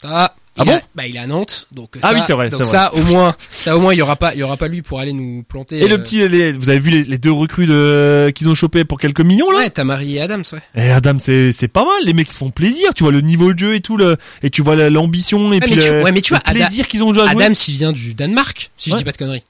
Ça, 0.00 0.34
Ah 0.58 0.64
bon 0.64 0.72
a- 0.76 0.80
Bah 0.94 1.06
il 1.06 1.16
est 1.16 1.20
à 1.20 1.26
Nantes, 1.26 1.66
donc 1.72 1.96
Ah 2.02 2.08
ça- 2.10 2.14
oui, 2.14 2.20
c'est 2.24 2.32
vrai, 2.34 2.50
Donc 2.50 2.66
ça, 2.66 2.92
au 2.94 3.00
moins, 3.02 3.34
ça 3.50 3.74
au 3.76 3.80
moins, 3.80 3.94
il 3.94 3.96
y 3.96 4.02
aura 4.02 4.16
pas, 4.16 4.34
il 4.34 4.40
y 4.40 4.42
aura 4.42 4.56
pas 4.58 4.68
lui 4.68 4.82
pour 4.82 5.00
aller 5.00 5.12
nous 5.14 5.42
planter. 5.48 5.78
Et 5.78 5.88
le 5.88 5.94
euh, 5.94 5.98
petit, 5.98 6.28
les- 6.28 6.52
vous 6.52 6.68
avez 6.68 6.78
vu 6.78 6.90
les, 6.90 7.04
les 7.04 7.16
deux 7.16 7.32
recrues 7.32 7.66
de, 7.66 8.30
qu'ils 8.34 8.48
ont 8.50 8.54
chopé 8.54 8.84
pour 8.84 8.98
quelques 9.00 9.20
millions 9.22 9.50
là? 9.50 9.58
Ouais, 9.58 9.70
Tamari 9.70 10.16
et 10.16 10.20
Adams, 10.20 10.44
ouais. 10.52 10.58
Et 10.76 10.90
Adam, 10.90 11.16
c'est 11.18 11.52
c'est 11.52 11.68
pas 11.68 11.84
mal. 11.84 12.04
Les 12.04 12.12
mecs 12.12 12.30
se 12.30 12.36
font 12.36 12.50
plaisir. 12.50 12.92
Tu 12.94 13.02
vois 13.02 13.12
le 13.12 13.20
niveau 13.22 13.52
de 13.54 13.58
jeu 13.58 13.74
et 13.76 13.80
tout 13.80 13.96
le 13.96 14.16
et 14.42 14.50
tu 14.50 14.62
vois 14.62 14.76
la- 14.76 14.90
l'ambition 14.90 15.52
et 15.52 15.56
Ouais, 15.56 15.60
puis 15.60 15.74
mais 15.76 15.82
tu- 15.82 15.90
le, 15.90 16.02
ouais, 16.02 16.12
mais 16.12 16.20
tu 16.20 16.34
le 16.34 16.38
vois, 16.38 16.48
Ada- 16.50 16.66
plaisir 16.66 16.86
qu'ils 16.86 17.02
ont 17.02 17.12
déjà 17.12 17.26
à. 17.26 17.30
Adams, 17.30 17.54
il 17.66 17.74
vient 17.74 17.92
du 17.92 18.12
Danemark, 18.14 18.70
si 18.76 18.90
je 18.90 18.94
Ouais. 18.94 18.98
dis 19.00 19.04
pas 19.04 19.12
de 19.12 19.16
conneries. 19.16 19.44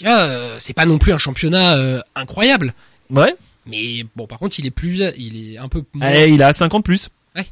Tu 0.00 0.06
vois, 0.06 0.18
euh, 0.22 0.56
c'est 0.58 0.72
pas 0.72 0.86
non 0.86 0.96
plus 0.98 1.12
un 1.12 1.18
championnat 1.18 1.74
euh, 1.76 2.00
incroyable, 2.14 2.72
Ouais. 3.10 3.34
mais 3.66 4.04
bon, 4.16 4.26
par 4.26 4.38
contre, 4.38 4.58
il 4.58 4.64
est 4.66 4.70
plus, 4.70 5.02
il 5.18 5.52
est 5.54 5.58
un 5.58 5.68
peu 5.68 5.82
moins. 5.92 6.10
Eh, 6.10 6.30
il 6.30 6.42
a 6.42 6.52
50 6.54 6.82
plus. 6.84 7.10
Ouais. 7.36 7.44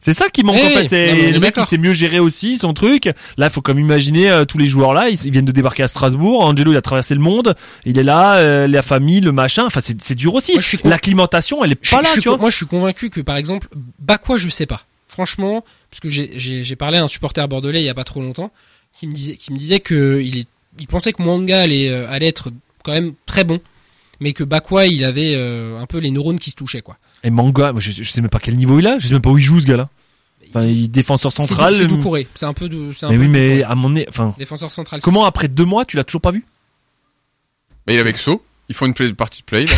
C'est 0.00 0.12
ça 0.12 0.28
qui 0.28 0.42
manque 0.42 0.56
Ouais, 0.56 0.66
en 0.66 0.68
fait. 0.70 0.80
ouais. 0.80 0.88
C'est 0.88 1.30
le 1.30 1.38
mec 1.38 1.54
qui 1.54 1.62
sait 1.64 1.78
mieux 1.78 1.92
gérer 1.92 2.18
aussi 2.18 2.58
son 2.58 2.74
truc. 2.74 3.08
Là, 3.36 3.50
faut 3.50 3.60
comme 3.60 3.78
imaginer 3.78 4.28
euh, 4.30 4.44
tous 4.44 4.58
les 4.58 4.66
joueurs 4.66 4.94
là. 4.94 5.10
Ils, 5.10 5.26
ils 5.26 5.30
viennent 5.30 5.44
de 5.44 5.52
débarquer 5.52 5.84
à 5.84 5.86
Strasbourg. 5.86 6.44
Angelo, 6.44 6.72
il 6.72 6.76
a 6.76 6.82
traversé 6.82 7.14
le 7.14 7.20
monde. 7.20 7.54
Il 7.86 7.96
est 7.96 8.02
là, 8.02 8.34
euh, 8.38 8.66
la 8.66 8.82
famille, 8.82 9.20
le 9.20 9.30
machin. 9.30 9.64
Enfin, 9.64 9.78
c'est 9.78 10.02
c'est 10.02 10.16
dur 10.16 10.34
aussi. 10.34 10.58
L'acclimatation, 10.82 11.62
elle 11.64 11.70
est 11.70 11.76
pas 11.76 11.98
je 11.98 12.02
là, 12.02 12.08
tu 12.20 12.28
vois. 12.28 12.36
moi, 12.38 12.50
je 12.50 12.56
suis 12.56 12.66
convaincu 12.66 13.10
que, 13.10 13.20
par 13.20 13.36
exemple, 13.36 13.68
Bakwa, 14.00 14.38
je 14.38 14.48
sais 14.48 14.66
pas. 14.66 14.84
Franchement, 15.06 15.64
parce 15.90 16.00
que 16.00 16.08
j'ai- 16.08 16.32
j'ai 16.36 16.64
j'ai 16.64 16.74
parlé 16.76 16.98
à 16.98 17.04
un 17.04 17.08
supporter 17.08 17.46
bordelais 17.46 17.80
il 17.82 17.84
y 17.84 17.88
a 17.90 17.94
pas 17.94 18.02
trop 18.04 18.20
longtemps, 18.22 18.50
qui 18.98 19.06
me 19.06 19.12
disait, 19.12 19.36
qui 19.36 19.52
me 19.52 19.58
disait 19.58 19.78
que 19.80 20.20
il 20.24 20.38
est, 20.38 20.46
il 20.78 20.86
pensait 20.86 21.12
que 21.12 21.22
Mwanga 21.22 21.60
allait, 21.60 21.88
euh, 21.88 22.08
allait 22.10 22.28
être 22.28 22.50
quand 22.84 22.92
même 22.92 23.12
très 23.26 23.44
bon, 23.44 23.60
mais 24.20 24.32
que 24.32 24.44
Bakwa, 24.44 24.86
il 24.86 25.04
avait 25.04 25.34
euh, 25.34 25.78
un 25.80 25.86
peu 25.86 25.98
les 25.98 26.10
neurones 26.10 26.38
qui 26.38 26.50
se 26.50 26.54
touchaient, 26.56 26.82
quoi. 26.82 26.96
Et 27.24 27.30
Manga, 27.30 27.72
moi, 27.72 27.80
je, 27.80 27.90
je 27.92 28.02
sais 28.10 28.20
même 28.20 28.30
pas 28.30 28.38
quel 28.40 28.56
niveau 28.56 28.78
il 28.80 28.86
a. 28.86 28.98
Je 28.98 29.06
sais 29.06 29.12
même 29.12 29.22
pas 29.22 29.30
où 29.30 29.38
il 29.38 29.44
joue 29.44 29.60
ce 29.60 29.66
gars-là. 29.66 29.88
Enfin, 30.48 30.66
il 30.66 30.84
est 30.84 30.88
défenseur 30.88 31.32
central. 31.32 31.74
C'est 31.74 31.86
Doucouré. 31.86 32.26
C'est 32.34 32.46
un 32.46 32.52
peu 32.52 32.68
de, 32.68 32.76
Mais 32.76 32.92
peu 32.92 33.06
oui, 33.16 33.28
mais 33.28 33.48
Doucouré. 33.58 33.62
à 33.64 33.74
mon 33.74 33.90
nez, 33.90 34.06
enfin, 34.08 34.34
défenseur 34.38 34.72
central. 34.72 35.00
comment 35.00 35.24
après 35.24 35.48
deux 35.48 35.64
mois, 35.64 35.84
tu 35.84 35.96
l'as 35.96 36.04
toujours 36.04 36.20
pas 36.20 36.30
vu? 36.32 36.44
Mais 37.86 37.94
il 37.94 37.96
est 37.96 38.00
avec 38.00 38.18
So. 38.18 38.44
Ils 38.68 38.74
font 38.74 38.86
une 38.86 39.14
partie 39.14 39.40
de 39.40 39.46
play. 39.46 39.66
Là. 39.66 39.72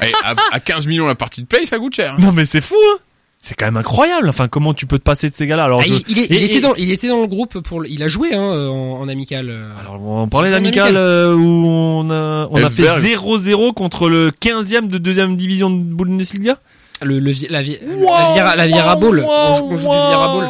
Et 0.06 0.12
à, 0.24 0.34
à 0.52 0.60
15 0.60 0.86
millions 0.86 1.06
la 1.06 1.14
partie 1.14 1.40
de 1.40 1.46
play, 1.46 1.64
ça 1.66 1.78
coûte 1.78 1.94
cher. 1.94 2.14
hein. 2.14 2.16
Non, 2.20 2.32
mais 2.32 2.44
c'est 2.46 2.60
fou. 2.60 2.74
Hein 2.74 2.98
c'est 3.40 3.54
quand 3.54 3.66
même 3.66 3.76
incroyable. 3.76 4.28
Enfin, 4.28 4.48
comment 4.48 4.74
tu 4.74 4.86
peux 4.86 4.98
te 4.98 5.04
passer 5.04 5.28
de 5.30 5.34
ces 5.34 5.46
gars-là 5.46 5.64
Alors, 5.64 5.80
Ah, 5.82 5.86
je- 5.86 5.92
il, 5.92 6.02
il 6.08 6.18
est- 6.18 6.26
il 6.30 6.36
et- 6.36 6.44
était 6.46 6.60
dans, 6.60 6.74
il 6.74 6.90
était 6.90 7.08
dans 7.08 7.20
le 7.20 7.26
groupe 7.28 7.60
pour, 7.60 7.80
le- 7.80 7.88
il 7.88 8.02
a 8.02 8.08
joué 8.08 8.34
hein, 8.34 8.40
en, 8.42 9.00
en 9.00 9.08
amical. 9.08 9.48
euh. 9.50 9.70
Alors, 9.80 10.00
on 10.02 10.28
parlait 10.28 10.50
d'amical 10.50 10.84
amical. 10.84 10.96
euh, 10.96 11.34
où 11.34 11.66
on 11.66 12.10
a, 12.10 12.48
on 12.50 12.56
a 12.56 12.68
fait 12.70 12.82
Esberg. 12.82 13.00
0-0 13.00 13.72
contre 13.72 14.08
le 14.08 14.30
15e 14.30 14.88
de 14.88 14.98
deuxième 14.98 15.36
division 15.36 15.70
de 15.70 15.76
Bundesliga. 15.82 16.58
le, 17.02 17.18
le, 17.20 17.32
la, 17.50 17.62
Vi- 17.62 17.78
la 17.82 18.32
Viera, 18.32 18.56
la 18.56 18.66
Viera 18.66 18.96
Bowl. 18.96 19.24
On, 19.28 19.54
joue- 19.54 19.64
on 19.64 19.70
joue 19.70 19.76
du 19.76 19.82
Viera 19.84 20.28
Bowl. 20.32 20.44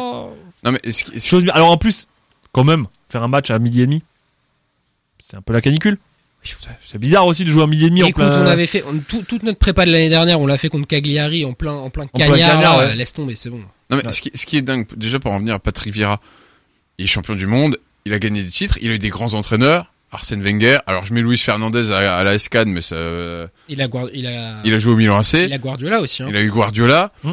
Non 0.63 0.71
mais 0.71 0.79
est-ce 0.83 1.03
que- 1.05 1.15
est-ce 1.15 1.27
Chose 1.29 1.43
bien. 1.43 1.53
Alors 1.53 1.69
en 1.71 1.77
plus, 1.77 2.07
quand 2.51 2.63
même, 2.63 2.85
faire 3.09 3.21
un 3.21 3.27
match 3.27 3.51
à 3.51 3.59
midi 3.59 3.81
et 3.81 3.85
demi, 3.85 4.01
c'est 5.19 5.37
un 5.37 5.41
peu 5.41 5.53
la 5.53 5.61
canicule. 5.61 5.97
C'est 6.85 6.97
bizarre 6.97 7.25
aussi 7.27 7.43
de 7.45 7.49
jouer 7.49 7.63
à 7.63 7.67
midi 7.67 7.85
et 7.85 7.89
demi 7.89 8.03
en 8.03 8.07
Écoute, 8.07 8.23
plein. 8.25 8.43
on 8.43 8.47
avait 8.47 8.65
fait 8.65 8.83
on- 8.87 8.97
tout- 8.99 9.23
toute 9.27 9.43
notre 9.43 9.59
prépa 9.59 9.85
de 9.85 9.91
l'année 9.91 10.09
dernière, 10.09 10.39
on 10.39 10.47
l'a 10.47 10.57
fait 10.57 10.69
contre 10.69 10.87
Cagliari 10.87 11.45
en 11.45 11.53
plein 11.53 11.73
en 11.73 11.89
plein 11.89 12.07
plein 12.07 12.27
cagnard. 12.27 12.51
cagnard, 12.55 12.77
là, 12.81 12.87
ouais. 12.89 12.95
Laisse 12.95 13.13
tomber, 13.13 13.35
c'est 13.35 13.49
bon. 13.49 13.59
Non 13.89 13.97
mais 14.03 14.11
ce, 14.11 14.21
qui, 14.21 14.31
ce 14.33 14.45
qui 14.45 14.57
est 14.57 14.61
dingue, 14.61 14.85
déjà 14.95 15.19
pour 15.19 15.31
en 15.31 15.39
venir 15.39 15.53
à 15.55 15.59
Patrick 15.59 15.93
Vieira, 15.93 16.19
il 16.97 17.05
est 17.05 17.07
champion 17.07 17.35
du 17.35 17.45
monde, 17.47 17.77
il 18.05 18.13
a 18.13 18.19
gagné 18.19 18.43
des 18.43 18.49
titres, 18.49 18.77
il 18.81 18.89
a 18.91 18.93
eu 18.95 18.99
des 18.99 19.09
grands 19.09 19.33
entraîneurs, 19.33 19.91
Arsène 20.11 20.41
Wenger. 20.41 20.79
Alors 20.87 21.05
je 21.05 21.13
mets 21.13 21.21
Luis 21.21 21.37
Fernandez 21.37 21.91
à, 21.91 22.17
à 22.17 22.23
la 22.23 22.33
Escade, 22.35 22.67
mais 22.67 22.81
ça, 22.81 22.95
euh, 22.95 23.47
Il 23.69 23.81
a 23.81 23.87
Guard- 23.87 24.09
il 24.13 24.27
a 24.27 24.55
il 24.65 24.73
a 24.73 24.77
joué 24.77 24.93
au 24.93 24.97
Milan 24.97 25.17
AC, 25.17 25.33
il 25.45 25.53
a 25.53 25.57
Guardiola 25.57 26.01
aussi. 26.01 26.23
Hein. 26.23 26.27
il 26.29 26.35
a 26.37 26.41
eu 26.41 26.49
Guardiola. 26.49 27.11
Mm. 27.23 27.31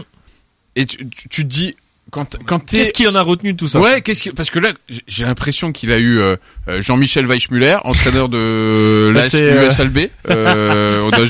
Et 0.77 0.87
tu, 0.87 1.09
tu, 1.09 1.29
tu 1.29 1.43
te 1.45 1.49
dis 1.49 1.77
quand 2.15 2.37
quand 2.47 2.61
t'es 2.61 2.79
Qu'est-ce 2.79 2.93
qu'il 2.93 3.09
en 3.09 3.15
a 3.17 3.23
retenu 3.23 3.53
de 3.53 3.59
tout 3.59 3.69
ça 3.69 3.81
Ouais, 3.81 4.01
qu'est-ce 4.01 4.25
que 4.25 4.31
parce 4.31 4.51
que 4.51 4.59
là 4.61 4.71
j'ai- 5.09 5.25
l'impression 5.25 5.73
qu'il 5.73 5.91
a 5.93 5.99
eu 5.99 6.19
euh, 6.21 6.37
euh, 6.69 6.81
Jean-Michel 6.81 7.27
Weichmuller, 7.27 7.77
entraîneur 7.85 8.29
de 8.29 9.11
l'AS 9.15 9.29
c'est, 9.31 9.43
euh, 9.43 9.67
USLB. 9.67 10.11
Euh, 10.31 11.01
on 11.03 11.11
doit- 11.11 11.27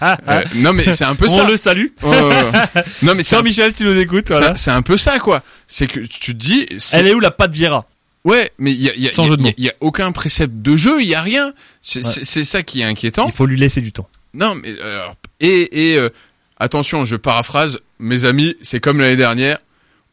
euh, 0.28 0.42
non 0.54 0.72
mais 0.72 0.92
c'est 0.92 1.04
un 1.04 1.14
peu 1.16 1.26
On 1.26 1.36
ça. 1.36 1.48
le 1.48 1.56
salue. 1.56 1.86
Non 3.02 3.14
mais 3.14 3.22
Jean-Michel, 3.22 3.72
si 3.74 3.84
nous 3.84 3.98
écoute, 3.98 4.26
voilà. 4.30 4.56
c'est 4.56 4.70
un 4.70 4.82
peu 4.82 4.96
ça 4.96 5.18
quoi. 5.18 5.42
C'est 5.66 5.86
que 5.86 6.00
tu 6.00 6.32
te 6.32 6.38
dis 6.38 6.66
Elle 6.92 7.08
est 7.08 7.14
où 7.14 7.20
la 7.20 7.30
patte 7.30 7.52
Viera 7.52 7.84
Ouais, 8.24 8.50
mais 8.58 8.72
il 8.72 8.80
y 8.82 8.90
a, 8.90 8.94
y, 8.96 9.08
a, 9.08 9.12
Sans 9.12 9.24
y 9.24 9.26
a- 9.26 9.30
jeu 9.30 9.52
y 9.58 9.68
a 9.68 9.72
aucun 9.80 10.12
précepte 10.12 10.54
de 10.56 10.76
jeu, 10.76 11.00
il 11.00 11.08
y 11.08 11.14
a 11.14 11.20
rien. 11.20 11.52
C'est 11.82 12.04
Ouais. 12.04 12.10
c'est- 12.12 12.24
c'est 12.24 12.44
ça 12.44 12.62
qui 12.62 12.80
est 12.80 12.84
inquiétant. 12.84 13.26
Il 13.26 13.32
faut 13.32 13.46
lui 13.46 13.56
laisser 13.58 13.80
du 13.80 13.92
temps. 13.92 14.08
Non, 14.34 14.54
mais 14.54 14.74
alors, 14.82 15.14
et 15.40 15.92
et 15.92 15.96
euh, 15.96 16.10
attention, 16.58 17.04
je 17.04 17.16
paraphrase, 17.16 17.78
mes 17.98 18.24
amis, 18.24 18.56
c'est 18.60 18.80
comme 18.80 19.00
l'année 19.00 19.16
dernière. 19.16 19.58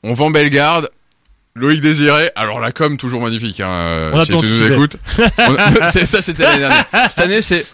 On 0.07 0.13
vend 0.13 0.29
Bellegarde, 0.29 0.89
Loïc 1.55 1.81
Désiré. 1.81 2.29
Alors 2.35 2.59
la 2.59 2.71
com 2.71 2.97
toujours 2.97 3.21
magnifique. 3.23 3.59
Hein, 3.59 3.69
euh, 3.69 4.11
On 4.13 4.19
a 4.19 4.25
si 4.25 4.31
tout 4.31 4.39
tu 4.39 4.45
nous 4.47 4.71
écoutes. 4.71 4.97
On- 5.39 5.57
c'est 5.91 6.05
ça, 6.05 6.21
c'était 6.21 6.43
l'année 6.43 6.59
dernière. 6.59 6.85
Cette 7.09 7.19
année, 7.19 7.41
c'est 7.41 7.65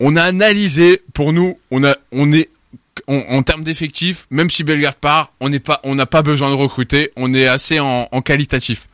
on 0.00 0.16
a 0.16 0.22
analysé. 0.22 1.00
Pour 1.14 1.32
nous, 1.32 1.58
on 1.70 1.84
a 1.84 1.94
on 2.12 2.32
est 2.32 2.48
on- 3.08 3.24
en 3.28 3.42
termes 3.42 3.62
d'effectifs, 3.62 4.26
même 4.30 4.50
si 4.50 4.64
Bellegarde 4.64 4.96
part, 4.96 5.32
on 5.40 5.48
n'est 5.48 5.60
pas, 5.60 5.80
on 5.84 5.94
n'a 5.94 6.06
pas 6.06 6.22
besoin 6.22 6.50
de 6.50 6.56
recruter, 6.56 7.12
on 7.16 7.32
est 7.34 7.46
assez 7.46 7.78
en, 7.78 8.08
en 8.10 8.20
qualitatif. 8.20 8.88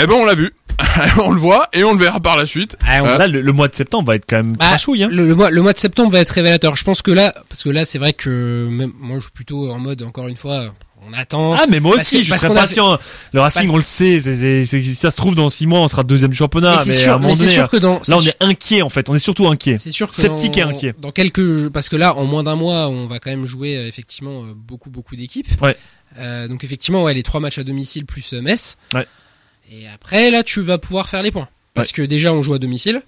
Eh 0.00 0.06
ben, 0.06 0.14
on 0.14 0.24
l'a 0.24 0.32
vu, 0.34 0.50
on 1.22 1.32
le 1.32 1.38
voit 1.38 1.68
et 1.74 1.84
on 1.84 1.92
le 1.92 1.98
verra 1.98 2.18
par 2.20 2.38
la 2.38 2.46
suite. 2.46 2.76
Ah, 2.88 3.02
on- 3.02 3.18
Là, 3.18 3.26
le, 3.26 3.42
le 3.42 3.52
mois 3.52 3.68
de 3.68 3.74
septembre 3.74 4.06
va 4.06 4.14
être 4.14 4.24
quand 4.26 4.36
même 4.36 4.56
Bah. 4.56 4.76
Hein. 4.76 5.08
le, 5.10 5.26
le 5.26 5.34
mois, 5.34 5.50
le 5.50 5.60
mois 5.60 5.74
de 5.74 5.78
septembre 5.78 6.10
va 6.12 6.20
être 6.20 6.30
révélateur. 6.30 6.74
Je 6.76 6.84
pense 6.84 7.02
que 7.02 7.10
là, 7.10 7.34
parce 7.50 7.62
que 7.64 7.68
là, 7.68 7.84
c'est 7.84 7.98
vrai 7.98 8.14
que 8.14 8.66
même 8.70 8.92
moi, 8.98 9.16
je 9.18 9.24
suis 9.24 9.32
plutôt 9.32 9.70
en 9.70 9.78
mode, 9.78 10.02
encore 10.02 10.28
une 10.28 10.36
fois, 10.36 10.72
on 11.08 11.12
attend. 11.12 11.54
Ah 11.54 11.66
mais 11.68 11.80
moi 11.80 11.96
aussi, 11.96 12.16
que- 12.16 12.22
je 12.22 12.30
suis 12.30 12.32
très 12.32 12.46
a 12.46 12.54
patient. 12.54 12.98
Le 13.32 13.40
Racing, 13.40 13.62
parce- 13.62 13.70
on 13.72 13.76
le 13.76 13.82
sait. 13.82 14.20
c'est 14.20 14.64
si 14.64 14.94
ça 14.94 15.10
se 15.10 15.16
trouve 15.16 15.34
dans 15.34 15.50
six 15.50 15.66
mois, 15.66 15.80
on 15.80 15.88
sera 15.88 16.02
deuxième 16.02 16.30
du 16.30 16.36
championnat. 16.36 16.70
mais 16.72 16.76
Mais, 16.76 16.92
c'est 16.92 17.08
à 17.08 17.14
un 17.14 17.18
sûr, 17.18 17.20
mais 17.20 17.34
donné, 17.36 17.48
sûr 17.48 17.68
que 17.68 17.76
dans, 17.76 18.00
là, 18.08 18.16
on 18.16 18.22
est 18.22 18.36
inquiet 18.40 18.82
en 18.82 18.88
fait. 18.88 19.08
On 19.08 19.14
est 19.14 19.18
surtout 19.18 19.48
inquiet. 19.48 19.76
C'est 19.78 19.90
sûr 19.90 20.08
que 20.08 20.14
Sceptique 20.14 20.54
dans, 20.54 20.58
et 20.60 20.62
inquiet. 20.62 20.94
Dans 21.00 21.12
quelques, 21.12 21.68
parce 21.70 21.88
que 21.88 21.96
là, 21.96 22.14
en 22.16 22.24
moins 22.24 22.42
d'un 22.42 22.56
mois, 22.56 22.88
on 22.88 23.06
va 23.06 23.18
quand 23.18 23.30
même 23.30 23.46
jouer 23.46 23.76
euh, 23.76 23.86
effectivement 23.86 24.42
euh, 24.42 24.52
beaucoup, 24.54 24.90
beaucoup 24.90 25.16
d'équipes. 25.16 25.48
Ouais. 25.60 25.76
Euh, 26.18 26.46
donc 26.48 26.62
effectivement, 26.64 27.04
ouais, 27.04 27.14
les 27.14 27.22
trois 27.22 27.40
matchs 27.40 27.58
à 27.58 27.64
domicile 27.64 28.04
plus 28.06 28.32
euh, 28.34 28.42
Metz. 28.42 28.76
Ouais. 28.94 29.06
Et 29.70 29.86
après, 29.94 30.30
là, 30.30 30.42
tu 30.42 30.60
vas 30.60 30.78
pouvoir 30.78 31.08
faire 31.08 31.22
les 31.22 31.30
points, 31.30 31.48
parce 31.74 31.92
que 31.92 32.02
déjà, 32.02 32.32
on 32.32 32.42
joue 32.42 32.54
à 32.54 32.58
domicile. 32.58 33.02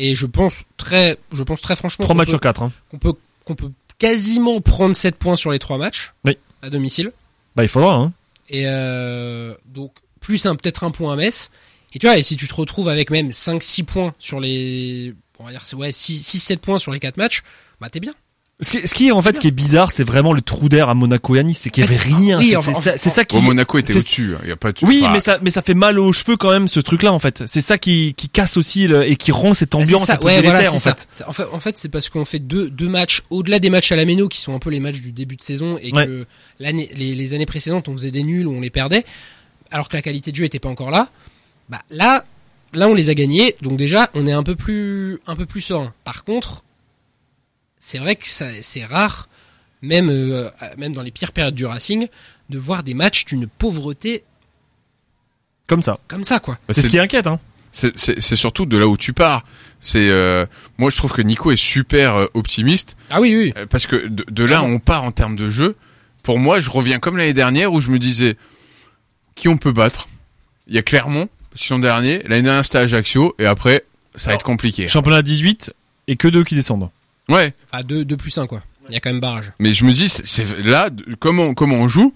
Et 0.00 0.14
je 0.14 0.26
pense 0.26 0.62
très, 0.76 1.16
je 1.32 1.42
pense 1.42 1.60
très 1.60 1.74
franchement 1.74 2.04
Trois 2.04 2.14
matchs 2.14 2.26
peut, 2.26 2.32
sur 2.32 2.40
quatre. 2.40 2.62
Hein. 2.62 2.70
qu'on 2.90 2.98
peut, 2.98 3.14
qu'on 3.44 3.56
peut 3.56 3.70
quasiment 3.98 4.60
prendre 4.60 4.94
7 4.94 5.16
points 5.16 5.34
sur 5.34 5.50
les 5.50 5.58
trois 5.58 5.76
matchs. 5.76 6.12
Oui. 6.24 6.38
À 6.62 6.70
domicile. 6.70 7.10
Bah 7.58 7.64
il 7.64 7.68
faudra. 7.68 7.94
Hein. 7.94 8.12
Et 8.48 8.66
euh, 8.66 9.52
donc 9.64 9.92
plus 10.20 10.46
un 10.46 10.54
peut-être 10.54 10.84
un 10.84 10.92
point 10.92 11.12
à 11.12 11.16
Metz. 11.16 11.50
Et 11.92 11.98
tu 11.98 12.06
vois, 12.06 12.16
et 12.16 12.22
si 12.22 12.36
tu 12.36 12.46
te 12.46 12.54
retrouves 12.54 12.88
avec 12.88 13.10
même 13.10 13.30
5-6 13.30 13.84
points 13.84 14.14
sur 14.20 14.38
les, 14.38 15.12
on 15.40 15.44
va 15.44 15.50
dire, 15.50 15.62
ouais, 15.76 15.90
6-7 15.90 16.58
points 16.58 16.78
sur 16.78 16.92
les 16.92 17.00
quatre 17.00 17.16
matchs, 17.16 17.42
bah 17.80 17.90
t'es 17.90 17.98
bien. 17.98 18.12
Ce 18.60 18.72
qui, 18.72 18.88
ce 18.88 18.92
qui 18.92 19.06
est 19.06 19.12
en 19.12 19.22
fait, 19.22 19.36
ce 19.36 19.40
qui 19.40 19.46
est 19.46 19.52
bizarre, 19.52 19.92
c'est 19.92 20.02
vraiment 20.02 20.32
le 20.32 20.40
trou 20.40 20.68
d'air 20.68 20.88
à 20.88 20.94
Monaco 20.94 21.36
et 21.36 21.38
à 21.38 21.42
Nice, 21.44 21.60
c'est 21.62 21.70
qu'il 21.70 21.84
y 21.84 21.86
avait 21.86 21.96
rien. 21.96 22.40
Oui, 22.40 22.56
C'est- 22.96 23.08
ça- 23.08 23.24
qui. 23.24 23.36
Bon, 23.36 23.42
Monaco 23.42 23.78
était 23.78 23.92
au-dessus, 23.96 24.32
il 24.42 24.48
y 24.48 24.52
a 24.52 24.56
pas 24.56 24.72
de 24.72 24.78
Oui, 24.84 24.98
enfin, 25.02 25.12
mais 25.12 25.20
ça, 25.20 25.38
mais 25.42 25.50
ça 25.50 25.62
fait 25.62 25.74
mal 25.74 25.96
aux 26.00 26.12
cheveux 26.12 26.36
quand 26.36 26.50
même 26.50 26.66
ce 26.66 26.80
truc-là 26.80 27.12
en 27.12 27.20
fait. 27.20 27.44
C'est 27.46 27.60
ça 27.60 27.78
qui, 27.78 28.14
qui 28.14 28.28
casse 28.28 28.56
aussi 28.56 28.88
le- 28.88 29.08
et 29.08 29.14
qui 29.14 29.30
rend 29.30 29.54
cette 29.54 29.70
Bah, 29.72 29.78
ambiance 29.78 30.06
ça, 30.06 30.14
un 30.14 30.16
peu 30.16 30.24
ouais, 30.26 30.42
voilà, 30.42 30.68
en 30.68 30.76
ça. 30.76 30.92
fait. 30.96 31.06
C'est- 31.12 31.24
En 31.24 31.32
fait, 31.32 31.44
en 31.52 31.60
fait, 31.60 31.78
c'est 31.78 31.88
parce 31.88 32.08
qu'on 32.08 32.24
fait 32.24 32.40
deux, 32.40 32.68
deux 32.68 32.88
matchs 32.88 33.22
au-delà 33.30 33.60
des 33.60 33.70
matchs 33.70 33.92
à 33.92 33.96
la 33.96 34.04
Méno 34.04 34.26
qui 34.26 34.40
sont 34.40 34.52
un 34.54 34.58
peu 34.58 34.70
les 34.70 34.80
matchs 34.80 35.00
du 35.02 35.12
début 35.12 35.36
de 35.36 35.42
saison 35.42 35.78
et 35.80 35.92
Ouais. 35.92 36.06
que 36.06 36.26
l'année, 36.58 36.90
les, 36.96 37.14
les 37.14 37.34
années 37.34 37.46
précédentes, 37.46 37.86
on 37.88 37.92
faisait 37.92 38.10
des 38.10 38.24
nuls 38.24 38.48
ou 38.48 38.54
on 38.54 38.60
les 38.60 38.70
perdait, 38.70 39.04
alors 39.70 39.88
que 39.88 39.96
la 39.96 40.02
qualité 40.02 40.32
de 40.32 40.36
jeu 40.36 40.44
était 40.44 40.58
pas 40.58 40.68
encore 40.68 40.90
là. 40.90 41.08
Bah 41.68 41.78
là, 41.90 42.24
là, 42.72 42.88
on 42.88 42.94
les 42.94 43.08
a 43.08 43.14
gagnés, 43.14 43.54
donc 43.62 43.76
déjà, 43.76 44.10
on 44.14 44.26
est 44.26 44.32
un 44.32 44.42
peu 44.42 44.56
plus, 44.56 45.20
un 45.28 45.36
peu 45.36 45.46
plus 45.46 45.60
serein. 45.60 45.92
Par 46.02 46.24
contre, 46.24 46.64
c'est 47.80 47.98
vrai 47.98 48.16
que 48.16 48.26
ça, 48.26 48.46
c'est 48.62 48.84
rare, 48.84 49.28
même, 49.82 50.10
euh, 50.10 50.48
même 50.76 50.92
dans 50.92 51.02
les 51.02 51.10
pires 51.10 51.32
périodes 51.32 51.54
du 51.54 51.66
Racing, 51.66 52.08
de 52.50 52.58
voir 52.58 52.82
des 52.82 52.94
matchs 52.94 53.24
d'une 53.26 53.46
pauvreté 53.46 54.24
Comme 55.66 55.82
ça. 55.82 55.98
comme 56.08 56.24
ça, 56.24 56.40
quoi. 56.40 56.58
bah, 56.66 56.74
C'est 56.74 56.82
ce 56.82 56.88
qui 56.88 56.98
inquiète. 56.98 57.26
Hein. 57.26 57.38
c'est 57.70 57.96
c'est- 57.98 58.20
c'est 58.20 58.36
surtout 58.36 58.64
de 58.66 58.78
là 58.78 58.88
où 58.88 58.96
tu 58.96 59.12
pars. 59.12 59.44
C'est 59.80 60.08
euh, 60.08 60.46
moi 60.78 60.90
je 60.90 60.96
trouve 60.96 61.12
que 61.12 61.20
Nico 61.22 61.52
est 61.52 61.56
super 61.56 62.16
euh, 62.16 62.26
optimiste 62.34 62.96
Ah 63.10 63.20
oui, 63.20 63.36
oui. 63.36 63.52
euh, 63.56 63.66
parce 63.66 63.86
que 63.86 64.08
de, 64.08 64.24
de 64.28 64.44
là 64.44 64.60
Ah 64.62 64.64
on 64.64 64.78
part 64.80 65.04
en 65.04 65.12
termes 65.12 65.36
de 65.36 65.50
jeu. 65.50 65.76
Pour 66.22 66.38
moi, 66.38 66.58
je 66.60 66.68
reviens 66.70 66.98
comme 66.98 67.16
l'année 67.16 67.32
dernière 67.34 67.72
où 67.72 67.80
je 67.80 67.90
me 67.90 67.98
disais 67.98 68.36
qui 69.34 69.48
on 69.48 69.56
peut 69.56 69.72
battre? 69.72 70.08
Il 70.66 70.74
y 70.74 70.78
a 70.78 70.82
Clermont, 70.82 71.28
ils 71.54 71.60
sont 71.60 71.78
derniers. 71.78 72.22
L'année 72.24 72.42
dernière 72.42 72.64
c'était 72.64 72.78
Ajaccio 72.78 73.34
et 73.38 73.46
après 73.46 73.84
ça 74.16 74.30
va 74.30 74.34
être 74.34 74.42
compliqué. 74.42 74.88
Championnat 74.88 75.22
18 75.22 75.72
et 76.08 76.16
que 76.16 76.26
deux 76.28 76.42
qui 76.44 76.54
descendent. 76.54 76.88
Ouais, 77.28 77.52
Enfin, 77.72 77.82
2 77.82 78.04
deux, 78.04 78.16
plus 78.16 78.36
1, 78.36 78.46
quoi. 78.46 78.62
Il 78.88 78.94
y 78.94 78.96
a 78.96 79.00
quand 79.00 79.10
même 79.10 79.20
barrage. 79.20 79.52
mais 79.58 79.72
je 79.74 79.84
me 79.84 79.92
dis 79.92 80.08
c'est- 80.08 80.24
c'est 80.26 80.64
là 80.64 80.88
comment 81.20 81.52
comment 81.52 81.76
on 81.76 81.88
joue, 81.88 82.14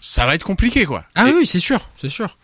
ça 0.00 0.26
va 0.26 0.34
être 0.36 0.44
compliqué 0.44 0.84
quoi. 0.84 1.04
Ah 1.16 1.22
Et- 1.22 1.32
oui, 1.32 1.34
oui, 1.40 1.46
c'est 1.46 1.58
sûr, 1.58 1.90
c'est 1.96 2.08
sûr. 2.08 2.38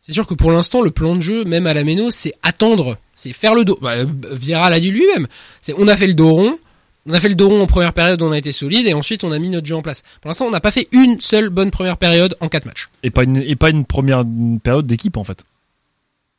C'est 0.00 0.12
sûr 0.12 0.26
que 0.26 0.34
pour 0.34 0.52
l'instant, 0.52 0.80
le 0.82 0.90
plan 0.90 1.14
de 1.16 1.20
jeu, 1.20 1.44
même 1.44 1.66
à 1.66 1.74
la 1.74 1.82
Méno, 1.84 2.10
c'est 2.10 2.34
attendre, 2.42 2.96
c'est 3.14 3.32
faire 3.34 3.54
le 3.54 3.64
dos. 3.64 3.78
Bah, 3.82 3.92
euh, 3.92 4.06
Vieira 4.32 4.68
l'a 4.70 4.80
dit 4.80 4.90
lui-même. 4.90 5.26
C'est 5.60 5.74
on 5.78 5.86
a 5.88 5.96
fait 5.96 6.06
le 6.06 6.14
dos 6.14 6.32
rond 6.32 6.58
On 7.06 7.12
a 7.12 7.20
fait 7.20 7.28
le 7.28 7.34
dos 7.34 7.50
rond 7.50 7.60
en 7.62 7.66
première 7.66 7.92
période, 7.92 8.22
on 8.22 8.32
a 8.32 8.38
été 8.38 8.50
solide, 8.50 8.86
et 8.86 8.94
ensuite 8.94 9.24
on 9.24 9.32
a 9.32 9.38
mis 9.38 9.50
notre 9.50 9.66
jeu 9.66 9.76
en 9.76 9.82
place. 9.82 10.02
Pour 10.22 10.30
l'instant, 10.30 10.46
on 10.46 10.50
n'a 10.50 10.60
pas 10.60 10.70
fait 10.70 10.88
une 10.92 11.20
seule 11.20 11.50
bonne 11.50 11.70
première 11.70 11.98
période 11.98 12.34
en 12.40 12.48
quatre 12.48 12.64
matchs. 12.64 12.88
Et 13.02 13.10
pas 13.10 13.24
une, 13.24 13.36
et 13.36 13.56
pas 13.56 13.68
une 13.68 13.84
première 13.84 14.24
période 14.62 14.86
d'équipe 14.86 15.18
en 15.18 15.24
fait. 15.24 15.44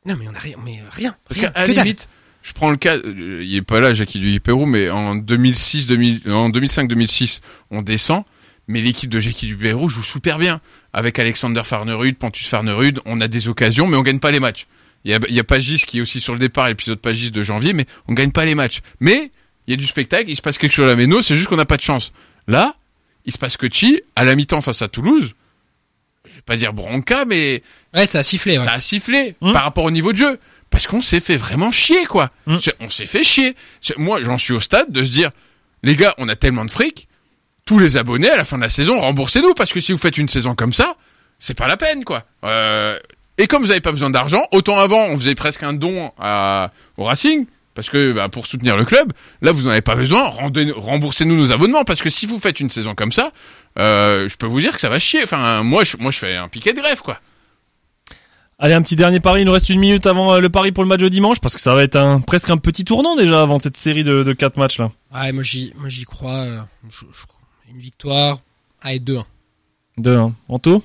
Non, 0.06 0.16
mais 0.18 0.26
on 0.28 0.34
a 0.34 0.38
rien, 0.40 0.56
mais 0.64 0.82
rien. 0.90 1.14
Parce 1.28 1.38
rien, 1.38 1.50
qu'à 1.50 1.66
la 1.68 1.72
limite, 1.72 2.08
je 2.46 2.52
prends 2.52 2.70
le 2.70 2.76
cas, 2.76 2.96
euh, 2.96 3.42
il 3.44 3.56
est 3.56 3.62
pas 3.62 3.80
là, 3.80 3.92
Jackie 3.92 4.20
Duy 4.20 4.38
Pérou, 4.38 4.66
mais 4.66 4.88
en 4.88 5.16
2006, 5.16 5.86
2000, 5.88 6.30
en 6.32 6.48
2005-2006, 6.50 7.40
on 7.72 7.82
descend, 7.82 8.22
mais 8.68 8.80
l'équipe 8.80 9.10
de 9.10 9.18
Jackie 9.18 9.46
du 9.46 9.56
Pérou 9.56 9.88
joue 9.88 10.02
super 10.04 10.38
bien. 10.38 10.60
Avec 10.92 11.18
Alexander 11.18 11.62
Farnerud, 11.64 12.14
Pontus 12.16 12.46
Farnerud, 12.46 13.00
on 13.04 13.20
a 13.20 13.26
des 13.28 13.48
occasions, 13.48 13.88
mais 13.88 13.96
on 13.96 14.02
gagne 14.02 14.20
pas 14.20 14.30
les 14.30 14.38
matchs. 14.40 14.66
Il 15.04 15.10
y 15.10 15.14
a, 15.14 15.18
il 15.28 15.34
y 15.34 15.40
a 15.40 15.44
Pagis 15.44 15.78
qui 15.86 15.98
est 15.98 16.00
aussi 16.00 16.20
sur 16.20 16.32
le 16.34 16.38
départ, 16.38 16.68
l'épisode 16.68 16.98
Pagis 17.00 17.30
de 17.32 17.42
janvier, 17.42 17.72
mais 17.72 17.86
on 18.08 18.14
gagne 18.14 18.30
pas 18.32 18.44
les 18.44 18.54
matchs. 18.54 18.80
Mais, 19.00 19.30
il 19.66 19.72
y 19.72 19.74
a 19.74 19.76
du 19.76 19.86
spectacle, 19.86 20.30
il 20.30 20.36
se 20.36 20.42
passe 20.42 20.58
quelque 20.58 20.72
chose 20.72 20.84
à 20.86 20.88
la 20.90 20.96
Méno, 20.96 21.22
c'est 21.22 21.34
juste 21.36 21.48
qu'on 21.48 21.56
n'a 21.56 21.64
pas 21.66 21.76
de 21.76 21.82
chance. 21.82 22.12
Là, 22.46 22.74
il 23.24 23.32
se 23.32 23.38
passe 23.38 23.56
que 23.56 23.66
Chi, 23.68 24.00
à 24.14 24.24
la 24.24 24.36
mi-temps 24.36 24.60
face 24.60 24.82
à 24.82 24.88
Toulouse, 24.88 25.34
je 26.28 26.34
vais 26.36 26.42
pas 26.42 26.56
dire 26.56 26.72
bronca, 26.72 27.24
mais 27.24 27.62
Ouais, 27.94 28.06
ça 28.06 28.20
a 28.20 28.22
sifflé. 28.22 28.58
Ouais. 28.58 28.64
ça 28.64 28.72
a 28.72 28.80
sifflé 28.80 29.34
Hum. 29.40 29.52
par 29.52 29.62
rapport 29.64 29.84
au 29.84 29.90
niveau 29.90 30.12
de 30.12 30.18
jeu. 30.18 30.38
Parce 30.76 30.88
qu'on 30.88 31.00
s'est 31.00 31.20
fait 31.20 31.38
vraiment 31.38 31.70
chier, 31.72 32.04
quoi. 32.04 32.30
C'est- 32.60 32.74
On 32.80 32.90
s'est 32.90 33.06
fait 33.06 33.24
chier. 33.24 33.56
Moi, 33.96 34.22
j'en 34.22 34.36
suis 34.36 34.52
au 34.52 34.60
stade 34.60 34.92
de 34.92 35.02
se 35.04 35.10
dire, 35.10 35.30
les 35.82 35.96
gars, 35.96 36.14
on 36.18 36.28
a 36.28 36.36
tellement 36.36 36.66
de 36.66 36.70
fric, 36.70 37.08
tous 37.64 37.78
les 37.78 37.96
abonnés 37.96 38.28
à 38.28 38.36
la 38.36 38.44
fin 38.44 38.58
de 38.58 38.62
la 38.62 38.68
saison, 38.68 38.98
remboursez-nous, 39.00 39.54
parce 39.54 39.72
que 39.72 39.80
si 39.80 39.92
vous 39.92 39.96
faites 39.98 40.18
une 40.18 40.28
saison 40.28 40.54
comme 40.54 40.74
ça, 40.74 40.94
c'est 41.38 41.54
pas 41.56 41.66
la 41.66 41.78
peine, 41.78 42.04
quoi. 42.04 42.24
Euh, 42.44 42.98
et 43.38 43.46
comme 43.46 43.62
vous 43.62 43.70
avez 43.70 43.80
pas 43.80 43.90
besoin 43.90 44.10
d'argent, 44.10 44.42
autant 44.52 44.78
avant, 44.78 45.06
on 45.06 45.16
faisait 45.16 45.34
presque 45.34 45.62
un 45.62 45.72
don 45.72 46.12
à, 46.18 46.72
au 46.98 47.04
Racing, 47.04 47.46
parce 47.74 47.88
que 47.88 48.12
bah, 48.12 48.28
pour 48.28 48.46
soutenir 48.46 48.76
le 48.76 48.84
club, 48.84 49.14
là, 49.40 49.52
vous 49.52 49.68
en 49.68 49.70
avez 49.70 49.80
pas 49.80 49.94
besoin, 49.94 50.24
remboursez-nous 50.28 51.36
nos 51.38 51.52
abonnements, 51.52 51.84
parce 51.84 52.02
que 52.02 52.10
si 52.10 52.26
vous 52.26 52.38
faites 52.38 52.60
une 52.60 52.70
saison 52.70 52.94
comme 52.94 53.12
ça, 53.12 53.32
euh, 53.78 54.28
je 54.28 54.36
peux 54.36 54.46
vous 54.46 54.60
dire 54.60 54.74
que 54.74 54.80
ça 54.82 54.90
va 54.90 54.98
chier. 54.98 55.22
Enfin, 55.22 55.62
moi, 55.62 55.84
je, 55.84 55.96
moi, 55.96 56.10
je 56.10 56.18
fais 56.18 56.36
un 56.36 56.48
piquet 56.48 56.74
de 56.74 56.80
grève, 56.82 57.00
quoi. 57.00 57.18
Allez, 58.58 58.72
un 58.74 58.80
petit 58.82 58.96
dernier 58.96 59.20
pari. 59.20 59.42
Il 59.42 59.44
nous 59.44 59.52
reste 59.52 59.68
une 59.68 59.80
minute 59.80 60.06
avant 60.06 60.32
euh, 60.34 60.40
le 60.40 60.48
pari 60.48 60.72
pour 60.72 60.82
le 60.82 60.88
match 60.88 61.00
de 61.00 61.08
dimanche 61.08 61.40
parce 61.40 61.54
que 61.54 61.60
ça 61.60 61.74
va 61.74 61.82
être 61.82 61.96
un, 61.96 62.20
presque 62.20 62.48
un 62.48 62.56
petit 62.56 62.84
tournant 62.84 63.14
déjà 63.16 63.42
avant 63.42 63.60
cette 63.60 63.76
série 63.76 64.02
de, 64.02 64.22
de 64.22 64.32
quatre 64.32 64.56
matchs 64.56 64.78
là. 64.78 64.90
Ouais, 65.14 65.30
moi 65.32 65.42
j'y, 65.42 65.72
moi 65.76 65.88
j'y 65.90 66.04
crois. 66.04 66.32
euh, 66.36 66.60
je- 66.90 67.00
je- 67.12 67.70
une 67.72 67.78
victoire 67.80 68.38
à 68.80 68.94
être 68.94 69.04
2-1. 69.04 69.24
2-1. 69.98 70.32
Anto? 70.48 70.82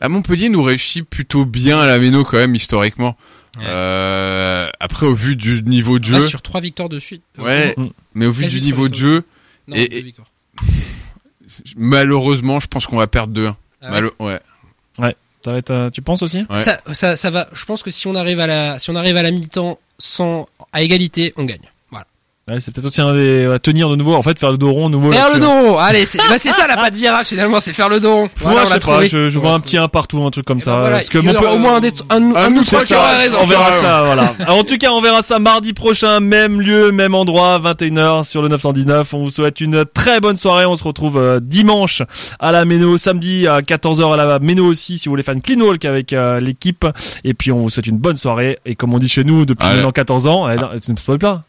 À 0.00 0.08
Montpellier 0.10 0.50
nous 0.50 0.62
réussit 0.62 1.08
plutôt 1.08 1.46
bien 1.46 1.80
à 1.80 1.86
la 1.86 1.98
méno 1.98 2.24
quand 2.24 2.36
même 2.36 2.54
historiquement. 2.54 3.16
Ouais. 3.58 3.64
Euh, 3.66 4.68
après 4.78 5.06
au 5.06 5.14
vu 5.14 5.34
du 5.36 5.62
niveau 5.62 5.98
de 5.98 6.04
jeu, 6.04 6.12
Là, 6.14 6.20
sur 6.20 6.42
trois 6.42 6.60
victoires 6.60 6.90
de 6.90 6.98
suite. 6.98 7.22
Ouais, 7.38 7.74
mais 8.14 8.26
au 8.26 8.32
vu 8.32 8.44
du 8.46 8.60
niveau 8.60 8.88
de 8.90 8.94
jeu, 8.94 9.24
Non, 9.66 9.76
Et- 9.76 9.88
deux 9.88 9.96
et- 9.96 10.02
victoires. 10.02 10.28
malheureusement, 11.76 12.60
je 12.60 12.66
pense 12.66 12.86
qu'on 12.86 12.98
va 12.98 13.06
perdre 13.06 13.32
2-1. 13.32 13.56
Ah 13.80 13.86
ouais. 13.86 13.90
Malo- 13.92 14.14
ouais. 14.20 14.40
Ça 15.44 15.52
va 15.52 15.58
être, 15.58 15.70
euh, 15.70 15.90
tu 15.90 16.02
penses 16.02 16.22
aussi? 16.22 16.44
Ouais. 16.50 16.62
Ça, 16.62 16.80
ça, 16.92 17.16
ça 17.16 17.30
va. 17.30 17.48
Je 17.52 17.64
pense 17.64 17.82
que 17.82 17.90
si 17.90 18.06
on 18.06 18.14
arrive 18.14 18.40
à 18.40 18.46
la, 18.46 18.78
si 18.78 18.90
on 18.90 18.96
arrive 18.96 19.16
à 19.16 19.22
la 19.22 19.30
mi-temps 19.30 19.78
sans, 19.98 20.48
à 20.72 20.82
égalité, 20.82 21.32
on 21.36 21.44
gagne. 21.44 21.60
Ouais, 22.48 22.60
c'est 22.60 22.72
peut-être 22.72 22.84
aussi 22.86 23.00
un 23.00 23.12
des 23.12 23.44
à 23.46 23.58
tenir 23.58 23.88
de 23.90 23.96
nouveau. 23.96 24.14
En 24.14 24.22
fait, 24.22 24.38
faire 24.38 24.52
le 24.52 24.56
dos 24.56 24.70
rond, 24.70 24.88
nouveau. 24.88 25.10
Faire 25.10 25.34
le 25.34 25.40
dos 25.40 25.48
rond. 25.50 25.78
Allez, 25.78 26.06
c'est, 26.06 26.18
bah, 26.18 26.38
c'est 26.38 26.50
ça 26.50 26.68
la 26.68 26.76
patte 26.80 26.94
virage 26.94 27.26
finalement, 27.26 27.58
c'est 27.58 27.72
faire 27.72 27.88
le 27.88 27.98
dos 27.98 28.12
rond. 28.14 28.20
Moi, 28.20 28.30
Voilà, 28.36 28.60
on 28.60 28.64
je 28.66 28.70
sais 28.74 28.78
pas. 28.78 29.04
Je, 29.04 29.30
je 29.30 29.38
vois 29.40 29.50
un 29.50 29.58
petit 29.58 29.76
un 29.78 29.88
partout, 29.88 30.22
un 30.24 30.30
truc 30.30 30.46
comme 30.46 30.58
Et 30.58 30.60
ça. 30.60 30.74
ben 30.74 30.78
voilà, 30.78 30.96
parce 30.98 31.08
que 31.08 31.18
mon 31.18 31.32
aura 31.34 31.40
peu- 31.40 31.48
au 31.48 31.58
moins 31.58 31.76
un, 31.78 31.80
des, 31.80 31.92
un, 32.08 32.22
un, 32.22 32.32
Ah, 32.36 32.48
de 32.48 32.54
nous 32.54 32.62
c'est 32.62 32.70
trois 32.76 32.82
qui 32.82 32.88
ça, 32.94 32.98
aura 33.00 33.16
raison. 33.16 33.34
On 33.42 33.46
verra 33.46 33.72
ça, 33.72 34.02
voilà. 34.04 34.32
Alors, 34.38 34.58
en 34.58 34.62
tout 34.62 34.78
cas, 34.78 34.92
on 34.92 35.00
verra 35.00 35.22
ça 35.22 35.40
mardi 35.40 35.72
prochain, 35.72 36.20
même 36.20 36.60
lieu, 36.60 36.92
même 36.92 37.16
endroit, 37.16 37.58
21h 37.58 38.22
sur 38.22 38.42
le 38.42 38.48
919. 38.48 39.12
On 39.14 39.24
vous 39.24 39.30
souhaite 39.30 39.60
une 39.60 39.84
très 39.84 40.20
bonne 40.20 40.36
soirée. 40.36 40.66
On 40.66 40.76
se 40.76 40.84
retrouve 40.84 41.18
euh, 41.18 41.40
dimanche 41.42 42.02
à 42.38 42.52
la 42.52 42.64
Méno, 42.64 42.96
samedi 42.96 43.48
à 43.48 43.60
14h 43.60 44.12
à 44.12 44.16
la 44.24 44.38
Méno 44.38 44.64
aussi, 44.66 44.98
si 44.98 45.08
vous 45.08 45.14
voulez 45.14 45.24
faire 45.24 45.34
une 45.34 45.42
clean 45.42 45.60
walk 45.62 45.84
avec 45.84 46.12
euh, 46.12 46.38
l'équipe. 46.38 46.86
Et 47.24 47.34
puis, 47.34 47.50
on 47.50 47.58
vous 47.58 47.70
souhaite 47.70 47.88
une 47.88 47.98
bonne 47.98 48.16
soirée. 48.16 48.60
Et 48.66 48.76
comme 48.76 48.94
on 48.94 49.00
dit 49.00 49.08
chez 49.08 49.24
nous 49.24 49.46
depuis 49.46 49.66
maintenant 49.66 49.90
14 49.90 50.28
ans, 50.28 50.48
eh, 50.48 50.54
non, 50.54 50.68
tu 50.80 50.92
ne 50.92 51.16
pas. 51.18 51.42